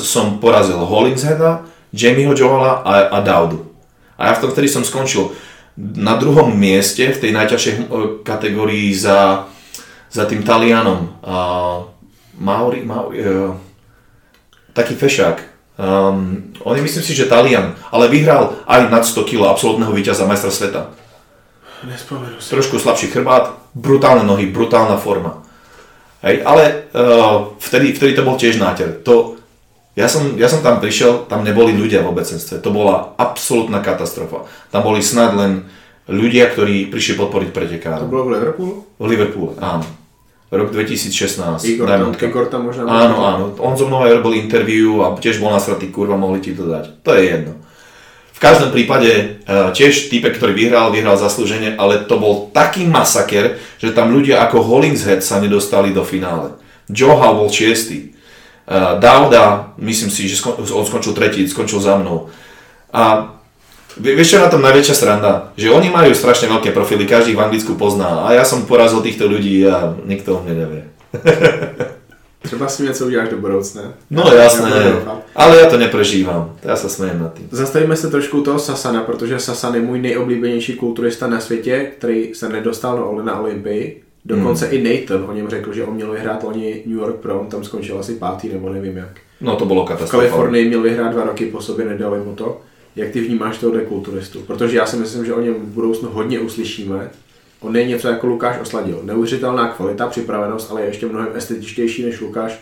som 0.00 0.40
porazil 0.40 0.80
Hollingsheada, 0.80 1.68
Jamieho 1.92 2.32
Joala 2.32 2.80
a, 2.86 3.12
a 3.12 3.18
Daudu. 3.20 3.68
A 4.16 4.30
ja 4.30 4.38
v 4.38 4.46
tom 4.46 4.50
vtedy 4.54 4.70
som 4.70 4.86
skončil 4.86 5.34
na 5.76 6.16
druhom 6.16 6.48
mieste 6.56 7.04
v 7.08 7.20
tej 7.20 7.32
najťažšej 7.36 7.74
hm, 7.76 7.86
kategórii 8.24 8.94
za, 8.96 9.44
za 10.08 10.24
tým 10.24 10.40
Talianom. 10.40 11.20
Uh, 11.20 11.84
Mauri, 12.40 12.80
Mauri, 12.80 13.20
uh, 13.20 13.52
taký 14.72 14.96
fešák. 14.96 15.49
Um, 15.80 16.52
on 16.60 16.76
je 16.76 16.82
myslím 16.84 17.04
si, 17.04 17.16
že 17.16 17.24
Talian, 17.24 17.72
ale 17.88 18.12
vyhral 18.12 18.52
aj 18.68 18.92
nad 18.92 19.00
100 19.00 19.24
kg 19.24 19.48
absolútneho 19.48 19.88
víťaza 19.96 20.28
majstra 20.28 20.52
sveta. 20.52 20.92
Nespomenu 21.88 22.36
si. 22.36 22.52
Trošku 22.52 22.76
slabší 22.76 23.08
chrbát, 23.08 23.56
brutálne 23.72 24.28
nohy, 24.28 24.52
brutálna 24.52 25.00
forma. 25.00 25.40
Hej, 26.20 26.44
ale 26.44 26.92
uh, 26.92 27.56
vtedy, 27.56 27.96
vtedy 27.96 28.12
to 28.12 28.28
bol 28.28 28.36
tiež 28.36 28.60
náter. 28.60 29.00
To, 29.08 29.40
ja, 29.96 30.04
som, 30.04 30.36
ja 30.36 30.52
som 30.52 30.60
tam 30.60 30.84
prišiel, 30.84 31.24
tam 31.32 31.48
neboli 31.48 31.72
ľudia 31.72 32.04
v 32.04 32.12
obecenstve. 32.12 32.60
To 32.60 32.68
bola 32.76 33.16
absolútna 33.16 33.80
katastrofa. 33.80 34.44
Tam 34.68 34.84
boli 34.84 35.00
snad 35.00 35.32
len 35.32 35.64
ľudia, 36.12 36.52
ktorí 36.52 36.92
prišli 36.92 37.16
podporiť 37.16 37.48
To 37.48 37.56
pretekárov. 37.56 38.04
bylo 38.04 38.28
v 38.28 38.32
Liverpoolu? 38.36 38.76
V 39.00 39.04
Liverpoole, 39.08 39.56
áno. 39.56 39.99
Rok 40.50 40.74
2016. 40.74 41.62
Igor 41.64 41.86
Diamond 41.86 42.18
Cup. 42.18 42.34
Igor 42.34 42.50
tam 42.50 42.66
možná... 42.66 42.82
Áno, 42.82 43.22
áno. 43.22 43.54
On 43.62 43.78
so 43.78 43.86
mnou 43.86 44.02
aj 44.02 44.18
robil 44.18 44.42
interview 44.42 44.98
a 45.06 45.14
tiež 45.14 45.38
bol 45.38 45.54
nasratý, 45.54 45.94
kurva, 45.94 46.18
mohli 46.18 46.42
ti 46.42 46.50
to 46.50 46.66
dať. 46.66 47.06
To 47.06 47.10
je 47.14 47.22
jedno. 47.22 47.52
V 48.34 48.38
každom 48.42 48.74
prípade 48.74 49.38
uh, 49.46 49.70
tiež 49.70 50.10
typek, 50.10 50.34
ktorý 50.34 50.56
vyhral, 50.56 50.90
vyhral 50.90 51.14
zaslúžene, 51.14 51.78
ale 51.78 52.02
to 52.02 52.18
bol 52.18 52.50
taký 52.50 52.82
masaker, 52.82 53.62
že 53.78 53.94
tam 53.94 54.10
ľudia 54.10 54.42
ako 54.42 54.66
Hollingshead 54.66 55.22
sa 55.22 55.38
nedostali 55.38 55.94
do 55.94 56.02
finále. 56.02 56.58
Joha 56.90 57.30
bol 57.30 57.46
šiestý. 57.46 58.10
Uh, 58.66 58.98
Dauda, 58.98 59.76
myslím 59.78 60.10
si, 60.10 60.26
že 60.26 60.40
skon, 60.40 60.58
on 60.58 60.82
skončil 60.82 61.14
tretí, 61.14 61.46
skončil 61.46 61.78
za 61.78 61.94
mnou. 61.94 62.26
A 62.90 63.38
vieš 63.98 64.28
čo 64.30 64.36
je 64.38 64.44
na 64.46 64.50
tom 64.52 64.62
najväčšia 64.62 64.94
sranda? 64.94 65.32
Že 65.58 65.74
oni 65.74 65.88
majú 65.90 66.14
strašne 66.14 66.46
veľké 66.46 66.70
profily, 66.70 67.08
každý 67.08 67.34
v 67.34 67.42
Anglicku 67.42 67.74
pozná 67.74 68.28
a 68.28 68.36
ja 68.36 68.44
som 68.46 68.62
porazil 68.68 69.02
týchto 69.02 69.26
ľudí 69.26 69.66
a 69.66 69.98
nikto 70.06 70.38
o 70.38 70.42
mne 70.46 70.54
nevie. 70.54 70.82
Třeba 72.42 72.68
si 72.68 72.82
něco 72.82 73.06
uděláš 73.06 73.28
do 73.28 73.36
budoucna. 73.36 73.82
No 74.10 74.22
Já- 74.26 74.34
já 74.34 74.42
jasné, 74.42 74.70
ale 75.36 75.56
ja 75.60 75.70
to 75.70 75.76
neprežívam. 75.76 76.56
Ja 76.64 76.72
sa 76.76 76.88
smejem 76.88 77.20
nad 77.20 77.32
tým. 77.36 77.48
Zastavíme 77.52 77.96
se 77.96 78.08
trošku 78.10 78.40
toho 78.40 78.58
Sasana, 78.58 79.02
protože 79.04 79.38
Sasan 79.38 79.74
je 79.74 79.80
můj 79.80 80.00
nejoblíbenější 80.00 80.72
kulturista 80.74 81.26
na 81.26 81.40
světě, 81.40 81.92
který 81.98 82.34
se 82.34 82.48
nedostal 82.48 83.14
na, 83.16 83.22
na 83.22 83.40
Olympii. 83.40 84.02
Dokonce 84.24 84.66
Hmm. 84.66 84.74
i 84.74 84.78
Nathan 84.82 85.30
o 85.30 85.32
něm 85.32 85.48
řekl, 85.48 85.72
že 85.72 85.84
on 85.84 85.94
měl 85.94 86.12
vyhrát 86.12 86.42
loni 86.42 86.82
New 86.86 86.98
York 86.98 87.16
Pro, 87.16 87.40
on 87.40 87.46
tam 87.46 87.64
skončil 87.64 87.98
asi 87.98 88.14
pátý 88.14 88.48
nebo 88.48 88.68
nevím 88.72 88.96
jak. 88.96 89.12
No 89.40 89.56
to 89.56 89.64
bolo 89.66 89.84
V 89.84 89.88
katastrofálne. 89.88 90.28
Kalifornii 90.28 90.68
měl 90.68 90.80
vyhrát 90.82 91.12
dva 91.12 91.24
roky 91.24 91.46
po 91.46 91.60
sobě, 91.60 91.84
nedali 91.84 92.18
mu 92.24 92.34
to. 92.34 92.60
Jak 92.96 93.10
ty 93.10 93.20
vnímáš 93.20 93.58
tohohle 93.58 93.82
kulturistu? 93.82 94.40
Protože 94.40 94.76
já 94.76 94.86
si 94.86 94.96
myslím, 94.96 95.24
že 95.24 95.34
o 95.34 95.40
něm 95.40 95.54
v 95.54 95.74
budoucnu 95.74 96.08
hodně 96.08 96.40
uslyšíme. 96.40 97.10
On 97.60 97.76
je 97.76 97.84
něco 97.84 98.08
jako 98.08 98.26
Lukáš 98.26 98.60
Osladil. 98.60 99.00
Neuvěřitelná 99.02 99.68
kvalita, 99.68 100.06
připravenost, 100.06 100.70
ale 100.70 100.80
je 100.80 100.86
ještě 100.86 101.06
mnohem 101.06 101.28
estetičtější 101.34 102.04
než 102.04 102.20
Lukáš. 102.20 102.60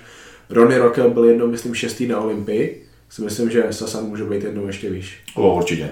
Ronnie 0.50 0.78
Rockel 0.78 1.10
byl 1.10 1.24
jednou, 1.24 1.46
myslím, 1.46 1.74
šestý 1.74 2.06
na 2.06 2.20
Olympii. 2.20 2.84
Si 3.10 3.22
myslím, 3.22 3.50
že 3.50 3.66
Sasan 3.70 4.04
může 4.04 4.24
být 4.24 4.44
jednou 4.44 4.66
ještě 4.66 4.90
výš. 4.90 5.18
O, 5.34 5.56
určite. 5.56 5.90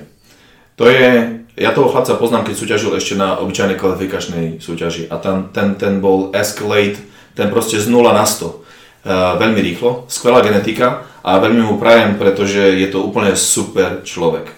To 0.77 0.85
je, 0.93 1.41
ja 1.57 1.73
toho 1.73 1.89
chlapca 1.89 2.21
poznám, 2.21 2.45
keď 2.45 2.55
súťažil 2.61 2.93
ešte 3.01 3.17
na 3.17 3.41
obyčajnej 3.41 3.81
kvalifikačnej 3.81 4.61
súťaži 4.61 5.09
a 5.09 5.17
tam, 5.17 5.49
ten, 5.49 5.73
ten 5.81 6.05
bol 6.05 6.29
Escalade, 6.37 7.01
ten 7.33 7.49
proste 7.49 7.81
z 7.81 7.89
0 7.89 8.13
na 8.13 8.29
100. 8.29 8.66
Uh, 9.07 9.39
veľmi 9.39 9.63
rýchlo, 9.63 10.11
skvelá 10.11 10.43
genetika 10.43 11.07
a 11.23 11.39
veľmi 11.39 11.63
mu 11.63 11.79
prajem, 11.79 12.19
pretože 12.19 12.59
je 12.59 12.91
to 12.91 13.07
úplne 13.07 13.39
super 13.39 14.03
človek. 14.03 14.51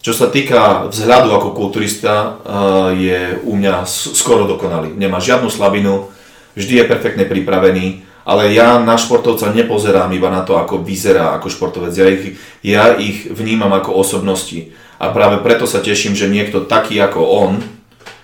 Čo 0.00 0.16
sa 0.16 0.32
týka 0.32 0.88
vzhľadu 0.88 1.28
ako 1.28 1.52
kulturista, 1.52 2.14
uh, 2.16 2.96
je 2.96 3.36
u 3.44 3.52
mňa 3.52 3.84
skoro 4.16 4.48
dokonalý. 4.48 4.96
Nemá 4.96 5.20
žiadnu 5.20 5.52
slabinu, 5.52 6.08
vždy 6.56 6.80
je 6.80 6.88
perfektne 6.88 7.28
pripravený, 7.28 8.08
ale 8.24 8.56
ja 8.56 8.80
na 8.80 8.96
športovca 8.96 9.52
nepozerám 9.52 10.08
iba 10.16 10.32
na 10.32 10.40
to, 10.48 10.56
ako 10.56 10.80
vyzerá 10.80 11.36
ako 11.36 11.52
športovec. 11.52 11.92
Ja 11.92 12.08
ich, 12.08 12.40
ja 12.64 12.84
ich 12.96 13.28
vnímam 13.28 13.68
ako 13.76 14.00
osobnosti. 14.00 14.72
A 14.96 15.12
práve 15.12 15.44
preto 15.44 15.68
sa 15.68 15.84
teším, 15.84 16.16
že 16.16 16.32
niekto 16.32 16.64
taký 16.64 16.96
ako 17.04 17.20
on 17.20 17.52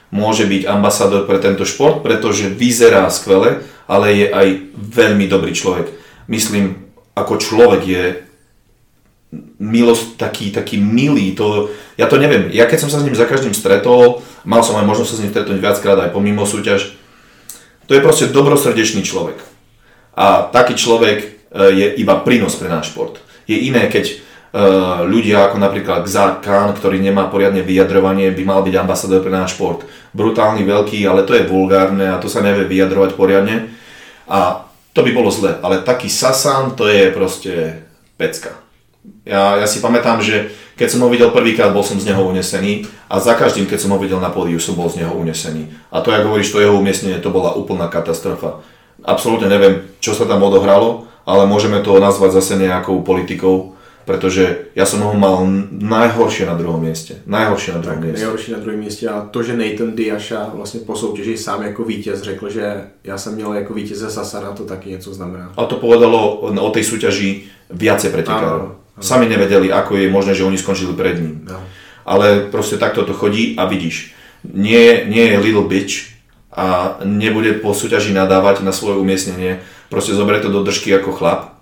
môže 0.08 0.48
byť 0.48 0.66
ambasador 0.66 1.28
pre 1.28 1.36
tento 1.38 1.68
šport, 1.68 2.00
pretože 2.00 2.48
vyzerá 2.48 3.06
skvele, 3.12 3.62
ale 3.90 4.06
je 4.14 4.26
aj 4.30 4.48
veľmi 4.78 5.26
dobrý 5.26 5.50
človek. 5.50 5.90
Myslím, 6.30 6.94
ako 7.18 7.42
človek 7.42 7.82
je 7.82 8.04
milosť, 9.58 10.18
taký, 10.18 10.50
taký 10.54 10.78
milý, 10.78 11.34
to, 11.34 11.70
ja 11.98 12.06
to 12.06 12.18
neviem, 12.18 12.50
ja 12.50 12.66
keď 12.66 12.86
som 12.86 12.90
sa 12.90 12.98
s 12.98 13.06
ním 13.06 13.14
za 13.18 13.26
každým 13.26 13.54
stretol, 13.54 14.22
mal 14.42 14.62
som 14.62 14.78
aj 14.78 14.86
možnosť 14.86 15.10
sa 15.10 15.16
s 15.18 15.22
ním 15.22 15.32
stretnúť 15.34 15.58
viackrát 15.58 15.98
aj 16.02 16.14
pomimo 16.14 16.42
súťaž, 16.42 16.94
to 17.86 17.98
je 17.98 18.02
proste 18.02 18.30
dobrosrdečný 18.30 19.02
človek. 19.02 19.38
A 20.14 20.46
taký 20.50 20.78
človek 20.78 21.18
e, 21.22 21.26
je 21.74 21.86
iba 22.02 22.18
prínos 22.22 22.54
pre 22.54 22.70
náš 22.70 22.94
šport. 22.94 23.18
Je 23.46 23.58
iné, 23.66 23.86
keď 23.90 24.04
e, 24.10 24.14
ľudia 25.06 25.50
ako 25.50 25.58
napríklad 25.58 26.06
Xar 26.06 26.42
Khan, 26.42 26.74
ktorý 26.74 27.02
nemá 27.02 27.30
poriadne 27.30 27.62
vyjadrovanie, 27.66 28.30
by 28.34 28.42
mal 28.46 28.60
byť 28.62 28.74
ambasador 28.78 29.22
pre 29.22 29.34
náš 29.34 29.58
šport. 29.58 29.86
Brutálny, 30.14 30.62
veľký, 30.66 31.02
ale 31.06 31.26
to 31.26 31.34
je 31.34 31.46
vulgárne 31.46 32.14
a 32.14 32.22
to 32.22 32.26
sa 32.26 32.42
nevie 32.42 32.66
vyjadrovať 32.66 33.14
poriadne. 33.14 33.79
A 34.30 34.70
to 34.94 35.02
by 35.02 35.10
bolo 35.10 35.30
zle, 35.34 35.58
ale 35.58 35.82
taký 35.82 36.06
Sasan, 36.06 36.78
to 36.78 36.86
je 36.86 37.10
proste 37.10 37.82
pecka. 38.14 38.54
Ja, 39.26 39.58
ja 39.58 39.66
si 39.66 39.82
pamätám, 39.82 40.22
že 40.22 40.54
keď 40.78 40.88
som 40.96 41.02
ho 41.04 41.12
videl 41.12 41.28
prvýkrát, 41.34 41.74
bol 41.74 41.84
som 41.84 42.00
z 42.00 42.08
neho 42.08 42.24
unesený 42.24 42.88
a 43.10 43.20
za 43.20 43.36
každým, 43.36 43.68
keď 43.68 43.84
som 43.84 43.92
ho 43.92 43.98
videl 44.00 44.16
na 44.22 44.32
pódiu, 44.32 44.56
som 44.56 44.78
bol 44.78 44.88
z 44.88 45.04
neho 45.04 45.12
unesený. 45.12 45.68
A 45.92 46.00
to, 46.00 46.14
ako 46.14 46.32
hovoríš, 46.32 46.52
to 46.54 46.62
jeho 46.62 46.76
umiestnenie, 46.78 47.20
to 47.20 47.28
bola 47.28 47.52
úplná 47.52 47.90
katastrofa. 47.90 48.64
Absolútne 49.04 49.48
neviem, 49.48 49.88
čo 50.00 50.16
sa 50.16 50.24
tam 50.24 50.40
odohralo, 50.40 51.08
ale 51.24 51.44
môžeme 51.44 51.84
to 51.84 52.00
nazvať 52.00 52.40
zase 52.40 52.56
nejakou 52.60 53.00
politikou, 53.04 53.76
pretože 54.10 54.74
ja 54.74 54.82
som 54.82 55.06
ho 55.06 55.14
mal 55.14 55.46
najhoršie 55.70 56.42
na 56.42 56.58
druhom 56.58 56.82
mieste. 56.82 57.22
Najhoršie 57.30 57.78
na 57.78 57.80
druhom 57.80 58.02
tak, 58.02 58.10
mieste. 58.10 58.26
Nejhorší 58.26 58.50
na 58.52 58.58
druhém 58.58 58.80
místě 58.82 59.04
a 59.06 59.22
to, 59.30 59.38
že 59.42 59.54
Nathan 59.54 59.94
Diasha 59.94 60.50
vlastně 60.50 60.80
po 60.82 60.98
soutěži 60.98 61.38
sám 61.38 61.62
jako 61.62 61.84
vítěz 61.84 62.22
řekl, 62.22 62.50
že 62.50 62.90
já 63.04 63.18
jsem 63.18 63.34
měl 63.34 63.52
jako 63.54 63.74
vítěze 63.74 64.10
Sasana, 64.10 64.50
to 64.50 64.64
taky 64.64 64.90
něco 64.90 65.14
znamená. 65.14 65.52
A 65.56 65.64
to 65.64 65.78
povedalo 65.78 66.42
o 66.42 66.70
tej 66.74 66.82
súťaži 66.82 67.46
viacej 67.70 68.10
pretekárov. 68.10 68.82
Sami 68.98 69.30
nevedeli, 69.30 69.70
ako 69.70 69.94
je 69.94 70.10
možné, 70.10 70.34
že 70.34 70.42
oni 70.42 70.58
skončili 70.58 70.92
pred 70.98 71.22
ním. 71.22 71.46
No. 71.46 71.62
Ale 72.02 72.50
proste 72.50 72.82
takto 72.82 73.06
to 73.06 73.14
chodí 73.14 73.54
a 73.54 73.70
vidíš, 73.70 74.10
nie, 74.42 75.06
nie 75.06 75.30
je 75.30 75.38
little 75.38 75.70
bitch 75.70 76.10
a 76.50 76.98
nebude 77.06 77.62
po 77.62 77.70
súťaži 77.70 78.10
nadávať 78.10 78.66
na 78.66 78.74
svoje 78.74 78.98
umiestnenie, 78.98 79.62
proste 79.86 80.18
zoberie 80.18 80.42
to 80.42 80.50
do 80.50 80.66
držky 80.66 80.98
ako 80.98 81.14
chlap 81.14 81.59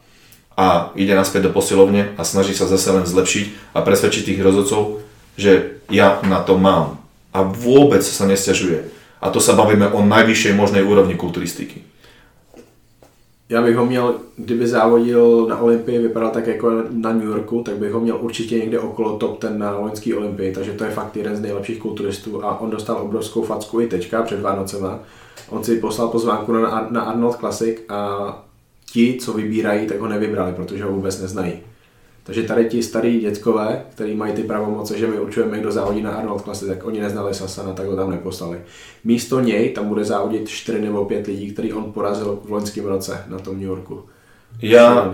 a 0.58 0.90
ide 0.98 1.14
naspäť 1.14 1.46
do 1.46 1.54
posilovne 1.54 2.18
a 2.18 2.26
snaží 2.26 2.50
sa 2.50 2.66
zase 2.66 2.90
len 2.90 3.06
zlepšiť 3.06 3.78
a 3.78 3.78
presvedčiť 3.78 4.34
tých 4.34 4.42
rozhodcov, 4.42 5.06
že 5.38 5.78
ja 5.86 6.18
na 6.26 6.42
to 6.42 6.58
mám. 6.58 6.98
A 7.30 7.46
vôbec 7.46 8.02
sa 8.02 8.26
nestiažuje. 8.26 8.90
A 9.22 9.30
to 9.30 9.38
sa 9.38 9.54
bavíme 9.54 9.86
o 9.94 10.02
najvyššej 10.02 10.58
možnej 10.58 10.82
úrovni 10.82 11.14
kulturistiky. 11.14 11.86
Já 13.48 13.62
bych 13.62 13.76
ho 13.76 13.86
měl, 13.86 14.14
kdyby 14.36 14.66
závodil 14.66 15.46
na 15.48 15.58
Olympii, 15.58 15.98
vypadal 15.98 16.30
tak 16.30 16.46
jako 16.46 16.72
na 16.90 17.12
New 17.12 17.28
Yorku, 17.28 17.62
tak 17.62 17.76
bych 17.76 17.92
ho 17.92 18.00
měl 18.00 18.18
určitě 18.20 18.58
někde 18.58 18.78
okolo 18.78 19.18
top 19.18 19.38
ten 19.38 19.58
na 19.58 19.78
loňský 19.78 20.14
Olympii, 20.14 20.52
takže 20.52 20.72
to 20.72 20.84
je 20.84 20.90
fakt 20.90 21.16
jeden 21.16 21.36
z 21.36 21.40
nejlepších 21.40 21.78
kulturistů 21.78 22.44
a 22.44 22.60
on 22.60 22.70
dostal 22.70 22.96
obrovskou 22.96 23.42
facku 23.42 23.80
i 23.80 23.86
teďka 23.86 24.22
před 24.22 24.40
Vánocema. 24.40 24.98
On 25.48 25.64
si 25.64 25.76
poslal 25.76 26.08
pozvánku 26.08 26.52
na, 26.52 26.88
na 26.90 27.00
Arnold 27.00 27.36
Classic 27.36 27.80
a 27.88 28.47
ti, 28.92 29.16
co 29.20 29.32
vybírají, 29.32 29.86
tak 29.86 30.00
ho 30.00 30.08
nevybrali, 30.08 30.52
protože 30.52 30.84
ho 30.84 30.92
vůbec 30.92 31.20
neznají. 31.20 31.52
Takže 32.24 32.42
tady 32.42 32.64
ti 32.64 32.82
starý 32.82 33.20
dětkové, 33.20 33.82
kteří 33.90 34.14
mají 34.14 34.32
ty 34.32 34.42
pravomoce, 34.42 34.98
že 34.98 35.06
my 35.06 35.20
určujeme, 35.20 35.58
kdo 35.58 35.72
závodí 35.72 36.02
na 36.02 36.10
Arnold 36.10 36.42
Classic, 36.42 36.68
tak 36.68 36.84
oni 36.84 37.00
neznali 37.00 37.34
Sasana, 37.34 37.72
tak 37.72 37.86
ho 37.86 37.96
tam 37.96 38.10
neposlali. 38.10 38.58
Místo 39.04 39.40
něj 39.40 39.70
tam 39.70 39.88
bude 39.88 40.04
závodit 40.04 40.48
4 40.48 40.80
nebo 40.80 41.04
5 41.04 41.26
lidí, 41.26 41.50
který 41.50 41.72
on 41.72 41.92
porazil 41.92 42.38
v 42.44 42.52
loňském 42.52 42.84
roce 42.84 43.24
na 43.28 43.38
tom 43.38 43.56
New 43.56 43.68
Yorku. 43.68 44.04
Ja, 44.60 45.08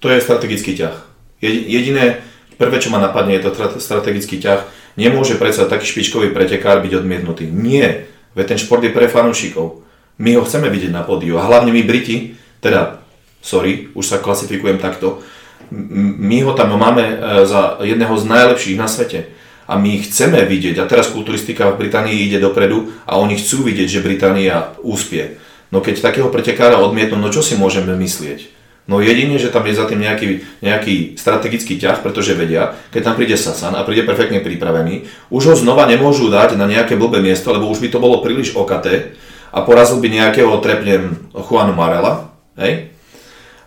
to 0.00 0.08
je 0.08 0.20
strategický 0.20 0.76
ťah. 0.76 0.96
Jediné, 1.44 2.24
prvé, 2.56 2.80
čo 2.80 2.88
ma 2.88 2.96
napadne, 2.96 3.36
je 3.36 3.44
to 3.44 3.80
strategický 3.80 4.40
ťah. 4.40 4.64
Nemôže 4.96 5.36
predsa 5.36 5.68
taký 5.68 5.84
špičkový 5.84 6.32
pretekár 6.32 6.80
byť 6.80 6.92
odmietnutý. 6.96 7.44
Nie, 7.52 8.08
veď 8.32 8.56
ten 8.56 8.58
šport 8.60 8.80
je 8.80 8.88
pre 8.88 9.04
fanúšikov. 9.04 9.84
My 10.16 10.40
ho 10.40 10.48
chceme 10.48 10.72
vidieť 10.72 10.96
na 10.96 11.04
pódiu 11.04 11.36
a 11.36 11.44
hlavne 11.44 11.76
my 11.76 11.82
Briti, 11.84 12.40
teda 12.64 13.03
sorry, 13.44 13.92
už 13.92 14.04
sa 14.08 14.24
klasifikujem 14.24 14.80
takto, 14.80 15.20
my 15.68 16.40
ho 16.48 16.56
tam 16.56 16.72
máme 16.80 17.04
e, 17.04 17.14
za 17.44 17.76
jedného 17.84 18.16
z 18.16 18.24
najlepších 18.24 18.80
na 18.80 18.88
svete. 18.88 19.28
A 19.64 19.80
my 19.80 19.96
chceme 20.00 20.44
vidieť, 20.44 20.76
a 20.80 20.88
teraz 20.88 21.08
kulturistika 21.08 21.72
v 21.72 21.88
Británii 21.88 22.28
ide 22.28 22.36
dopredu 22.36 22.92
a 23.08 23.16
oni 23.16 23.40
chcú 23.40 23.64
vidieť, 23.64 23.88
že 23.88 24.04
Británia 24.04 24.76
úspie. 24.84 25.40
No 25.72 25.80
keď 25.80 26.04
takého 26.04 26.28
pretekára 26.28 26.76
odmietnú, 26.80 27.16
no 27.16 27.32
čo 27.32 27.40
si 27.40 27.56
môžeme 27.56 27.96
myslieť? 27.96 28.52
No 28.84 29.00
jedine, 29.00 29.40
že 29.40 29.48
tam 29.48 29.64
je 29.64 29.72
za 29.72 29.88
tým 29.88 30.04
nejaký, 30.04 30.44
nejaký 30.60 31.16
strategický 31.16 31.80
ťah, 31.80 32.04
pretože 32.04 32.36
vedia, 32.36 32.76
keď 32.92 33.00
tam 33.08 33.14
príde 33.16 33.40
Sasan 33.40 33.72
a 33.72 33.80
príde 33.80 34.04
perfektne 34.04 34.44
pripravený, 34.44 35.08
už 35.32 35.42
ho 35.48 35.54
znova 35.56 35.88
nemôžu 35.88 36.28
dať 36.28 36.60
na 36.60 36.68
nejaké 36.68 36.92
blbé 37.00 37.24
miesto, 37.24 37.48
lebo 37.48 37.72
už 37.72 37.80
by 37.80 37.88
to 37.88 37.98
bolo 38.04 38.20
príliš 38.20 38.52
okaté 38.52 39.16
a 39.48 39.64
porazil 39.64 40.04
by 40.04 40.12
nejakého, 40.12 40.52
trepnem, 40.60 41.16
Juanu 41.32 41.72
Marela, 41.72 42.36
hej? 42.60 42.93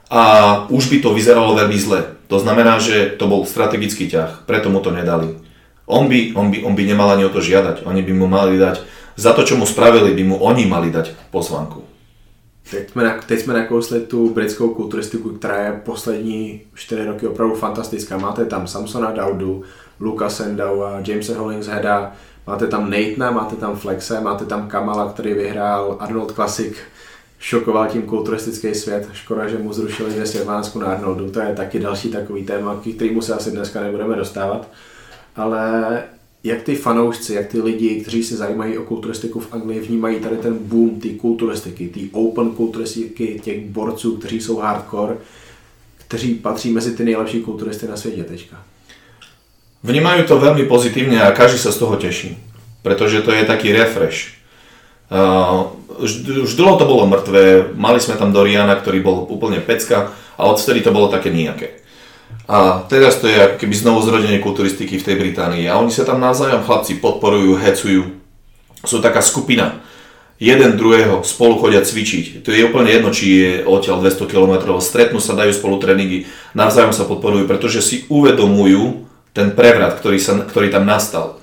A 0.09 0.21
už 0.71 0.87
by 0.89 0.97
to 1.03 1.13
vyzeralo 1.13 1.55
veľmi 1.55 1.77
zle. 1.79 1.99
To 2.27 2.39
znamená, 2.39 2.79
že 2.79 3.15
to 3.15 3.27
bol 3.27 3.47
strategický 3.47 4.07
ťah, 4.11 4.43
preto 4.47 4.67
mu 4.67 4.79
to 4.83 4.91
nedali. 4.91 5.39
On 5.87 6.07
by, 6.11 6.35
on 6.35 6.51
by, 6.51 6.67
on 6.67 6.75
by 6.75 6.83
nemal 6.83 7.07
ani 7.11 7.23
o 7.23 7.31
to 7.31 7.39
žiadať, 7.39 7.87
oni 7.87 8.03
by 8.03 8.13
mu 8.13 8.27
mali 8.27 8.59
dať, 8.59 8.83
za 9.15 9.31
to, 9.31 9.47
čo 9.47 9.55
mu 9.55 9.63
spravili, 9.63 10.11
by 10.11 10.23
mu 10.23 10.35
oni 10.43 10.67
mali 10.67 10.91
dať 10.91 11.31
pozvanku. 11.31 11.83
Teď 12.71 12.91
jsme, 12.91 13.19
teď 13.25 13.39
jsme 13.39 13.53
nakousli 13.53 13.99
tu 13.99 14.29
britskou 14.29 14.69
kulturistiku, 14.69 15.29
která 15.29 15.63
je 15.63 15.81
poslední 15.85 16.61
4 16.75 17.05
roky 17.05 17.27
opravdu 17.27 17.55
fantastická. 17.55 18.17
Máte 18.17 18.45
tam 18.45 18.67
Samsona 18.67 19.11
Daudu, 19.11 19.63
Luka 19.99 20.29
Sendaua, 20.29 20.99
Jamesa 21.07 21.39
Hollingsheada, 21.39 22.11
máte 22.47 22.67
tam 22.67 22.91
Nathana, 22.91 23.31
máte 23.31 23.55
tam 23.55 23.75
Flexe, 23.75 24.21
máte 24.21 24.45
tam 24.45 24.67
Kamala, 24.67 25.09
který 25.09 25.33
vyhrál 25.33 25.97
Arnold 25.99 26.31
Classic 26.31 26.77
šokoval 27.39 27.87
tím 27.87 28.01
kulturistický 28.01 28.75
svět. 28.75 29.09
Škoda, 29.13 29.47
že 29.47 29.57
mu 29.57 29.73
zrušili 29.73 30.09
212 30.13 30.75
na 30.75 30.87
Arnoldu, 30.87 31.31
to 31.31 31.39
je 31.39 31.55
taky 31.55 31.79
další 31.79 32.09
takový 32.09 32.43
téma, 32.43 32.75
k 32.75 32.95
kterému 32.95 33.21
se 33.21 33.33
asi 33.33 33.51
dneska 33.51 33.81
nebudeme 33.81 34.15
dostávat. 34.15 34.71
Ale 35.35 36.03
jak 36.43 36.61
ty 36.61 36.75
fanoušci, 36.75 37.33
jak 37.33 37.47
ty 37.47 37.61
lidi, 37.61 38.01
kteří 38.01 38.23
se 38.23 38.37
zajímají 38.37 38.77
o 38.77 38.83
kulturistiku 38.83 39.39
v 39.39 39.53
Anglii, 39.53 39.79
vnímají 39.79 40.19
tady 40.19 40.37
ten 40.37 40.57
boom 40.57 40.99
té 41.01 41.09
kulturistiky, 41.09 41.87
té 41.87 41.99
open 42.11 42.49
kulturistiky, 42.49 43.41
těch 43.43 43.65
borců, 43.65 44.17
kteří 44.17 44.41
jsou 44.41 44.57
hardcore, 44.57 45.17
kteří 45.97 46.33
patří 46.35 46.71
mezi 46.71 46.95
ty 46.95 47.05
nejlepší 47.05 47.41
kulturisty 47.41 47.87
na 47.87 47.97
světě 47.97 48.23
teďka? 48.23 48.57
Vnímajú 49.85 50.25
to 50.25 50.41
veľmi 50.41 50.65
pozitívne 50.65 51.21
a 51.21 51.29
každý 51.31 51.61
sa 51.61 51.69
z 51.69 51.77
toho 51.77 51.95
teší, 52.01 52.33
pretože 52.81 53.21
to 53.21 53.29
je 53.29 53.45
taký 53.45 53.71
refresh. 53.71 54.36
Uh, 55.07 55.71
už, 56.03 56.53
dlho 56.59 56.75
to 56.77 56.85
bolo 56.85 57.09
mŕtvé, 57.09 57.73
mali 57.73 57.97
sme 57.97 58.19
tam 58.19 58.35
Doriana, 58.35 58.77
ktorý 58.77 58.99
bol 59.01 59.17
úplne 59.27 59.63
pecka 59.63 60.13
a 60.37 60.41
odvtedy 60.45 60.83
to 60.85 60.93
bolo 60.93 61.09
také 61.09 61.33
nejaké. 61.33 61.81
A 62.47 62.87
teraz 62.87 63.19
to 63.19 63.27
je 63.27 63.35
ako 63.35 63.55
keby 63.59 63.75
znovu 63.75 63.99
zrodenie 64.03 64.39
kulturistiky 64.39 64.99
v 64.99 65.05
tej 65.07 65.15
Británii 65.19 65.67
a 65.67 65.79
oni 65.79 65.91
sa 65.91 66.07
tam 66.07 66.23
navzájom 66.23 66.63
chlapci 66.63 66.99
podporujú, 66.99 67.59
hecujú. 67.59 68.03
Sú 68.87 69.03
taká 69.03 69.19
skupina, 69.19 69.83
jeden 70.37 70.77
druhého 70.77 71.25
spolu 71.25 71.57
chodia 71.57 71.81
cvičiť. 71.81 72.45
To 72.45 72.53
je 72.53 72.63
úplne 72.63 72.93
jedno, 72.93 73.09
či 73.09 73.25
je 73.25 73.51
odtiaľ 73.65 74.05
200 74.05 74.31
km, 74.31 74.53
stretnú 74.79 75.17
sa, 75.17 75.33
dajú 75.33 75.51
spolu 75.51 75.81
tréningy, 75.81 76.29
navzájom 76.53 76.93
sa 76.93 77.09
podporujú, 77.09 77.49
pretože 77.49 77.81
si 77.81 77.95
uvedomujú 78.07 79.09
ten 79.33 79.51
prevrat, 79.51 79.97
ktorý, 79.99 80.17
sa, 80.21 80.39
ktorý 80.45 80.69
tam 80.69 80.85
nastal. 80.85 81.41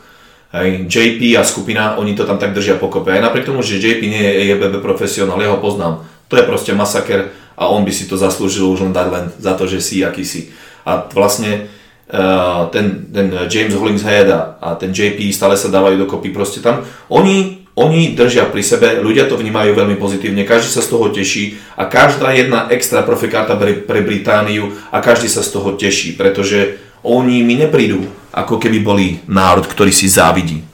JP 0.63 1.35
a 1.35 1.43
skupina, 1.43 1.99
oni 1.99 2.15
to 2.15 2.23
tam 2.23 2.39
tak 2.39 2.55
držia 2.55 2.79
pokope. 2.79 3.11
Aj 3.11 3.19
napriek 3.19 3.51
tomu, 3.51 3.67
že 3.67 3.83
JP 3.83 4.03
nie 4.07 4.23
je 4.23 4.55
EBB 4.55 4.79
profesionál, 4.79 5.43
ja 5.43 5.51
ho 5.51 5.59
poznám. 5.59 6.07
To 6.31 6.39
je 6.39 6.47
proste 6.47 6.71
masaker 6.71 7.35
a 7.59 7.67
on 7.67 7.83
by 7.83 7.91
si 7.91 8.07
to 8.07 8.15
zaslúžil 8.15 8.71
už 8.71 8.87
len 8.87 8.95
dať 8.95 9.09
len 9.11 9.25
za 9.35 9.59
to, 9.59 9.67
že 9.67 9.83
si 9.83 10.07
aký 10.07 10.23
si. 10.23 10.55
A 10.87 11.11
vlastne 11.11 11.67
uh, 12.07 12.71
ten, 12.71 13.11
ten 13.11 13.35
James 13.51 13.75
Hollingshead 13.75 14.31
a, 14.31 14.59
a 14.63 14.69
ten 14.79 14.95
JP 14.95 15.27
stále 15.35 15.59
sa 15.59 15.75
dávajú 15.75 16.07
dokopy. 16.07 16.31
Proste 16.31 16.63
tam 16.63 16.87
oni, 17.11 17.67
oni 17.75 18.15
držia 18.15 18.47
pri 18.47 18.63
sebe, 18.63 19.03
ľudia 19.03 19.27
to 19.27 19.35
vnímajú 19.35 19.75
veľmi 19.75 19.99
pozitívne, 19.99 20.47
každý 20.47 20.71
sa 20.71 20.87
z 20.87 20.91
toho 20.95 21.11
teší 21.11 21.59
a 21.75 21.91
každá 21.91 22.31
jedna 22.31 22.71
extra 22.71 23.03
profikarta 23.03 23.59
pre 23.59 24.01
Britániu 24.07 24.71
a 24.95 25.03
každý 25.03 25.27
sa 25.27 25.43
z 25.43 25.51
toho 25.51 25.75
teší, 25.75 26.15
pretože 26.15 26.79
oni 27.05 27.45
mi 27.45 27.55
neprídu 27.61 28.03
ako 28.35 28.59
keby 28.59 28.79
boli 28.83 29.07
národ, 29.31 29.63
ktorý 29.63 29.95
si 29.95 30.11
závidí. 30.11 30.65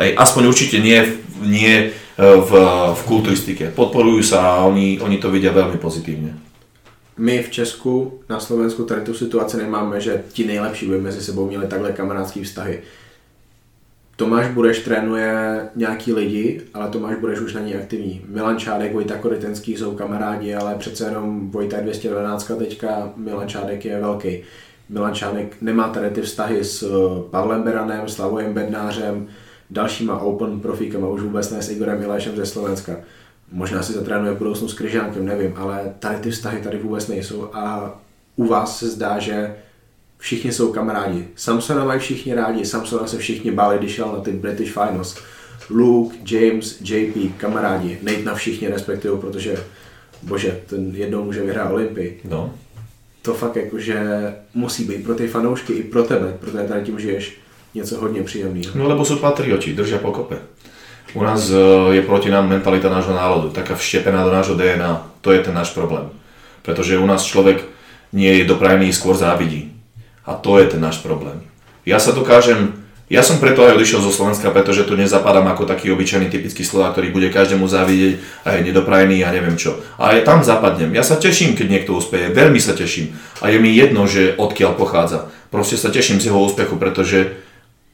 Hej, 0.00 0.16
aspoň 0.16 0.42
určite 0.48 0.80
nie, 0.80 0.96
nie 1.44 1.72
e, 1.76 1.86
v, 2.16 2.50
v 2.96 3.00
kulturistike. 3.04 3.68
Podporujú 3.76 4.24
sa 4.24 4.56
a 4.56 4.64
oni, 4.64 4.96
oni 5.02 5.20
to 5.20 5.28
vidia 5.28 5.52
veľmi 5.52 5.76
pozitívne. 5.76 6.32
My 7.20 7.44
v 7.44 7.50
Česku, 7.50 8.24
na 8.28 8.40
Slovensku 8.40 8.84
tady 8.84 9.04
tu 9.04 9.14
situaci 9.14 9.56
nemáme, 9.56 10.00
že 10.00 10.24
ti 10.32 10.48
nejlepší 10.48 10.88
by 10.88 11.00
mezi 11.00 11.20
sebou 11.20 11.46
měli 11.46 11.66
takhle 11.66 11.92
kamarádský 11.92 12.42
vztahy. 12.42 12.82
Tomáš 14.16 14.48
Bureš 14.48 14.78
trénuje 14.78 15.60
nějaký 15.76 16.12
lidi, 16.12 16.60
ale 16.74 16.88
Tomáš 16.88 17.16
Bureš 17.16 17.40
už 17.40 17.54
není 17.54 17.74
aktivní. 17.74 18.20
Milan 18.28 18.58
Čádek, 18.58 18.92
Vojta 18.92 19.18
Koritenský 19.18 19.76
jsou 19.76 19.94
kamarádi, 19.94 20.54
ale 20.54 20.74
přece 20.74 21.04
jenom 21.04 21.50
Vojta 21.50 21.80
212 21.80 22.50
teďka, 22.58 23.12
Milan 23.16 23.48
Čádek 23.48 23.84
je 23.84 24.00
velký. 24.00 24.42
Milan 24.92 25.14
Čánek 25.14 25.56
nemá 25.60 25.88
tady 25.88 26.10
ty 26.10 26.22
vztahy 26.22 26.64
s 26.64 26.82
eh, 26.82 27.30
Pavlem 27.30 27.62
Beranem, 27.62 28.08
Slavojem 28.08 28.54
Bednářem, 28.54 29.26
dalšíma 29.70 30.18
open 30.18 30.60
profíkama, 30.60 31.08
už 31.08 31.20
vůbec 31.20 31.50
ne 31.50 31.62
s 31.62 31.70
Igorem 31.70 32.00
Milášem 32.00 32.36
ze 32.36 32.46
Slovenska. 32.46 32.96
Možná 33.52 33.82
si 33.82 33.92
zatrénuje 33.92 34.34
budoucnu 34.34 34.68
s 34.68 34.74
Kryžánkem, 34.74 35.26
nevím, 35.26 35.54
ale 35.56 35.94
tady 35.98 36.16
ty 36.16 36.30
vztahy 36.30 36.60
tady 36.60 36.78
vůbec 36.78 37.08
nejsou 37.08 37.50
a 37.52 37.94
u 38.36 38.46
vás 38.46 38.78
se 38.78 38.88
zdá, 38.88 39.18
že 39.18 39.56
všichni 40.18 40.52
jsou 40.52 40.72
kamarádi. 40.72 41.28
Samsona 41.36 41.84
mají 41.84 42.00
všichni 42.00 42.34
rádi, 42.34 42.64
Samsona 42.64 43.06
se 43.06 43.18
všichni 43.18 43.50
báli, 43.50 43.78
když 43.78 43.92
šel 43.92 44.12
na 44.12 44.20
ty 44.20 44.32
British 44.32 44.72
Finals. 44.72 45.16
Luke, 45.70 46.16
James, 46.36 46.80
JP, 46.80 47.36
kamarádi. 47.36 47.98
Nate 48.02 48.22
na 48.22 48.34
všichni 48.34 48.68
respektují, 48.68 49.20
protože 49.20 49.56
bože, 50.22 50.60
ten 50.66 50.96
jednou 50.96 51.24
může 51.24 51.42
vyhrát 51.42 51.72
Olympii. 51.72 52.20
No. 52.24 52.54
To 53.22 53.34
fakt 53.34 53.56
jakože 53.56 53.98
musí 54.54 54.84
být 54.84 55.04
pro 55.04 55.14
ty 55.14 55.28
fanoušky 55.28 55.72
i 55.72 55.82
pro 55.82 56.02
tebe, 56.02 56.36
protože 56.40 56.58
tady 56.58 56.84
tím 56.84 56.98
žiješ 56.98 57.38
něco 57.74 58.00
hodně 58.00 58.22
příjemného. 58.22 58.72
No 58.74 58.88
lebo 58.88 59.04
sú 59.04 59.16
patrioti, 59.16 59.72
držia 59.72 59.98
pokope. 59.98 60.36
U 61.14 61.22
nás 61.24 61.50
e, 61.50 61.56
je 61.96 62.02
proti 62.02 62.30
nám 62.30 62.48
mentalita 62.48 62.88
nášho 62.88 63.14
národu, 63.14 63.48
taká 63.50 63.74
vštepená 63.74 64.24
do 64.24 64.32
nášho 64.32 64.54
DNA. 64.54 65.08
To 65.20 65.32
je 65.32 65.40
ten 65.40 65.54
náš 65.54 65.70
problém. 65.70 66.10
Pretože 66.62 66.98
u 66.98 67.06
nás 67.06 67.24
človek 67.24 67.64
nie 68.12 68.32
je 68.38 68.44
doprajný, 68.44 68.92
skôr 68.92 69.16
závidí. 69.16 69.72
A 70.28 70.34
to 70.34 70.58
je 70.58 70.66
ten 70.66 70.80
náš 70.80 71.00
problém. 71.00 71.40
Ja 71.82 71.98
sa 71.98 72.12
dokážem, 72.12 72.81
ja 73.12 73.20
som 73.20 73.36
preto 73.36 73.60
aj 73.60 73.76
odišiel 73.76 74.00
zo 74.00 74.08
Slovenska, 74.08 74.48
pretože 74.48 74.88
tu 74.88 74.96
nezapadám 74.96 75.44
ako 75.52 75.68
taký 75.68 75.92
obyčajný 75.92 76.32
typický 76.32 76.64
Slovák, 76.64 76.96
ktorý 76.96 77.12
bude 77.12 77.28
každému 77.28 77.68
závidieť 77.68 78.24
a 78.48 78.56
je 78.56 78.72
nedoprajný 78.72 79.20
a 79.20 79.28
neviem 79.28 79.60
čo. 79.60 79.84
A 80.00 80.16
aj 80.16 80.24
tam 80.24 80.40
zapadnem. 80.40 80.96
Ja 80.96 81.04
sa 81.04 81.20
teším, 81.20 81.52
keď 81.52 81.66
niekto 81.68 81.92
úspeje, 81.92 82.32
veľmi 82.32 82.56
sa 82.56 82.72
teším. 82.72 83.12
A 83.44 83.52
je 83.52 83.60
mi 83.60 83.68
jedno, 83.76 84.08
že 84.08 84.32
odkiaľ 84.40 84.80
pochádza. 84.80 85.28
Proste 85.52 85.76
sa 85.76 85.92
teším 85.92 86.24
z 86.24 86.32
jeho 86.32 86.40
úspechu, 86.40 86.80
pretože 86.80 87.36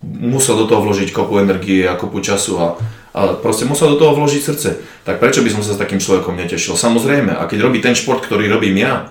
musel 0.07 0.55
do 0.55 0.71
toho 0.71 0.87
vložiť 0.87 1.11
kopu 1.11 1.43
energie 1.43 1.83
a 1.83 1.99
kopu 1.99 2.23
času 2.23 2.55
a, 2.63 2.67
a 3.11 3.21
proste 3.43 3.67
musel 3.67 3.91
do 3.91 3.99
toho 3.99 4.15
vložiť 4.15 4.43
srdce. 4.47 5.03
Tak 5.03 5.19
prečo 5.19 5.43
by 5.43 5.51
som 5.51 5.67
sa 5.67 5.75
s 5.75 5.83
takým 5.83 5.99
človekom 5.99 6.39
netešil? 6.39 6.79
Samozrejme, 6.79 7.35
a 7.35 7.43
keď 7.51 7.67
robí 7.67 7.83
ten 7.83 7.99
šport, 7.99 8.23
ktorý 8.23 8.47
robím 8.47 8.79
ja, 8.79 9.11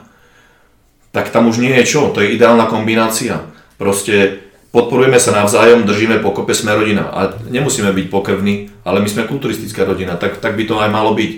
tak 1.12 1.36
tam 1.36 1.52
už 1.52 1.60
nie 1.60 1.76
je 1.84 2.00
čo, 2.00 2.16
to 2.16 2.24
je 2.24 2.32
ideálna 2.32 2.72
kombinácia. 2.72 3.44
Proste 3.76 4.47
podporujeme 4.78 5.18
sa 5.18 5.34
navzájom, 5.34 5.90
držíme 5.90 6.22
pokope, 6.22 6.54
sme 6.54 6.78
rodina. 6.78 7.10
A 7.10 7.34
nemusíme 7.50 7.90
byť 7.90 8.14
pokrvní, 8.14 8.70
ale 8.86 9.02
my 9.02 9.10
sme 9.10 9.26
kulturistická 9.26 9.82
rodina, 9.90 10.14
tak, 10.22 10.38
tak 10.38 10.54
by 10.54 10.70
to 10.70 10.78
aj 10.78 10.94
malo 10.94 11.18
byť. 11.18 11.32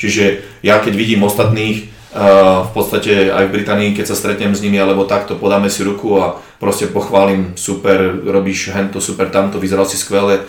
Čiže 0.00 0.24
ja 0.64 0.80
keď 0.80 0.96
vidím 0.96 1.20
ostatných, 1.28 1.92
v 2.16 2.70
podstate 2.72 3.28
aj 3.28 3.52
v 3.52 3.54
Británii, 3.60 3.92
keď 3.92 4.08
sa 4.08 4.16
stretnem 4.16 4.56
s 4.56 4.64
nimi 4.64 4.80
alebo 4.80 5.04
takto, 5.04 5.36
podáme 5.36 5.68
si 5.68 5.84
ruku 5.84 6.16
a 6.16 6.40
proste 6.56 6.88
pochválim, 6.88 7.52
super, 7.60 8.16
robíš 8.24 8.72
hento, 8.72 9.04
super 9.04 9.28
tamto, 9.28 9.60
vyzeral 9.60 9.84
si 9.84 10.00
skvele. 10.00 10.48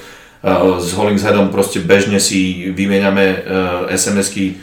S 0.79 0.95
Hollingsheadom 0.95 1.51
proste 1.51 1.83
bežne 1.83 2.23
si 2.23 2.71
vymieňame 2.71 3.43
SMS-ky 3.91 4.55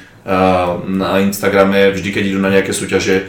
na 0.88 1.20
Instagrame, 1.20 1.92
vždy 1.92 2.08
keď 2.08 2.24
idú 2.32 2.40
na 2.40 2.48
nejaké 2.48 2.72
súťaže, 2.72 3.28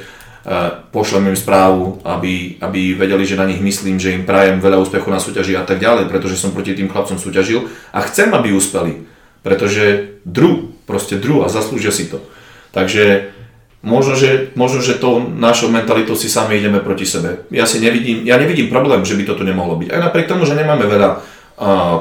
pošlem 0.94 1.34
im 1.34 1.38
správu, 1.38 2.06
aby, 2.06 2.62
aby 2.62 2.94
vedeli, 2.94 3.26
že 3.26 3.34
na 3.34 3.50
nich 3.50 3.58
myslím, 3.58 3.98
že 3.98 4.14
im 4.14 4.30
prajem 4.30 4.62
veľa 4.62 4.78
úspechu 4.78 5.10
na 5.10 5.18
súťaži 5.18 5.58
a 5.58 5.66
tak 5.66 5.82
ďalej, 5.82 6.06
pretože 6.06 6.38
som 6.38 6.54
proti 6.54 6.78
tým 6.78 6.86
chlapcom 6.86 7.18
súťažil 7.18 7.66
a 7.90 8.06
chcem, 8.06 8.30
aby 8.30 8.54
úspeli, 8.54 9.10
pretože 9.42 10.16
dru, 10.22 10.70
proste 10.86 11.18
dru 11.18 11.42
a 11.42 11.50
zaslúžia 11.50 11.90
si 11.90 12.06
to. 12.14 12.22
Takže 12.78 13.34
možno, 13.82 14.14
že, 14.14 14.54
možno, 14.54 14.86
že 14.86 15.02
to 15.02 15.18
našou 15.18 15.74
mentalitou 15.74 16.14
si 16.14 16.30
sami 16.30 16.62
ideme 16.62 16.78
proti 16.78 17.10
sebe. 17.10 17.50
Ja 17.50 17.66
si 17.66 17.82
nevidím, 17.82 18.22
ja 18.30 18.38
nevidím 18.38 18.70
problém, 18.70 19.02
že 19.02 19.18
by 19.18 19.26
toto 19.26 19.42
nemohlo 19.42 19.82
byť. 19.82 19.98
Aj 19.98 20.02
napriek 20.10 20.30
tomu, 20.30 20.46
že 20.46 20.54
nemáme 20.54 20.86
veľa 20.86 21.10
uh, 21.10 21.22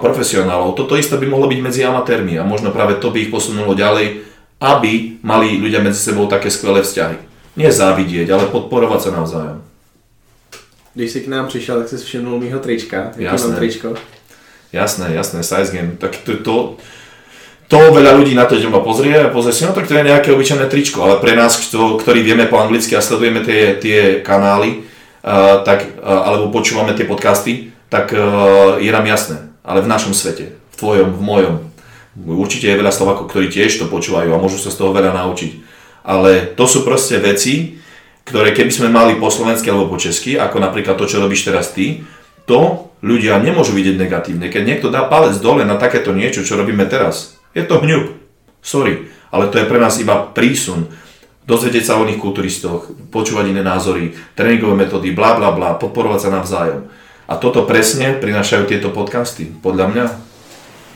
profesionálov, 0.05 0.77
toto 0.77 1.01
isté 1.01 1.17
by 1.17 1.25
mohlo 1.33 1.49
byť 1.49 1.61
medzi 1.65 1.81
amatérmi 1.81 2.37
a 2.37 2.45
možno 2.45 2.77
práve 2.77 3.01
to 3.01 3.09
by 3.09 3.25
ich 3.25 3.33
posunulo 3.33 3.73
ďalej, 3.73 4.21
aby 4.61 5.21
mali 5.25 5.57
ľudia 5.57 5.81
medzi 5.81 5.97
sebou 5.97 6.29
také 6.29 6.53
skvelé 6.53 6.85
vzťahy. 6.85 7.34
Nie 7.55 7.71
závidieť, 7.71 8.27
ale 8.35 8.51
podporovať 8.51 9.01
sa 9.01 9.11
navzájom. 9.15 9.59
Když 10.95 11.11
si 11.11 11.21
k 11.21 11.29
nám 11.29 11.47
přišel, 11.47 11.81
tak 11.81 11.89
si 11.89 11.97
všimnul 11.97 12.39
mýho 12.39 12.59
trička. 12.59 13.15
Jaký 13.19 13.25
Jasné. 13.25 13.49
mám 13.49 13.57
tričko? 13.59 13.89
Jasné, 14.73 15.07
jasné, 15.15 15.43
size 15.43 15.71
game. 15.71 15.97
Tak 15.99 16.17
to, 16.27 16.37
to, 16.37 16.55
to 17.71 17.79
veľa 17.79 18.15
ľudí 18.19 18.35
na 18.35 18.47
to 18.47 18.59
ma 18.71 18.83
pozrie 18.83 19.15
a 19.15 19.31
pozrie 19.31 19.55
si, 19.55 19.63
no 19.63 19.71
tak 19.71 19.87
to 19.87 19.95
je 19.95 20.03
nejaké 20.03 20.35
obyčajné 20.35 20.67
tričko, 20.67 21.03
ale 21.07 21.23
pre 21.23 21.39
nás, 21.39 21.55
kto, 21.59 21.99
ktorí 21.99 22.27
vieme 22.27 22.47
po 22.51 22.59
anglicky 22.59 22.99
a 22.99 23.03
sledujeme 23.03 23.47
tie, 23.47 23.79
tie 23.79 24.01
kanály, 24.23 24.83
uh, 25.23 25.63
tak, 25.63 25.87
uh, 25.99 26.27
alebo 26.27 26.51
počúvame 26.51 26.95
tie 26.95 27.07
podcasty, 27.07 27.71
tak 27.87 28.11
uh, 28.15 28.79
je 28.83 28.91
nám 28.91 29.07
jasné. 29.07 29.47
Ale 29.63 29.83
v 29.83 29.91
našom 29.91 30.15
svete, 30.15 30.55
v 30.55 30.75
tvojom, 30.79 31.09
v 31.15 31.23
mojom, 31.23 31.55
určite 32.39 32.67
je 32.67 32.79
veľa 32.79 32.91
Slovákov, 32.91 33.31
ktorí 33.31 33.47
tiež 33.51 33.79
to 33.79 33.87
počúvajú 33.87 34.31
a 34.35 34.43
môžu 34.43 34.59
sa 34.59 34.75
z 34.75 34.79
toho 34.79 34.91
veľa 34.91 35.15
naučiť. 35.15 35.74
Ale 36.05 36.53
to 36.53 36.69
sú 36.69 36.85
proste 36.85 37.17
veci, 37.17 37.81
ktoré 38.29 38.53
keby 38.53 38.73
sme 38.73 38.89
mali 38.93 39.17
po 39.17 39.33
slovensky 39.33 39.73
alebo 39.73 39.89
po 39.89 40.01
česky, 40.01 40.37
ako 40.37 40.61
napríklad 40.61 41.01
to, 41.01 41.09
čo 41.09 41.21
robíš 41.21 41.49
teraz 41.49 41.73
ty, 41.73 42.05
to 42.45 42.93
ľudia 43.01 43.41
nemôžu 43.41 43.73
vidieť 43.73 43.97
negatívne. 43.97 44.53
Keď 44.53 44.63
niekto 44.65 44.89
dá 44.93 45.09
palec 45.09 45.37
dole 45.41 45.65
na 45.65 45.81
takéto 45.81 46.13
niečo, 46.13 46.45
čo 46.45 46.61
robíme 46.61 46.85
teraz, 46.89 47.41
je 47.57 47.65
to 47.65 47.81
hňub. 47.81 48.17
Sorry. 48.65 49.09
Ale 49.33 49.49
to 49.49 49.61
je 49.61 49.69
pre 49.69 49.81
nás 49.81 49.97
iba 50.01 50.29
prísun. 50.33 50.89
Dozvedieť 51.45 51.85
sa 51.93 52.01
o 52.01 52.09
nich 52.09 52.17
kulturistoch, 52.17 52.89
počúvať 53.13 53.53
iné 53.53 53.61
názory, 53.61 54.17
tréningové 54.33 54.89
metódy, 54.89 55.13
bla 55.13 55.37
bla 55.37 55.53
bla, 55.53 55.77
podporovať 55.77 56.21
sa 56.29 56.31
navzájom. 56.33 56.89
A 57.29 57.37
toto 57.37 57.69
presne 57.69 58.17
prinášajú 58.17 58.65
tieto 58.69 58.89
podcasty, 58.89 59.53
podľa 59.61 59.87
mňa. 59.93 60.05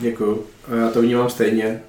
Děkuju. 0.01 0.45
Já 0.81 0.89
to 0.91 1.03
vnímám 1.03 1.31
stejně. 1.31 1.81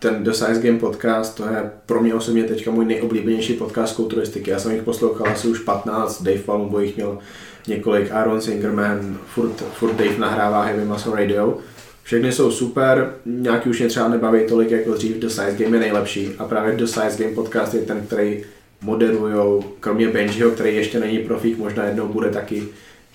Ten 0.00 0.24
The 0.24 0.30
Size 0.30 0.60
Game 0.62 0.78
podcast, 0.78 1.36
to 1.36 1.44
je 1.44 1.70
pro 1.86 2.02
mě 2.02 2.14
osobně 2.14 2.44
teďka 2.44 2.70
můj 2.70 2.84
nejoblíbenější 2.84 3.54
podcast 3.54 3.96
kulturistiky. 3.96 4.50
Já 4.50 4.58
jsem 4.58 4.72
jich 4.72 4.82
poslouchal 4.82 5.26
asi 5.26 5.48
už 5.48 5.58
15, 5.58 6.22
Dave 6.22 6.38
Palumbo 6.38 6.80
jich 6.80 6.96
měl 6.96 7.18
několik, 7.66 8.10
Aaron 8.10 8.40
Singerman, 8.40 9.18
furt, 9.26 9.64
furt 9.72 9.92
Dave 9.92 10.18
nahrává 10.18 10.62
Heavy 10.62 10.84
Muscle 10.84 11.20
Radio. 11.20 11.58
Všechny 12.02 12.32
jsou 12.32 12.50
super, 12.50 13.14
nějaký 13.26 13.70
už 13.70 13.78
mě 13.78 13.88
třeba 13.88 14.08
nebaví 14.08 14.40
tolik 14.48 14.70
jako 14.70 14.94
dřív, 14.94 15.16
The 15.16 15.28
Size 15.28 15.56
Game 15.58 15.76
je 15.76 15.80
nejlepší 15.80 16.30
a 16.38 16.44
právě 16.44 16.76
The 16.76 16.84
Size 16.84 17.22
Game 17.22 17.34
podcast 17.34 17.74
je 17.74 17.80
ten, 17.80 18.06
který 18.06 18.44
moderujou, 18.82 19.64
kromě 19.80 20.08
Benjiho, 20.08 20.50
který 20.50 20.76
ještě 20.76 21.00
není 21.00 21.18
profík, 21.18 21.58
možná 21.58 21.84
jednou 21.84 22.08
bude 22.08 22.30
taky 22.30 22.64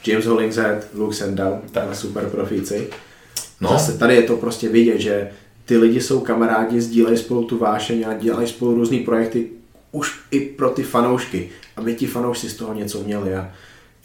James 0.07 0.25
Hollingshead, 0.25 0.87
Luke 0.93 1.15
Sandow, 1.15 1.53
tak. 1.71 1.95
super 1.95 2.25
profíci. 2.25 2.87
No. 3.61 3.69
Zase 3.69 3.97
tady 3.97 4.15
je 4.15 4.21
to 4.21 4.37
prostě 4.37 4.69
vidět, 4.69 4.99
že 4.99 5.31
ty 5.65 5.77
lidi 5.77 6.01
jsou 6.01 6.19
kamarádi, 6.19 6.81
sdílejí 6.81 7.17
spolu 7.17 7.43
tu 7.43 7.57
vášeň 7.57 8.05
a 8.07 8.13
dělají 8.13 8.47
spolu 8.47 8.75
různé 8.75 8.99
projekty 8.99 9.49
už 9.91 10.19
i 10.31 10.39
pro 10.39 10.69
ty 10.69 10.83
fanoušky, 10.83 11.49
aby 11.77 11.95
ti 11.95 12.07
fanoušci 12.07 12.49
z 12.49 12.55
toho 12.55 12.73
něco 12.73 13.03
měli. 13.03 13.35
A 13.35 13.51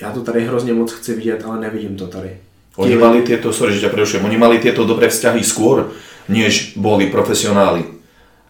já 0.01 0.13
to 0.13 0.23
tady 0.23 0.47
hrozně 0.47 0.73
moc 0.73 0.93
chci 0.93 1.15
vidět, 1.15 1.45
ale 1.45 1.61
nevidím 1.61 1.97
to 1.97 2.07
tady. 2.07 2.31
Oni 2.77 2.97
mali 2.97 3.23
tieto, 3.23 3.53
sorry, 3.53 3.75
že 3.75 3.85
ťa 3.85 3.93
prerušujem, 3.93 4.25
oni 4.25 4.39
mali 4.39 4.57
tieto 4.63 4.87
dobré 4.87 5.11
vzťahy 5.11 5.43
skôr, 5.43 5.91
než 6.31 6.79
boli 6.79 7.11
profesionáli. 7.11 7.85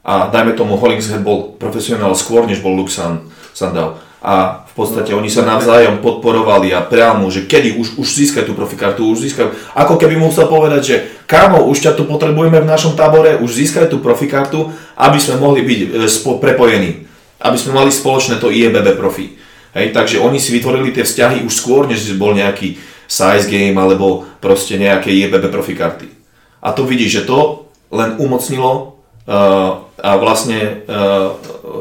A 0.05 0.29
dajme 0.29 0.53
tomu, 0.53 0.77
Hollingshead 0.77 1.25
bol 1.25 1.57
profesionál 1.57 2.13
skôr, 2.15 2.47
než 2.47 2.61
bol 2.61 2.77
Luke 2.77 2.93
San, 2.93 3.27
Sandal. 3.57 3.99
A 4.21 4.69
v 4.69 4.73
podstate 4.77 5.17
oni 5.17 5.33
sa 5.33 5.49
navzájom 5.49 6.05
podporovali 6.05 6.77
a 6.77 6.85
priamo, 6.85 7.33
že 7.33 7.49
kedy 7.49 7.81
už, 7.81 7.97
už 7.97 8.05
získaj 8.05 8.45
tú 8.45 8.53
profikartu, 8.53 9.09
už 9.09 9.25
získaj, 9.25 9.49
ako 9.73 9.97
keby 9.97 10.21
musel 10.21 10.45
povedať, 10.45 10.83
že 10.85 10.97
kámo, 11.25 11.65
už 11.65 11.89
ťa 11.89 11.97
tu 11.97 12.05
potrebujeme 12.05 12.61
v 12.61 12.69
našom 12.69 13.01
tábore, 13.01 13.41
už 13.41 13.49
získaj 13.49 13.89
tú 13.89 14.05
profikartu, 14.05 14.69
aby 15.01 15.17
sme 15.17 15.41
mohli 15.41 15.65
byť 15.65 15.81
e, 15.81 15.89
spo, 16.05 16.37
prepojení, 16.37 17.09
aby 17.41 17.57
sme 17.57 17.81
mali 17.81 17.89
spoločné 17.89 18.37
to 18.37 18.53
IEBB 18.53 19.01
profi. 19.01 19.41
Hej, 19.73 19.97
takže 19.97 20.21
oni 20.21 20.37
si 20.37 20.53
vytvorili 20.53 20.93
tie 20.93 21.09
vzťahy 21.09 21.41
už 21.41 21.53
skôr, 21.57 21.89
než 21.89 22.05
bol 22.21 22.37
nejaký 22.37 22.77
size 23.09 23.49
game 23.49 23.81
alebo 23.81 24.29
proste 24.45 24.77
nejaké 24.77 25.09
IEBB 25.17 25.49
profikarty. 25.49 26.13
A 26.61 26.77
to 26.77 26.85
vidíš, 26.85 27.25
že 27.25 27.27
to 27.27 27.73
len 27.89 28.21
umocnilo 28.21 29.01
uh, 29.27 29.83
a 29.97 30.11
vlastne 30.21 30.85
uh, 30.87 31.35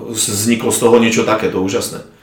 vzniklo 0.09 0.71
z 0.71 0.79
toho 0.79 0.95
niečo 0.97 1.27
takéto 1.27 1.61
úžasné. 1.61 2.18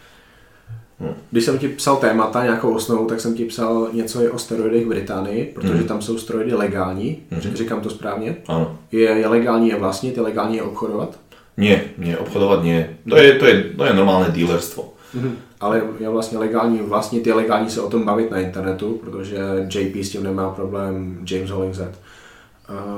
Když 1.31 1.44
jsem 1.44 1.59
ti 1.59 1.68
psal 1.68 1.97
témata, 1.97 2.43
nějakou 2.43 2.74
osnovu, 2.74 3.06
tak 3.06 3.20
jsem 3.20 3.35
ti 3.35 3.44
psal 3.44 3.89
něco 3.93 4.23
i 4.23 4.28
o 4.28 4.39
steroidech 4.39 4.85
v 4.85 4.89
Británii, 4.89 5.52
protože 5.55 5.74
mm. 5.74 5.85
tam 5.85 6.02
jsou 6.02 6.18
steroidy 6.18 6.55
legální, 6.55 7.18
mm. 7.31 7.40
říkám 7.40 7.81
to 7.81 7.90
správně. 7.90 8.36
Áno. 8.48 8.78
Je, 8.93 9.01
je 9.01 9.28
legální 9.28 9.68
je 9.68 9.77
vlastnit, 9.77 10.16
je 10.16 10.23
legální 10.23 10.56
je 10.56 10.62
obchodovat? 10.62 11.18
Nie, 11.56 11.97
nie, 11.98 12.18
obchodovať 12.18 12.60
nie. 12.62 12.81
To 13.09 13.16
je, 13.16 13.40
to 13.40 13.44
je, 13.47 13.55
to 13.77 13.85
je 13.85 13.93
normálne 13.97 14.28
dealerstvo. 14.28 14.93
Mm. 15.14 15.36
Ale 15.60 15.82
je 16.01 16.09
vlastně 16.09 16.39
legální 16.39 16.78
vlastnit, 16.78 17.27
je 17.27 17.35
legální 17.35 17.70
se 17.70 17.81
o 17.81 17.90
tom 17.90 18.05
bavit 18.05 18.31
na 18.31 18.40
internetu, 18.40 19.01
protože 19.01 19.39
JP 19.68 19.97
s 19.97 20.10
tím 20.10 20.23
nemá 20.23 20.51
problém, 20.51 21.18
James 21.31 21.51
Hollingshead. 21.51 21.93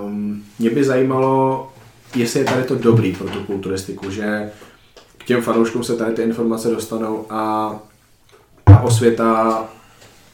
Um, 0.05 0.45
mě 0.59 0.71
by 0.71 0.85
zajímalo, 0.85 1.69
jestli 2.17 2.41
je 2.41 2.45
tady 2.45 2.63
to 2.63 2.75
dobrý 2.75 3.13
pro 3.13 3.29
tu 3.29 3.45
kulturistiku, 3.45 4.11
že 4.11 4.51
k 5.19 5.25
těm 5.25 5.43
fanouškům 5.43 5.85
se 5.85 5.97
tady 5.97 6.15
ty 6.15 6.23
informace 6.23 6.71
dostanou 6.71 7.27
a 7.31 7.73
ta 8.69 8.81
osvěta 8.81 9.65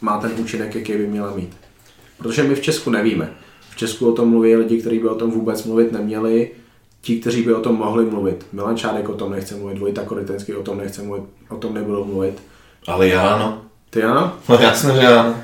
má 0.01 0.19
ten 0.19 0.31
účinek, 0.39 0.75
jaký 0.75 0.93
by 0.93 1.07
měla 1.07 1.31
mít. 1.37 1.57
Protože 2.19 2.43
my 2.43 2.55
v 2.55 2.63
Česku 2.63 2.91
nevíme. 2.91 3.31
V 3.71 3.77
Česku 3.77 4.09
o 4.09 4.13
tom 4.13 4.31
mluví 4.31 4.57
lidi, 4.57 4.81
kteří 4.81 4.99
by 4.99 5.09
o 5.09 5.15
tom 5.15 5.31
vůbec 5.31 5.65
mluvit 5.65 5.93
neměli, 5.93 6.51
ti, 7.01 7.21
kteří 7.21 7.43
by 7.43 7.55
o 7.55 7.61
tom 7.61 7.77
mohli 7.77 8.05
mluvit. 8.05 8.47
Milan 8.53 8.77
Čádek 8.77 9.09
o 9.09 9.15
tom 9.15 9.33
nechce 9.33 9.55
mluvit, 9.55 9.79
Vojta 9.79 10.03
Korytenský 10.03 10.55
o 10.55 10.63
tom 10.63 10.79
nechce 10.79 11.03
mluvit, 11.03 11.25
o 11.49 11.57
tom 11.57 11.75
nebudou 11.75 12.05
mluvit. 12.05 12.41
Ale 12.85 13.09
ja 13.09 13.37
áno. 13.37 13.65
Ty 13.89 14.05
áno? 14.05 14.37
No 14.49 14.61
jasné, 14.61 14.93
že 15.01 15.07
áno. 15.09 15.35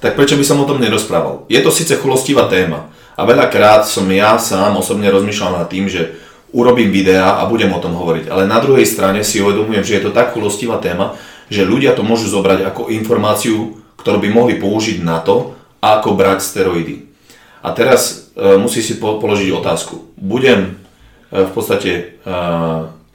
Tak 0.00 0.16
prečo 0.16 0.34
by 0.40 0.44
som 0.44 0.60
o 0.60 0.68
tom 0.68 0.80
nerozprával? 0.80 1.44
Je 1.52 1.60
to 1.60 1.70
síce 1.70 1.94
chulostivá 2.00 2.48
téma 2.48 2.90
a 3.12 3.22
veľakrát 3.28 3.84
som 3.84 4.08
ja 4.08 4.40
sám 4.40 4.80
osobne 4.80 5.06
rozmýšľal 5.12 5.62
nad 5.62 5.68
tým, 5.68 5.86
že 5.86 6.16
urobím 6.52 6.92
videá 6.92 7.38
a 7.40 7.48
budem 7.48 7.72
o 7.72 7.80
tom 7.80 7.96
hovoriť. 7.96 8.28
Ale 8.28 8.48
na 8.48 8.60
druhej 8.60 8.84
strane 8.84 9.24
si 9.24 9.40
uvedomujem, 9.40 9.84
že 9.84 9.94
je 10.00 10.04
to 10.08 10.16
tak 10.16 10.32
chulostivá 10.32 10.80
téma, 10.80 11.16
že 11.52 11.68
ľudia 11.68 11.92
to 11.92 12.00
môžu 12.00 12.32
zobrať 12.32 12.64
ako 12.64 12.88
informáciu, 12.88 13.76
ktorú 14.00 14.24
by 14.24 14.28
mohli 14.32 14.54
použiť 14.56 15.04
na 15.04 15.20
to, 15.20 15.52
ako 15.84 16.16
brať 16.16 16.40
steroidy. 16.40 17.12
A 17.60 17.76
teraz 17.76 18.32
e, 18.34 18.56
musí 18.56 18.80
si 18.80 18.96
po, 18.96 19.20
položiť 19.20 19.52
otázku. 19.52 20.16
Budem 20.16 20.60
e, 20.64 21.44
v 21.44 21.50
podstate 21.52 21.90
e, 21.92 22.02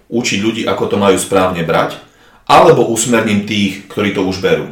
učiť 0.08 0.40
ľudí, 0.40 0.62
ako 0.70 0.84
to 0.86 0.98
majú 1.02 1.18
správne 1.20 1.66
brať, 1.66 2.00
alebo 2.48 2.88
usmerním 2.88 3.44
tých, 3.44 3.90
ktorí 3.92 4.16
to 4.16 4.24
už 4.24 4.40
berú. 4.40 4.72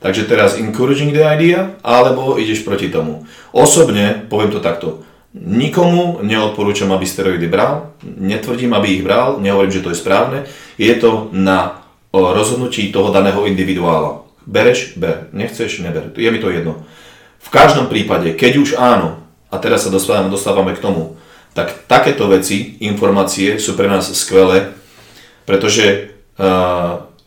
Takže 0.00 0.30
teraz 0.30 0.56
encouraging 0.56 1.12
the 1.12 1.26
idea, 1.26 1.76
alebo 1.82 2.38
ideš 2.38 2.62
proti 2.62 2.88
tomu. 2.88 3.26
Osobne, 3.52 4.24
poviem 4.30 4.54
to 4.54 4.62
takto, 4.62 5.04
nikomu 5.34 6.22
neodporúčam, 6.22 6.90
aby 6.90 7.06
steroidy 7.06 7.46
bral, 7.46 7.94
netvrdím, 8.02 8.74
aby 8.74 8.98
ich 8.98 9.02
bral, 9.04 9.38
nehovorím, 9.38 9.74
že 9.74 9.84
to 9.84 9.92
je 9.92 10.00
správne, 10.00 10.38
je 10.80 10.94
to 10.98 11.30
na 11.34 11.79
rozhodnutí 12.12 12.90
toho 12.90 13.14
daného 13.14 13.46
individuála. 13.46 14.26
Bereš? 14.46 14.98
Ber. 14.98 15.30
Nechceš? 15.30 15.84
Neber. 15.84 16.10
Je 16.18 16.30
mi 16.30 16.42
to 16.42 16.50
jedno. 16.50 16.82
V 17.40 17.48
každom 17.48 17.86
prípade, 17.86 18.34
keď 18.34 18.52
už 18.58 18.70
áno, 18.76 19.22
a 19.50 19.56
teraz 19.58 19.86
sa 19.86 19.90
dostávame, 19.90 20.30
dostávame 20.30 20.74
k 20.74 20.82
tomu, 20.82 21.18
tak 21.54 21.86
takéto 21.90 22.30
veci, 22.30 22.78
informácie 22.82 23.58
sú 23.58 23.74
pre 23.74 23.90
nás 23.90 24.06
skvelé, 24.14 24.70
pretože 25.42 26.14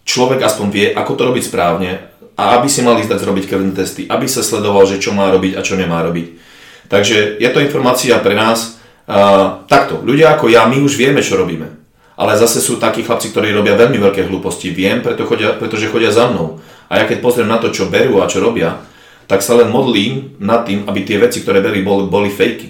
človek 0.08 0.40
aspoň 0.40 0.68
vie, 0.72 0.88
ako 0.96 1.12
to 1.16 1.24
robiť 1.28 1.44
správne 1.44 1.92
a 2.34 2.58
aby 2.58 2.68
si 2.72 2.82
mali 2.82 3.04
zdať 3.04 3.20
zrobiť 3.20 3.46
krvné 3.46 3.72
testy, 3.76 4.08
aby 4.08 4.26
sa 4.26 4.42
sledoval, 4.42 4.88
že 4.88 4.98
čo 5.04 5.12
má 5.12 5.28
robiť 5.30 5.60
a 5.60 5.62
čo 5.62 5.76
nemá 5.76 6.02
robiť. 6.02 6.40
Takže 6.88 7.38
je 7.40 7.50
to 7.52 7.64
informácia 7.64 8.16
pre 8.24 8.34
nás. 8.34 8.80
Uh, 9.04 9.68
takto, 9.68 10.00
ľudia 10.00 10.32
ako 10.32 10.48
ja, 10.48 10.64
my 10.64 10.80
už 10.80 10.96
vieme, 10.96 11.20
čo 11.20 11.36
robíme. 11.36 11.83
Ale 12.14 12.38
zase 12.38 12.62
sú 12.62 12.78
takí 12.78 13.02
chlapci, 13.02 13.34
ktorí 13.34 13.50
robia 13.50 13.74
veľmi 13.74 13.98
veľké 13.98 14.30
hlúposti. 14.30 14.70
Viem, 14.70 15.02
preto 15.02 15.26
chodia, 15.26 15.58
pretože 15.58 15.90
chodia 15.90 16.14
za 16.14 16.30
mnou. 16.30 16.62
A 16.86 17.02
ja 17.02 17.10
keď 17.10 17.26
pozriem 17.26 17.50
na 17.50 17.58
to, 17.58 17.74
čo 17.74 17.90
berú 17.90 18.22
a 18.22 18.30
čo 18.30 18.38
robia, 18.38 18.86
tak 19.26 19.42
sa 19.42 19.58
len 19.58 19.74
modlím 19.74 20.38
nad 20.38 20.68
tým, 20.68 20.86
aby 20.86 21.02
tie 21.02 21.18
veci, 21.18 21.42
ktoré 21.42 21.64
berú, 21.64 21.82
boli, 21.82 22.04
boli 22.06 22.30
fejky. 22.30 22.70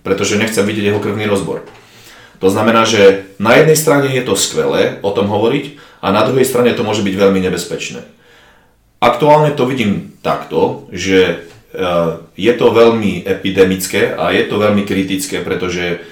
Pretože 0.00 0.40
nechcem 0.40 0.64
vidieť 0.64 0.88
jeho 0.88 1.02
krvný 1.04 1.28
rozbor. 1.28 1.68
To 2.38 2.48
znamená, 2.48 2.86
že 2.86 3.34
na 3.42 3.58
jednej 3.58 3.74
strane 3.74 4.08
je 4.14 4.22
to 4.22 4.38
skvelé 4.38 5.02
o 5.02 5.10
tom 5.10 5.26
hovoriť 5.26 5.76
a 6.00 6.14
na 6.14 6.22
druhej 6.22 6.46
strane 6.46 6.70
to 6.72 6.86
môže 6.86 7.02
byť 7.02 7.14
veľmi 7.18 7.40
nebezpečné. 7.42 8.06
Aktuálne 8.98 9.54
to 9.54 9.66
vidím 9.66 10.14
takto, 10.22 10.86
že 10.94 11.18
e, 11.18 11.36
je 12.38 12.52
to 12.54 12.66
veľmi 12.70 13.26
epidemické 13.26 14.14
a 14.14 14.30
je 14.30 14.46
to 14.46 14.58
veľmi 14.58 14.86
kritické, 14.86 15.42
pretože 15.42 16.02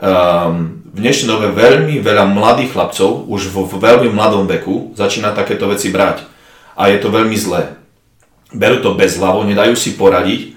ehm, 0.00 0.84
v 0.94 0.98
dnešnej 0.98 1.28
dobe 1.28 1.50
veľmi 1.50 1.98
veľa 1.98 2.30
mladých 2.30 2.72
chlapcov 2.74 3.26
už 3.26 3.50
vo 3.50 3.66
veľmi 3.66 4.14
mladom 4.14 4.46
veku 4.46 4.94
začína 4.94 5.34
takéto 5.34 5.66
veci 5.66 5.90
brať. 5.90 6.22
A 6.78 6.90
je 6.90 6.98
to 7.02 7.10
veľmi 7.10 7.34
zlé. 7.34 7.78
Berú 8.54 8.78
to 8.82 8.94
bez 8.94 9.18
hlavo, 9.18 9.42
nedajú 9.42 9.74
si 9.74 9.98
poradiť 9.98 10.54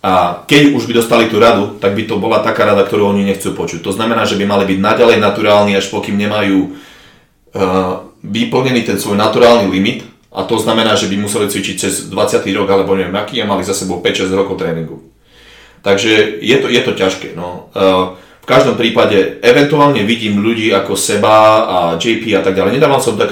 a 0.00 0.44
keď 0.48 0.72
už 0.72 0.88
by 0.88 0.92
dostali 0.96 1.28
tú 1.28 1.36
radu, 1.36 1.76
tak 1.76 1.92
by 1.92 2.08
to 2.08 2.16
bola 2.16 2.40
taká 2.40 2.64
rada, 2.64 2.80
ktorú 2.88 3.12
oni 3.12 3.20
nechcú 3.20 3.52
počuť. 3.52 3.84
To 3.84 3.92
znamená, 3.92 4.24
že 4.24 4.40
by 4.40 4.48
mali 4.48 4.64
byť 4.64 4.78
naďalej 4.80 5.18
naturálni, 5.20 5.76
až 5.76 5.92
pokým 5.92 6.16
nemajú 6.16 6.72
uh, 6.72 8.08
vyplnený 8.24 8.88
ten 8.88 8.96
svoj 8.96 9.20
naturálny 9.20 9.68
limit. 9.68 10.08
A 10.32 10.48
to 10.48 10.56
znamená, 10.56 10.96
že 10.96 11.04
by 11.04 11.20
museli 11.20 11.52
cvičiť 11.52 11.76
cez 11.76 11.94
20. 12.08 12.16
rok, 12.56 12.68
alebo 12.72 12.96
neviem 12.96 13.12
aký, 13.12 13.44
a 13.44 13.50
mali 13.50 13.60
za 13.60 13.76
sebou 13.76 14.00
5-6 14.00 14.32
rokov 14.32 14.56
tréningu. 14.56 15.04
Takže 15.84 16.40
je 16.40 16.56
to, 16.56 16.72
je 16.72 16.80
to 16.80 16.92
ťažké. 16.96 17.36
No. 17.36 17.68
Uh, 17.76 18.16
každom 18.50 18.74
prípade 18.74 19.38
eventuálne 19.46 20.02
vidím 20.02 20.42
ľudí 20.42 20.74
ako 20.74 20.98
seba 20.98 21.34
a 21.70 21.78
JP 21.94 22.34
a 22.34 22.42
tak 22.42 22.58
ďalej. 22.58 22.82
Nedávam 22.82 22.98
som 22.98 23.14
do 23.14 23.22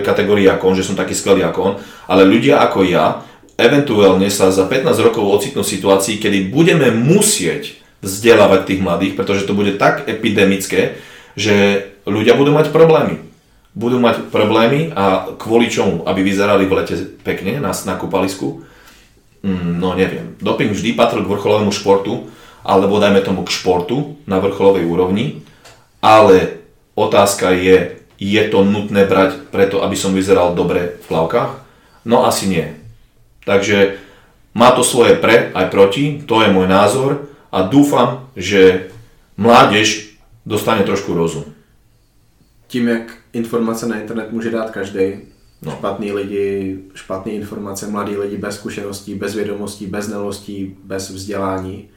kategórie 0.00 0.48
ako 0.48 0.72
on, 0.72 0.76
že 0.80 0.88
som 0.88 0.96
taký 0.96 1.12
skvelý 1.12 1.44
ako 1.44 1.60
on, 1.60 1.74
ale 2.08 2.24
ľudia 2.24 2.64
ako 2.64 2.80
ja, 2.88 3.20
eventuálne 3.60 4.32
sa 4.32 4.48
za 4.48 4.64
15 4.64 4.96
rokov 5.04 5.28
ocitnú 5.28 5.60
v 5.60 5.72
situácii, 5.76 6.16
kedy 6.16 6.48
budeme 6.48 6.88
musieť 6.88 7.76
vzdelávať 8.00 8.60
tých 8.64 8.80
mladých, 8.80 9.12
pretože 9.14 9.44
to 9.44 9.52
bude 9.52 9.76
tak 9.76 10.08
epidemické, 10.08 10.96
že 11.36 11.86
ľudia 12.08 12.32
budú 12.32 12.56
mať 12.56 12.72
problémy. 12.72 13.20
Budú 13.76 14.00
mať 14.00 14.32
problémy 14.32 14.92
a 14.92 15.32
kvôli 15.36 15.68
čomu? 15.68 16.04
Aby 16.04 16.24
vyzerali 16.24 16.64
v 16.64 16.76
lete 16.80 16.96
pekne 17.20 17.60
na, 17.60 17.72
na 17.72 17.94
kúpalisku? 17.96 18.64
Mm, 19.44 19.80
no 19.80 19.92
neviem. 19.96 20.36
Doping 20.40 20.72
vždy 20.72 20.96
patril 20.96 21.24
k 21.24 21.32
vrcholovému 21.32 21.72
športu, 21.72 22.28
alebo 22.64 23.02
dajme 23.02 23.20
tomu 23.20 23.42
k 23.42 23.54
športu 23.54 24.16
na 24.26 24.38
vrcholovej 24.38 24.86
úrovni, 24.86 25.42
ale 26.02 26.62
otázka 26.94 27.50
je, 27.50 27.98
je 28.18 28.42
to 28.48 28.62
nutné 28.62 29.06
brať 29.06 29.50
preto, 29.50 29.82
aby 29.82 29.98
som 29.98 30.14
vyzeral 30.14 30.54
dobre 30.54 30.98
v 31.02 31.04
plavkách? 31.06 31.52
No 32.06 32.26
asi 32.26 32.50
nie. 32.50 32.66
Takže 33.42 33.98
má 34.54 34.70
to 34.70 34.86
svoje 34.86 35.18
pre 35.18 35.50
aj 35.54 35.66
proti, 35.70 36.22
to 36.26 36.42
je 36.42 36.50
môj 36.54 36.66
názor 36.70 37.30
a 37.50 37.66
dúfam, 37.66 38.30
že 38.36 38.90
mládež 39.36 40.14
dostane 40.46 40.82
trošku 40.82 41.14
rozum. 41.14 41.44
Tím, 42.66 42.88
jak 42.88 43.16
informace 43.32 43.86
na 43.86 44.00
internet 44.00 44.32
může 44.32 44.50
dát 44.50 44.70
každý, 44.70 45.12
no. 45.62 45.72
špatný 45.72 46.12
lidi, 46.12 46.78
špatné 46.94 47.32
informace, 47.32 47.86
mladí 47.86 48.16
lidi 48.16 48.36
bez 48.36 48.54
zkušeností, 48.54 49.14
bez 49.14 49.34
vědomostí, 49.34 49.86
bez 49.86 50.04
znalostí, 50.04 50.76
bez 50.84 51.10
vzdělání, 51.10 51.88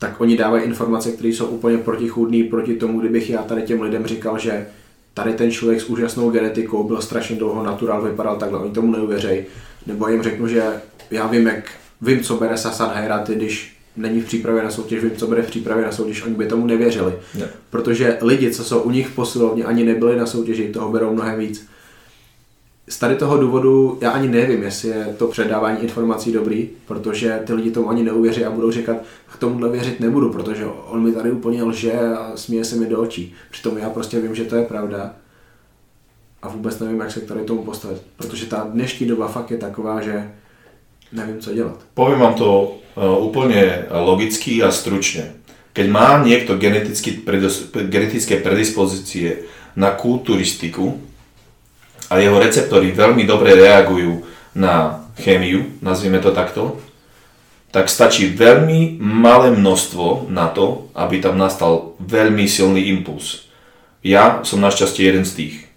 tak 0.00 0.20
oni 0.20 0.36
dávají 0.36 0.64
informace, 0.64 1.12
které 1.12 1.28
jsou 1.28 1.46
úplně 1.46 1.78
protichůdné 1.78 2.44
proti 2.50 2.74
tomu, 2.74 3.00
kdybych 3.00 3.30
já 3.30 3.42
tady 3.42 3.62
těm 3.62 3.82
lidem 3.82 4.06
říkal, 4.06 4.38
že 4.38 4.66
tady 5.14 5.32
ten 5.32 5.50
člověk 5.50 5.80
s 5.80 5.84
úžasnou 5.84 6.30
genetikou 6.30 6.84
byl 6.84 7.02
strašně 7.02 7.36
dlouho 7.36 7.62
naturál, 7.62 8.02
vypadal 8.02 8.36
takhle, 8.36 8.58
oni 8.58 8.70
tomu 8.70 8.92
neuvěřejí. 8.92 9.44
Nebo 9.86 10.08
jim 10.08 10.22
řeknu, 10.22 10.48
že 10.48 10.62
já 11.10 11.26
vím, 11.26 11.46
jak 11.46 11.70
vím, 12.02 12.20
co 12.20 12.36
bere 12.36 12.56
Sasan 12.56 12.90
Hajraty, 12.90 13.34
když 13.34 13.76
není 13.96 14.20
v 14.20 14.26
přípravě 14.26 14.62
na 14.62 14.70
soutěž, 14.70 15.02
vím, 15.02 15.16
co 15.16 15.26
bude 15.26 15.42
v 15.42 15.46
přípravě 15.46 15.84
na 15.84 15.92
soutěž, 15.92 16.24
oni 16.24 16.34
by 16.34 16.46
tomu 16.46 16.66
nevěřili. 16.66 17.12
Ne. 17.38 17.48
Protože 17.70 18.18
lidi, 18.22 18.50
co 18.50 18.64
jsou 18.64 18.80
u 18.80 18.90
nich 18.90 19.08
v 19.08 19.14
posilovně, 19.14 19.64
ani 19.64 19.84
nebyli 19.84 20.16
na 20.16 20.26
soutěži, 20.26 20.68
toho 20.68 20.92
berou 20.92 21.14
mnohem 21.14 21.38
víc. 21.38 21.66
Z 22.88 22.98
tady 22.98 23.16
toho 23.16 23.38
důvodu 23.38 23.98
já 24.00 24.10
ani 24.10 24.28
nevím, 24.28 24.62
jestli 24.62 24.88
je 24.88 25.14
to 25.18 25.28
předávání 25.28 25.82
informací 25.82 26.32
dobrý, 26.32 26.68
protože 26.86 27.40
ty 27.46 27.52
lidi 27.52 27.70
tomu 27.70 27.90
ani 27.90 28.02
neuvěří 28.02 28.44
a 28.44 28.50
budou 28.50 28.70
říkat, 28.70 28.96
k 29.32 29.36
tomuhle 29.36 29.68
věřit 29.68 30.00
nebudu, 30.00 30.32
protože 30.32 30.64
on 30.64 31.02
mi 31.02 31.12
tady 31.12 31.30
úplně 31.30 31.62
lže 31.62 31.92
a 31.92 32.32
směje 32.34 32.64
se 32.64 32.76
mi 32.76 32.86
do 32.86 33.00
očí. 33.00 33.34
Přitom 33.50 33.78
já 33.78 33.90
prostě 33.90 34.20
vím, 34.20 34.34
že 34.34 34.44
to 34.44 34.56
je 34.56 34.64
pravda 34.64 35.14
a 36.42 36.48
vůbec 36.48 36.78
nevím, 36.78 37.00
jak 37.00 37.10
se 37.10 37.20
tady 37.20 37.40
tomu 37.40 37.62
postavit, 37.62 38.02
protože 38.16 38.46
ta 38.46 38.66
dnešní 38.72 39.06
doba 39.06 39.28
fakt 39.28 39.50
je 39.50 39.58
taková, 39.58 40.00
že 40.00 40.30
nevím, 41.12 41.40
co 41.40 41.54
dělat. 41.54 41.78
Poviem 41.94 42.20
vám 42.20 42.34
to 42.34 42.78
uh, 42.96 43.26
úplne 43.26 43.86
logicky 43.90 44.62
a 44.62 44.70
stručne. 44.70 45.32
Keď 45.70 45.86
má 45.90 46.18
niekto 46.22 46.58
genetické 46.58 48.36
predispozície 48.42 49.46
na 49.76 49.90
kulturistiku 49.94 50.98
a 52.10 52.18
jeho 52.18 52.36
receptory 52.36 52.90
veľmi 52.90 53.22
dobre 53.24 53.54
reagujú 53.54 54.26
na 54.58 55.06
chémiu, 55.16 55.78
nazvime 55.78 56.18
to 56.18 56.34
takto, 56.34 56.82
tak 57.70 57.86
stačí 57.86 58.34
veľmi 58.34 58.98
malé 58.98 59.54
množstvo 59.54 60.26
na 60.26 60.50
to, 60.50 60.90
aby 60.98 61.22
tam 61.22 61.38
nastal 61.38 61.94
veľmi 62.02 62.50
silný 62.50 62.90
impuls. 62.90 63.46
Ja 64.02 64.42
som 64.42 64.58
našťastie 64.58 65.06
jeden 65.06 65.22
z 65.22 65.32
tých 65.38 65.70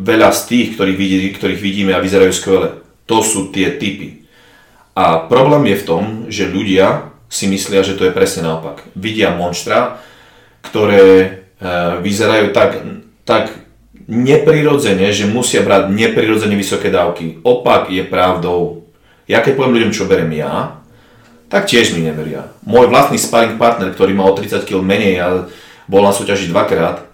veľa 0.00 0.32
z 0.32 0.40
tých, 0.48 0.68
ktorých, 0.74 0.98
vidí, 0.98 1.28
ktorých 1.36 1.60
vidíme 1.60 1.92
a 1.92 2.02
vyzerajú 2.02 2.32
skvele, 2.32 2.68
to 3.04 3.20
sú 3.20 3.52
tie 3.52 3.76
typy. 3.76 4.24
A 4.96 5.28
problém 5.28 5.70
je 5.70 5.80
v 5.80 5.86
tom, 5.86 6.02
že 6.32 6.50
ľudia 6.50 7.12
si 7.30 7.46
myslia, 7.46 7.86
že 7.86 7.94
to 7.94 8.08
je 8.08 8.16
presne 8.16 8.42
naopak. 8.42 8.82
Vidia 8.96 9.30
monštra, 9.30 10.02
ktoré 10.66 11.04
e, 11.06 11.28
vyzerajú 12.02 12.50
tak, 12.50 12.82
tak 13.22 13.54
neprirodzene, 14.10 15.14
že 15.14 15.30
musia 15.30 15.62
brať 15.62 15.94
neprirodzene 15.94 16.58
vysoké 16.58 16.90
dávky. 16.90 17.40
Opak 17.46 17.94
je 17.94 18.02
pravdou. 18.02 18.82
Ja 19.30 19.38
keď 19.38 19.54
poviem 19.54 19.78
ľuďom, 19.78 19.94
čo 19.94 20.10
berem 20.10 20.34
ja, 20.34 20.82
tak 21.46 21.70
tiež 21.70 21.94
mi 21.94 22.02
neveria. 22.02 22.50
Môj 22.66 22.90
vlastný 22.90 23.22
sparring 23.22 23.54
partner, 23.54 23.94
ktorý 23.94 24.14
má 24.14 24.26
o 24.26 24.34
30 24.34 24.66
kg 24.66 24.82
menej 24.82 25.14
a 25.22 25.26
bol 25.86 26.02
na 26.02 26.10
súťaži 26.10 26.50
dvakrát, 26.50 27.06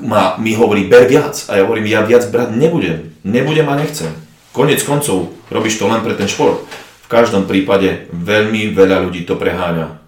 ma, 0.00 0.36
mi 0.40 0.56
hovorí, 0.56 0.88
ber 0.88 1.04
viac. 1.04 1.44
A 1.52 1.60
ja 1.60 1.68
hovorím, 1.68 1.92
ja 1.92 2.04
viac 2.04 2.24
brať 2.32 2.56
nebudem. 2.56 3.12
Nebudem 3.24 3.68
a 3.68 3.76
nechcem. 3.76 4.12
Konec 4.56 4.80
koncov, 4.84 5.32
robíš 5.52 5.76
to 5.76 5.88
len 5.88 6.00
pre 6.00 6.16
ten 6.16 6.28
šport. 6.28 6.64
V 7.04 7.08
každom 7.08 7.44
prípade 7.44 8.08
veľmi 8.12 8.72
veľa 8.72 9.04
ľudí 9.04 9.28
to 9.28 9.36
preháňa. 9.36 10.00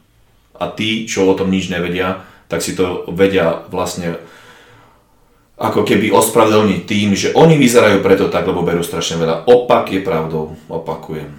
A 0.56 0.64
tí, 0.72 1.04
čo 1.04 1.28
o 1.28 1.36
tom 1.36 1.52
nič 1.52 1.68
nevedia, 1.68 2.24
tak 2.48 2.64
si 2.64 2.72
to 2.72 3.04
vedia 3.12 3.68
vlastne 3.68 4.16
ako 5.56 5.88
keby 5.88 6.12
ospravedlniť 6.12 6.80
tým, 6.84 7.16
že 7.16 7.32
oni 7.32 7.56
vyzerajú 7.56 8.04
preto 8.04 8.28
tak, 8.28 8.44
lebo 8.44 8.60
berú 8.60 8.84
strašne 8.84 9.16
veľa. 9.16 9.48
Opak 9.48 9.88
je 9.92 10.00
pravdou, 10.04 10.52
opakujem. 10.68 11.32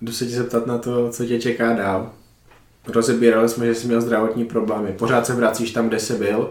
Jdu 0.00 0.12
se 0.12 0.26
ti 0.26 0.32
zeptat 0.32 0.66
na 0.66 0.78
to, 0.78 1.10
co 1.10 1.24
tě 1.24 1.40
čeká 1.40 1.72
dál. 1.72 2.10
Rozebírali 2.86 3.48
jsme, 3.48 3.66
že 3.66 3.74
jsi 3.74 3.86
měl 3.86 4.00
zdravotní 4.00 4.44
problémy. 4.44 4.92
Pořád 4.92 5.26
se 5.26 5.34
vracíš 5.34 5.70
tam, 5.70 5.88
kde 5.88 5.98
jsi 5.98 6.14
byl 6.14 6.50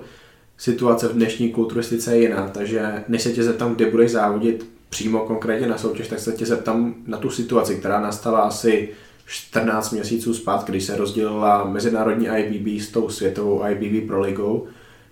situace 0.57 1.07
v 1.07 1.13
dnešní 1.13 1.49
kulturistice 1.49 2.15
je 2.15 2.21
jiná, 2.21 2.49
takže 2.49 3.03
než 3.07 3.21
se 3.21 3.31
tě 3.31 3.43
zeptám, 3.43 3.75
kde 3.75 3.91
budeš 3.91 4.11
závodit 4.11 4.69
přímo 4.89 5.19
konkrétně 5.19 5.67
na 5.67 5.77
soutěž, 5.77 6.07
tak 6.07 6.19
se 6.19 6.31
tě 6.31 6.45
zeptám 6.45 6.95
na 7.07 7.17
tu 7.17 7.29
situaci, 7.29 7.75
která 7.75 8.01
nastala 8.01 8.39
asi 8.39 8.89
14 9.25 9.91
měsíců 9.91 10.33
zpátky, 10.33 10.71
když 10.71 10.83
se 10.83 10.97
rozdělila 10.97 11.63
mezinárodní 11.63 12.27
IBB 12.27 12.81
s 12.81 12.89
tou 12.89 13.09
světovou 13.09 13.63
IBB 13.69 14.07
Pro 14.07 14.21
ligou, 14.21 14.67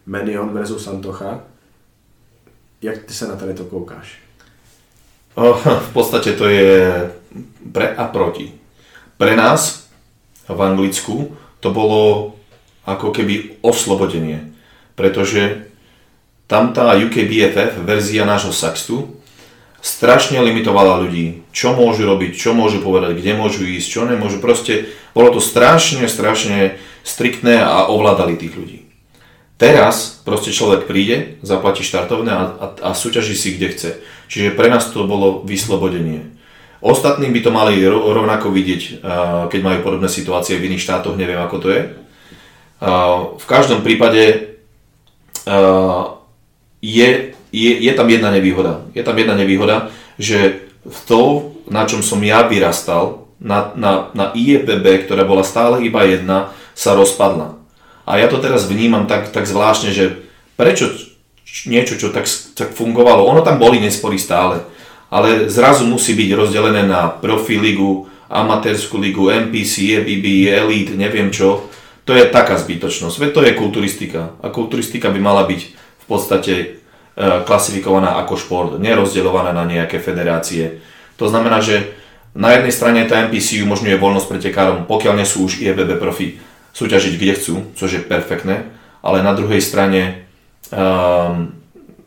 Menion 0.05 0.49
versus 0.49 0.83
Santocha. 0.83 1.43
Jak 2.83 3.03
ty 3.03 3.13
se 3.13 3.27
na 3.27 3.35
tady 3.35 3.53
to 3.53 3.63
koukáš? 3.63 4.07
v 5.79 5.89
podstate 5.93 6.33
to 6.33 6.45
je 6.45 7.09
pre 7.71 7.95
a 7.95 8.05
proti. 8.05 8.51
Pre 9.17 9.33
nás 9.35 9.89
v 10.45 10.59
Anglicku 10.61 11.33
to 11.59 11.73
bolo 11.73 12.35
ako 12.85 13.09
keby 13.15 13.57
oslobodenie, 13.65 14.53
pretože 14.93 15.71
tam 16.45 16.75
tá 16.75 16.93
UKBFF, 16.93 17.81
verzia 17.81 18.27
nášho 18.27 18.53
Saxtu, 18.53 19.15
strašne 19.81 20.37
limitovala 20.43 21.01
ľudí, 21.01 21.47
čo 21.55 21.73
môžu 21.73 22.05
robiť, 22.05 22.35
čo 22.35 22.51
môžu 22.53 22.83
povedať, 22.83 23.17
kde 23.17 23.33
môžu 23.33 23.63
ísť, 23.63 23.87
čo 23.87 24.01
nemôžu. 24.03 24.43
Proste 24.43 24.91
bolo 25.15 25.33
to 25.33 25.41
strašne, 25.41 26.05
strašne 26.05 26.77
striktné 27.01 27.63
a 27.63 27.87
ovládali 27.87 28.37
tých 28.37 28.53
ľudí. 28.53 28.82
Teraz 29.57 30.19
proste 30.25 30.49
človek 30.49 30.89
príde, 30.89 31.39
zaplatí 31.45 31.85
štartovné 31.85 32.31
a, 32.33 32.43
a, 32.43 32.65
a 32.79 32.89
súťaží 32.91 33.37
si 33.37 33.55
kde 33.55 33.67
chce. 33.71 33.89
Čiže 34.27 34.57
pre 34.57 34.67
nás 34.67 34.89
to 34.89 35.05
bolo 35.05 35.45
vyslobodenie. 35.45 36.33
Ostatní 36.83 37.31
by 37.31 37.39
to 37.39 37.51
mali 37.53 37.79
rovnako 37.87 38.51
vidieť, 38.51 38.99
keď 39.47 39.59
majú 39.63 39.87
podobné 39.87 40.11
situácie 40.11 40.59
v 40.59 40.67
iných 40.67 40.83
štátoch, 40.83 41.15
neviem 41.15 41.39
ako 41.39 41.63
to 41.63 41.67
je. 41.71 41.81
V 43.39 43.45
každom 43.47 43.79
prípade 43.87 44.51
je, 46.83 47.09
je, 47.55 47.71
je 47.79 47.91
tam 47.95 48.07
jedna 48.11 48.35
nevýhoda. 48.35 48.83
Je 48.91 48.99
tam 48.99 49.15
jedna 49.15 49.39
nevýhoda, 49.39 49.95
že 50.19 50.67
v 50.83 50.99
to, 51.07 51.21
na 51.71 51.87
čom 51.87 52.03
som 52.03 52.19
ja 52.19 52.43
vyrastal, 52.43 53.31
na, 53.39 53.71
na, 53.79 54.11
na 54.11 54.35
IFBB, 54.35 55.07
ktorá 55.07 55.23
bola 55.23 55.47
stále 55.47 55.87
iba 55.87 56.03
jedna, 56.03 56.51
sa 56.75 56.95
rozpadla. 56.99 57.62
A 58.03 58.19
ja 58.19 58.27
to 58.27 58.39
teraz 58.43 58.67
vnímam 58.67 59.07
tak, 59.07 59.31
tak 59.31 59.47
zvláštne, 59.47 59.95
že 59.95 60.23
prečo 60.59 60.91
niečo, 61.69 61.95
čo 61.95 62.11
tak, 62.11 62.27
tak 62.57 62.75
fungovalo, 62.75 63.23
ono 63.23 63.45
tam 63.45 63.61
boli 63.61 63.79
nespory 63.79 64.17
stále, 64.17 64.65
ale 65.13 65.47
zrazu 65.47 65.85
musí 65.85 66.17
byť 66.17 66.29
rozdelené 66.33 66.83
na 66.89 67.07
profi 67.07 67.61
ligu, 67.61 68.09
amatérskú 68.33 68.97
ligu, 68.97 69.29
MPC, 69.29 70.01
EBB, 70.01 70.49
Elite, 70.49 70.97
neviem 70.97 71.29
čo. 71.29 71.69
To 72.03 72.17
je 72.17 72.27
taká 72.27 72.57
zbytočnosť. 72.57 73.15
Veď 73.21 73.29
to 73.31 73.41
je 73.45 73.53
kulturistika. 73.53 74.35
A 74.41 74.49
kulturistika 74.49 75.13
by 75.13 75.19
mala 75.21 75.45
byť 75.45 75.61
v 76.03 76.05
podstate 76.09 76.53
e, 76.57 76.65
klasifikovaná 77.45 78.19
ako 78.25 78.33
šport, 78.35 78.71
nerozdeľovaná 78.81 79.55
na 79.55 79.63
nejaké 79.63 80.01
federácie. 80.01 80.81
To 81.21 81.29
znamená, 81.29 81.61
že 81.61 81.95
na 82.33 82.57
jednej 82.57 82.73
strane 82.73 83.05
tá 83.05 83.21
MPC 83.29 83.61
umožňuje 83.61 84.01
voľnosť 84.01 84.27
pretekárom, 84.27 84.89
pokiaľ 84.89 85.13
nie 85.21 85.27
sú 85.29 85.45
už 85.45 85.61
IFBB 85.61 86.01
profi, 86.01 86.41
súťažiť 86.73 87.13
kde 87.15 87.33
chcú, 87.37 87.55
čo 87.77 87.85
je 87.85 88.01
perfektné, 88.01 88.73
ale 89.05 89.21
na 89.21 89.37
druhej 89.37 89.61
strane 89.61 90.25
um, 90.73 91.53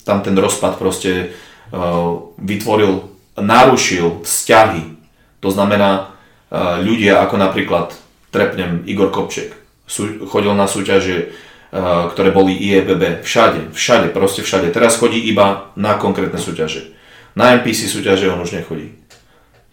tam 0.03 0.19
ten 0.27 0.35
rozpad 0.35 0.77
proste 0.77 1.31
uh, 1.71 2.35
vytvoril, 2.37 3.07
narušil 3.39 4.27
vzťahy. 4.27 4.99
To 5.41 5.49
znamená, 5.55 6.11
uh, 6.51 6.83
ľudia 6.83 7.23
ako 7.23 7.39
napríklad, 7.39 7.95
trepnem 8.35 8.83
Igor 8.91 9.15
Kopček, 9.15 9.55
sú, 9.87 10.27
chodil 10.27 10.51
na 10.59 10.67
súťaže, 10.67 11.31
uh, 11.71 12.11
ktoré 12.11 12.35
boli 12.35 12.59
IEBB, 12.59 13.23
všade, 13.23 13.71
všade, 13.71 14.11
proste 14.11 14.43
všade. 14.43 14.75
Teraz 14.75 14.99
chodí 14.99 15.23
iba 15.31 15.71
na 15.79 15.95
konkrétne 15.95 16.43
súťaže. 16.43 16.91
Na 17.39 17.55
NPC 17.55 17.87
súťaže 17.87 18.33
on 18.33 18.43
už 18.43 18.57
nechodí. 18.59 18.99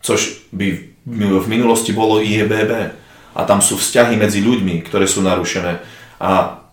Což 0.03 0.45
by 0.53 0.67
v 1.07 1.47
minulosti 1.47 1.95
bolo 1.95 2.19
IEBB 2.19 3.02
a 3.33 3.41
tam 3.45 3.59
sú 3.59 3.77
vzťahy 3.77 4.15
medzi 4.15 4.41
ľuďmi, 4.41 4.85
ktoré 4.85 5.09
sú 5.09 5.25
narušené 5.25 5.81
a 6.21 6.63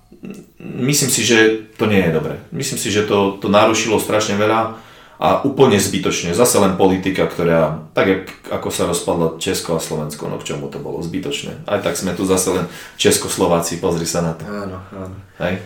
myslím 0.60 1.10
si, 1.10 1.24
že 1.24 1.68
to 1.80 1.88
nie 1.88 2.00
je 2.04 2.12
dobré. 2.12 2.36
Myslím 2.52 2.76
si, 2.76 2.92
že 2.92 3.08
to, 3.08 3.40
to 3.40 3.48
narušilo 3.48 3.96
strašne 3.96 4.36
veľa 4.36 4.76
a 5.20 5.44
úplne 5.44 5.76
zbytočne. 5.76 6.32
Zase 6.32 6.56
len 6.60 6.80
politika, 6.80 7.28
ktorá, 7.28 7.92
tak 7.92 8.32
ako 8.48 8.68
sa 8.72 8.88
rozpadla 8.88 9.36
Česko 9.36 9.76
a 9.76 9.80
Slovensko, 9.80 10.28
no 10.32 10.40
k 10.40 10.48
čomu 10.52 10.72
to 10.72 10.80
bolo 10.80 11.04
zbytočné. 11.04 11.68
Aj 11.68 11.80
tak 11.84 12.00
sme 12.00 12.16
tu 12.16 12.24
zase 12.24 12.48
len 12.52 12.64
Českoslováci, 12.96 13.80
pozri 13.84 14.08
sa 14.08 14.24
na 14.24 14.32
to. 14.32 14.48
Áno, 14.48 14.80
áno. 14.96 15.16
Hej? 15.44 15.60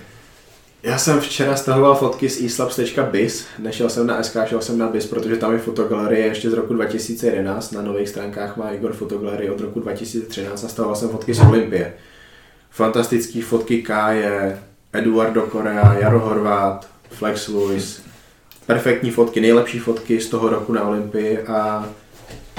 Já 0.85 0.99
jsem 0.99 1.21
včera 1.21 1.57
stahoval 1.57 1.95
fotky 1.95 2.29
z 2.29 2.45
eslabs.biz, 2.45 3.47
nešel 3.59 3.91
jsem 3.91 4.07
na 4.07 4.23
SK, 4.23 4.37
šel 4.47 4.61
jsem 4.61 4.79
na 4.79 4.89
BIS, 4.89 5.07
protože 5.07 5.37
tam 5.37 5.53
je 5.53 5.59
fotogalerie 5.59 6.27
ještě 6.27 6.51
z 6.51 6.53
roku 6.53 6.75
2011, 6.75 7.73
na 7.73 7.83
nových 7.83 8.09
stránkách 8.09 8.57
má 8.57 8.71
Igor 8.71 8.93
fotogalerii 8.93 9.51
od 9.51 9.61
roku 9.61 9.81
2013 9.81 10.65
a 10.65 10.69
stahoval 10.69 10.97
jsem 10.97 11.09
fotky 11.09 11.35
z 11.35 11.41
Olympie. 11.41 11.95
Fantastický 12.71 13.41
fotky 13.41 13.83
K 13.83 14.13
je 14.13 14.59
Eduardo 14.93 15.43
Korea, 15.43 15.95
Jaro 16.01 16.21
Horvát, 16.21 16.89
Flex 17.11 17.49
Lewis, 17.49 18.03
perfektní 18.67 19.11
fotky, 19.11 19.41
nejlepší 19.41 19.79
fotky 19.79 20.21
z 20.21 20.29
toho 20.29 20.49
roku 20.49 20.73
na 20.73 20.89
Olympii 20.89 21.39
a 21.39 21.89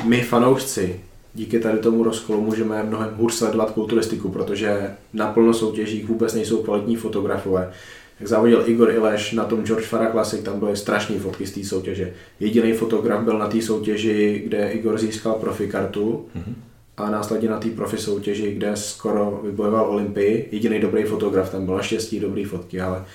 my 0.03 0.21
fanoušci 0.21 1.01
díky 1.33 1.59
tady 1.59 1.77
tomu 1.77 2.03
rozkolu 2.03 2.41
můžeme 2.41 2.83
mnohem 2.83 3.15
hůř 3.15 3.33
sledovat 3.33 3.71
kulturistiku, 3.71 4.29
protože 4.29 4.91
na 5.13 5.27
plno 5.27 5.53
soutěžích 5.53 6.05
vůbec 6.05 6.33
nejsou 6.33 6.63
kvalitní 6.63 6.95
fotografové 6.95 7.71
jak 8.19 8.29
závodil 8.29 8.63
Igor 8.65 8.91
Ileš 8.91 9.31
na 9.31 9.43
tom 9.43 9.63
George 9.63 9.85
Farah 9.85 10.11
Classic, 10.11 10.43
tam 10.43 10.59
byly 10.59 10.77
strašné 10.77 11.19
fotky 11.19 11.47
z 11.47 11.51
té 11.51 11.63
soutěže. 11.63 12.13
Jediný 12.39 12.73
fotograf 12.73 13.23
byl 13.23 13.39
na 13.39 13.47
té 13.47 13.61
soutěži, 13.61 14.43
kde 14.45 14.71
Igor 14.71 14.97
získal 14.97 15.33
profi 15.33 15.67
kartu 15.67 16.25
mm-hmm. 16.35 16.53
a 16.97 17.09
následně 17.09 17.49
na 17.49 17.59
té 17.59 17.69
profi 17.69 17.97
soutěži, 17.97 18.53
kde 18.53 18.71
skoro 18.75 19.41
vybojoval 19.43 19.89
Olympii. 19.89 20.49
Jediný 20.51 20.79
dobrý 20.79 21.03
fotograf 21.03 21.49
tam 21.49 21.65
byl, 21.65 21.75
naštěstí 21.75 22.19
dobrý 22.19 22.43
fotky, 22.43 22.81
ale 22.81 23.05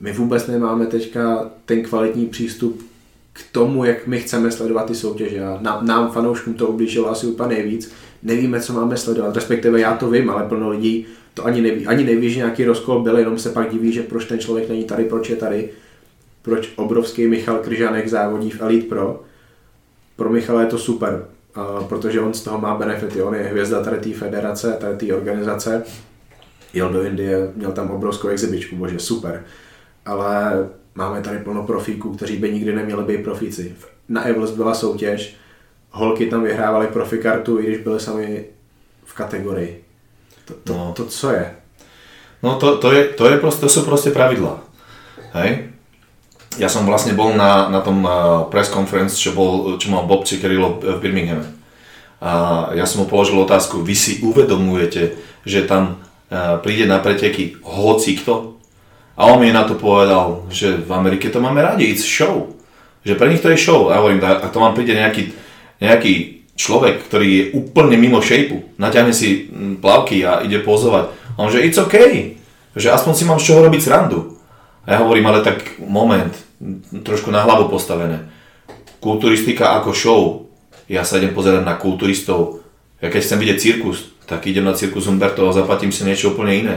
my 0.00 0.12
vůbec 0.12 0.46
nemáme 0.46 0.86
teďka 0.86 1.50
ten 1.64 1.82
kvalitní 1.82 2.26
přístup 2.26 2.82
k 3.32 3.52
tomu, 3.52 3.84
jak 3.84 4.06
my 4.06 4.20
chceme 4.20 4.50
sledovat 4.50 4.86
ty 4.86 4.94
soutěže. 4.94 5.44
A 5.44 5.58
nám, 5.60 5.86
nám 5.86 6.10
fanouškům 6.10 6.54
to 6.54 6.66
ublížilo 6.66 7.10
asi 7.10 7.26
úplně 7.26 7.54
nejvíc. 7.54 7.92
Nevíme, 8.22 8.60
co 8.60 8.72
máme 8.72 8.96
sledovat, 8.96 9.34
respektive 9.34 9.80
já 9.80 9.96
to 9.96 10.10
vím, 10.10 10.30
ale 10.30 10.48
plno 10.48 10.70
lidí 10.70 11.06
to 11.34 11.46
ani 11.46 11.60
neví, 11.60 11.86
ani 11.86 12.04
neví, 12.04 12.30
že 12.30 12.36
nějaký 12.36 12.64
rozkol 12.64 13.02
byl, 13.02 13.18
jenom 13.18 13.38
se 13.38 13.50
pak 13.50 13.70
diví, 13.70 13.92
že 13.92 14.02
proč 14.02 14.24
ten 14.24 14.38
člověk 14.38 14.68
není 14.68 14.84
tady, 14.84 15.04
proč 15.04 15.30
je 15.30 15.36
tady, 15.36 15.70
proč 16.42 16.72
obrovský 16.76 17.26
Michal 17.26 17.58
Kryžánek 17.58 18.08
závodí 18.08 18.50
v 18.50 18.60
Elite 18.60 18.88
Pro. 18.88 19.22
Pro 20.16 20.30
Michala 20.30 20.60
je 20.60 20.66
to 20.66 20.78
super, 20.78 21.26
protože 21.88 22.20
on 22.20 22.34
z 22.34 22.42
toho 22.42 22.60
má 22.60 22.74
benefity, 22.74 23.22
on 23.22 23.34
je 23.34 23.42
hvězda 23.42 23.84
tady 23.84 23.96
té 23.96 24.18
federace, 24.18 24.76
tady 24.80 24.96
té 24.96 25.14
organizace. 25.14 25.84
Jel 26.72 26.88
do 26.88 27.02
Indie, 27.02 27.52
měl 27.56 27.72
tam 27.72 27.90
obrovskou 27.90 28.28
exibičku, 28.28 28.76
bože, 28.76 28.98
super. 28.98 29.44
Ale 30.06 30.68
máme 30.94 31.20
tady 31.20 31.38
plno 31.38 31.66
profíků, 31.66 32.14
kteří 32.14 32.36
by 32.36 32.52
nikdy 32.52 32.74
neměli 32.74 33.04
být 33.04 33.24
profíci. 33.24 33.74
Na 34.08 34.22
Evels 34.22 34.50
byla 34.50 34.74
soutěž, 34.74 35.36
holky 35.90 36.26
tam 36.26 36.42
vyhrávaly 36.42 36.86
profikartu, 36.86 37.60
i 37.60 37.66
když 37.66 37.78
byly 37.78 38.00
sami 38.00 38.44
v 39.04 39.14
kategorii. 39.14 39.81
To, 40.46 40.52
to, 40.64 40.72
no. 40.74 40.92
to 40.92 41.06
co 41.06 41.26
je? 41.30 41.44
No 42.42 42.58
to, 42.58 42.76
to, 42.82 42.90
je, 42.90 43.14
to, 43.14 43.24
je 43.30 43.36
proste, 43.38 43.62
to 43.62 43.70
sú 43.70 43.86
proste 43.86 44.10
pravidlá. 44.10 44.58
Hej? 45.38 45.70
Ja 46.60 46.68
som 46.68 46.84
vlastne 46.84 47.16
bol 47.16 47.32
na, 47.32 47.70
na 47.70 47.80
tom 47.80 48.04
press 48.52 48.68
conference, 48.68 49.16
čo, 49.16 49.32
bol, 49.32 49.78
čo 49.80 49.88
mal 49.88 50.04
Bob 50.04 50.28
Ciccarello 50.28 50.82
v 50.82 51.00
Birminghame. 51.00 51.48
A 52.20 52.70
ja 52.76 52.84
som 52.84 53.02
mu 53.02 53.06
položil 53.08 53.40
otázku, 53.40 53.80
vy 53.80 53.94
si 53.96 54.12
uvedomujete, 54.20 55.16
že 55.46 55.64
tam 55.64 56.02
príde 56.60 56.84
na 56.84 57.00
preteky 57.00 57.56
hoci 57.64 58.20
kto? 58.20 58.58
A 59.16 59.28
on 59.32 59.40
mi 59.40 59.52
na 59.52 59.64
to 59.64 59.76
povedal, 59.76 60.44
že 60.48 60.82
v 60.82 60.90
Amerike 60.92 61.28
to 61.28 61.40
máme 61.40 61.60
radi, 61.60 61.88
it's 61.88 62.04
show. 62.04 62.52
Že 63.04 63.16
pre 63.16 63.28
nich 63.32 63.42
to 63.44 63.52
je 63.52 63.60
show. 63.60 63.88
A 63.88 63.96
ja 63.96 64.00
hovorím, 64.00 64.22
a 64.24 64.48
to 64.48 64.60
vám 64.60 64.76
príde 64.76 64.96
nejaký, 64.96 65.32
nejaký 65.80 66.41
človek, 66.56 67.08
ktorý 67.08 67.28
je 67.28 67.44
úplne 67.56 67.96
mimo 67.96 68.20
šejpu, 68.20 68.76
naťahne 68.76 69.14
si 69.16 69.48
mm, 69.48 69.80
plavky 69.80 70.20
a 70.24 70.44
ide 70.44 70.60
pozovať. 70.60 71.12
A 71.36 71.38
on 71.40 71.48
že 71.48 71.64
it's 71.64 71.80
OK, 71.80 71.96
že 72.76 72.88
aspoň 72.92 73.12
si 73.16 73.24
mám 73.24 73.40
z 73.40 73.52
čoho 73.52 73.64
robiť 73.64 73.80
srandu. 73.80 74.36
A 74.84 74.96
ja 74.96 74.98
hovorím, 75.00 75.30
ale 75.30 75.46
tak 75.46 75.78
moment, 75.80 76.32
trošku 77.06 77.30
na 77.30 77.46
hlavu 77.46 77.70
postavené. 77.70 78.28
Kulturistika 79.00 79.78
ako 79.80 79.90
show, 79.94 80.20
ja 80.90 81.06
sa 81.06 81.18
idem 81.18 81.32
pozerať 81.32 81.62
na 81.64 81.78
kulturistov. 81.78 82.60
Ja 83.00 83.08
keď 83.08 83.20
chcem 83.22 83.40
vidieť 83.40 83.58
cirkus, 83.58 84.12
tak 84.26 84.46
idem 84.46 84.66
na 84.66 84.76
cirkus 84.76 85.08
Humberto 85.08 85.46
a 85.48 85.56
zaplatím 85.56 85.90
si 85.90 86.06
niečo 86.06 86.34
úplne 86.34 86.52
iné. 86.54 86.76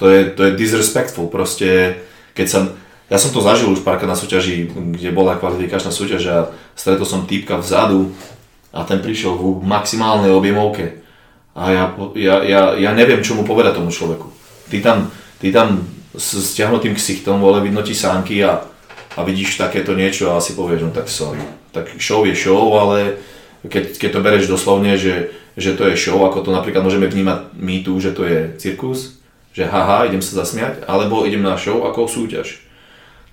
To 0.00 0.08
je, 0.08 0.32
to 0.32 0.48
je 0.48 0.58
disrespectful, 0.58 1.28
proste 1.28 2.00
keď 2.32 2.46
sa, 2.48 2.58
ja 3.12 3.18
som 3.20 3.30
to 3.30 3.44
zažil 3.44 3.70
už 3.70 3.84
párkrát 3.84 4.08
na 4.08 4.18
súťaži, 4.18 4.72
kde 4.72 5.12
bola 5.12 5.36
kvalifikačná 5.36 5.92
súťaž 5.92 6.22
a 6.32 6.36
stretol 6.74 7.04
som 7.04 7.28
týpka 7.28 7.60
vzadu, 7.60 8.10
a 8.72 8.88
ten 8.88 9.04
prišiel 9.04 9.36
v 9.36 9.60
maximálnej 9.62 10.32
objemovke. 10.32 11.04
A 11.52 11.62
ja, 11.68 11.84
ja, 12.16 12.36
ja, 12.40 12.62
ja 12.80 12.90
neviem, 12.96 13.20
čo 13.20 13.36
mu 13.36 13.44
povedať 13.44 13.76
tomu 13.76 13.92
človeku. 13.92 14.32
Ty 14.72 14.78
tam, 14.80 14.98
ty 15.36 15.52
tam 15.52 15.84
s 16.16 16.40
stiahnutým 16.40 16.96
ksichtom, 16.96 17.44
vole, 17.44 17.60
vidno 17.60 17.84
ti 17.84 17.92
sánky 17.92 18.40
a, 18.40 18.64
a 19.16 19.20
vidíš 19.20 19.60
takéto 19.60 19.92
niečo 19.92 20.32
a 20.32 20.40
si 20.40 20.56
povieš, 20.56 20.88
no 20.88 20.90
tak 20.90 21.12
sorry. 21.12 21.44
Tak 21.76 22.00
show 22.00 22.24
je 22.24 22.32
show, 22.32 22.72
ale 22.80 23.20
keď, 23.68 24.00
keď 24.00 24.10
to 24.16 24.24
bereš 24.24 24.46
doslovne, 24.48 24.96
že, 24.96 25.28
že 25.60 25.76
to 25.76 25.92
je 25.92 26.00
show, 26.00 26.16
ako 26.24 26.40
to 26.40 26.50
napríklad 26.50 26.80
môžeme 26.80 27.04
vnímať 27.04 27.52
my 27.52 27.84
tu, 27.84 28.00
že 28.00 28.16
to 28.16 28.24
je 28.24 28.56
cirkus, 28.56 29.20
že 29.52 29.68
haha, 29.68 30.08
idem 30.08 30.24
sa 30.24 30.40
zasmiať, 30.40 30.88
alebo 30.88 31.28
idem 31.28 31.44
na 31.44 31.60
show 31.60 31.84
ako 31.84 32.08
súťaž. 32.08 32.64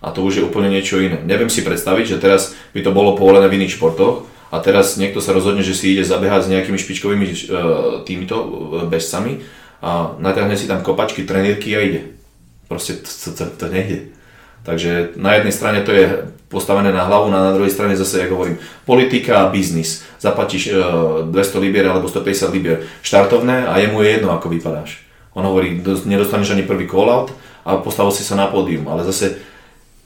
A 0.04 0.12
to 0.12 0.24
už 0.24 0.40
je 0.40 0.46
úplne 0.48 0.72
niečo 0.72 1.00
iné. 1.00 1.20
Neviem 1.24 1.52
si 1.52 1.64
predstaviť, 1.64 2.06
že 2.16 2.22
teraz 2.24 2.56
by 2.72 2.84
to 2.84 2.92
bolo 2.96 3.16
povolené 3.20 3.52
v 3.52 3.64
iných 3.64 3.76
športoch 3.80 4.28
a 4.50 4.58
teraz 4.58 4.98
niekto 4.98 5.22
sa 5.22 5.34
rozhodne, 5.34 5.62
že 5.62 5.78
si 5.78 5.94
ide 5.94 6.02
zabehať 6.02 6.50
s 6.50 6.52
nejakými 6.52 6.78
špičkovými 6.82 7.26
uh, 7.26 7.36
týmito 8.02 8.36
uh, 8.38 8.48
bežcami 8.90 9.46
a 9.80 10.18
natiahne 10.18 10.58
si 10.58 10.66
tam 10.66 10.82
kopačky, 10.82 11.24
trenírky 11.24 11.78
a 11.78 11.82
ide. 11.86 12.02
Proste 12.66 12.98
to, 13.02 13.10
to, 13.34 13.46
to, 13.46 13.66
nejde. 13.70 14.10
Takže 14.66 15.16
na 15.16 15.38
jednej 15.38 15.54
strane 15.54 15.80
to 15.86 15.94
je 15.94 16.34
postavené 16.50 16.90
na 16.90 17.06
hlavu, 17.06 17.30
na, 17.30 17.50
na 17.50 17.54
druhej 17.54 17.72
strane 17.72 17.94
zase, 17.94 18.26
ako 18.26 18.34
hovorím, 18.36 18.58
politika 18.84 19.46
a 19.46 19.50
biznis. 19.54 20.02
Zaplatíš 20.18 20.74
uh, 20.74 21.30
200 21.30 21.66
libier 21.66 21.86
alebo 21.86 22.10
150 22.10 22.50
libier 22.50 22.90
štartovné 23.06 23.70
a 23.70 23.78
jemu 23.78 24.02
je 24.02 24.10
jedno, 24.18 24.34
ako 24.34 24.50
vypadáš. 24.50 25.06
On 25.38 25.46
hovorí, 25.46 25.78
nedostaneš 25.86 26.58
ani 26.58 26.66
prvý 26.66 26.90
call-out 26.90 27.30
a 27.62 27.78
postavil 27.78 28.10
si 28.10 28.26
sa 28.26 28.34
na 28.34 28.50
pódium, 28.50 28.90
ale 28.90 29.06
zase 29.06 29.38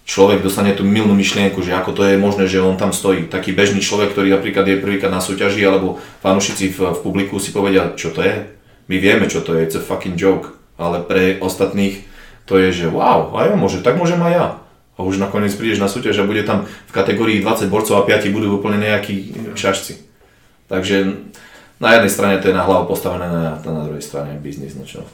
človek 0.04 0.44
dostane 0.44 0.76
tú 0.76 0.84
milnú 0.84 1.16
myšlienku, 1.16 1.64
že 1.64 1.72
ako 1.72 1.96
to 1.96 2.04
je 2.04 2.20
možné, 2.20 2.44
že 2.48 2.60
on 2.60 2.76
tam 2.76 2.92
stojí. 2.92 3.32
Taký 3.32 3.56
bežný 3.56 3.80
človek, 3.80 4.12
ktorý 4.12 4.36
napríklad 4.36 4.68
je 4.68 4.84
prvýkrát 4.84 5.12
na 5.12 5.24
súťaži 5.24 5.64
alebo 5.64 6.00
fanúšici 6.20 6.76
v, 6.76 6.92
v 6.92 7.00
publiku 7.00 7.40
si 7.40 7.56
povedia, 7.56 7.96
čo 7.96 8.12
to 8.12 8.20
je. 8.20 8.52
My 8.92 8.96
vieme, 9.00 9.32
čo 9.32 9.40
to 9.40 9.56
je, 9.56 9.64
it's 9.64 9.80
a 9.80 9.84
fucking 9.84 10.20
joke. 10.20 10.52
Ale 10.76 11.00
pre 11.08 11.40
ostatných 11.40 12.04
to 12.44 12.60
je, 12.60 12.84
že 12.84 12.86
wow, 12.92 13.32
aj 13.40 13.56
on 13.56 13.60
môže, 13.60 13.80
tak 13.80 13.96
môžem 13.96 14.20
aj 14.20 14.34
ja. 14.36 14.48
A 14.94 15.00
už 15.02 15.18
nakoniec 15.18 15.56
prídeš 15.56 15.82
na 15.82 15.90
súťaž 15.90 16.22
a 16.22 16.30
bude 16.30 16.44
tam 16.44 16.68
v 16.68 16.92
kategórii 16.92 17.40
20 17.40 17.72
borcov 17.72 17.98
a 17.98 18.06
5 18.06 18.30
budú 18.36 18.60
úplne 18.60 18.84
nejakí 18.84 19.34
šašci. 19.56 20.04
Takže 20.68 21.18
na 21.80 21.90
jednej 21.98 22.12
strane 22.12 22.36
to 22.44 22.52
je 22.52 22.58
na 22.58 22.68
hlavu 22.68 22.92
postavené, 22.92 23.26
na, 23.26 23.58
na 23.58 23.84
druhej 23.88 24.04
strane 24.04 24.36
biznis, 24.38 24.76
no 24.76 24.84
čo. 24.84 25.08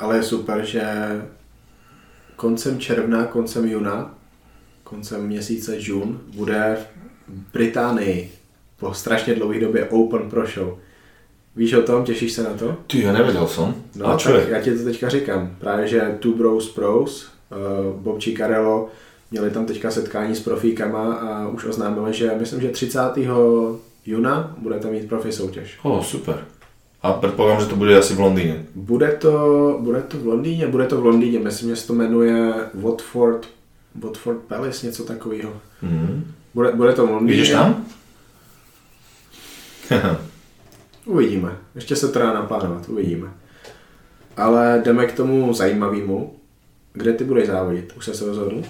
Ale 0.00 0.18
je 0.18 0.24
super, 0.26 0.64
že 0.66 0.82
koncem 2.34 2.80
června, 2.82 3.30
koncem 3.30 3.62
juna, 3.68 4.10
koncem 4.92 5.26
měsíce 5.26 5.76
June 5.78 6.12
bude 6.36 6.76
v 7.28 7.52
Británii 7.52 8.30
po 8.80 8.94
strašně 8.94 9.34
dlouhé 9.34 9.60
době 9.60 9.88
Open 9.88 10.30
Pro 10.30 10.46
Show. 10.46 10.78
Víš 11.56 11.72
o 11.72 11.82
tom? 11.82 12.04
Těšíš 12.04 12.32
se 12.32 12.42
na 12.42 12.50
to? 12.50 12.76
Ty, 12.86 13.02
ja 13.02 13.12
nevedel 13.12 13.48
som. 13.48 13.74
No, 13.96 14.06
a 14.08 14.16
čo 14.16 14.32
tak 14.32 14.48
je? 14.48 14.54
já 14.54 14.60
ti 14.60 14.78
to 14.78 14.84
teďka 14.84 15.08
říkám. 15.08 15.56
Právě, 15.58 15.88
že 15.88 16.16
Two 16.20 16.32
Bros 16.32 16.68
Pros, 16.68 17.28
uh, 17.52 18.00
Bob 18.00 18.20
Cicarello, 18.20 18.88
měli 19.30 19.50
tam 19.50 19.66
teďka 19.66 19.90
setkání 19.90 20.34
s 20.34 20.40
profíkama 20.40 21.14
a 21.14 21.48
už 21.48 21.64
oznámili, 21.64 22.12
že 22.12 22.32
myslím, 22.40 22.60
že 22.60 22.68
30. 22.68 23.00
juna 24.06 24.54
bude 24.58 24.78
tam 24.78 24.90
mít 24.90 25.08
profi 25.08 25.32
soutěž. 25.32 25.78
O, 25.82 25.92
oh, 25.92 26.02
super. 26.04 26.44
A 27.02 27.12
predpokladám, 27.12 27.60
že 27.60 27.66
to 27.66 27.76
bude 27.76 27.98
asi 27.98 28.14
v 28.14 28.20
Londýne. 28.20 28.64
Bude 28.74 29.08
to, 29.08 29.32
bude 29.80 30.02
to 30.02 30.16
v 30.16 30.26
Londýně, 30.26 30.66
bude 30.66 30.86
to 30.86 31.00
v 31.00 31.06
Londýně, 31.06 31.38
myslím, 31.38 31.68
že 31.68 31.76
se 31.76 31.86
to 31.86 31.94
jmenuje 31.94 32.54
Watford, 32.74 33.46
Watford 33.94 34.38
Palace, 34.38 34.86
něco 34.86 35.04
takového. 35.04 35.52
Mm. 35.82 36.32
Bude, 36.54 36.72
bude 36.72 36.92
to 36.92 37.06
v 37.06 37.10
Londýně. 37.10 37.36
Ideš 37.36 37.50
tam? 37.50 37.84
uvidíme, 41.04 41.56
ještě 41.74 41.96
se 41.96 42.08
to 42.08 42.18
dá 42.18 42.34
naplánovat, 42.34 42.88
uvidíme. 42.88 43.28
Ale 44.36 44.82
jdeme 44.84 45.06
k 45.06 45.16
tomu 45.16 45.54
zajímavému. 45.54 46.34
Kde 46.92 47.12
ty 47.12 47.24
budeš 47.24 47.46
závodit? 47.46 47.92
Už 47.96 48.04
se 48.04 48.26
rozhodl? 48.26 48.62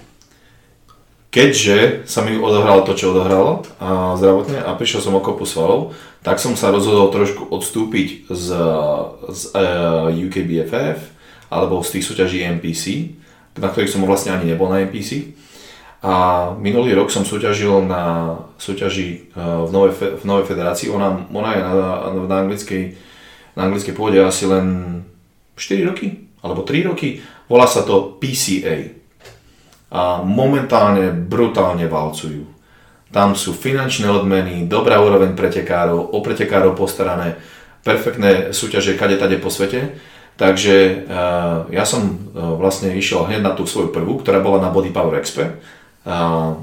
Keďže 1.32 2.04
sa 2.04 2.20
mi 2.20 2.36
odohralo 2.36 2.84
to, 2.84 2.92
čo 2.92 3.16
odohralo 3.16 3.64
a 3.80 4.20
zdravotne 4.20 4.60
a 4.60 4.76
prišiel 4.76 5.00
som 5.00 5.16
o 5.16 5.24
kopu 5.24 5.48
svalov, 5.48 5.96
tak 6.20 6.36
som 6.36 6.52
sa 6.60 6.68
rozhodol 6.68 7.08
trošku 7.08 7.48
odstúpiť 7.48 8.28
z, 8.28 8.46
z 9.32 9.42
uh, 9.56 10.12
e, 10.12 10.28
UKBFF 10.28 11.00
alebo 11.48 11.80
z 11.80 11.88
tých 11.96 12.04
súťaží 12.04 12.44
NPC, 12.44 13.16
na 13.58 13.68
ktorých 13.68 13.92
som 13.92 14.04
vlastne 14.04 14.32
ani 14.32 14.52
nebol 14.52 14.70
na 14.70 14.84
NPC. 14.84 15.36
A 16.02 16.50
minulý 16.58 16.98
rok 16.98 17.14
som 17.14 17.22
súťažil 17.22 17.86
na 17.86 18.34
súťaži 18.58 19.32
uh, 19.38 19.62
v 19.66 19.70
Novej, 19.70 19.92
v 20.18 20.24
Novej 20.26 20.46
federácii. 20.50 20.90
Ona, 20.90 21.30
ona 21.30 21.50
je 21.54 21.60
na, 21.62 21.72
na, 22.26 22.36
anglickej, 22.42 22.82
na 23.54 23.70
anglickej 23.70 23.94
pôde 23.94 24.18
asi 24.18 24.50
len 24.50 24.98
4 25.54 25.88
roky 25.88 26.26
alebo 26.42 26.66
3 26.66 26.90
roky. 26.90 27.22
Volá 27.46 27.70
sa 27.70 27.86
to 27.86 28.18
PCA, 28.18 29.02
a 29.92 30.24
momentálne 30.24 31.12
brutálne 31.12 31.84
valcujú. 31.84 32.48
Tam 33.12 33.36
sú 33.36 33.52
finančné 33.52 34.08
odmeny, 34.08 34.64
dobrá 34.64 34.96
úroveň 35.04 35.36
pretekárov, 35.36 36.16
o 36.16 36.18
pretekárov 36.24 36.72
postarané, 36.72 37.36
perfektné 37.84 38.56
súťaže 38.56 38.96
kade 38.96 39.20
tade 39.20 39.36
po 39.36 39.52
svete. 39.52 40.00
Takže 40.40 41.06
uh, 41.06 41.68
ja 41.68 41.84
som 41.84 42.02
uh, 42.08 42.56
vlastne 42.56 42.90
išiel 42.96 43.28
hneď 43.28 43.44
na 43.44 43.52
tú 43.52 43.68
svoju 43.68 43.92
prvú, 43.92 44.18
ktorá 44.18 44.40
bola 44.40 44.64
na 44.64 44.72
Body 44.72 44.88
Power 44.90 45.20
Expo. 45.20 45.44
Uh, 46.02 46.56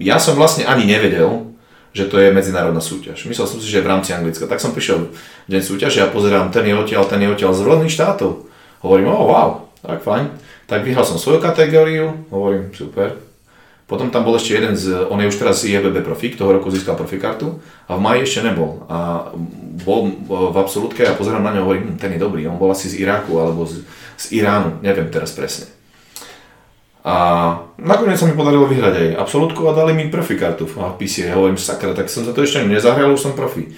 ja 0.00 0.16
som 0.16 0.36
vlastne 0.36 0.64
ani 0.64 0.88
nevedel, 0.88 1.52
že 1.96 2.08
to 2.08 2.20
je 2.20 2.28
medzinárodná 2.28 2.84
súťaž. 2.84 3.24
Myslel 3.24 3.48
som 3.48 3.56
si, 3.56 3.68
že 3.68 3.80
je 3.80 3.86
v 3.86 3.90
rámci 3.92 4.12
Anglicka. 4.12 4.44
Tak 4.44 4.60
som 4.60 4.76
prišiel 4.76 5.08
deň 5.48 5.62
súťaže 5.64 6.04
a 6.04 6.12
pozerám, 6.12 6.52
ten 6.52 6.68
je 6.68 6.76
odtiaľ, 6.76 7.08
ten 7.08 7.24
je 7.24 7.32
odtiaľ 7.32 7.56
z 7.56 7.64
rôznych 7.64 7.92
štátov. 7.92 8.44
Hovorím, 8.84 9.08
oh 9.08 9.24
wow, 9.24 9.50
tak 9.80 10.04
fajn. 10.04 10.28
Tak 10.68 10.84
vyhral 10.84 11.08
som 11.08 11.16
svoju 11.16 11.40
kategóriu, 11.40 12.28
hovorím, 12.28 12.68
super. 12.76 13.25
Potom 13.86 14.10
tam 14.10 14.26
bol 14.26 14.34
ešte 14.34 14.58
jeden 14.58 14.74
z, 14.74 15.06
on 15.06 15.22
je 15.22 15.30
už 15.30 15.38
teraz 15.38 15.62
IFBB 15.62 16.02
profík, 16.02 16.34
toho 16.34 16.50
roku 16.50 16.74
získal 16.74 16.98
profikartu 16.98 17.62
a 17.86 17.94
v 17.94 18.02
maji 18.02 18.26
ešte 18.26 18.42
nebol. 18.42 18.82
A 18.90 19.30
bol 19.86 20.10
v 20.26 20.56
absolútke 20.58 21.06
a 21.06 21.14
pozerám 21.14 21.46
na 21.46 21.54
ňo 21.54 21.62
a 21.62 21.66
hovorím, 21.70 21.94
hm, 21.94 21.98
ten 22.02 22.10
je 22.10 22.18
dobrý, 22.18 22.50
on 22.50 22.58
bol 22.58 22.74
asi 22.74 22.90
z 22.90 23.06
Iraku 23.06 23.38
alebo 23.38 23.62
z, 23.62 23.86
z 24.18 24.42
Iránu, 24.42 24.82
neviem 24.82 25.06
teraz 25.06 25.30
presne. 25.30 25.70
A 27.06 27.14
nakoniec 27.78 28.18
sa 28.18 28.26
mi 28.26 28.34
podarilo 28.34 28.66
vyhrať 28.66 28.94
aj 28.98 29.08
absolútku 29.22 29.62
a 29.70 29.78
dali 29.78 29.94
mi 29.94 30.10
profikartu 30.10 30.66
v 30.66 30.74
PCA. 30.98 31.30
Ja 31.30 31.38
hovorím, 31.38 31.54
sakra, 31.54 31.94
tak 31.94 32.10
som 32.10 32.26
sa 32.26 32.34
to 32.34 32.42
ešte 32.42 32.66
nezahral, 32.66 33.14
už 33.14 33.22
som 33.22 33.38
profi. 33.38 33.70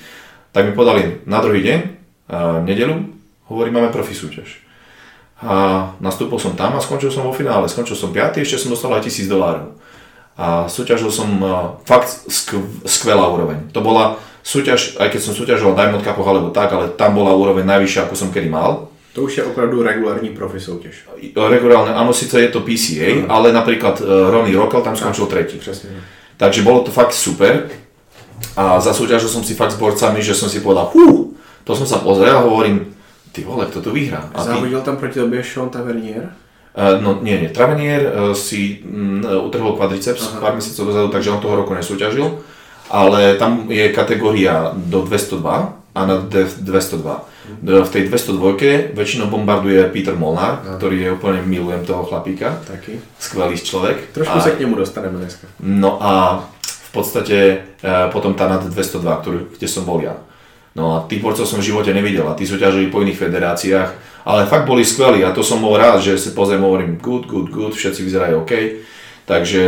Tak 0.57 0.65
mi 0.65 0.73
podali 0.73 1.21
na 1.29 1.45
druhý 1.45 1.61
deň, 1.61 1.79
nedelu, 2.65 2.97
hovorím, 3.53 3.77
máme 3.77 3.93
profi 3.93 4.17
súťaž 4.17 4.65
a 5.39 5.95
nastúpil 6.03 6.35
som 6.43 6.59
tam 6.59 6.75
a 6.75 6.83
skončil 6.83 7.15
som 7.15 7.23
vo 7.23 7.31
finále. 7.31 7.71
Skončil 7.71 7.95
som 7.95 8.11
5. 8.11 8.43
ešte 8.43 8.59
som 8.59 8.75
dostal 8.75 8.91
aj 8.91 9.07
1000 9.07 9.31
dolárov. 9.31 9.78
A 10.39 10.71
súťažil 10.71 11.11
som 11.11 11.27
fakt 11.83 12.31
skvelá 12.87 13.27
úroveň. 13.27 13.75
To 13.75 13.83
bola 13.83 14.23
súťaž, 14.47 14.95
aj 15.03 15.11
keď 15.11 15.21
som 15.21 15.35
súťažil 15.35 15.75
v 15.75 15.79
Diamond 15.79 16.01
Cupoch 16.07 16.31
alebo 16.31 16.55
tak, 16.55 16.71
ale 16.71 16.95
tam 16.95 17.19
bola 17.19 17.35
úroveň 17.35 17.67
najvyššia, 17.67 18.07
ako 18.07 18.15
som 18.15 18.31
kedy 18.31 18.47
mal. 18.47 18.87
To 19.19 19.27
už 19.27 19.43
je 19.43 19.43
opravdu 19.43 19.83
regulární 19.83 20.31
profi 20.31 20.63
súťaž. 20.63 21.11
Regulárne, 21.35 21.91
áno, 21.91 22.15
síce 22.15 22.39
je 22.39 22.55
to 22.55 22.63
PCA, 22.63 23.19
uh-huh. 23.19 23.27
ale 23.27 23.51
napríklad 23.51 23.99
uh, 23.99 24.31
Ronnie 24.31 24.55
Rockel 24.55 24.79
tam 24.87 24.95
skončil 24.95 25.27
tretí. 25.27 25.59
Presne. 25.59 26.07
Takže 26.39 26.63
bolo 26.63 26.87
to 26.87 26.95
fakt 26.95 27.19
super. 27.19 27.67
A 28.55 28.79
zasúťažil 28.79 29.27
som 29.27 29.43
si 29.43 29.59
fakt 29.59 29.75
s 29.75 29.81
borcami, 29.83 30.23
že 30.23 30.39
som 30.39 30.47
si 30.47 30.63
povedal, 30.63 30.95
hú, 30.95 31.35
to 31.67 31.75
som 31.75 31.83
sa 31.83 31.99
pozrel 31.99 32.31
a 32.31 32.47
hovorím, 32.47 32.95
ty 33.35 33.43
vole, 33.43 33.67
kto 33.67 33.83
to 33.83 33.91
vyhrá? 33.91 34.31
A 34.31 34.47
Závodil 34.47 34.81
tam 34.87 34.97
proti 34.97 35.19
tobě 35.19 35.43
Sean 35.43 35.69
Tavernier? 35.69 36.31
Uh, 36.79 37.03
no 37.03 37.19
nie, 37.19 37.35
nie. 37.43 37.51
Tavernier 37.51 38.07
uh, 38.07 38.11
si 38.39 38.79
utrhol 39.27 39.75
kvadriceps 39.75 40.31
Aha. 40.31 40.39
pár 40.39 40.55
mesiacov 40.55 40.95
dozadu, 40.95 41.09
takže 41.11 41.35
on 41.35 41.43
toho 41.43 41.59
roku 41.59 41.75
nesúťažil. 41.75 42.39
Ale 42.87 43.35
tam 43.35 43.67
je 43.67 43.91
kategória 43.91 44.71
do 44.73 45.03
202 45.03 45.43
a 45.75 46.01
na 46.07 46.23
202. 46.23 46.63
Mhm. 46.63 47.83
V 47.83 47.91
tej 47.91 48.03
202 48.07 48.95
väčšinou 48.95 49.27
bombarduje 49.27 49.91
Peter 49.91 50.15
Molnár, 50.15 50.63
Aha. 50.63 50.79
ktorý 50.79 50.97
je 51.03 51.09
úplne 51.19 51.43
milujem 51.43 51.83
toho 51.83 52.07
chlapíka. 52.07 52.63
Taký. 52.63 53.03
Skvelý 53.19 53.59
človek. 53.59 54.15
Trošku 54.15 54.39
a... 54.39 54.41
sa 54.41 54.55
k 54.55 54.63
nemu 54.63 54.79
dostaneme 54.79 55.19
dneska. 55.19 55.51
No 55.59 55.99
a 55.99 56.47
v 56.63 56.91
podstate 56.95 57.69
potom 58.15 58.39
tá 58.39 58.47
nad 58.47 58.63
202, 58.65 59.03
ktorý, 59.03 59.39
kde 59.51 59.67
som 59.67 59.83
bol 59.83 59.99
ja. 59.99 60.17
No 60.79 60.95
a 60.95 60.97
tých 61.11 61.19
borcov 61.19 61.43
som 61.43 61.59
v 61.59 61.75
živote 61.75 61.91
nevidel 61.91 62.23
a 62.31 62.39
tí 62.39 62.47
súťažili 62.47 62.87
po 62.87 63.03
iných 63.03 63.19
federáciách, 63.19 63.91
ale 64.23 64.47
fakt 64.47 64.71
boli 64.71 64.87
skvelí 64.87 65.27
a 65.27 65.35
to 65.35 65.43
som 65.43 65.59
bol 65.59 65.75
rád, 65.75 65.99
že 65.99 66.15
si 66.15 66.31
pozriem, 66.31 66.63
hovorím 66.63 67.03
good, 67.03 67.27
good, 67.27 67.51
good, 67.51 67.75
všetci 67.75 68.07
vyzerajú 68.07 68.47
OK. 68.47 68.53
Takže 69.27 69.63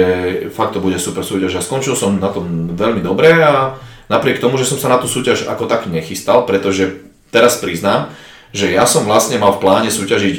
fakt 0.54 0.78
to 0.78 0.80
bude 0.80 1.02
super 1.02 1.26
súťaž 1.26 1.58
a 1.58 1.66
skončil 1.66 1.98
som 1.98 2.14
na 2.16 2.30
tom 2.30 2.70
veľmi 2.78 3.02
dobre 3.02 3.42
a 3.42 3.74
napriek 4.06 4.38
tomu, 4.38 4.54
že 4.54 4.70
som 4.70 4.78
sa 4.78 4.86
na 4.86 5.02
tú 5.02 5.10
súťaž 5.10 5.50
ako 5.50 5.66
tak 5.66 5.90
nechystal, 5.90 6.46
pretože 6.46 7.02
teraz 7.34 7.58
priznám, 7.58 8.14
že 8.54 8.70
ja 8.70 8.86
som 8.86 9.02
vlastne 9.02 9.36
mal 9.42 9.58
v 9.58 9.62
pláne 9.66 9.90
súťažiť 9.90 10.36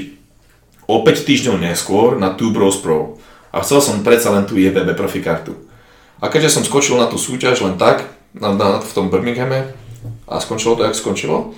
o 0.87 1.03
5 1.03 1.27
týždňov 1.27 1.55
neskôr 1.59 2.15
na 2.15 2.31
Two 2.33 2.55
Bros 2.55 2.79
Pro 2.79 3.19
a 3.51 3.59
chcel 3.59 3.83
som 3.83 4.07
predsa 4.07 4.31
len 4.31 4.47
tú 4.47 4.55
IBB 4.55 4.95
profikartu. 4.95 5.53
A 6.23 6.31
keďže 6.31 6.57
som 6.57 6.63
skočil 6.63 6.95
na 6.95 7.11
tú 7.11 7.19
súťaž 7.19 7.59
len 7.59 7.75
tak, 7.75 8.07
na, 8.31 8.55
na, 8.55 8.79
v 8.79 8.91
tom 8.95 9.11
Birminghame, 9.11 9.80
a 10.31 10.39
skončilo 10.39 10.79
to, 10.79 10.87
jak 10.87 10.95
skončilo, 10.95 11.51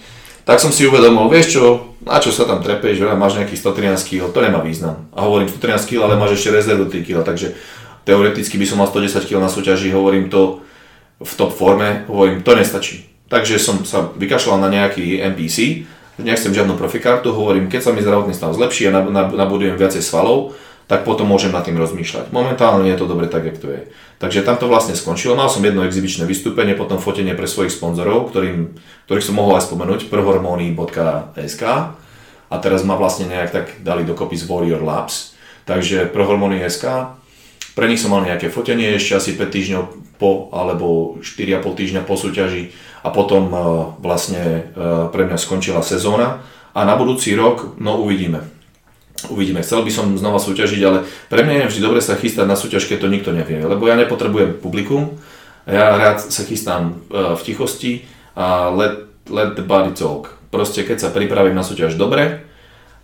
tak 0.44 0.60
som 0.60 0.76
si 0.76 0.84
uvedomil, 0.84 1.32
vieš 1.32 1.56
čo, 1.56 1.64
na 2.04 2.20
čo 2.20 2.34
sa 2.34 2.44
tam 2.44 2.60
trepeš, 2.60 3.00
že 3.00 3.08
máš 3.16 3.40
nejakých 3.40 3.64
113 3.95 4.10
kg, 4.10 4.22
to 4.34 4.44
nemá 4.44 4.60
význam. 4.60 5.08
A 5.16 5.24
hovorím 5.24 5.48
113 5.48 5.88
kg, 5.88 6.10
ale 6.10 6.20
máš 6.20 6.36
ešte 6.36 6.52
rezervu 6.52 6.91
3 6.91 7.00
kg, 7.00 7.24
takže 7.24 7.56
teoreticky 8.04 8.60
by 8.60 8.66
som 8.68 8.84
mal 8.84 8.91
110 8.91 9.24
kg 9.24 9.40
na 9.40 9.48
súťaži, 9.48 9.95
hovorím 9.95 10.28
to 10.28 10.60
v 11.24 11.32
top 11.40 11.56
forme, 11.56 12.04
hovorím, 12.12 12.44
to 12.44 12.52
nestačí. 12.60 13.08
Takže 13.32 13.56
som 13.56 13.88
sa 13.88 14.12
vykašľal 14.20 14.60
na 14.60 14.68
nejaký 14.68 15.24
NPC, 15.32 15.88
nechcem 16.20 16.52
žiadnu 16.52 16.76
profikartu, 16.76 17.32
hovorím, 17.32 17.72
keď 17.72 17.90
sa 17.90 17.91
mi 17.95 18.04
zdravotný 18.04 18.36
stav 18.36 18.52
zlepší 18.52 18.91
a 18.91 19.00
nabudujem 19.32 19.80
viacej 19.80 20.04
svalov, 20.04 20.54
tak 20.88 21.08
potom 21.08 21.32
môžem 21.32 21.56
nad 21.56 21.64
tým 21.64 21.80
rozmýšľať. 21.80 22.36
Momentálne 22.36 22.92
je 22.92 22.98
to 23.00 23.08
dobre 23.08 23.32
tak, 23.32 23.48
jak 23.48 23.58
to 23.60 23.72
je. 23.72 23.82
Takže 24.20 24.44
tam 24.44 24.60
to 24.60 24.68
vlastne 24.68 24.96
skončilo. 24.96 25.40
Mal 25.40 25.48
som 25.48 25.64
jedno 25.64 25.88
exibičné 25.88 26.28
vystúpenie, 26.28 26.76
potom 26.76 27.00
fotenie 27.00 27.36
pre 27.36 27.48
svojich 27.48 27.72
sponzorov, 27.72 28.32
ktorým, 28.32 28.76
ktorých 29.08 29.26
som 29.26 29.36
mohol 29.40 29.56
aj 29.56 29.68
spomenúť, 29.72 30.12
prohormony.sk 30.12 31.64
a 32.52 32.56
teraz 32.60 32.84
ma 32.84 33.00
vlastne 33.00 33.32
nejak 33.32 33.50
tak 33.50 33.66
dali 33.82 34.04
dokopy 34.04 34.36
z 34.36 34.44
Warrior 34.46 34.84
Labs. 34.84 35.34
Takže 35.64 36.12
prohormony.sk, 36.12 37.16
pre 37.74 37.86
nich 37.88 38.04
som 38.04 38.12
mal 38.12 38.28
nejaké 38.28 38.52
fotenie 38.52 39.00
ešte 39.00 39.16
asi 39.16 39.32
5 39.40 39.50
týždňov 39.50 39.84
po, 40.20 40.52
alebo 40.52 41.18
4,5 41.24 41.64
týždňa 41.64 42.02
po 42.04 42.20
súťaži 42.20 42.76
a 43.02 43.10
potom 43.10 43.44
uh, 43.50 43.60
vlastne 44.04 44.70
uh, 44.76 45.08
pre 45.10 45.26
mňa 45.26 45.40
skončila 45.40 45.82
sezóna 45.82 46.44
a 46.76 46.80
na 46.84 46.94
budúci 47.00 47.34
rok, 47.34 47.80
no 47.80 47.98
uvidíme 48.04 48.62
Uvidíme, 49.32 49.64
chcel 49.64 49.84
by 49.88 49.91
som 49.91 50.06
znova 50.20 50.41
súťažiť, 50.41 50.82
ale 50.84 51.08
pre 51.32 51.48
mňa 51.48 51.68
je 51.68 51.70
vždy 51.72 51.82
dobre 51.84 52.02
sa 52.04 52.20
chystať 52.20 52.44
na 52.44 52.60
súťaž, 52.60 52.88
keď 52.90 53.08
to 53.08 53.14
nikto 53.14 53.32
nevie, 53.32 53.64
lebo 53.64 53.88
ja 53.88 53.95
nepotrebujem 53.95 54.60
publikum, 54.60 55.16
ja 55.64 55.95
rád 55.95 56.20
sa 56.20 56.44
chystám 56.44 57.00
e, 57.08 57.38
v 57.40 57.41
tichosti 57.48 57.91
a 58.36 58.68
let, 58.68 59.08
let 59.32 59.56
the 59.56 59.64
body 59.64 59.95
talk. 59.95 60.36
Proste 60.52 60.84
keď 60.84 61.08
sa 61.08 61.10
pripravím 61.16 61.56
na 61.56 61.64
súťaž 61.64 61.95
dobre 61.95 62.44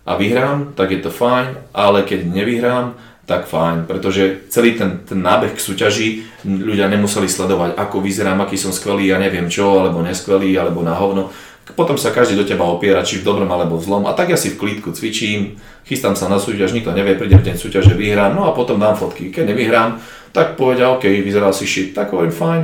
a 0.04 0.12
vyhrám, 0.12 0.76
tak 0.76 0.92
je 0.92 1.00
to 1.00 1.08
fajn, 1.08 1.72
ale 1.72 2.04
keď 2.04 2.28
nevyhrám, 2.28 3.00
tak 3.24 3.46
fajn, 3.46 3.86
pretože 3.86 4.50
celý 4.50 4.74
ten, 4.74 5.06
ten 5.06 5.22
nábeh 5.22 5.54
k 5.54 5.62
súťaži 5.62 6.08
ľudia 6.42 6.90
nemuseli 6.90 7.30
sledovať, 7.30 7.78
ako 7.78 8.02
vyzerám, 8.02 8.42
aký 8.42 8.58
som 8.58 8.74
skvelý, 8.74 9.06
ja 9.06 9.22
neviem 9.22 9.46
čo, 9.46 9.78
alebo 9.78 10.02
neskvelý, 10.02 10.50
alebo 10.58 10.82
na 10.82 10.98
hovno 10.98 11.30
potom 11.76 11.98
sa 11.98 12.10
každý 12.14 12.36
do 12.36 12.44
teba 12.44 12.64
opiera, 12.64 13.06
či 13.06 13.20
v 13.20 13.26
dobrom 13.26 13.50
alebo 13.50 13.78
v 13.78 13.84
zlom. 13.84 14.04
A 14.06 14.12
tak 14.12 14.30
ja 14.30 14.38
si 14.38 14.54
v 14.54 14.58
klidku 14.58 14.92
cvičím, 14.92 15.58
chystám 15.84 16.16
sa 16.16 16.28
na 16.28 16.38
súťaž, 16.38 16.72
nikto 16.72 16.94
nevie, 16.94 17.18
príde 17.18 17.36
v 17.36 17.46
deň 17.50 17.56
súťaže, 17.56 17.94
vyhrám, 17.94 18.36
no 18.36 18.48
a 18.48 18.56
potom 18.56 18.80
dám 18.80 18.96
fotky. 18.96 19.34
Keď 19.34 19.44
nevyhrám, 19.50 20.00
tak 20.32 20.54
povedia, 20.54 20.90
OK, 20.90 21.04
vyzeral 21.04 21.52
si 21.52 21.66
shit, 21.66 21.94
tak 21.94 22.10
hovorím 22.14 22.32
fajn. 22.32 22.62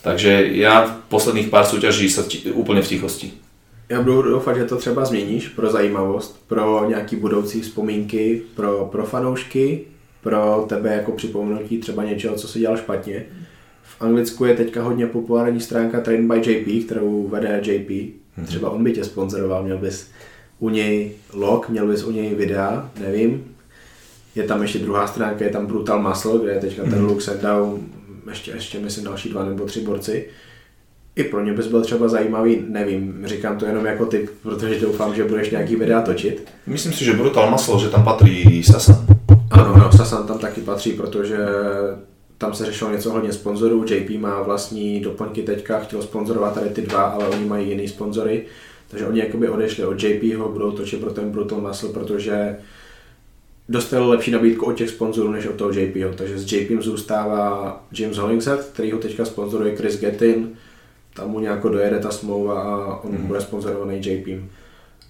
Takže 0.00 0.56
ja 0.56 0.88
v 0.88 0.90
posledných 1.12 1.52
pár 1.52 1.68
súťaží 1.68 2.08
sa 2.08 2.24
úplne 2.56 2.80
v 2.80 2.90
tichosti. 2.96 3.30
Já 3.90 4.02
budu 4.02 4.22
doufat, 4.22 4.56
že 4.56 4.64
to 4.64 4.76
třeba 4.76 5.04
změníš 5.04 5.48
pro 5.48 5.70
zajímavost, 5.70 6.44
pro 6.46 6.88
nějaký 6.88 7.16
budoucí 7.16 7.60
vzpomínky, 7.60 8.42
pro, 8.54 8.88
pro 8.92 9.04
fanoušky, 9.04 9.80
pro 10.22 10.64
tebe 10.68 10.94
jako 10.94 11.12
připomenutí 11.12 11.78
třeba 11.78 12.04
něčeho, 12.04 12.34
co 12.34 12.48
si 12.48 12.58
dělal 12.58 12.76
špatně. 12.76 13.26
V 13.82 14.02
Anglicku 14.02 14.44
je 14.44 14.54
teďka 14.54 14.82
hodně 14.82 15.06
populární 15.06 15.60
stránka 15.60 16.00
Train 16.00 16.28
by 16.28 16.38
JP, 16.38 16.84
kterou 16.86 17.28
vede 17.28 17.60
JP, 17.64 18.19
Mm-hmm. 18.38 18.46
Třeba 18.46 18.70
on 18.70 18.84
by 18.84 18.92
tě 18.92 19.04
sponzoroval, 19.04 19.62
měl 19.62 19.78
bys 19.78 20.10
u 20.58 20.68
něj 20.68 21.12
log, 21.32 21.68
měl 21.68 21.86
bys 21.86 22.04
u 22.04 22.10
něj 22.10 22.34
videa, 22.34 22.90
nevím. 23.00 23.44
Je 24.34 24.42
tam 24.42 24.62
ještě 24.62 24.78
druhá 24.78 25.06
stránka, 25.06 25.44
je 25.44 25.50
tam 25.50 25.66
Brutal 25.66 26.02
Muscle, 26.02 26.38
kde 26.38 26.52
je 26.52 26.60
teďka 26.60 26.82
ten 26.82 27.04
Luke 27.04 27.20
Sandow, 27.20 27.78
ještě, 28.28 28.50
ještě 28.50 28.78
myslím 28.78 29.04
další 29.04 29.28
dva 29.28 29.44
nebo 29.44 29.64
tři 29.64 29.80
borci. 29.80 30.28
I 31.16 31.24
pro 31.24 31.44
ně 31.44 31.52
bys 31.52 31.66
byl 31.66 31.82
třeba 31.82 32.08
zajímavý, 32.08 32.64
nevím, 32.68 33.22
říkám 33.24 33.58
to 33.58 33.66
jenom 33.66 33.86
jako 33.86 34.06
typ, 34.06 34.30
protože 34.42 34.80
doufám, 34.80 35.14
že 35.14 35.24
budeš 35.24 35.50
nějaký 35.50 35.76
videa 35.76 36.02
točit. 36.02 36.48
Myslím 36.66 36.92
si, 36.92 37.04
že 37.04 37.12
Brutal 37.12 37.50
Muscle, 37.50 37.80
že 37.80 37.88
tam 37.88 38.04
patří 38.04 38.62
Sasan. 38.62 39.06
Ano, 39.50 39.76
no, 39.76 39.92
Sasan 39.92 40.26
tam 40.26 40.38
taky 40.38 40.60
patří, 40.60 40.92
protože 40.92 41.36
tam 42.40 42.54
se 42.54 42.64
řešilo 42.64 42.90
něco 42.90 43.10
hodně 43.10 43.32
sponzorů, 43.32 43.84
JP 43.88 44.10
má 44.10 44.42
vlastní 44.42 45.00
doplňky 45.00 45.42
teďka, 45.42 45.80
chtěl 45.80 46.02
sponzorovat 46.02 46.54
tady 46.54 46.70
ty 46.70 46.82
dva, 46.82 47.02
ale 47.02 47.28
oni 47.28 47.44
mají 47.44 47.68
jiný 47.68 47.88
sponzory, 47.88 48.44
takže 48.88 49.06
oni 49.06 49.20
jakoby 49.20 49.48
odešli 49.48 49.84
od 49.84 50.02
JPho, 50.02 50.48
budou 50.48 50.72
točit 50.72 51.00
pro 51.00 51.10
ten 51.10 51.30
Brutal 51.30 51.60
Muscle, 51.60 51.88
protože 51.88 52.56
dostali 53.68 54.08
lepší 54.08 54.30
nabídku 54.30 54.66
od 54.66 54.72
těch 54.72 54.88
sponzorů 54.88 55.32
než 55.32 55.46
od 55.46 55.54
toho 55.54 55.70
JPho, 55.72 56.12
takže 56.14 56.38
s 56.38 56.52
JPem 56.52 56.82
zůstává 56.82 57.84
James 57.98 58.16
Hollingshead, 58.16 58.64
který 58.64 58.92
ho 58.92 58.98
teďka 58.98 59.24
sponzoruje 59.24 59.76
Chris 59.76 60.00
Gettin, 60.00 60.56
tam 61.14 61.30
mu 61.30 61.40
nějak 61.40 61.62
dojede 61.62 61.98
ta 61.98 62.10
smlouva 62.10 62.62
a 62.62 62.96
on 63.04 63.12
mm-hmm. 63.12 63.26
bude 63.26 63.40
sponzorovaný 63.40 64.00
JPem 64.04 64.50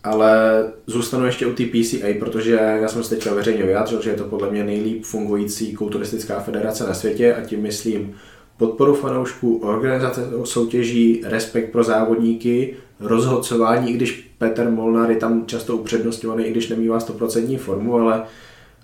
ale 0.04 0.64
zůstanu 0.86 1.26
ještě 1.26 1.46
u 1.46 1.52
té 1.52 1.64
PCA, 1.64 2.06
protože 2.18 2.54
já 2.80 2.88
jsem 2.88 3.04
se 3.04 3.10
teďka 3.10 3.34
veřejně 3.34 3.62
vyjádřil, 3.62 4.02
že 4.02 4.10
je 4.10 4.16
to 4.16 4.24
podle 4.24 4.50
mě 4.50 4.64
nejlíp 4.64 5.04
fungující 5.04 5.74
kulturistická 5.74 6.40
federace 6.40 6.84
na 6.86 6.94
světě 6.94 7.34
a 7.34 7.40
tím 7.40 7.62
myslím 7.62 8.14
podporu 8.56 8.94
fanoušků, 8.94 9.58
organizace 9.58 10.28
soutěží, 10.44 11.22
respekt 11.24 11.72
pro 11.72 11.84
závodníky, 11.84 12.76
rozhodcování, 13.00 13.90
i 13.90 13.94
když 13.94 14.34
Petr 14.38 14.70
Molnár 14.70 15.10
je 15.10 15.16
tam 15.16 15.46
často 15.46 15.76
upřednostňovaný, 15.76 16.44
i 16.44 16.50
když 16.50 16.68
nemývá 16.68 16.98
100% 16.98 17.58
formu, 17.58 17.94
ale, 17.94 18.22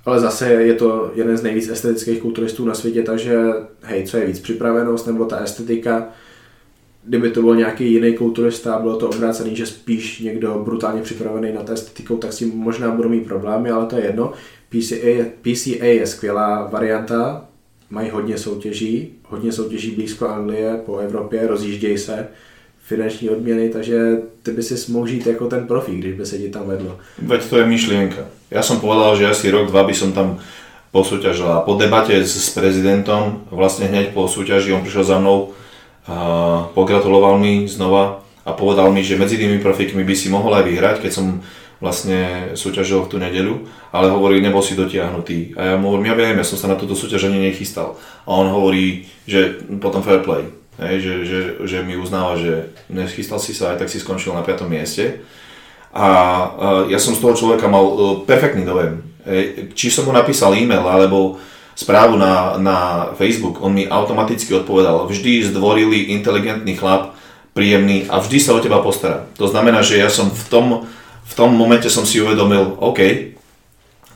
ale 0.05 0.20
zase 0.20 0.52
je 0.52 0.74
to 0.74 1.10
jeden 1.14 1.36
z 1.36 1.43
nejvíc 1.43 1.68
estetických 1.68 2.20
kulturistů 2.20 2.64
na 2.64 2.74
světě, 2.74 3.02
takže 3.02 3.38
hej, 3.82 4.05
co 4.06 4.16
je 4.16 4.26
víc 4.26 4.40
připravenost 4.40 5.06
nebo 5.06 5.24
ta 5.24 5.36
estetika, 5.36 6.09
kdyby 7.06 7.30
to 7.30 7.42
byl 7.42 7.56
nějaký 7.56 7.92
jiný 7.92 8.14
kulturista 8.14 8.74
a 8.74 8.80
bylo 8.82 8.96
to 8.96 9.08
obrácený, 9.08 9.56
že 9.56 9.66
spíš 9.66 10.20
někdo 10.20 10.62
brutálně 10.64 11.02
připravený 11.02 11.52
na 11.52 11.72
estetikou, 11.72 12.16
tak 12.16 12.32
s 12.32 12.36
tím 12.36 12.52
možná 12.54 12.90
budou 12.90 13.08
mít 13.08 13.26
problémy, 13.26 13.70
ale 13.70 13.86
to 13.86 13.96
je 13.96 14.04
jedno. 14.04 14.32
PCA, 14.68 15.24
PCA 15.42 15.84
je 15.84 16.06
skvělá 16.06 16.68
varianta, 16.72 17.44
mají 17.90 18.10
hodně 18.10 18.38
soutěží, 18.38 19.10
hodně 19.28 19.52
soutěží 19.52 19.90
blízko 19.90 20.28
Anglie, 20.28 20.80
po 20.86 20.96
Evropě, 20.96 21.46
rozjíždějí 21.46 21.98
se, 21.98 22.28
finanční 22.86 23.30
odměny, 23.30 23.68
takže 23.68 24.16
ty 24.42 24.50
by 24.50 24.62
si 24.62 24.92
mohl 24.92 25.06
žít 25.06 25.26
jako 25.26 25.46
ten 25.46 25.66
profík, 25.66 25.98
když 25.98 26.14
by 26.14 26.26
se 26.26 26.38
ti 26.38 26.48
tam 26.48 26.66
vedlo. 26.66 26.98
Veď 27.18 27.50
to 27.50 27.58
je 27.58 27.66
myšlienka. 27.66 28.22
Ja 28.46 28.62
som 28.62 28.78
povedal, 28.78 29.18
že 29.18 29.26
asi 29.26 29.50
rok, 29.50 29.74
dva 29.74 29.82
by 29.82 29.94
som 29.94 30.14
tam 30.14 30.38
posúťažil 30.94 31.50
a 31.50 31.66
po 31.66 31.74
debate 31.74 32.14
s, 32.22 32.30
s 32.30 32.54
prezidentom, 32.54 33.42
vlastne 33.50 33.90
hneď 33.90 34.14
po 34.14 34.30
súťaži, 34.30 34.70
on 34.70 34.86
prišiel 34.86 35.02
za 35.02 35.18
mnou, 35.18 35.50
a 36.06 36.18
pogratuloval 36.70 37.38
mi 37.38 37.66
znova 37.66 38.22
a 38.46 38.54
povedal 38.54 38.94
mi, 38.94 39.02
že 39.02 39.18
medzi 39.18 39.34
tými 39.34 39.58
profikmi 39.58 40.06
by 40.06 40.14
si 40.14 40.30
mohol 40.30 40.54
aj 40.54 40.64
vyhrať, 40.70 40.96
keď 41.02 41.12
som 41.12 41.42
vlastne 41.76 42.52
súťažil 42.56 43.04
v 43.04 43.10
tú 43.10 43.16
nedeľu, 43.20 43.68
ale 43.92 44.08
hovorí, 44.08 44.40
nebol 44.40 44.64
si 44.64 44.78
dotiahnutý. 44.78 45.58
A 45.60 45.60
ja 45.60 45.76
mu 45.76 45.92
hovorím, 45.92 46.08
ja 46.08 46.16
viem, 46.16 46.38
ja 46.40 46.46
som 46.46 46.56
sa 46.56 46.72
na 46.72 46.78
toto 46.78 46.96
súťaž 46.96 47.28
ani 47.28 47.52
nechystal. 47.52 48.00
A 48.24 48.30
on 48.32 48.48
hovorí, 48.48 49.04
že 49.28 49.60
potom 49.76 50.00
fair 50.00 50.24
play, 50.24 50.48
hej, 50.80 50.96
že, 51.04 51.14
že, 51.28 51.40
že 51.68 51.78
mi 51.84 52.00
uznáva, 52.00 52.40
že 52.40 52.72
nechystal 52.88 53.36
si 53.36 53.52
sa, 53.52 53.76
aj 53.76 53.84
tak 53.84 53.92
si 53.92 54.00
skončil 54.00 54.32
na 54.32 54.40
5. 54.40 54.64
mieste. 54.64 55.20
A, 55.92 56.08
ja 56.88 56.96
som 56.96 57.12
z 57.12 57.20
toho 57.20 57.36
človeka 57.36 57.68
mal 57.68 57.84
uh, 57.84 57.96
perfektný 58.24 58.64
dojem. 58.64 59.04
Či 59.76 59.92
som 59.92 60.08
mu 60.08 60.12
napísal 60.16 60.56
e-mail, 60.56 60.84
alebo 60.84 61.36
správu 61.76 62.16
na, 62.16 62.56
na 62.56 62.76
Facebook, 63.20 63.60
on 63.60 63.76
mi 63.76 63.84
automaticky 63.84 64.48
odpovedal, 64.56 65.04
vždy 65.06 65.52
zdvorilý, 65.52 66.16
inteligentný 66.16 66.72
chlap, 66.72 67.12
príjemný 67.52 68.08
a 68.08 68.20
vždy 68.20 68.38
sa 68.40 68.56
o 68.56 68.64
teba 68.64 68.80
postará. 68.80 69.28
To 69.36 69.44
znamená, 69.44 69.84
že 69.84 70.00
ja 70.00 70.08
som 70.08 70.32
v 70.32 70.44
tom, 70.48 70.66
v 71.24 71.32
tom 71.36 71.52
momente 71.52 71.92
som 71.92 72.08
si 72.08 72.20
uvedomil, 72.20 72.80
OK, 72.80 73.32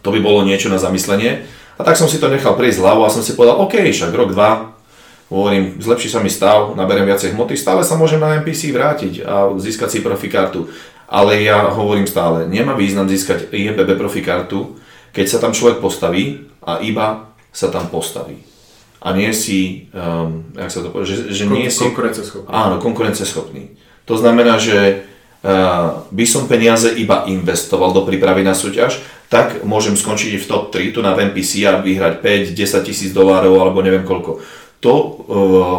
to 0.00 0.08
by 0.08 0.18
bolo 0.24 0.40
niečo 0.44 0.72
na 0.72 0.80
zamyslenie. 0.80 1.44
A 1.76 1.84
tak 1.84 1.96
som 1.96 2.08
si 2.08 2.20
to 2.20 2.32
nechal 2.32 2.56
prejsť 2.56 2.80
hlavu 2.80 3.04
a 3.04 3.12
som 3.12 3.24
si 3.24 3.36
povedal, 3.36 3.60
OK, 3.60 3.76
však 3.92 4.12
rok, 4.12 4.32
dva, 4.32 4.76
hovorím, 5.32 5.80
zlepší 5.80 6.08
sa 6.12 6.20
mi 6.20 6.28
stav, 6.28 6.76
naberiem 6.76 7.08
viacej 7.08 7.32
hmoty, 7.32 7.56
stále 7.56 7.84
sa 7.84 7.96
môžem 7.96 8.20
na 8.20 8.40
NPC 8.40 8.72
vrátiť 8.72 9.24
a 9.24 9.52
získať 9.56 9.88
si 9.88 9.98
profikartu. 10.04 10.68
Ale 11.10 11.40
ja 11.42 11.72
hovorím 11.72 12.06
stále, 12.06 12.46
nemá 12.46 12.76
význam 12.76 13.08
získať 13.08 13.50
IMBB 13.50 13.98
profikartu, 13.98 14.78
keď 15.10 15.26
sa 15.26 15.38
tam 15.42 15.50
človek 15.50 15.82
postaví 15.82 16.46
a 16.62 16.78
iba 16.84 17.29
sa 17.50 17.68
tam 17.68 17.90
postaví. 17.90 18.50
A 19.00 19.16
nie 19.16 19.32
si, 19.32 19.88
um, 19.96 20.44
jak 20.52 20.68
sa 20.68 20.84
to 20.84 20.92
povie, 20.92 21.08
že, 21.08 21.32
že 21.32 21.44
nie 21.48 21.72
si... 21.72 21.80
Konkurenceschopný. 21.80 22.52
Áno, 22.52 22.76
konkurenceschopný. 22.76 23.72
To 24.04 24.14
znamená, 24.20 24.60
že 24.60 25.08
uh, 25.40 26.04
by 26.12 26.24
som 26.28 26.44
peniaze 26.44 26.92
iba 27.00 27.24
investoval 27.24 27.96
do 27.96 28.04
prípravy 28.04 28.44
na 28.44 28.52
súťaž, 28.52 29.00
tak 29.32 29.64
môžem 29.64 29.96
skončiť 29.96 30.36
v 30.36 30.48
top 30.48 30.68
3 30.68 30.92
tu 30.92 31.00
na 31.00 31.16
VMPC 31.16 31.64
a 31.64 31.80
vyhrať 31.80 32.20
5, 32.20 32.52
10 32.52 32.88
tisíc 32.88 33.10
dolárov 33.16 33.56
alebo 33.56 33.80
neviem 33.80 34.04
koľko. 34.04 34.44
To 34.84 34.92
uh, 34.92 35.14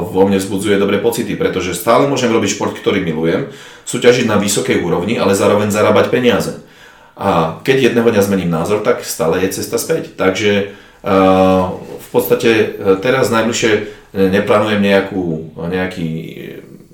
vo 0.10 0.26
mne 0.26 0.42
vzbudzuje 0.42 0.82
dobré 0.82 0.98
pocity, 0.98 1.38
pretože 1.38 1.78
stále 1.78 2.10
môžem 2.10 2.34
robiť 2.34 2.58
šport, 2.58 2.74
ktorý 2.74 3.06
milujem, 3.06 3.54
súťažiť 3.86 4.26
na 4.26 4.42
vysokej 4.42 4.82
úrovni, 4.82 5.22
ale 5.22 5.38
zároveň 5.38 5.70
zarábať 5.70 6.10
peniaze. 6.10 6.58
A 7.14 7.62
keď 7.62 7.94
jedného 7.94 8.10
dňa 8.10 8.26
zmením 8.26 8.50
názor, 8.50 8.82
tak 8.82 9.06
stále 9.06 9.46
je 9.46 9.62
cesta 9.62 9.78
späť. 9.78 10.18
Takže 10.18 10.74
v 11.02 12.08
podstate 12.14 12.50
e, 12.52 12.66
teraz 13.02 13.34
najbližšie 13.34 13.72
e, 13.74 13.82
neplánujem 14.30 14.82
nejakú, 14.82 15.24
nejaký 15.58 16.10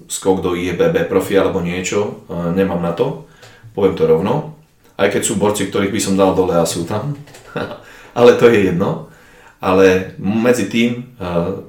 skok 0.07 0.39
do 0.39 0.55
IEBB 0.55 1.11
profi 1.11 1.35
alebo 1.35 1.59
niečo, 1.59 2.23
nemám 2.31 2.79
na 2.79 2.95
to, 2.95 3.27
poviem 3.75 3.99
to 3.99 4.07
rovno. 4.07 4.55
Aj 4.95 5.11
keď 5.11 5.21
sú 5.27 5.35
borci, 5.35 5.67
ktorých 5.67 5.91
by 5.91 5.99
som 5.99 6.15
dal 6.15 6.31
dole 6.31 6.55
a 6.55 6.63
sú 6.63 6.87
tam. 6.87 7.19
Ale 8.17 8.39
to 8.39 8.47
je 8.47 8.71
jedno. 8.71 9.11
Ale 9.59 10.15
medzi 10.21 10.71
tým 10.71 11.17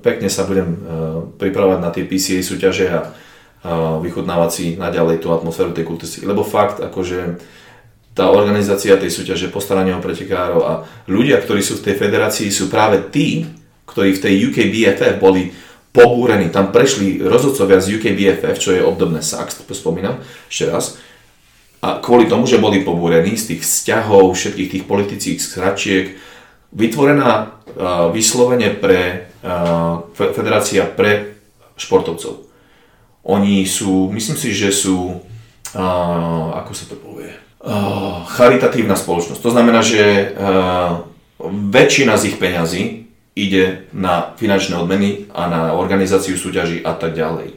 pekne 0.04 0.30
sa 0.30 0.46
budem 0.46 0.76
pripravať 1.40 1.78
na 1.82 1.90
tie 1.90 2.04
PCA 2.06 2.40
súťaže 2.44 2.86
a 2.88 3.00
vychutnávať 4.00 4.50
si 4.52 4.66
naďalej 4.76 5.24
tú 5.24 5.32
atmosféru 5.34 5.74
tej 5.74 5.88
kultúry. 5.88 6.24
Lebo 6.24 6.46
fakt, 6.46 6.78
akože 6.84 7.40
tá 8.18 8.34
organizácia 8.34 8.98
tej 8.98 9.14
súťaže, 9.14 9.46
postaranie 9.46 9.94
o 9.94 10.02
pretekárov 10.02 10.60
a 10.66 10.72
ľudia, 11.06 11.38
ktorí 11.38 11.62
sú 11.62 11.78
v 11.78 11.86
tej 11.86 12.02
federácii, 12.02 12.50
sú 12.50 12.66
práve 12.66 12.98
tí, 13.14 13.46
ktorí 13.86 14.18
v 14.18 14.22
tej 14.26 14.34
UKBFF 14.50 15.22
boli 15.22 15.54
pobúrení. 15.94 16.50
Tam 16.50 16.74
prešli 16.74 17.22
rozhodcovia 17.22 17.78
z 17.78 17.94
UKBFF, 17.94 18.58
čo 18.58 18.74
je 18.74 18.82
obdobné 18.82 19.22
SAX, 19.22 19.62
spomínam 19.62 20.18
ešte 20.50 20.66
raz. 20.66 20.98
A 21.78 22.02
kvôli 22.02 22.26
tomu, 22.26 22.50
že 22.50 22.58
boli 22.58 22.82
pobúrení 22.82 23.38
z 23.38 23.54
tých 23.54 23.62
vzťahov, 23.62 24.34
všetkých 24.34 24.70
tých 24.74 24.84
politických 24.90 25.38
skračiek, 25.38 26.06
vytvorená 26.74 27.30
uh, 27.30 28.10
vyslovene 28.10 28.74
pre 28.74 29.30
uh, 29.46 30.02
federácia 30.12 30.90
pre 30.90 31.38
športovcov. 31.78 32.50
Oni 33.30 33.62
sú, 33.62 34.10
myslím 34.10 34.34
si, 34.34 34.50
že 34.50 34.74
sú, 34.74 35.22
uh, 35.78 36.46
ako 36.58 36.72
sa 36.74 36.84
to 36.90 36.98
povie, 36.98 37.47
charitatívna 38.38 38.94
spoločnosť. 38.94 39.40
To 39.42 39.50
znamená, 39.50 39.82
že 39.82 40.30
uh, 40.30 41.02
väčšina 41.48 42.14
z 42.14 42.22
ich 42.30 42.36
peňazí 42.38 42.82
ide 43.38 43.86
na 43.94 44.34
finančné 44.34 44.78
odmeny 44.78 45.30
a 45.30 45.46
na 45.46 45.62
organizáciu 45.74 46.34
súťaží 46.34 46.82
a 46.82 46.94
tak 46.94 47.14
ďalej. 47.14 47.54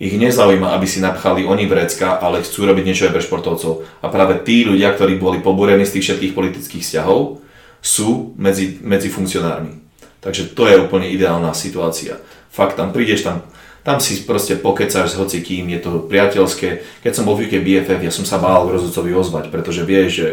Ich 0.00 0.16
nezaujíma, 0.16 0.72
aby 0.72 0.88
si 0.88 1.04
napchali 1.04 1.44
oni 1.44 1.68
vrecka, 1.68 2.16
ale 2.16 2.40
chcú 2.40 2.64
robiť 2.64 2.84
niečo 2.88 3.04
aj 3.04 3.12
pre 3.12 3.20
športovcov. 3.20 3.84
A 4.00 4.08
práve 4.08 4.40
tí 4.48 4.64
ľudia, 4.64 4.96
ktorí 4.96 5.20
boli 5.20 5.44
pobúrení 5.44 5.84
z 5.84 6.00
tých 6.00 6.04
všetkých 6.08 6.32
politických 6.32 6.80
vzťahov, 6.80 7.44
sú 7.84 8.32
medzi, 8.40 8.80
medzi 8.80 9.12
funkcionármi. 9.12 9.76
Takže 10.24 10.56
to 10.56 10.68
je 10.68 10.80
úplne 10.80 11.08
ideálna 11.08 11.52
situácia. 11.52 12.16
Fakt, 12.48 12.80
tam 12.80 12.96
prídeš, 12.96 13.28
tam 13.28 13.44
tam 13.82 14.00
si 14.00 14.22
proste 14.28 14.56
pokecáš 14.56 15.16
s 15.16 15.18
hocikým, 15.20 15.68
je 15.72 15.80
to 15.80 15.90
priateľské. 16.04 17.00
Keď 17.00 17.12
som 17.16 17.24
bol 17.24 17.36
v 17.36 17.48
UK 17.48 17.64
BFF, 17.64 18.00
ja 18.00 18.12
som 18.12 18.28
sa 18.28 18.36
bál 18.36 18.68
rozhodcovi 18.68 19.14
ozvať, 19.16 19.48
pretože 19.48 19.88
vieš, 19.88 20.10
že 20.20 20.28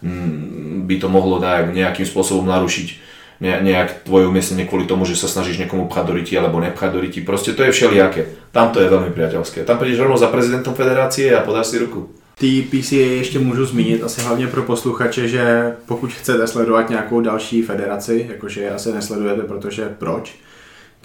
mm, 0.00 0.88
by 0.88 0.96
to 0.96 1.08
mohlo 1.12 1.36
nejakým 1.42 2.08
spôsobom 2.08 2.48
narušiť 2.48 3.08
nejak 3.38 4.02
tvoje 4.02 4.26
umiestnenie 4.26 4.66
kvôli 4.66 4.90
tomu, 4.90 5.06
že 5.06 5.14
sa 5.14 5.30
snažíš 5.30 5.62
niekomu 5.62 5.86
pchať 5.86 6.04
do 6.10 6.12
ryti 6.18 6.34
alebo 6.34 6.58
nepchať 6.58 6.90
do 6.90 6.98
ryti. 6.98 7.22
Proste 7.22 7.54
to 7.54 7.62
je 7.62 7.70
všelijaké. 7.70 8.50
Tam 8.50 8.74
to 8.74 8.82
je 8.82 8.90
veľmi 8.90 9.14
priateľské. 9.14 9.62
Tam 9.62 9.78
prídeš 9.78 10.02
rovno 10.02 10.18
za 10.18 10.26
prezidentom 10.26 10.74
federácie 10.74 11.30
a 11.30 11.46
podáš 11.46 11.70
si 11.70 11.78
ruku. 11.78 12.10
Ty 12.38 12.62
PCA 12.70 12.94
ještě 12.94 13.38
můžu 13.38 13.64
zmínit 13.66 14.02
asi 14.02 14.20
hlavně 14.20 14.46
pro 14.46 14.62
posluchače, 14.62 15.28
že 15.28 15.72
pokud 15.86 16.12
chcete 16.12 16.46
sledovat 16.46 16.90
nějakou 16.90 17.20
další 17.20 17.62
federaci, 17.62 18.26
jakože 18.28 18.70
asi 18.70 18.92
nesledujete, 18.92 19.42
protože 19.42 19.94
proč, 19.98 20.34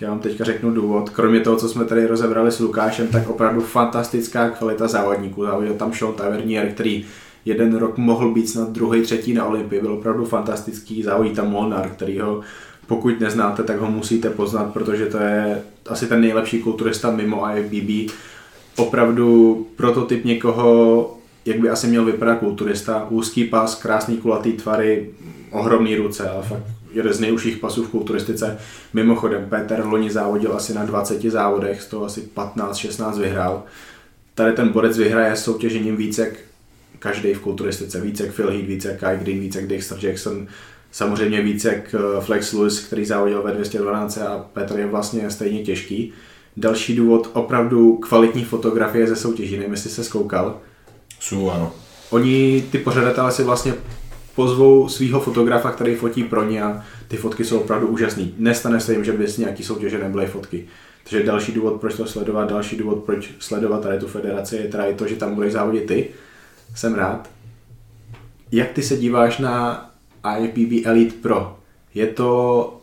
já 0.03 0.09
vám 0.09 0.19
teďka 0.19 0.43
řeknu 0.43 0.71
důvod. 0.71 1.09
Kromě 1.09 1.39
toho, 1.39 1.57
co 1.57 1.69
jsme 1.69 1.85
tady 1.85 2.05
rozebrali 2.05 2.51
s 2.51 2.59
Lukášem, 2.59 3.07
tak 3.07 3.29
opravdu 3.29 3.61
fantastická 3.61 4.49
kvalita 4.49 4.87
závodníků. 4.87 5.43
Závodil 5.43 5.73
tam 5.73 5.93
Sean 5.93 6.13
Tavernier, 6.13 6.71
který 6.71 7.05
jeden 7.45 7.75
rok 7.75 7.97
mohl 7.97 8.33
být 8.33 8.49
snad 8.49 8.69
druhý, 8.69 9.01
třetí 9.01 9.33
na 9.33 9.45
Olympii, 9.45 9.81
byl 9.81 9.93
opravdu 9.93 10.25
fantastický. 10.25 11.03
Závodí 11.03 11.29
tam 11.29 11.49
Molnar, 11.49 11.89
který 11.89 12.19
ho 12.19 12.41
pokud 12.87 13.19
neznáte, 13.19 13.63
tak 13.63 13.79
ho 13.79 13.91
musíte 13.91 14.29
poznat, 14.29 14.73
protože 14.73 15.05
to 15.05 15.17
je 15.17 15.61
asi 15.89 16.07
ten 16.07 16.21
nejlepší 16.21 16.59
kulturista 16.59 17.11
mimo 17.11 17.45
IFBB. 17.55 18.13
Opravdu 18.77 19.67
prototyp 19.75 20.25
někoho, 20.25 21.17
jak 21.45 21.59
by 21.59 21.69
asi 21.69 21.87
měl 21.87 22.05
vypadat 22.05 22.39
kulturista. 22.39 23.07
Úzký 23.09 23.43
pas, 23.43 23.75
krásný 23.75 24.17
kulatý 24.17 24.53
tvary, 24.53 25.09
ohromný 25.51 25.95
ruce, 25.95 26.29
ale 26.29 26.43
fakt 26.43 26.82
jeden 26.93 27.13
z 27.13 27.19
nejužších 27.19 27.57
pasů 27.57 27.83
v 27.83 27.89
kulturistice. 27.89 28.57
Mimochodem, 28.93 29.45
Peter 29.49 29.85
loni 29.85 30.11
závodil 30.11 30.53
asi 30.53 30.73
na 30.73 30.85
20 30.85 31.21
závodech, 31.21 31.81
z 31.81 31.87
toho 31.87 32.05
asi 32.05 32.29
15-16 32.35 33.19
vyhrál. 33.19 33.63
Tady 34.35 34.53
ten 34.53 34.69
borec 34.69 34.97
vyhraje 34.97 35.35
soutěžením 35.35 35.95
více 35.95 36.21
jak 36.21 36.33
každý 36.99 37.33
v 37.33 37.39
kulturistice, 37.39 38.01
více 38.01 38.25
jak 38.25 38.35
Phil 38.35 38.51
Heath, 38.51 38.65
více 38.65 38.87
jak 38.87 38.99
Kai 38.99 39.17
Green, 39.17 39.39
více 39.39 39.59
jak 39.59 39.69
Dexter 39.69 39.97
Jackson, 40.05 40.47
samozřejmě 40.91 41.41
více 41.41 41.67
jak 41.67 41.95
eh, 41.95 42.21
Flex 42.21 42.53
Lewis, 42.53 42.79
který 42.79 43.05
závodil 43.05 43.43
ve 43.43 43.51
212 43.51 44.17
a 44.17 44.45
Petr 44.53 44.79
je 44.79 44.85
vlastně 44.85 45.29
stejně 45.29 45.63
těžký. 45.63 46.13
Další 46.57 46.95
důvod, 46.95 47.29
opravdu 47.33 47.95
kvalitní 47.95 48.43
fotografie 48.43 49.07
ze 49.07 49.15
soutěží, 49.15 49.57
nevím, 49.57 49.71
jestli 49.71 49.89
se 49.89 50.03
zkoukal. 50.03 50.59
Jsou, 51.19 51.49
ano. 51.49 51.71
Oni, 52.09 52.63
ty 52.71 52.77
pořadatelé 52.77 53.31
si 53.31 53.43
vlastně 53.43 53.73
pozvou 54.35 54.89
svého 54.89 55.19
fotografa, 55.19 55.71
který 55.71 55.95
fotí 55.95 56.23
pro 56.23 56.43
ně 56.43 56.63
a 56.63 56.83
ty 57.07 57.17
fotky 57.17 57.45
jsou 57.45 57.59
opravdu 57.59 57.87
úžasné. 57.87 58.23
Nestane 58.37 58.79
se 58.79 58.93
jim, 58.93 59.03
že 59.03 59.11
by 59.11 59.27
z 59.27 59.37
nějaký 59.37 59.63
soutěže 59.63 59.97
nebyly 59.97 60.27
fotky. 60.27 60.67
Takže 61.03 61.23
další 61.23 61.51
důvod, 61.51 61.81
proč 61.81 61.95
to 61.95 62.05
sledovat, 62.05 62.49
další 62.49 62.77
důvod, 62.77 63.03
proč 63.03 63.31
sledovat 63.39 63.81
tady 63.81 63.99
tu 63.99 64.07
federaci, 64.07 64.55
je 64.55 64.67
teda 64.67 64.85
i 64.85 64.93
to, 64.93 65.07
že 65.07 65.15
tam 65.15 65.35
budeš 65.35 65.53
závodit 65.53 65.85
ty. 65.85 66.09
Jsem 66.75 66.93
rád. 66.95 67.29
Jak 68.51 68.71
ty 68.71 68.83
se 68.83 68.97
díváš 68.97 69.37
na 69.37 69.89
IFBB 70.37 70.85
Elite 70.85 71.15
Pro? 71.21 71.57
Je 71.93 72.07
to 72.07 72.81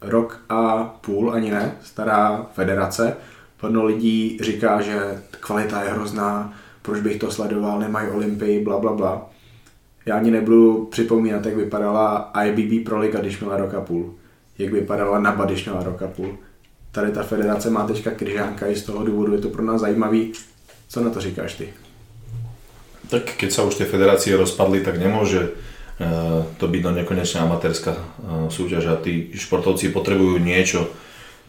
rok 0.00 0.40
a 0.48 0.84
půl, 0.84 1.32
ani 1.32 1.50
ne, 1.50 1.76
stará 1.82 2.46
federace. 2.54 3.16
Plno 3.60 3.84
lidí 3.84 4.38
říká, 4.42 4.80
že 4.80 5.22
kvalita 5.40 5.82
je 5.82 5.90
hrozná, 5.90 6.52
proč 6.82 7.00
bych 7.00 7.18
to 7.18 7.30
sledoval, 7.30 7.78
nemají 7.78 8.10
Olympii, 8.10 8.64
bla, 8.64 8.78
bla, 8.78 8.92
bla. 8.92 9.30
Já 10.08 10.16
ani 10.16 10.30
nebudu 10.30 10.88
připomínat, 10.90 11.46
jak 11.46 11.56
vypadala 11.56 12.32
IBB 12.44 12.84
Pro 12.84 12.98
Liga, 12.98 13.20
když 13.20 13.40
měla 13.40 13.56
rok 13.56 13.74
a 13.74 13.80
půl. 13.80 14.14
Jak 14.58 14.72
vypadala 14.72 15.20
NABA, 15.20 15.44
když 15.44 15.64
měla 15.64 15.82
rok 15.82 16.02
a 16.02 16.06
půl. 16.08 16.38
Tady 16.92 17.12
ta 17.12 17.22
federace 17.22 17.70
má 17.70 17.86
teďka 17.86 18.10
kryžánka 18.10 18.66
i 18.66 18.76
z 18.76 18.82
toho 18.82 19.04
důvodu, 19.04 19.32
je 19.32 19.38
to 19.38 19.48
pro 19.48 19.62
nás 19.62 19.80
zajímavý. 19.80 20.32
Co 20.88 21.04
na 21.04 21.10
to 21.10 21.20
říkáš 21.20 21.54
ty? 21.54 21.68
Tak 23.08 23.36
keď 23.36 23.52
sa 23.52 23.64
už 23.68 23.76
tie 23.76 23.88
federácie 23.88 24.36
rozpadli, 24.36 24.80
tak 24.80 24.96
nemôže 24.96 25.52
uh, 25.52 26.44
to 26.56 26.68
byť 26.68 26.82
no 26.84 26.92
nekonečná 26.92 27.44
amatérska 27.44 27.92
uh, 27.92 28.48
súťaž 28.48 28.84
a 28.88 28.96
tí 28.96 29.32
športovci 29.36 29.92
potrebujú 29.92 30.40
niečo, 30.40 30.88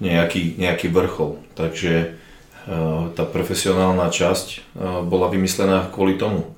nejaký, 0.03 0.60
nejaký 0.60 0.91
vrchol. 0.91 1.40
Takže 1.56 2.11
uh, 2.11 3.11
tá 3.15 3.23
profesionálna 3.23 4.11
časť 4.11 4.76
bola 5.07 5.31
vymyslená 5.31 5.88
kvôli 5.91 6.19
tomu. 6.19 6.56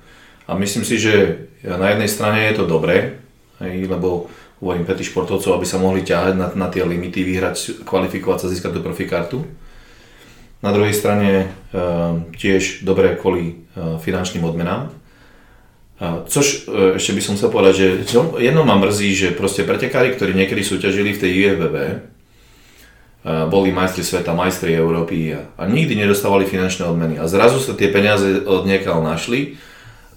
A 0.49 0.57
myslím 0.57 0.85
si, 0.85 0.97
že 0.97 1.45
na 1.65 1.87
jednej 1.93 2.09
strane 2.09 2.49
je 2.49 2.57
to 2.57 2.65
dobré, 2.65 3.21
lebo 3.61 4.29
hovorím 4.61 4.85
pre 4.85 4.97
tých 4.97 5.09
športovcov, 5.13 5.57
aby 5.57 5.65
sa 5.65 5.81
mohli 5.81 6.05
ťahať 6.05 6.33
na, 6.37 6.47
na 6.53 6.67
tie 6.69 6.85
limity, 6.85 7.25
vyhrať, 7.25 7.85
kvalifikovať 7.85 8.37
sa, 8.45 8.51
získať 8.51 8.77
tú 8.77 8.81
profikartu. 8.85 9.37
Na 10.61 10.69
druhej 10.69 10.93
strane 10.93 11.29
e, 11.33 11.45
tiež 12.37 12.85
dobré 12.85 13.17
kvôli 13.17 13.65
e, 13.73 13.97
finančným 13.97 14.45
odmenám. 14.45 14.93
Což 16.01 16.65
e, 16.65 16.97
ešte 16.97 17.13
by 17.13 17.21
som 17.21 17.37
chcel 17.37 17.53
povedať, 17.53 17.73
že 17.77 17.87
jedno 18.41 18.65
ma 18.65 18.73
mrzí, 18.81 19.13
že 19.13 19.37
proste 19.37 19.61
pretekári, 19.61 20.17
ktorí 20.17 20.33
niekedy 20.33 20.65
súťažili 20.65 21.13
v 21.13 21.21
tej 21.21 21.31
UFBB, 21.45 21.77
e, 21.77 21.95
boli 23.45 23.69
majstri 23.69 24.01
sveta, 24.01 24.33
majstri 24.33 24.73
Európy 24.73 25.37
a, 25.37 25.53
a 25.61 25.69
nikdy 25.69 25.93
nedostávali 25.93 26.49
finančné 26.49 26.89
odmeny. 26.89 27.21
A 27.21 27.29
zrazu 27.29 27.61
sa 27.61 27.77
tie 27.77 27.93
peniaze 27.93 28.41
od 28.41 28.65
niekaľ 28.65 28.97
našli 29.13 29.61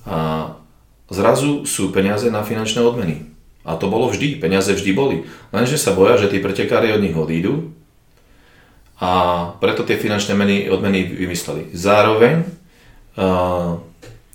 a 0.08 0.56
zrazu 1.12 1.68
sú 1.68 1.92
peniaze 1.92 2.28
na 2.32 2.46
finančné 2.46 2.80
odmeny. 2.80 3.34
A 3.64 3.80
to 3.80 3.88
bolo 3.88 4.12
vždy, 4.12 4.36
peniaze 4.36 4.68
vždy 4.76 4.92
boli. 4.92 5.16
Lenže 5.48 5.80
sa 5.80 5.96
boja, 5.96 6.20
že 6.20 6.28
tí 6.28 6.38
pretekári 6.40 6.92
od 6.92 7.00
nich 7.00 7.16
odídu 7.16 7.72
a 9.00 9.10
preto 9.56 9.82
tie 9.88 9.96
finančné 9.96 10.36
meny, 10.36 10.68
odmeny 10.68 11.00
vymysleli. 11.08 11.72
Zároveň 11.72 12.44
uh, 13.16 13.80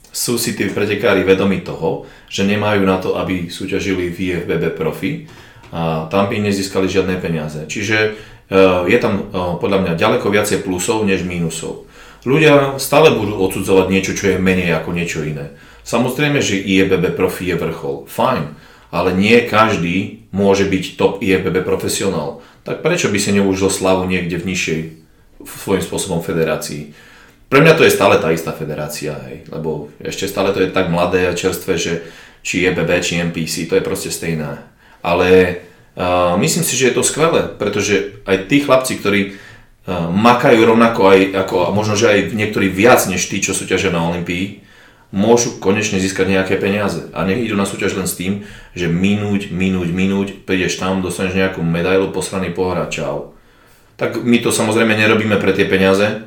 sú 0.10 0.42
si 0.42 0.58
tí 0.58 0.66
pretekári 0.74 1.22
vedomi 1.22 1.62
toho, 1.62 2.10
že 2.26 2.44
nemajú 2.44 2.82
na 2.84 2.98
to, 2.98 3.22
aby 3.22 3.54
súťažili 3.54 4.10
v 4.10 4.18
IFBB 4.34 4.74
Profi 4.74 5.30
a 5.70 6.10
tam 6.10 6.26
by 6.26 6.42
nezískali 6.42 6.90
žiadne 6.90 7.22
peniaze. 7.22 7.70
Čiže 7.70 7.98
uh, 8.50 8.90
je 8.90 8.98
tam 8.98 9.30
uh, 9.30 9.56
podľa 9.62 9.86
mňa 9.86 9.94
ďaleko 9.94 10.26
viacej 10.34 10.66
plusov 10.66 11.06
než 11.06 11.22
mínusov. 11.22 11.86
Ľudia 12.26 12.82
stále 12.82 13.14
budú 13.14 13.38
odsudzovať 13.40 13.88
niečo, 13.94 14.12
čo 14.18 14.34
je 14.34 14.42
menej 14.42 14.76
ako 14.76 14.92
niečo 14.92 15.24
iné. 15.24 15.56
Samozrejme, 15.90 16.38
že 16.38 16.62
IEBB 16.62 17.18
profi 17.18 17.50
je 17.50 17.58
vrchol, 17.58 18.06
fajn, 18.06 18.54
ale 18.94 19.10
nie 19.18 19.42
každý 19.50 20.30
môže 20.30 20.70
byť 20.70 21.02
top 21.02 21.18
IEBB 21.26 21.66
profesionál. 21.66 22.46
Tak 22.62 22.86
prečo 22.86 23.10
by 23.10 23.18
si 23.18 23.34
neužil 23.34 23.74
slavu 23.74 24.06
niekde 24.06 24.38
v 24.38 24.54
nižšej 24.54 24.80
svojím 25.42 25.82
spôsobom 25.82 26.22
federácii? 26.22 26.94
Pre 27.50 27.58
mňa 27.66 27.74
to 27.74 27.90
je 27.90 27.96
stále 27.98 28.22
tá 28.22 28.30
istá 28.30 28.54
federácia, 28.54 29.18
hej, 29.26 29.50
lebo 29.50 29.90
ešte 29.98 30.30
stále 30.30 30.54
to 30.54 30.62
je 30.62 30.70
tak 30.70 30.94
mladé 30.94 31.26
a 31.26 31.34
čerstvé, 31.34 31.82
že 31.82 32.06
či 32.46 32.70
IEBB, 32.70 32.90
či 33.02 33.18
MPC, 33.26 33.66
to 33.66 33.74
je 33.74 33.82
proste 33.82 34.14
stejné. 34.14 34.62
Ale 35.02 35.58
uh, 35.98 36.38
myslím 36.38 36.62
si, 36.62 36.78
že 36.78 36.94
je 36.94 37.02
to 37.02 37.02
skvelé, 37.02 37.50
pretože 37.50 38.22
aj 38.30 38.46
tí 38.46 38.62
chlapci, 38.62 38.94
ktorí 39.02 39.22
makajú 39.98 40.62
rovnako 40.70 41.02
aj, 41.10 41.20
ako, 41.34 41.56
a 41.66 41.70
možno, 41.74 41.98
že 41.98 42.14
aj 42.14 42.20
niektorí 42.38 42.70
viac 42.70 43.02
než 43.10 43.26
tí, 43.26 43.42
čo 43.42 43.58
súťažia 43.58 43.90
na 43.90 44.06
Olympii, 44.06 44.62
môžu 45.10 45.58
konečne 45.58 45.98
získať 45.98 46.30
nejaké 46.30 46.62
peniaze. 46.62 47.10
A 47.18 47.26
nech 47.26 47.42
idú 47.42 47.58
na 47.58 47.66
súťaž 47.66 47.98
len 47.98 48.06
s 48.06 48.14
tým, 48.14 48.46
že 48.78 48.86
minúť, 48.86 49.50
minúť, 49.50 49.90
minúť, 49.90 50.28
prídeš 50.46 50.78
tam, 50.78 51.02
dostaneš 51.02 51.34
nejakú 51.34 51.66
medailu, 51.66 52.14
posraný 52.14 52.54
pohra, 52.54 52.86
čau. 52.94 53.34
Tak 53.98 54.22
my 54.22 54.38
to 54.40 54.54
samozrejme 54.54 54.94
nerobíme 54.94 55.42
pre 55.42 55.52
tie 55.52 55.66
peniaze, 55.66 56.24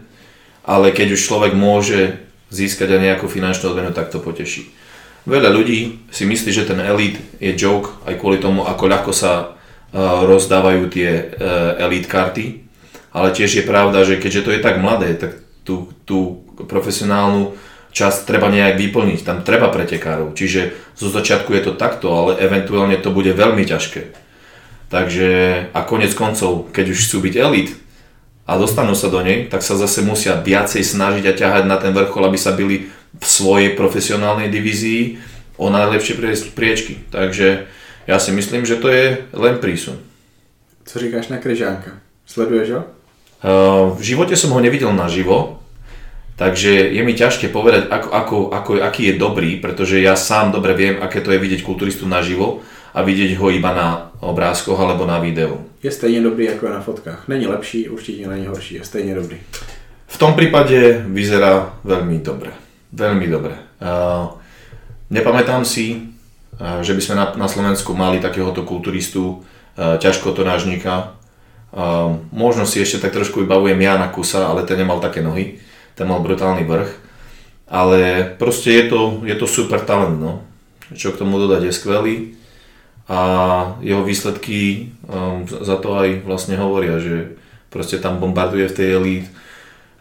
ale 0.66 0.90
keď 0.90 1.14
už 1.14 1.24
človek 1.24 1.54
môže 1.54 2.20
získať 2.52 2.98
aj 2.98 3.00
nejakú 3.00 3.26
finančnú 3.30 3.72
odmenu, 3.72 3.94
tak 3.94 4.12
to 4.12 4.20
poteší. 4.20 4.68
Veľa 5.24 5.54
ľudí 5.54 6.02
si 6.10 6.26
myslí, 6.26 6.50
že 6.50 6.66
ten 6.66 6.82
elite 6.82 7.22
je 7.38 7.54
joke 7.54 8.02
aj 8.04 8.18
kvôli 8.18 8.42
tomu, 8.42 8.66
ako 8.66 8.84
ľahko 8.90 9.12
sa 9.14 9.32
uh, 9.54 10.26
rozdávajú 10.26 10.90
tie 10.90 11.10
uh, 11.38 11.78
elite 11.78 12.10
karty, 12.10 12.66
ale 13.14 13.30
tiež 13.30 13.62
je 13.62 13.64
pravda, 13.64 14.02
že 14.02 14.18
keďže 14.18 14.42
to 14.42 14.50
je 14.50 14.60
tak 14.60 14.82
mladé, 14.82 15.14
tak 15.14 15.38
tú, 15.62 15.94
tú 16.02 16.42
profesionálnu 16.66 17.54
čas 17.92 18.24
treba 18.24 18.48
nejak 18.48 18.80
vyplniť, 18.80 19.20
tam 19.22 19.44
treba 19.44 19.68
pretekárov. 19.68 20.32
Čiže 20.32 20.72
zo 20.96 21.12
začiatku 21.12 21.52
je 21.52 21.62
to 21.68 21.72
takto, 21.76 22.08
ale 22.08 22.40
eventuálne 22.40 22.96
to 22.98 23.12
bude 23.12 23.30
veľmi 23.30 23.62
ťažké. 23.68 24.16
Takže 24.88 25.28
a 25.72 25.80
konec 25.84 26.12
koncov, 26.12 26.68
keď 26.72 26.92
už 26.92 26.98
chcú 27.08 27.24
byť 27.24 27.34
elit 27.40 27.70
a 28.44 28.60
dostanú 28.60 28.92
sa 28.92 29.08
do 29.08 29.24
nej, 29.24 29.48
tak 29.48 29.64
sa 29.64 29.76
zase 29.76 30.04
musia 30.04 30.36
viacej 30.36 30.84
snažiť 30.84 31.24
a 31.28 31.36
ťahať 31.36 31.64
na 31.64 31.76
ten 31.80 31.96
vrchol, 31.96 32.28
aby 32.28 32.36
sa 32.40 32.52
byli 32.52 32.92
v 33.16 33.24
svojej 33.24 33.72
profesionálnej 33.72 34.52
divízii 34.52 35.16
o 35.56 35.68
najlepšie 35.68 36.16
priečky. 36.52 37.00
Takže 37.12 37.68
ja 38.08 38.16
si 38.18 38.30
myslím, 38.34 38.66
že 38.66 38.80
to 38.80 38.88
je 38.90 39.20
len 39.32 39.60
prísun. 39.60 40.00
Co 40.84 40.98
říkáš 40.98 41.28
na 41.28 41.38
Kryžánka? 41.38 42.02
Sleduješ 42.26 42.68
ho? 42.74 42.82
Uh, 43.42 43.94
v 43.96 44.02
živote 44.02 44.36
som 44.36 44.50
ho 44.50 44.60
nevidel 44.60 44.90
naživo, 44.94 45.61
Takže 46.42 46.90
je 46.90 47.02
mi 47.06 47.14
ťažké 47.14 47.54
povedať, 47.54 47.86
ako, 47.86 48.08
ako, 48.10 48.36
ako, 48.50 48.70
aký 48.82 49.14
je 49.14 49.14
dobrý, 49.14 49.62
pretože 49.62 50.02
ja 50.02 50.18
sám 50.18 50.50
dobre 50.50 50.74
viem, 50.74 50.98
aké 50.98 51.22
to 51.22 51.30
je 51.30 51.38
vidieť 51.38 51.62
kulturistu 51.62 52.10
naživo 52.10 52.66
a 52.90 53.06
vidieť 53.06 53.38
ho 53.38 53.46
iba 53.46 53.70
na 53.70 54.10
obrázkoch 54.18 54.74
alebo 54.74 55.06
na 55.06 55.22
videu. 55.22 55.70
Je 55.82 55.90
stejně 55.90 56.20
dobrý 56.20 56.50
ako 56.50 56.68
na 56.68 56.80
fotkách. 56.80 57.28
Není 57.28 57.46
lepší, 57.46 57.88
určite 57.88 58.26
není 58.26 58.46
horší, 58.46 58.74
je 58.74 58.84
stejne 58.84 59.14
dobrý. 59.14 59.38
V 60.06 60.16
tom 60.18 60.34
prípade 60.34 61.06
vyzerá 61.06 61.78
veľmi 61.86 62.18
dobre. 62.18 62.50
Veľmi 62.90 63.26
dobre. 63.30 63.54
Uh, 63.78 64.34
nepamätám 65.14 65.62
si, 65.62 65.94
uh, 65.94 66.82
že 66.82 66.94
by 66.94 67.00
sme 67.02 67.14
na, 67.22 67.26
na 67.38 67.46
Slovensku 67.46 67.94
mali 67.94 68.18
takéhoto 68.18 68.66
kulturistu, 68.66 69.38
uh, 69.38 69.94
ťažkotonážnika. 70.02 71.14
Uh, 71.70 72.18
možno 72.34 72.66
si 72.66 72.82
ešte 72.82 72.98
tak 72.98 73.14
trošku 73.14 73.46
vybavujem 73.46 73.78
Jana 73.78 74.10
Kusa, 74.10 74.50
ale 74.50 74.66
ten 74.66 74.78
nemal 74.78 74.98
také 74.98 75.22
nohy 75.22 75.70
ten 75.94 76.08
mal 76.08 76.20
brutálny 76.20 76.64
vrch. 76.64 76.90
Ale 77.72 78.28
proste 78.38 78.72
je 78.72 78.84
to, 78.88 79.00
je 79.24 79.34
to 79.34 79.46
super 79.46 79.80
talent, 79.80 80.20
no. 80.20 80.44
Čo 80.92 81.12
k 81.12 81.24
tomu 81.24 81.40
dodať, 81.40 81.62
je 81.64 81.72
skvelý 81.72 82.16
a 83.08 83.20
jeho 83.80 84.04
výsledky 84.04 84.92
um, 85.08 85.42
za 85.48 85.76
to 85.76 85.98
aj 85.98 86.22
vlastne 86.22 86.54
hovoria, 86.54 87.02
že 87.02 87.34
proste 87.70 87.98
tam 87.98 88.22
bombarduje 88.22 88.68
v 88.70 88.76
tej 88.76 88.88
elite 88.94 89.28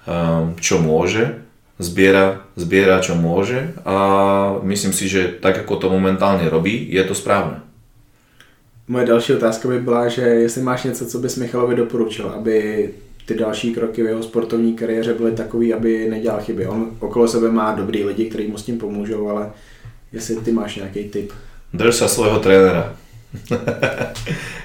um, 0.06 0.54
čo 0.62 0.78
môže, 0.78 1.42
zbiera, 1.82 2.46
zbiera 2.54 3.02
čo 3.02 3.18
môže 3.18 3.74
a 3.84 3.96
myslím 4.62 4.94
si, 4.94 5.10
že 5.10 5.34
tak 5.42 5.66
ako 5.66 5.76
to 5.76 5.88
momentálne 5.90 6.46
robí, 6.46 6.88
je 6.94 7.02
to 7.04 7.18
správne. 7.18 7.66
Moje 8.88 9.06
další 9.06 9.34
otázka 9.34 9.68
by 9.68 9.80
byla, 9.80 10.08
že 10.08 10.22
jestli 10.22 10.62
máš 10.62 10.84
něco, 10.84 11.06
co 11.06 11.20
bys 11.20 11.36
Michalovi 11.36 11.76
doporučil, 11.76 12.30
aby 12.30 12.90
ty 13.26 13.36
další 13.36 13.74
kroky 13.74 14.04
v 14.04 14.06
jeho 14.06 14.24
sportovní 14.24 14.74
kariéře 14.74 15.14
byly 15.14 15.32
takový, 15.32 15.74
aby 15.74 16.10
nedělal 16.10 16.42
chyby. 16.42 16.68
On 16.68 16.92
okolo 17.00 17.28
sebe 17.28 17.52
má 17.52 17.72
dobrý 17.72 18.04
lidi, 18.04 18.26
kteří 18.26 18.48
mu 18.48 18.58
s 18.58 18.64
tím 18.64 18.78
pomůžou, 18.78 19.30
ale 19.30 19.52
jestli 20.12 20.36
ty 20.36 20.52
máš 20.52 20.76
nějaký 20.76 21.04
tip. 21.04 21.32
Drž 21.74 21.96
sa 21.96 22.08
svojho 22.12 22.44
trénera. 22.44 23.00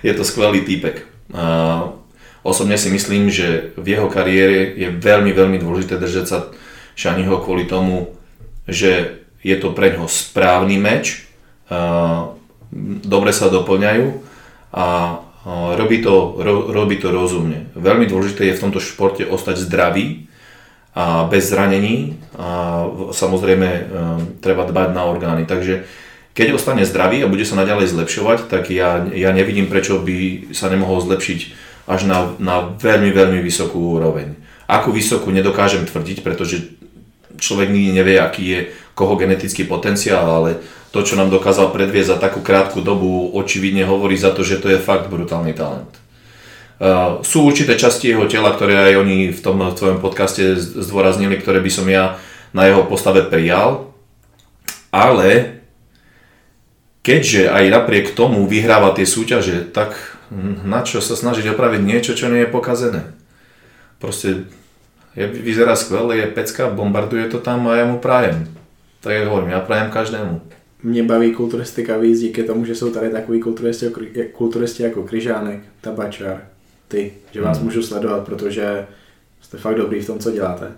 je 0.03 0.11
to 0.15 0.27
skvelý 0.27 0.67
týpek. 0.67 1.07
osobne 2.47 2.79
si 2.79 2.95
myslím, 2.95 3.27
že 3.31 3.75
v 3.75 3.99
jeho 3.99 4.07
kariére 4.07 4.79
je 4.79 4.91
veľmi, 4.95 5.35
veľmi 5.35 5.59
dôležité 5.59 5.99
držať 5.99 6.27
sa 6.31 6.39
Šaniho 6.95 7.43
kvôli 7.43 7.67
tomu, 7.67 8.15
že 8.71 9.23
je 9.43 9.57
to 9.59 9.75
pre 9.75 9.91
ňoho 9.95 10.07
správny 10.07 10.79
meč, 10.79 11.27
dobre 13.03 13.31
sa 13.35 13.51
doplňajú 13.51 14.07
a 14.71 15.19
robí 15.47 16.03
to, 16.03 16.35
ro, 16.43 16.75
robí 16.75 16.99
to 16.99 17.15
rozumne. 17.15 17.71
Veľmi 17.79 18.11
dôležité 18.11 18.51
je 18.51 18.57
v 18.59 18.63
tomto 18.67 18.83
športe 18.83 19.23
ostať 19.23 19.63
zdravý 19.63 20.27
a 20.97 21.29
bez 21.31 21.53
zranení 21.53 22.19
a 22.35 22.83
samozrejme 23.13 23.69
e, 23.69 23.83
treba 24.43 24.67
dbať 24.67 24.89
na 24.97 25.07
orgány. 25.07 25.47
Takže 25.47 25.87
keď 26.35 26.57
ostane 26.57 26.83
zdravý 26.83 27.23
a 27.23 27.31
bude 27.31 27.47
sa 27.47 27.55
naďalej 27.55 27.95
zlepšovať, 27.95 28.51
tak 28.51 28.75
ja, 28.75 29.07
ja 29.15 29.31
nevidím, 29.31 29.71
prečo 29.71 30.03
by 30.03 30.51
sa 30.51 30.67
nemohol 30.67 30.99
zlepšiť 31.05 31.41
až 31.87 32.01
na, 32.11 32.35
na 32.43 32.67
veľmi, 32.75 33.15
veľmi 33.15 33.39
vysokú 33.39 33.97
úroveň. 33.97 34.35
Akú 34.67 34.91
vysokú 34.91 35.31
nedokážem 35.31 35.87
tvrdiť, 35.87 36.27
pretože 36.27 36.75
človek 37.39 37.69
nikdy 37.71 37.91
nevie, 37.97 38.17
aký 38.21 38.45
je 38.45 38.61
koho 38.97 39.17
genetický 39.21 39.69
potenciál, 39.69 40.25
ale 40.25 40.51
to, 40.91 41.05
čo 41.05 41.21
nám 41.21 41.29
dokázal 41.29 41.69
predviesť 41.71 42.17
za 42.17 42.19
takú 42.19 42.41
krátku 42.41 42.81
dobu, 42.81 43.29
očividne 43.37 43.85
hovorí 43.85 44.17
za 44.17 44.33
to, 44.33 44.41
že 44.41 44.57
to 44.57 44.73
je 44.73 44.81
fakt 44.81 45.13
brutálny 45.13 45.53
talent. 45.53 45.93
Uh, 46.77 47.25
sú 47.25 47.45
určité 47.45 47.77
časti 47.77 48.13
jeho 48.13 48.29
tela, 48.29 48.53
ktoré 48.53 48.93
aj 48.93 48.95
oni 49.01 49.33
v 49.33 49.41
tom 49.41 49.61
tvojom 49.61 50.01
podcaste 50.01 50.57
zdôraznili, 50.57 51.41
ktoré 51.41 51.61
by 51.61 51.71
som 51.73 51.89
ja 51.89 52.21
na 52.53 52.69
jeho 52.69 52.85
postave 52.85 53.25
prijal, 53.29 53.93
ale 54.93 55.61
keďže 57.05 57.53
aj 57.53 57.65
napriek 57.71 58.17
tomu 58.17 58.45
vyhráva 58.49 58.97
tie 58.97 59.05
súťaže, 59.05 59.69
tak 59.73 60.17
na 60.65 60.83
čo 60.83 60.99
sa 60.99 61.15
snažiť 61.15 61.53
opraviť 61.55 61.81
niečo, 61.85 62.13
čo 62.19 62.27
nie 62.27 62.45
je 62.45 62.51
pokazené. 62.51 63.15
Proste 64.03 64.51
je, 65.17 65.27
vyzerá 65.27 65.77
skvelé, 65.77 66.17
je 66.17 66.27
pecka, 66.27 66.71
bombarduje 66.71 67.29
to 67.29 67.41
tam 67.41 67.69
a 67.69 67.77
ja 67.77 67.85
mu 67.89 67.99
prajem. 67.99 68.47
Tak 69.01 69.13
ja 69.13 69.25
hovorím, 69.25 69.57
ja 69.57 69.61
prajem 69.61 69.91
každému 69.91 70.41
mě 70.87 71.03
baví 71.03 71.33
kulturistika 71.33 71.99
víc 71.99 72.21
díky 72.21 72.43
tomu, 72.43 72.65
že 72.65 72.75
jsou 72.75 72.91
tady 72.91 73.11
takový 73.11 73.41
kulturisti, 73.41 73.87
kulturisti 74.33 74.83
jako 74.83 75.03
Kryžánek, 75.03 75.61
Tabačar, 75.81 76.47
ty, 76.89 77.13
že 77.33 77.41
vás 77.41 77.57
hmm. 77.57 77.67
můžu 77.67 77.83
sledovat, 77.83 78.25
protože 78.25 78.87
jste 79.41 79.59
fakt 79.59 79.75
dobrý 79.75 80.01
v 80.01 80.07
tom, 80.07 80.19
co 80.19 80.31
děláte. 80.31 80.73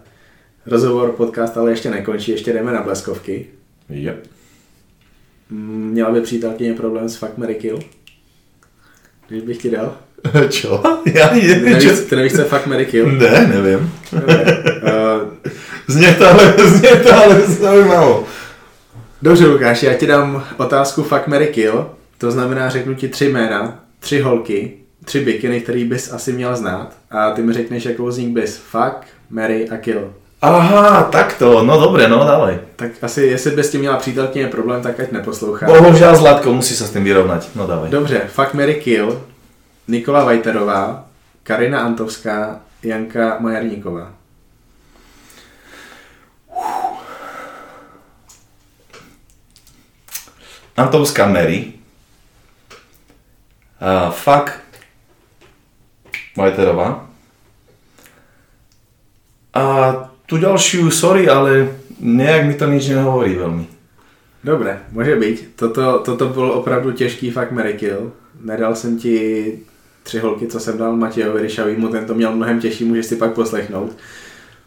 Rozhovor, 0.66 1.12
podcast 1.12 1.56
ale 1.56 1.70
ještě 1.70 1.90
nekončí, 1.90 2.30
ještě 2.30 2.52
jdeme 2.52 2.72
na 2.72 2.82
bleskovky. 2.82 3.46
Yep. 3.88 4.26
Měla 5.50 6.10
by 6.10 6.20
přítelkyně 6.20 6.74
problém 6.74 7.08
s 7.08 7.16
Fuck 7.16 7.38
Mary 7.38 7.54
Kill? 7.54 7.78
Když 9.28 9.42
bych 9.42 9.58
ti 9.58 9.70
dal? 9.70 9.96
Čo? 10.48 10.82
Já 11.14 11.30
nevím. 11.34 11.64
Nevíš, 11.64 12.00
ty 12.10 12.16
nevíš, 12.16 12.32
co 12.32 12.40
je 12.40 12.44
Fuck 12.44 12.66
Mary 12.66 12.86
Kill? 12.86 13.12
Ne, 13.12 13.46
nevím. 13.54 13.92
Okay. 14.16 14.44
Uh, 14.82 15.30
zně 15.86 16.14
to 16.14 16.26
ale, 16.28 16.54
zně 16.64 16.90
to 16.90 17.14
ale 17.16 17.40
zaujímavo. 17.40 18.24
Dobře, 19.22 19.46
Lukáš, 19.46 19.82
já 19.82 19.94
ti 19.94 20.06
dám 20.06 20.44
otázku 20.56 21.02
Fuck, 21.02 21.26
Mary 21.26 21.46
Kill. 21.46 21.90
To 22.18 22.30
znamená, 22.30 22.68
řeknu 22.68 22.94
ti 22.94 23.08
tři 23.08 23.28
jména, 23.28 23.84
tři 23.98 24.20
holky, 24.20 24.72
tři 25.04 25.20
bikiny, 25.20 25.60
který 25.60 25.84
bys 25.84 26.12
asi 26.12 26.32
měl 26.32 26.56
znát. 26.56 26.96
A 27.10 27.30
ty 27.30 27.42
mi 27.42 27.52
řekneš, 27.52 27.84
jakou 27.84 28.10
z 28.10 28.18
nich 28.18 28.28
bys. 28.28 28.56
Fuck, 28.56 29.06
Mary 29.30 29.68
a 29.68 29.76
Kill. 29.76 30.14
Aha, 30.40 31.02
takto, 31.02 31.64
no 31.64 31.80
dobré, 31.80 32.08
no 32.08 32.24
dávaj. 32.24 32.58
Tak 32.76 32.90
asi, 33.02 33.22
jestli 33.22 33.50
bys 33.50 33.70
tím 33.70 33.80
měla 33.80 33.96
přítelkyně 33.96 34.46
problém, 34.46 34.82
tak 34.82 35.00
ať 35.00 35.12
neposlouchá. 35.12 35.66
Bohužel 35.66 36.16
Zlatko, 36.16 36.52
musí 36.52 36.76
se 36.76 36.86
s 36.86 36.90
tím 36.90 37.04
vyrovnat, 37.04 37.48
no 37.54 37.66
dávaj. 37.66 37.90
Dobře, 37.90 38.22
Fuck, 38.28 38.54
Mary 38.54 38.74
Kill, 38.74 39.22
Nikola 39.88 40.24
Vajterová, 40.24 41.04
Karina 41.42 41.80
Antovská, 41.80 42.60
Janka 42.82 43.36
Majerníková. 43.40 44.12
Antovská 50.76 51.26
Mary. 51.26 51.72
Uh, 53.82 54.12
fuck. 54.12 54.50
Vajterová. 56.36 57.08
A 59.54 60.07
tu 60.28 60.36
ďalšiu, 60.36 60.92
sorry, 60.92 61.24
ale 61.24 61.72
nejak 62.04 62.44
mi 62.44 62.54
to 62.54 62.68
nič 62.68 62.92
nehovorí 62.92 63.32
veľmi. 63.32 63.64
Dobre, 64.44 64.84
môže 64.92 65.16
byť. 65.16 65.36
Toto, 65.56 66.04
toto 66.04 66.24
byl 66.28 66.52
opravdu 66.52 66.92
těžký 66.92 67.30
fakt 67.32 67.52
Mary 67.52 67.74
Kill. 67.74 68.12
Nedal 68.40 68.76
jsem 68.76 68.98
ti 68.98 69.16
tři 70.02 70.18
holky, 70.18 70.46
co 70.46 70.60
jsem 70.60 70.78
dal 70.78 70.96
Matějovi 70.96 71.42
Ryšavýmu, 71.42 71.88
ten 71.88 72.06
to 72.06 72.14
měl 72.14 72.36
mnohem 72.36 72.60
těžší, 72.60 72.84
můžeš 72.84 73.06
si 73.06 73.16
pak 73.16 73.32
poslechnout. 73.32 73.96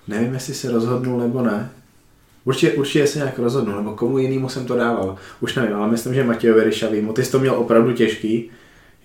Nevím, 0.07 0.33
jestli 0.33 0.53
se 0.53 0.71
rozhodnul 0.71 1.19
nebo 1.19 1.41
ne. 1.41 1.69
Určitě, 2.45 2.73
určitě 2.73 3.07
se 3.07 3.19
nějak 3.19 3.39
rozhodnu, 3.39 3.75
nebo 3.75 3.95
komu 3.95 4.17
jinému 4.17 4.49
jsem 4.49 4.65
to 4.65 4.75
dával. 4.75 5.15
Už 5.39 5.55
nevím, 5.55 5.75
ale 5.75 5.91
myslím, 5.91 6.13
že 6.13 6.23
Matějovi 6.23 6.63
Ryšavýmu. 6.63 7.13
Ty 7.13 7.23
jsi 7.25 7.31
to 7.31 7.39
měl 7.39 7.53
opravdu 7.53 7.93
těžký. 7.93 8.49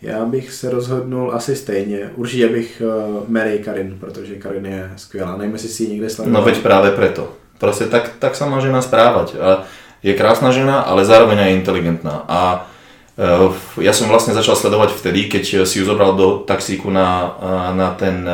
Já 0.02 0.24
bych 0.24 0.52
se 0.52 0.70
rozhodnul 0.70 1.32
asi 1.34 1.56
stejně. 1.56 2.10
Určitě 2.16 2.48
bych 2.48 2.82
uh, 2.84 3.24
Mary 3.28 3.58
Karin, 3.58 3.96
protože 4.00 4.34
Karin 4.36 4.66
je 4.66 4.90
skvělá. 4.96 5.36
Nevím, 5.36 5.52
jestli 5.52 5.68
si 5.68 5.82
ji 5.82 5.88
někde 5.90 6.10
sledoval. 6.10 6.40
No 6.40 6.46
veď 6.46 6.58
práve 6.62 6.90
preto. 6.90 7.32
Proste 7.58 7.86
tak, 7.88 8.20
tak 8.20 8.36
sa 8.36 8.44
má 8.46 8.60
žena 8.60 8.84
správať. 8.84 9.40
A 9.40 9.64
je 10.04 10.12
krásna 10.12 10.52
žena, 10.52 10.84
ale 10.84 11.08
zároveň 11.08 11.40
aj 11.40 11.56
inteligentná. 11.56 12.28
A 12.28 12.68
uh, 13.16 13.56
ja 13.80 13.96
som 13.96 14.12
vlastne 14.12 14.36
začal 14.36 14.56
sledovať 14.60 14.92
vtedy, 14.92 15.24
keď 15.32 15.64
si 15.64 15.80
ju 15.80 15.84
zobral 15.88 16.12
do 16.12 16.44
taxíku 16.44 16.92
na, 16.92 17.32
uh, 17.40 17.72
na 17.76 17.96
ten 17.96 18.28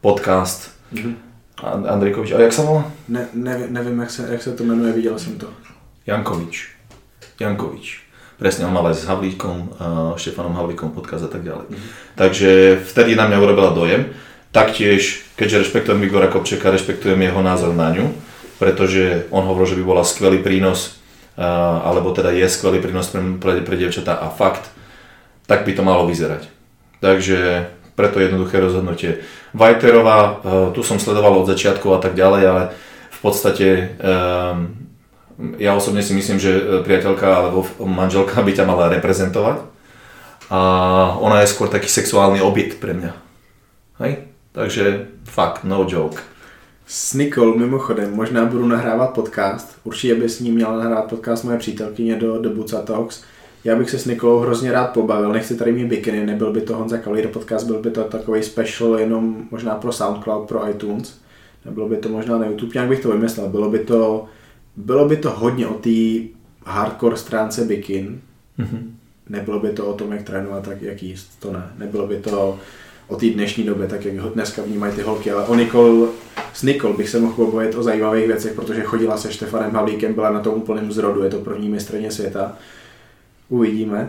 podcast 0.00 0.72
Mhm. 0.92 1.16
And- 1.64 1.86
Andrejkovič. 1.86 2.32
A 2.32 2.40
jak 2.40 2.52
sa 2.52 2.62
volá? 2.62 2.84
Ne, 3.08 3.28
nevím, 3.34 3.72
nevím 3.72 3.98
jak, 4.00 4.10
se, 4.10 4.28
jak 4.30 4.42
se 4.42 4.52
to 4.52 4.64
jmenuje, 4.64 4.92
viděl 4.92 5.18
jsem 5.18 5.38
to. 5.38 5.46
Jankovič. 6.06 6.68
Jankovič. 7.40 8.03
Presne, 8.34 8.66
on 8.66 8.74
mal 8.74 8.90
aj 8.90 8.98
s 8.98 9.06
Havlíkom, 9.06 9.78
Štefanom 10.18 10.58
Havlíkom 10.58 10.90
podcast 10.90 11.26
a 11.26 11.30
tak 11.30 11.46
ďalej. 11.46 11.70
Takže 12.18 12.82
vtedy 12.82 13.14
na 13.14 13.30
mňa 13.30 13.38
urobila 13.38 13.70
dojem. 13.70 14.10
Taktiež, 14.50 15.26
keďže 15.38 15.66
rešpektujem 15.66 16.02
Igora 16.02 16.26
Kopčeka, 16.26 16.70
rešpektujem 16.70 17.18
jeho 17.18 17.40
názor 17.42 17.74
na 17.74 17.94
ňu, 17.94 18.10
pretože 18.58 19.26
on 19.30 19.46
hovoril, 19.46 19.74
že 19.74 19.78
by 19.78 19.84
bola 19.86 20.02
skvelý 20.06 20.42
prínos, 20.42 20.98
alebo 21.38 22.14
teda 22.14 22.30
je 22.30 22.46
skvelý 22.46 22.78
prínos 22.78 23.10
pre, 23.10 23.22
pre, 23.38 23.52
pre 23.62 23.74
dievčatá 23.78 24.18
a 24.18 24.30
fakt, 24.30 24.70
tak 25.50 25.66
by 25.66 25.74
to 25.74 25.82
malo 25.82 26.06
vyzerať. 26.06 26.46
Takže 27.02 27.70
preto 27.94 28.18
jednoduché 28.18 28.58
rozhodnutie. 28.58 29.22
Vajterová, 29.54 30.18
uh, 30.18 30.34
tu 30.74 30.82
som 30.82 30.98
sledoval 30.98 31.38
od 31.38 31.46
začiatku 31.46 31.86
a 31.94 32.02
tak 32.02 32.18
ďalej, 32.18 32.42
ale 32.42 32.62
v 33.10 33.18
podstate 33.22 33.94
um, 34.02 34.83
ja 35.58 35.74
osobne 35.74 36.02
si 36.02 36.14
myslím, 36.14 36.38
že 36.38 36.52
e, 36.54 36.62
priateľka 36.86 37.26
alebo 37.26 37.66
manželka 37.82 38.42
by 38.42 38.52
ťa 38.54 38.64
mala 38.64 38.92
reprezentovať 38.92 39.66
a 40.50 40.60
ona 41.18 41.42
je 41.42 41.50
skôr 41.50 41.66
taký 41.72 41.88
sexuálny 41.88 42.38
objekt 42.44 42.78
pre 42.78 42.94
mňa. 42.94 43.12
Hej? 43.98 44.12
Takže 44.54 45.10
fakt, 45.24 45.64
no 45.66 45.82
joke. 45.88 46.22
S 46.86 47.14
Nikol 47.14 47.56
mimochodem 47.56 48.14
možná 48.14 48.44
budu 48.44 48.66
nahrávat 48.66 49.10
podcast. 49.10 49.78
Určitě 49.84 50.14
by 50.14 50.28
s 50.28 50.40
ní 50.40 50.52
měla 50.52 50.76
nahrávat 50.76 51.10
podcast 51.10 51.44
moje 51.44 51.58
přítelkyně 51.58 52.16
do, 52.16 52.38
do 52.38 52.50
Buca 52.50 52.82
Talks. 52.82 53.24
Já 53.64 53.76
bych 53.76 53.90
se 53.90 53.98
s 53.98 54.06
Nikolou 54.06 54.40
hrozně 54.40 54.72
rád 54.72 54.92
pobavil, 54.92 55.32
nechci 55.32 55.56
tady 55.56 55.72
mít 55.72 55.86
bikiny, 55.86 56.26
nebyl 56.26 56.52
by 56.52 56.60
to 56.60 56.76
Honza 56.76 56.98
Kalír 56.98 57.28
podcast, 57.28 57.66
byl 57.66 57.78
by 57.78 57.90
to 57.90 58.04
takový 58.04 58.42
special 58.42 58.98
jenom 58.98 59.36
možná 59.50 59.74
pro 59.74 59.92
Soundcloud, 59.92 60.48
pro 60.48 60.70
iTunes. 60.70 61.18
Nebylo 61.64 61.88
by 61.88 61.96
to 61.96 62.08
možná 62.08 62.38
na 62.38 62.46
YouTube, 62.46 62.70
nějak 62.74 62.88
bych 62.88 63.00
to 63.00 63.08
vymyslel. 63.08 63.48
Bylo 63.48 63.70
by 63.70 63.78
to, 63.78 64.24
bylo 64.76 65.08
by 65.08 65.16
to 65.16 65.30
hodně 65.30 65.66
o 65.66 65.74
té 65.74 66.28
hardcore 66.66 67.16
stránce 67.16 67.64
bikin. 67.64 68.20
Nebylo 69.28 69.60
by 69.60 69.70
to 69.70 69.86
o 69.86 69.92
tom, 69.92 70.12
jak 70.12 70.22
trénovat, 70.22 70.64
tak 70.64 70.82
jak 70.82 71.02
jíst, 71.02 71.40
to 71.40 71.52
ne. 71.52 71.62
Nebylo 71.78 72.06
by 72.06 72.16
to 72.16 72.58
o 73.08 73.16
té 73.16 73.26
dnešní 73.26 73.64
době, 73.64 73.86
tak 73.86 74.04
jak 74.04 74.18
ho 74.18 74.28
dneska 74.28 74.62
vnímají 74.62 74.94
ty 74.94 75.02
holky, 75.02 75.30
ale 75.30 75.44
o 75.44 75.54
Nikol, 75.54 76.08
s 76.52 76.62
Nikol 76.62 76.92
bych 76.92 77.08
se 77.08 77.20
mohl 77.20 77.34
pobavit 77.34 77.74
o 77.74 77.82
zajímavých 77.82 78.26
věcech, 78.26 78.52
protože 78.52 78.82
chodila 78.82 79.16
se 79.16 79.32
Štefanem 79.32 79.72
Havlíkem, 79.72 80.14
byla 80.14 80.30
na 80.30 80.40
tom 80.40 80.54
úplném 80.54 80.92
zrodu, 80.92 81.22
je 81.22 81.30
to 81.30 81.38
první 81.38 81.68
mistrně 81.68 82.10
světa. 82.10 82.52
Uvidíme. 83.48 84.08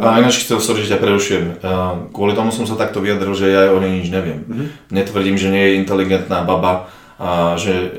A 0.00 0.18
ináč 0.18 0.42
chcel, 0.44 0.60
sorry, 0.60 0.82
že 0.82 0.94
ťa 0.94 1.02
prerušujem. 1.02 1.58
Uh, 1.58 2.10
Kvôli 2.14 2.38
tomu 2.38 2.54
som 2.54 2.66
sa 2.66 2.78
takto 2.78 3.02
vyjadril, 3.02 3.34
že 3.34 3.50
ja 3.50 3.74
o 3.74 3.82
nej 3.82 3.98
nič 3.98 4.10
neviem. 4.14 4.46
Netvrdím, 4.90 5.38
že 5.38 5.50
nie 5.50 5.70
je 5.70 5.78
inteligentná 5.82 6.46
baba 6.46 6.86
a 7.18 7.58
že, 7.58 7.90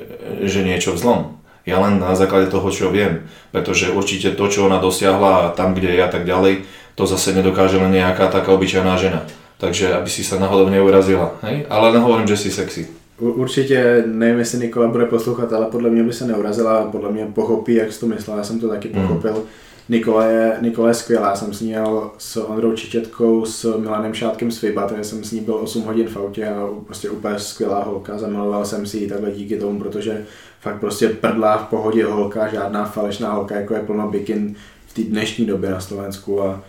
že 0.44 0.64
niečo 0.64 0.95
v 0.95 0.99
zlom. 0.99 1.19
Ja 1.64 1.80
len 1.80 1.99
na 1.99 2.11
základe 2.15 2.52
toho, 2.52 2.68
čo 2.72 2.91
viem. 2.91 3.23
Pretože 3.56 3.91
určite 3.95 4.35
to, 4.35 4.52
čo 4.52 4.68
ona 4.68 4.84
dosiahla 4.84 5.56
tam, 5.56 5.72
kde 5.73 5.95
je 5.95 6.02
a 6.03 6.10
tak 6.11 6.27
ďalej, 6.27 6.68
to 6.95 7.07
zase 7.07 7.31
nedokáže 7.31 7.80
len 7.80 7.95
nejaká 7.95 8.27
taká 8.27 8.52
obyčajná 8.52 8.99
žena. 8.99 9.23
Takže 9.57 9.95
aby 9.95 10.10
si 10.11 10.27
sa 10.27 10.35
náhodou 10.40 10.68
neurazila. 10.68 11.40
Hej? 11.41 11.65
Ale 11.72 11.95
nehovorím, 11.95 12.27
že 12.27 12.38
si 12.38 12.52
sexy. 12.52 12.88
Určitě, 13.19 14.03
nevím, 14.07 14.40
jestli 14.40 14.60
Nikola 14.60 14.88
bude 14.88 15.06
poslouchat, 15.06 15.53
ale 15.53 15.65
podle 15.65 15.90
mě 15.90 16.03
by 16.03 16.14
se 16.14 16.27
neurazila, 16.27 16.84
podle 16.91 17.11
mě 17.11 17.26
pochopí, 17.26 17.73
jak 17.73 17.94
jsi 17.94 17.99
to 17.99 18.06
myslel, 18.06 18.38
já 18.38 18.44
jsem 18.44 18.60
to 18.60 18.69
taky 18.69 18.90
pochopil. 18.90 19.44
Nikola 19.90 20.26
je, 20.26 20.57
Nikola 20.61 20.88
je 20.88 20.94
skvělá, 20.94 21.30
já 21.30 21.35
jsem 21.35 21.53
s 21.53 21.61
ní 21.61 21.72
jel 21.72 22.11
s 22.18 22.38
Ondrou 22.38 22.73
Čičetkou, 22.73 23.45
s 23.45 23.77
Milanem 23.77 24.14
Šátkem 24.14 24.52
z 24.52 24.57
FIBA, 24.57 24.88
takže 24.88 25.03
jsem 25.03 25.23
s 25.23 25.31
ní 25.31 25.40
byl 25.40 25.56
8 25.56 25.84
hodin 25.84 26.07
v 26.07 26.18
autě 26.18 26.48
a 26.48 26.68
prostě 26.85 27.10
úplně 27.10 27.40
skvělá 27.40 27.84
holka, 27.84 28.18
zamiloval 28.18 28.65
jsem 28.65 28.85
si 28.85 28.98
ji 28.98 29.07
takhle 29.07 29.31
díky 29.31 29.57
tomu, 29.57 29.80
protože 29.80 30.26
fakt 30.64 30.80
prostě 30.80 31.10
prdlá 31.10 31.57
v 31.57 31.68
pohodě 31.68 32.06
holka, 32.06 32.48
žádná 32.48 32.85
falešná 32.85 33.34
holka, 33.34 33.56
jako 33.56 33.73
je 33.73 33.81
plno 33.81 34.10
bikin 34.10 34.56
v 34.88 34.94
té 34.94 35.02
dnešní 35.02 35.45
době 35.45 35.69
na 35.69 35.80
Slovensku 35.80 36.44
a, 36.44 36.64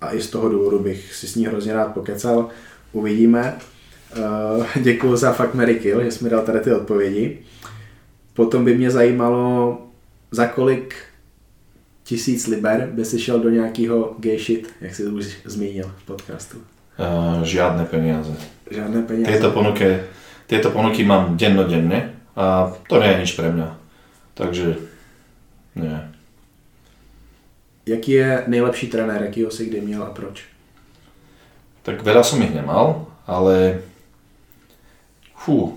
a 0.00 0.14
i 0.14 0.20
z 0.20 0.30
toho 0.30 0.48
důvodu 0.48 0.78
bych 0.78 1.14
si 1.14 1.26
s 1.26 1.36
ní 1.36 1.46
hrozně 1.46 1.72
rád 1.72 1.94
pokecal. 1.94 2.48
Uvidíme. 2.92 3.54
Uh, 4.58 4.66
děkuji 4.82 5.16
za 5.16 5.32
fakt 5.32 5.54
Mary 5.54 5.74
Kill, 5.74 6.04
že 6.04 6.10
jsi 6.10 6.24
mi 6.24 6.30
dal 6.30 6.42
tady 6.42 6.60
ty 6.60 6.72
odpovědi. 6.72 7.38
Potom 8.34 8.64
by 8.64 8.74
mě 8.76 8.90
zajímalo, 8.90 9.78
za 10.30 10.46
kolik 10.46 10.94
tisíc 12.04 12.46
liber 12.46 12.88
by 12.92 13.04
si 13.04 13.18
šel 13.18 13.40
do 13.40 13.50
nějakého 13.50 14.14
gay 14.18 14.38
shit, 14.38 14.68
jak 14.80 14.94
jsi 14.94 15.04
už 15.04 15.36
zmínil 15.44 15.90
v 15.96 16.06
podcastu. 16.06 16.56
Uh, 16.58 17.42
žiadne 17.42 17.84
peniaze. 17.84 18.32
Žádné 18.70 19.02
peníze. 19.02 19.30
Tieto 19.30 19.50
ponuky, 19.50 19.98
tieto 20.46 20.70
ponuky 20.70 21.04
mám 21.04 21.36
dennodenne 21.36 22.13
a 22.36 22.74
to 22.88 23.00
nie 23.00 23.08
je 23.08 23.20
nič 23.20 23.32
pre 23.38 23.48
mňa. 23.50 23.68
Takže 24.34 24.76
nie. 25.74 25.98
Jaký 27.86 28.10
je 28.12 28.44
nejlepší 28.46 28.86
trenér, 28.86 29.22
jakýho 29.22 29.50
si 29.50 29.66
kdy 29.66 29.80
měl 29.80 30.02
a 30.02 30.10
proč? 30.10 30.42
Tak 31.84 32.00
veľa 32.00 32.24
som 32.24 32.40
ich 32.40 32.48
nemal, 32.48 33.12
ale 33.28 33.84
fú, 35.36 35.76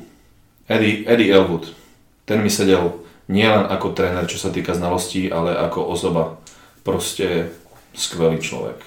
Eddie, 0.71 1.03
Eddie 1.03 1.35
Elwood, 1.35 1.75
ten 2.23 2.39
mi 2.39 2.47
sedel 2.47 2.95
nielen 3.27 3.67
ako 3.67 3.91
tréner, 3.91 4.23
čo 4.23 4.39
sa 4.39 4.47
týka 4.47 4.71
znalostí, 4.71 5.27
ale 5.27 5.59
ako 5.59 5.83
osoba. 5.91 6.39
Proste 6.87 7.51
skvelý 7.91 8.39
človek. 8.39 8.79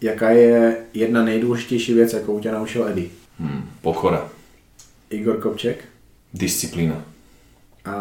Jaká 0.00 0.30
je 0.30 0.76
jedna 0.94 1.24
nejdůležitější 1.24 1.94
věc, 1.94 2.12
jakou 2.12 2.38
tě 2.40 2.52
naučil 2.52 2.88
Eddie? 2.88 3.10
Hm, 3.38 3.70
pokora, 3.82 4.30
Igor 5.10 5.40
Kopček 5.40 5.84
disciplína. 6.36 7.02
a 7.86 7.94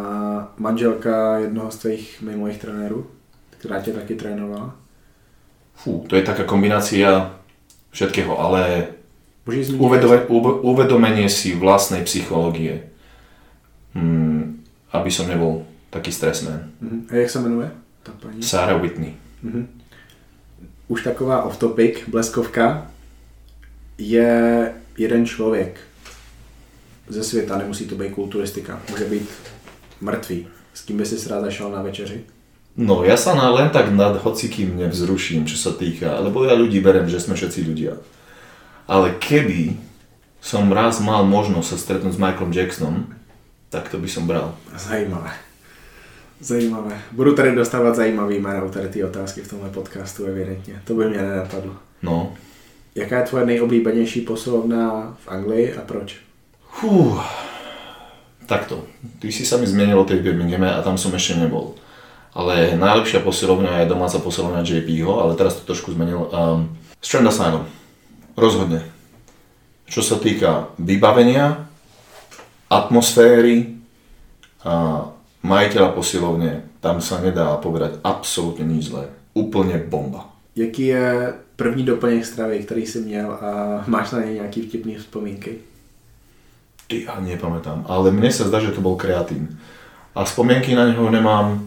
manželka 0.58 1.38
jednoho 1.38 1.72
z 1.72 1.78
tvých 1.78 2.22
mimojich 2.22 2.58
trenérů, 2.58 3.08
která 3.50 3.82
tě 3.82 3.92
taky 3.92 4.16
trénovala. 4.16 4.76
Fú, 5.76 6.06
to 6.08 6.16
je 6.16 6.24
taká 6.24 6.44
kombinácia 6.44 7.36
všetkého, 7.92 8.40
ale 8.40 8.88
uvedome, 9.78 10.26
uve- 10.26 10.60
uvedomenie 10.64 11.30
si 11.30 11.54
vlastnej 11.54 12.02
psychológie, 12.08 12.90
hm, 13.94 14.64
aby 14.92 15.12
som 15.12 15.28
nebol 15.28 15.68
taký 15.90 16.12
stresman. 16.12 16.72
Mhm. 16.82 17.08
A 17.12 17.16
jak 17.16 17.30
se 17.30 17.40
jmenuje? 17.40 17.72
Ta 18.04 18.12
paní? 18.20 18.44
Sarah 18.44 18.82
Whitney. 18.82 19.14
Mhm. 19.44 19.68
Už 20.88 21.04
taková 21.04 21.44
off-topic, 21.44 22.08
bleskovka, 22.08 22.92
je 23.98 24.74
jeden 24.98 25.26
člověk 25.26 25.80
ze 27.08 27.24
světa, 27.24 27.58
nemusí 27.58 27.86
to 27.86 27.96
být 27.96 28.12
kulturistika, 28.12 28.82
může 28.92 29.06
být 29.06 29.30
mrtvý. 30.02 30.48
S 30.74 30.82
kým 30.82 30.98
by 30.98 31.06
si 31.06 31.30
rád 31.30 31.42
zašel 31.42 31.72
na 31.72 31.82
večeři? 31.82 32.22
No, 32.76 33.08
ja 33.08 33.16
sa 33.16 33.32
na, 33.32 33.56
len 33.56 33.72
tak 33.72 33.88
nad 33.96 34.20
hocikým 34.20 34.76
nevzruším, 34.76 35.48
čo 35.48 35.56
sa 35.56 35.72
týka, 35.72 36.20
lebo 36.20 36.44
ja 36.44 36.60
ľudí 36.60 36.84
berem, 36.84 37.08
že 37.08 37.24
sme 37.24 37.40
všetci 37.40 37.64
ľudia. 37.64 37.96
Ale 38.84 39.16
keby 39.16 39.80
som 40.44 40.68
raz 40.68 41.00
mal 41.00 41.24
možnosť 41.24 41.68
sa 41.72 41.78
stretnúť 41.80 42.20
s 42.20 42.20
Michaelom 42.20 42.52
Jacksonom, 42.52 42.98
tak 43.72 43.88
to 43.88 43.96
by 43.96 44.12
som 44.12 44.28
bral. 44.28 44.60
Zajímavé. 44.76 45.32
Zajímavé. 46.44 47.00
Budu 47.16 47.36
tady 47.36 47.56
dostávat 47.56 47.96
zajímavý 47.96 48.40
jména 48.40 48.68
tady 48.68 48.90
ty 48.90 49.04
otázky 49.04 49.42
v 49.42 49.50
tomhle 49.50 49.70
podcastu, 49.70 50.26
evidentně. 50.26 50.82
To 50.84 50.94
by 50.94 51.10
mě 51.10 51.22
nenapadlo. 51.22 51.74
No, 52.04 52.36
Jaká 52.96 53.18
je 53.18 53.24
tvoje 53.24 53.46
nejoblíbenější 53.46 54.22
posilovna 54.22 55.18
v 55.24 55.28
Anglii 55.28 55.74
a 55.74 55.82
proč? 55.82 56.25
Fú, 56.76 57.16
takto. 58.52 58.84
Ty 59.24 59.28
si 59.32 59.48
sa 59.48 59.56
mi 59.56 59.64
zmenil 59.64 59.96
o 59.96 60.04
tej 60.04 60.20
Birminghame 60.20 60.68
a 60.68 60.84
tam 60.84 61.00
som 61.00 61.16
ešte 61.16 61.40
nebol. 61.40 61.80
Ale 62.36 62.76
najlepšia 62.76 63.24
posilovňa 63.24 63.88
je 63.88 63.92
domáca 63.96 64.20
posilovňa 64.20 64.68
JPho, 64.68 65.24
ale 65.24 65.40
teraz 65.40 65.56
to 65.56 65.64
trošku 65.64 65.96
zmenil. 65.96 66.28
Um, 66.36 66.76
Strand 67.00 67.32
Asylum. 67.32 67.64
Rozhodne. 68.36 68.84
Čo 69.88 70.04
sa 70.04 70.20
týka 70.20 70.76
vybavenia, 70.76 71.64
atmosféry 72.68 73.80
a 74.68 75.08
majiteľa 75.48 75.96
posilovne, 75.96 76.68
tam 76.84 77.00
sa 77.00 77.24
nedá 77.24 77.56
povedať 77.56 78.04
absolútne 78.04 78.68
nič 78.68 78.92
zlé. 78.92 79.08
Úplne 79.32 79.80
bomba. 79.80 80.28
Jaký 80.60 80.86
je 80.86 81.34
první 81.56 81.84
doplněk 81.84 82.26
stravy, 82.26 82.60
který 82.60 82.86
jsi 82.86 83.00
měl 83.00 83.32
a 83.32 83.84
máš 83.88 84.12
na 84.12 84.20
něj 84.22 84.34
nějaký 84.34 84.62
vtipný 84.62 84.96
vzpomínky? 84.96 85.75
Ty, 86.86 87.10
ja 87.10 87.18
nepamätám, 87.18 87.90
ale 87.90 88.14
mne 88.14 88.30
sa 88.30 88.46
zdá, 88.46 88.62
že 88.62 88.70
to 88.70 88.82
bol 88.82 88.94
kreatín. 88.94 89.58
A 90.14 90.22
spomienky 90.24 90.78
na 90.78 90.86
neho 90.86 91.10
nemám 91.10 91.66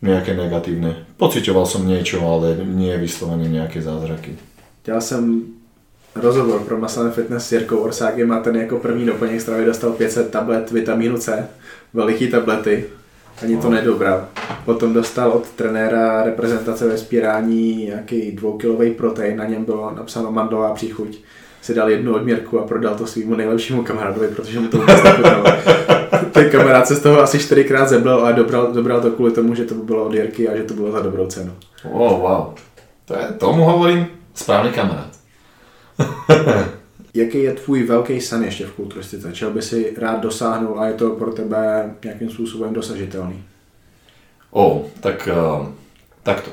nejaké 0.00 0.32
negatívne. 0.32 1.04
Pocitoval 1.20 1.68
som 1.68 1.84
niečo, 1.84 2.24
ale 2.24 2.56
nie 2.64 2.92
vyslovene 2.96 3.48
nejaké 3.48 3.80
zázraky. 3.84 4.36
dělal 4.86 5.00
jsem 5.00 5.42
rozhovor 6.14 6.60
pro 6.60 6.78
Muscle 6.78 7.10
Fitness 7.10 7.46
s 7.46 7.52
Jirkou 7.52 7.76
Orságem 7.76 8.32
a 8.32 8.40
ten 8.40 8.56
jako 8.56 8.78
první 8.78 9.06
doplněk 9.06 9.40
stravy 9.40 9.64
dostal 9.64 9.92
500 9.92 10.30
tablet 10.30 10.70
vitamínu 10.70 11.18
C, 11.18 11.48
veliký 11.94 12.28
tablety, 12.28 12.84
ani 13.42 13.56
to 13.56 13.70
nedobral. 13.70 14.28
Potom 14.64 14.92
dostal 14.92 15.30
od 15.30 15.50
trenéra 15.50 16.22
reprezentace 16.22 16.86
ve 16.88 16.98
spírání 16.98 17.84
nějaký 17.84 18.32
dvoukilový 18.32 18.90
protein, 18.90 19.36
na 19.36 19.44
něm 19.44 19.64
bylo 19.64 19.94
napsáno 19.94 20.32
mandlová 20.32 20.74
příchuť. 20.74 21.18
Si 21.66 21.74
dal 21.74 21.90
jednu 21.90 22.14
odměrku 22.14 22.60
a 22.60 22.66
prodal 22.66 22.94
to 22.94 23.06
svýmu 23.06 23.34
nejlepšímu 23.34 23.82
kamarádovi, 23.82 24.28
protože 24.28 24.60
mu 24.60 24.68
to 24.68 24.78
vůbec 24.78 25.02
nechutnalo. 25.02 25.44
Ten 26.32 26.50
kamarád 26.50 26.86
se 26.86 26.96
z 26.96 27.00
toho 27.00 27.20
asi 27.20 27.38
čtyřikrát 27.38 27.88
zeblel 27.88 28.26
a 28.26 28.32
dobral, 28.32 28.72
dobral 28.72 29.00
to 29.00 29.10
kvůli 29.10 29.32
tomu, 29.32 29.54
že 29.54 29.64
to 29.64 29.74
bylo 29.74 30.04
od 30.04 30.14
Jirky 30.14 30.48
a 30.48 30.56
že 30.56 30.62
to 30.62 30.74
bylo 30.74 30.92
za 30.92 31.00
dobrou 31.00 31.26
cenu. 31.26 31.52
Oh, 31.92 32.20
wow. 32.20 32.54
To 33.04 33.14
je, 33.18 33.26
tomu 33.38 33.64
hovorím 33.64 34.06
správný 34.34 34.72
kamarád. 34.72 35.18
Jaký 37.14 37.42
je 37.42 37.52
tvůj 37.52 37.82
velký 37.82 38.20
sen 38.20 38.44
ještě 38.44 38.66
v 38.66 38.72
kulturistice? 38.72 39.32
Čeho 39.32 39.50
by 39.50 39.62
si 39.62 39.94
rád 39.98 40.20
dosáhnul 40.20 40.80
a 40.80 40.86
je 40.86 40.94
to 40.94 41.10
pro 41.10 41.32
tebe 41.32 41.90
nějakým 42.04 42.30
způsobem 42.30 42.74
dosažitelný? 42.74 43.44
O, 44.50 44.84
tak 45.00 45.28
uh, 45.32 45.66
takto. 46.22 46.50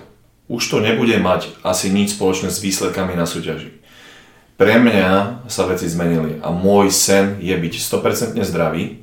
Už 0.47 0.69
to 0.69 0.79
nebude 0.79 1.19
mať 1.19 1.49
asi 1.63 1.89
nič 1.89 2.09
spoločné 2.17 2.49
s 2.49 2.61
výsledkami 2.61 3.15
na 3.15 3.25
súťaži. 3.25 3.82
Pre 4.53 4.75
mňa 4.77 5.41
sa 5.49 5.65
veci 5.65 5.89
zmenili 5.89 6.37
a 6.37 6.53
môj 6.53 6.93
sen 6.93 7.41
je 7.41 7.53
byť 7.57 7.73
100% 7.73 8.37
zdravý 8.45 9.01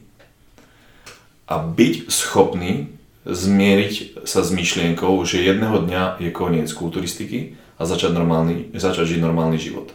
a 1.50 1.58
byť 1.58 2.06
schopný 2.06 2.94
zmieriť 3.26 4.24
sa 4.24 4.46
s 4.46 4.54
myšlienkou, 4.54 5.10
že 5.26 5.42
jedného 5.42 5.82
dňa 5.82 6.22
je 6.22 6.30
koniec 6.30 6.70
kulturistiky 6.70 7.58
a 7.76 7.84
začať, 7.84 8.14
normálny, 8.14 8.70
začať 8.78 9.16
žiť 9.16 9.20
normálny 9.20 9.58
život. 9.58 9.90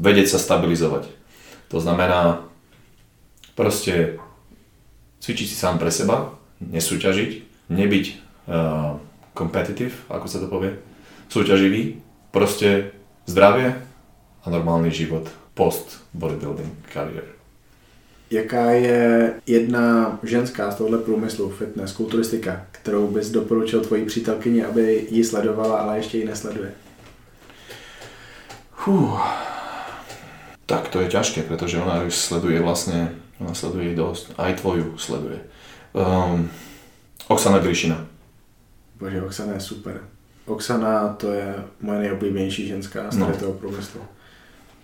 Vedieť 0.00 0.34
sa 0.34 0.38
stabilizovať. 0.40 1.06
To 1.70 1.78
znamená 1.78 2.40
proste 3.54 4.16
cvičiť 5.20 5.46
si 5.46 5.56
sám 5.56 5.76
pre 5.76 5.92
seba, 5.92 6.32
nesúťažiť, 6.64 7.30
nebyť 7.68 8.06
uh, 8.48 8.96
competitive, 9.36 9.92
ako 10.08 10.26
sa 10.26 10.40
to 10.40 10.48
povie, 10.48 10.80
súťaživý, 11.28 12.00
proste 12.32 12.96
zdravie 13.28 13.89
a 14.50 14.58
normálny 14.58 14.90
život 14.90 15.30
post 15.54 16.02
bodybuilding 16.14 16.72
kariér. 16.92 17.24
Jaká 18.30 18.70
je 18.70 19.34
jedna 19.46 20.18
ženská 20.22 20.70
z 20.70 20.74
tohohle 20.74 20.98
průmyslu, 20.98 21.50
fitness, 21.50 21.92
kulturistika, 21.92 22.66
kterou 22.70 23.06
bys 23.06 23.30
doporučil 23.30 23.80
tvojí 23.80 24.04
přítelkyni, 24.04 24.64
aby 24.64 25.06
ji 25.10 25.24
sledovala, 25.24 25.78
ale 25.78 25.96
ještě 25.96 26.18
ji 26.18 26.24
nesleduje? 26.24 26.72
Fú. 28.80 29.18
Tak 30.66 30.88
to 30.88 31.00
je 31.00 31.08
ťažké, 31.12 31.42
pretože 31.42 31.82
ona 31.82 32.02
už 32.06 32.14
sleduje 32.14 32.56
vlastne, 32.62 33.12
ona 33.36 33.52
sleduje 33.52 33.92
dosť, 33.92 34.38
aj 34.40 34.62
tvoju 34.64 34.96
sleduje. 34.96 35.36
Um, 35.92 36.48
Oksana 37.28 37.58
Grišina. 37.58 38.06
Bože, 38.96 39.22
Oksana 39.22 39.52
je 39.58 39.60
super. 39.60 40.00
Oksana 40.46 41.12
to 41.18 41.32
je 41.32 41.54
moje 41.80 41.98
nejoblíbenější 41.98 42.68
ženská 42.68 43.10
z 43.10 43.16
no. 43.16 43.32
toho 43.36 43.52
průmyslu. 43.52 44.00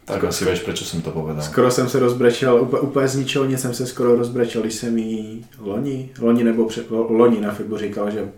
Tak 0.07 0.23
asi 0.25 0.47
vieš, 0.47 0.63
prečo 0.63 0.87
som 0.87 1.03
to 1.03 1.11
povedal. 1.11 1.43
Skoro 1.43 1.67
jsem 1.71 1.89
se 1.89 1.99
rozbrečel, 1.99 2.63
úplně, 2.63 2.81
úplně 2.81 3.09
z 3.09 3.17
ničeho 3.17 3.45
nic 3.45 3.61
jsem 3.61 3.75
se 3.75 3.87
skoro 3.87 4.17
rozbrečel, 4.17 4.63
když 4.63 4.75
jsem 4.75 4.99
jí 4.99 5.47
loni, 5.59 6.11
loni 6.21 6.45
nebo 6.45 6.65
před, 6.71 6.91
lo- 6.91 7.11
loni 7.13 7.41
na 7.41 7.51
Fibu 7.51 7.77
říkal, 7.79 8.11
že 8.11 8.29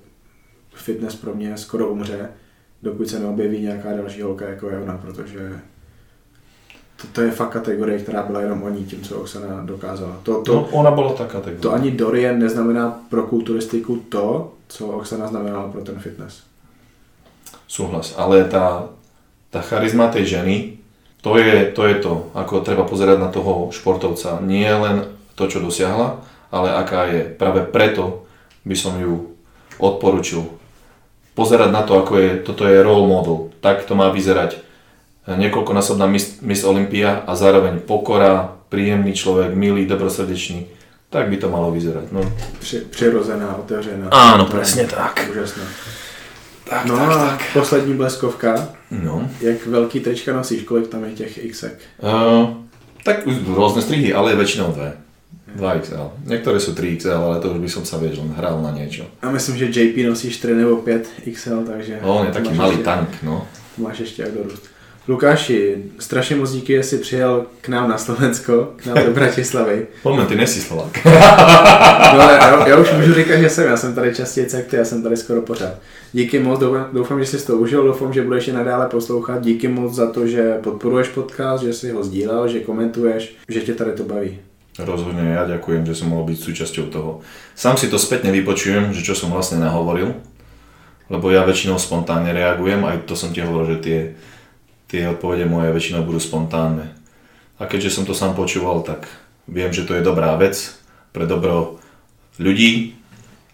fitness 0.75 1.15
pro 1.17 1.35
mě 1.35 1.57
skoro 1.57 1.89
umře, 1.89 2.31
dokud 2.83 3.09
se 3.09 3.19
neobjeví 3.19 3.61
nějaká 3.61 3.93
další 3.93 4.23
holka 4.23 4.49
jako 4.49 4.71
je 4.71 4.79
ona, 4.79 4.97
protože 4.99 5.61
to, 6.97 7.07
to 7.13 7.21
je 7.21 7.31
fakt 7.31 7.51
kategorie, 7.51 7.99
která 7.99 8.23
byla 8.23 8.41
jenom 8.41 8.63
o 8.63 8.69
ní, 8.69 8.85
tím, 8.85 9.01
co 9.03 9.21
Oksana 9.21 9.63
dokázala. 9.65 10.17
To, 10.23 10.43
to, 10.43 10.55
No, 10.55 10.69
ona 10.73 10.91
bola 10.91 11.13
taká 11.13 11.41
tak. 11.41 11.55
to 11.61 11.73
ani 11.73 11.91
Dorian 11.91 12.39
neznamená 12.39 13.01
pro 13.11 13.23
kulturistiku 13.27 13.97
to, 14.09 14.53
co 14.69 14.87
Oksana 14.89 15.27
znamenala 15.29 15.69
pro 15.69 15.85
ten 15.85 15.99
fitness. 16.01 16.43
Súhlas, 17.69 18.15
ale 18.17 18.45
tá, 18.49 18.89
tá 19.53 19.61
charizma 19.61 20.09
tej 20.09 20.25
ženy, 20.25 20.78
to 21.29 21.37
je, 21.37 21.57
to 21.77 21.83
je 21.85 21.97
to, 22.01 22.33
ako 22.33 22.65
treba 22.65 22.89
pozerať 22.89 23.21
na 23.21 23.29
toho 23.29 23.69
športovca. 23.69 24.41
Nie 24.41 24.73
len 24.73 25.05
to, 25.37 25.45
čo 25.45 25.61
dosiahla, 25.61 26.25
ale 26.49 26.73
aká 26.73 27.05
je. 27.13 27.29
Práve 27.29 27.69
preto 27.69 28.25
by 28.65 28.73
som 28.73 28.97
ju 28.97 29.37
odporučil. 29.77 30.49
Pozerať 31.37 31.71
na 31.71 31.85
to, 31.85 32.01
ako 32.01 32.17
je, 32.17 32.31
toto 32.41 32.65
je 32.65 32.81
role 32.81 33.05
model. 33.05 33.53
Tak 33.61 33.85
to 33.85 33.93
má 33.93 34.09
vyzerať 34.09 34.65
niekoľkonásobná 35.29 36.09
Miss, 36.09 36.41
Miss 36.41 36.65
Olympia 36.65 37.21
a 37.29 37.37
zároveň 37.37 37.85
pokora, 37.85 38.57
príjemný 38.73 39.13
človek, 39.13 39.53
milý, 39.53 39.85
dobrosrdečný. 39.85 40.67
Tak 41.13 41.29
by 41.29 41.37
to 41.37 41.49
malo 41.53 41.69
vyzerať. 41.73 42.13
No, 42.13 42.21
Při, 42.61 42.81
přirozená, 42.91 43.57
otevřená. 43.57 44.09
Áno, 44.13 44.45
presne 44.45 44.85
tak. 44.85 45.29
Úžasné. 45.33 45.65
Tak, 46.71 46.85
No 46.87 46.97
tak, 46.97 47.09
a 47.11 47.29
tak. 47.29 47.53
poslední 47.53 47.95
bleskovka. 47.95 48.69
No. 48.91 49.31
Jak 49.41 49.67
velký 49.67 50.01
trička 50.01 50.33
nosíš? 50.33 50.63
Kolik 50.63 50.89
tam 50.89 51.05
je 51.05 51.11
těch 51.11 51.39
xek? 51.51 51.79
Uh, 52.03 52.49
tak 53.05 53.25
rôzne 53.27 53.81
strihy, 53.83 54.13
ale 54.13 54.37
väčšinou 54.37 54.73
dve. 54.77 54.93
2XL. 55.57 56.29
Niektoré 56.29 56.61
sú 56.61 56.77
3XL, 56.77 57.25
ale 57.25 57.41
to 57.41 57.49
už 57.57 57.59
by 57.65 57.69
som 57.73 57.85
sa 57.89 57.97
vieš, 57.97 58.21
len 58.21 58.37
hral 58.37 58.61
na 58.61 58.69
niečo. 58.69 59.09
A 59.25 59.33
myslím, 59.33 59.57
že 59.57 59.73
JP 59.73 60.05
nosí 60.05 60.29
4 60.29 60.55
nebo 60.55 60.77
5 60.85 61.25
XL, 61.25 61.65
takže... 61.65 61.99
No, 62.05 62.21
on 62.21 62.27
je 62.27 62.33
taký 62.33 62.53
malý 62.53 62.71
ještě, 62.77 62.85
tank, 62.85 63.09
no. 63.23 63.49
Máš 63.79 63.99
ještě 64.01 64.23
jak 64.23 64.33
dorůst. 64.33 64.69
Lukáši, 65.09 65.77
strašně 65.99 66.37
moc 66.37 66.51
díky, 66.51 66.73
že 66.73 66.83
jsi 66.83 66.99
přijel 66.99 67.47
k 67.61 67.69
nám 67.69 67.89
na 67.89 67.99
Slovensko, 67.99 68.73
k 68.77 68.87
nám 68.87 69.05
do 69.05 69.11
Bratislavy. 69.11 69.87
Poďme, 70.03 70.27
ty 70.27 70.37
nesi 70.37 70.61
Slovák. 70.61 70.99
No 72.09 72.21
ale 72.21 72.33
já, 72.33 72.69
já 72.69 72.77
už 72.79 72.93
můžu 72.93 73.15
říkat, 73.15 73.37
že 73.37 73.49
jsem, 73.51 73.67
já 73.67 73.77
jsem 73.77 73.95
tady 73.95 74.15
častěji 74.15 74.49
jak 74.53 74.67
ty, 74.67 74.77
já 74.77 74.85
jsem 74.85 75.03
tady 75.03 75.17
skoro 75.17 75.43
pořád. 75.43 75.75
Díky 76.13 76.39
moc, 76.39 76.61
doufám, 76.61 76.89
doufám, 76.93 77.21
že 77.21 77.27
jsi 77.27 77.47
to 77.47 77.57
užil, 77.57 77.85
doufám, 77.85 78.13
že 78.13 78.23
budeš 78.23 78.49
i 78.49 78.53
nadále 78.53 78.87
poslouchat. 78.87 79.43
Díky 79.43 79.69
moc 79.69 79.95
za 79.95 80.11
to, 80.11 80.27
že 80.27 80.55
podporuješ 80.63 81.09
podcast, 81.09 81.65
že 81.65 81.73
si 81.73 81.91
ho 81.91 82.05
sdílel, 82.05 82.49
že 82.49 82.61
komentuješ, 82.61 83.35
že 83.49 83.61
tě 83.61 83.75
tady 83.75 83.93
to 83.93 84.05
baví. 84.05 84.39
Rozhodne 84.79 85.35
ja 85.35 85.43
ďakujem, 85.43 85.83
že 85.91 85.99
som 85.99 86.15
mohol 86.15 86.31
byť 86.31 86.39
súčasťou 86.39 86.87
toho. 86.95 87.19
Sám 87.59 87.75
si 87.83 87.91
to 87.91 87.99
spätne 87.99 88.31
vypočujem, 88.31 88.95
že 88.95 89.03
čo 89.03 89.19
som 89.19 89.35
vlastne 89.35 89.59
nahovoril, 89.59 90.15
lebo 91.11 91.35
ja 91.35 91.43
väčšinou 91.43 91.83
spontánne 91.83 92.31
reagujem, 92.31 92.87
aj 92.87 93.11
to 93.11 93.19
som 93.19 93.35
ti 93.35 93.43
hovoril, 93.43 93.75
že 93.75 93.79
tie, 93.83 93.99
tie 94.89 95.05
odpovede 95.09 95.45
moje 95.45 95.71
väčšinou 95.71 96.03
budú 96.03 96.19
spontánne. 96.19 96.97
A 97.61 97.69
keďže 97.69 98.01
som 98.01 98.05
to 98.09 98.17
sám 98.17 98.33
počúval, 98.33 98.81
tak 98.83 99.05
viem, 99.45 99.71
že 99.71 99.85
to 99.85 99.95
je 99.95 100.03
dobrá 100.03 100.35
vec 100.41 100.57
pre 101.13 101.29
dobro 101.29 101.81
ľudí 102.41 102.97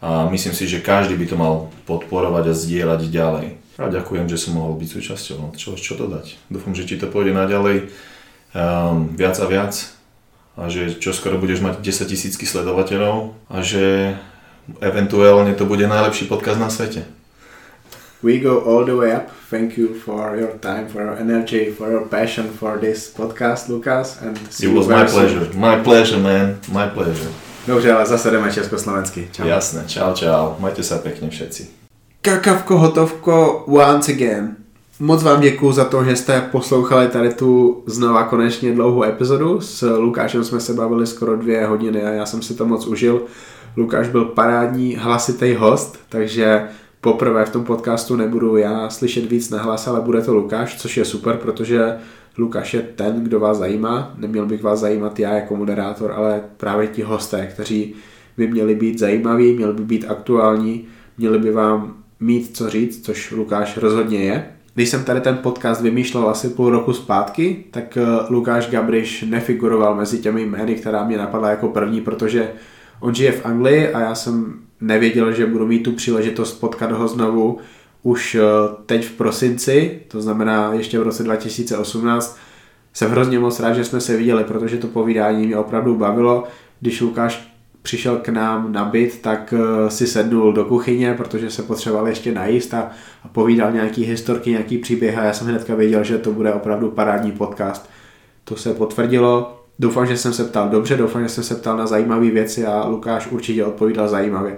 a 0.05 0.29
myslím 0.29 0.53
si, 0.53 0.69
že 0.69 0.85
každý 0.85 1.17
by 1.17 1.27
to 1.27 1.37
mal 1.37 1.55
podporovať 1.89 2.45
a 2.53 2.55
zdieľať 2.55 3.01
ďalej. 3.09 3.47
A 3.81 3.91
ďakujem, 3.91 4.31
že 4.31 4.39
som 4.39 4.55
mohol 4.55 4.79
byť 4.79 4.89
súčasťou. 5.01 5.37
No, 5.41 5.49
čo, 5.57 5.75
čo 5.75 5.99
dodať? 5.99 6.39
Dúfam, 6.47 6.77
že 6.77 6.87
ti 6.87 6.95
to 6.95 7.11
pôjde 7.11 7.35
naďalej 7.35 7.91
um, 8.55 9.11
viac 9.19 9.35
a 9.43 9.47
viac 9.51 9.75
a 10.55 10.71
že 10.71 10.95
čoskoro 11.03 11.43
budeš 11.43 11.59
mať 11.59 11.83
10 11.83 12.15
tisícky 12.15 12.47
sledovateľov 12.47 13.35
a 13.51 13.59
že 13.67 14.15
eventuálne 14.79 15.51
to 15.59 15.67
bude 15.67 15.83
najlepší 15.83 16.31
podcast 16.31 16.63
na 16.63 16.71
svete. 16.71 17.03
We 18.25 18.41
go 18.41 18.55
all 18.65 18.85
the 18.87 18.97
way 18.97 19.13
up. 19.13 19.23
Thank 19.51 19.77
you 19.79 19.89
for 20.05 20.37
your 20.41 20.53
time, 20.61 20.89
for 20.89 21.03
your 21.03 21.17
energy, 21.21 21.71
for 21.79 21.91
your 21.91 22.09
passion 22.09 22.45
for 22.59 22.79
this 22.81 23.15
podcast, 23.19 23.69
Lukas. 23.69 24.19
And 24.23 24.39
see 24.51 24.67
It 24.67 24.73
was 24.75 24.89
my 24.89 25.07
soon. 25.07 25.21
pleasure. 25.21 25.47
My 25.55 25.77
pleasure, 25.85 26.19
man. 26.23 26.57
My 26.73 26.87
pleasure. 26.95 27.31
Dobře, 27.67 27.93
ale 27.93 28.07
zase 28.07 28.31
jdeme 28.31 28.53
československy. 28.53 29.29
Čau. 29.33 29.47
Jasné. 29.47 29.85
Čau, 29.87 30.13
čau. 30.15 30.55
Majte 30.61 30.83
sa 30.83 30.99
pekne 30.99 31.29
všetci. 31.31 31.69
Kakavko, 32.23 32.79
hotovko, 32.79 33.65
once 33.69 34.13
again. 34.13 34.57
Moc 35.01 35.23
vám 35.23 35.41
děkuji 35.41 35.73
za 35.73 35.85
to, 35.85 36.05
že 36.05 36.17
jste 36.17 36.41
poslouchali 36.41 37.09
tady 37.09 37.35
tu 37.35 37.83
znova 37.87 38.25
konečně 38.25 38.73
dlouhou 38.73 39.05
epizodu. 39.05 39.61
S 39.61 39.97
Lukášem 39.99 40.45
jsme 40.45 40.61
se 40.61 40.73
bavili 40.75 41.07
skoro 41.07 41.37
dvě 41.37 41.67
hodiny 41.67 42.03
a 42.03 42.09
já 42.11 42.27
jsem 42.27 42.43
si 42.43 42.55
to 42.55 42.65
moc 42.65 42.87
užil. 42.87 43.23
Lukáš 43.77 44.09
byl 44.09 44.25
parádní, 44.25 44.97
hlasitý 44.97 45.55
host, 45.55 45.99
takže 46.09 46.69
poprvé 47.05 47.45
v 47.45 47.51
tom 47.51 47.65
podcastu 47.65 48.17
nebudu 48.17 48.57
já 48.57 48.91
slyšet 48.91 49.31
víc 49.31 49.51
na 49.51 49.63
hlas, 49.63 49.89
ale 49.89 50.01
bude 50.01 50.23
to 50.23 50.35
Lukáš, 50.35 50.77
což 50.77 50.97
je 50.97 51.05
super, 51.05 51.37
protože 51.37 51.97
Lukáš 52.39 52.75
je 52.75 52.81
ten, 52.81 53.25
kdo 53.25 53.41
vás 53.41 53.59
zajímá. 53.59 54.15
Neměl 54.17 54.47
bych 54.47 54.63
vás 54.63 54.81
zajímat 54.81 55.19
já 55.19 55.33
jako 55.33 55.57
moderátor, 55.57 56.13
ale 56.13 56.43
právě 56.57 56.87
ti 56.87 57.03
hosté, 57.03 57.47
kteří 57.47 57.95
by 58.37 58.49
měli 58.49 58.75
být 58.75 58.99
zajímaví, 58.99 59.53
měli 59.53 59.73
by 59.73 59.83
být 59.83 60.05
aktuální, 60.09 60.85
měli 61.19 61.39
by 61.39 61.51
vám 61.51 61.95
mít 62.21 62.57
co 62.57 62.71
říct, 62.71 63.05
což 63.05 63.31
Lukáš 63.31 63.77
rozhodně 63.77 64.19
je. 64.19 64.47
Když 64.75 64.89
jsem 64.89 65.05
tady 65.05 65.21
ten 65.21 65.37
podcast 65.37 65.83
vymýšlel 65.83 66.29
asi 66.29 66.49
půl 66.49 66.71
roku 66.71 66.93
zpátky, 66.93 67.65
tak 67.71 67.97
eh, 67.97 68.05
Lukáš 68.31 68.71
Gabriš 68.71 69.23
nefiguroval 69.23 69.95
mezi 69.95 70.19
těmi 70.19 70.43
jmény, 70.43 70.75
která 70.75 71.05
mě 71.05 71.19
napadla 71.19 71.51
jako 71.51 71.69
první, 71.69 72.01
protože 72.01 72.53
on 73.01 73.15
žije 73.15 73.33
v 73.33 73.47
Anglii 73.47 73.89
a 73.89 74.01
já 74.01 74.15
jsem 74.15 74.64
nevěděl, 74.81 75.33
že 75.33 75.47
budu 75.47 75.67
mít 75.67 75.83
tu 75.83 75.93
příležitost 75.93 76.53
potkat 76.53 76.93
ho 76.93 77.09
znovu. 77.09 77.59
už 78.03 78.37
teď 78.87 79.07
v 79.07 79.13
prosinci, 79.13 80.01
to 80.09 80.23
znamená 80.23 80.73
ještě 80.73 80.99
v 80.99 81.03
roce 81.03 81.23
2018, 81.23 82.39
jsem 82.93 83.11
hrozně 83.11 83.39
moc 83.39 83.61
rád, 83.61 83.73
že 83.73 83.85
jsme 83.85 84.01
se 84.01 84.17
viděli, 84.17 84.45
protože 84.45 84.77
to 84.77 84.87
povídání 84.87 85.47
mě 85.47 85.57
opravdu 85.57 85.95
bavilo. 85.95 86.45
Když 86.81 87.01
Lukáš 87.01 87.55
přišel 87.83 88.17
k 88.17 88.29
nám 88.29 88.73
na 88.73 88.85
byt, 88.85 89.23
tak 89.23 89.55
eh, 89.57 89.91
si 89.91 90.07
sednul 90.07 90.53
do 90.53 90.65
kuchyně, 90.65 91.15
protože 91.15 91.51
se 91.51 91.63
potřeboval 91.63 92.09
ještě 92.09 92.33
najíst 92.33 92.75
a, 92.75 92.91
a 93.25 93.29
povídal 93.29 93.73
nějaký 93.73 94.05
historky, 94.05 94.51
nějaký 94.51 94.79
příběh 94.79 95.19
a 95.19 95.25
já 95.25 95.33
jsem 95.33 95.47
hnedka 95.47 95.75
věděl, 95.75 96.05
že 96.05 96.19
to 96.19 96.33
bude 96.33 96.53
opravdu 96.53 96.91
parádní 96.91 97.33
podcast. 97.33 97.91
To 98.45 98.57
se 98.57 98.75
potvrdilo. 98.75 99.64
Doufám, 99.79 100.07
že 100.07 100.17
jsem 100.17 100.33
se 100.33 100.45
ptal 100.45 100.69
dobře, 100.69 100.97
doufám, 100.97 101.23
že 101.23 101.29
jsem 101.29 101.45
se 101.45 101.55
ptal 101.55 101.77
na 101.77 101.87
zajímavé 101.87 102.31
věci 102.31 102.67
a 102.67 102.87
Lukáš 102.87 103.27
určitě 103.27 103.65
odpovídal 103.65 104.09
zajímavě. 104.09 104.57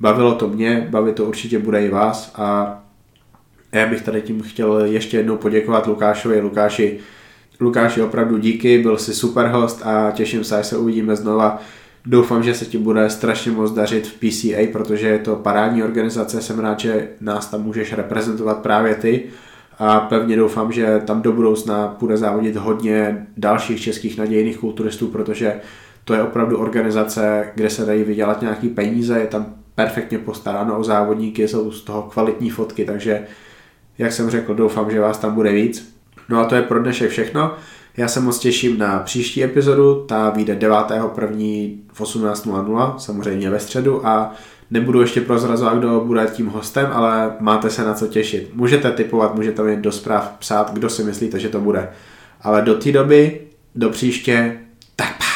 Bavilo 0.00 0.34
to 0.34 0.48
mě, 0.48 0.86
bavit 0.90 1.14
to 1.14 1.24
určitě 1.24 1.58
bude 1.58 1.86
i 1.86 1.90
vás 1.90 2.32
a 2.34 2.78
já 3.72 3.86
bych 3.86 4.02
tady 4.02 4.22
tím 4.22 4.42
chtěl 4.42 4.78
ještě 4.78 5.16
jednou 5.16 5.36
poděkovat 5.36 5.86
Lukášovi. 5.86 6.40
Lukáši, 6.40 6.98
Lukáši 7.60 8.02
opravdu 8.02 8.38
díky, 8.38 8.78
byl 8.78 8.98
si 8.98 9.14
super 9.14 9.46
host 9.46 9.86
a 9.86 10.10
těším 10.10 10.44
se, 10.44 10.58
až 10.58 10.66
se 10.66 10.76
uvidíme 10.76 11.16
znova 11.16 11.60
Doufám, 12.10 12.42
že 12.42 12.54
se 12.54 12.64
ti 12.64 12.78
bude 12.78 13.10
strašně 13.10 13.52
moc 13.52 13.72
dařit 13.72 14.06
v 14.06 14.14
PCA, 14.14 14.72
protože 14.72 15.08
je 15.08 15.18
to 15.18 15.36
parádní 15.36 15.82
organizace, 15.82 16.42
jsem 16.42 16.58
rád, 16.58 16.80
že 16.80 17.08
nás 17.20 17.46
tam 17.46 17.62
můžeš 17.62 17.92
reprezentovat 17.92 18.58
právě 18.58 18.94
ty 18.94 19.24
a 19.78 20.00
pevně 20.00 20.36
doufám, 20.36 20.72
že 20.72 21.02
tam 21.06 21.22
do 21.22 21.32
budoucna 21.32 21.96
bude 22.00 22.16
závodit 22.16 22.56
hodně 22.56 23.26
dalších 23.36 23.80
českých 23.80 24.18
nadějných 24.18 24.58
kulturistů, 24.58 25.08
protože 25.08 25.60
to 26.04 26.14
je 26.14 26.22
opravdu 26.22 26.58
organizace, 26.58 27.50
kde 27.54 27.70
se 27.70 27.84
dají 27.84 28.04
vydělat 28.04 28.40
nějaký 28.40 28.68
peníze, 28.68 29.18
je 29.18 29.26
tam 29.26 29.46
perfektně 29.74 30.18
postaráno 30.18 30.78
o 30.78 30.84
závodníky, 30.84 31.48
jsou 31.48 31.70
z 31.72 31.82
toho 31.82 32.02
kvalitní 32.02 32.50
fotky, 32.50 32.84
takže 32.84 33.26
jak 33.98 34.12
jsem 34.12 34.30
řekl, 34.30 34.54
doufám, 34.54 34.90
že 34.90 35.00
vás 35.00 35.18
tam 35.18 35.34
bude 35.34 35.52
víc. 35.52 35.94
No 36.28 36.40
a 36.40 36.44
to 36.44 36.54
je 36.54 36.62
pro 36.62 36.82
dnešek 36.82 37.10
všechno. 37.10 37.54
Já 37.96 38.08
se 38.08 38.20
moc 38.20 38.38
těším 38.38 38.78
na 38.78 38.98
příští 38.98 39.44
epizodu, 39.44 40.04
ta 40.08 40.30
vyjde 40.30 40.54
9.1. 40.54 41.78
v 41.92 42.00
18.00, 42.00 42.96
samozřejmě 42.96 43.50
ve 43.50 43.60
středu 43.60 44.06
a 44.06 44.34
nebudu 44.70 45.00
ještě 45.00 45.20
prozrazovat, 45.20 45.78
kdo 45.78 46.00
bude 46.00 46.26
tím 46.32 46.46
hostem, 46.46 46.88
ale 46.92 47.32
máte 47.40 47.70
se 47.70 47.84
na 47.84 47.94
co 47.94 48.06
těšit. 48.06 48.50
Můžete 48.54 48.90
typovat, 48.90 49.34
můžete 49.34 49.62
mi 49.62 49.76
do 49.76 49.92
zpráv 49.92 50.34
psát, 50.38 50.74
kdo 50.74 50.90
si 50.90 51.04
myslíte, 51.04 51.38
že 51.38 51.48
to 51.48 51.60
bude. 51.60 51.88
Ale 52.42 52.62
do 52.62 52.74
té 52.74 52.92
doby, 52.92 53.40
do 53.74 53.90
příště, 53.90 54.58
tak 54.96 55.18
pa. 55.18 55.27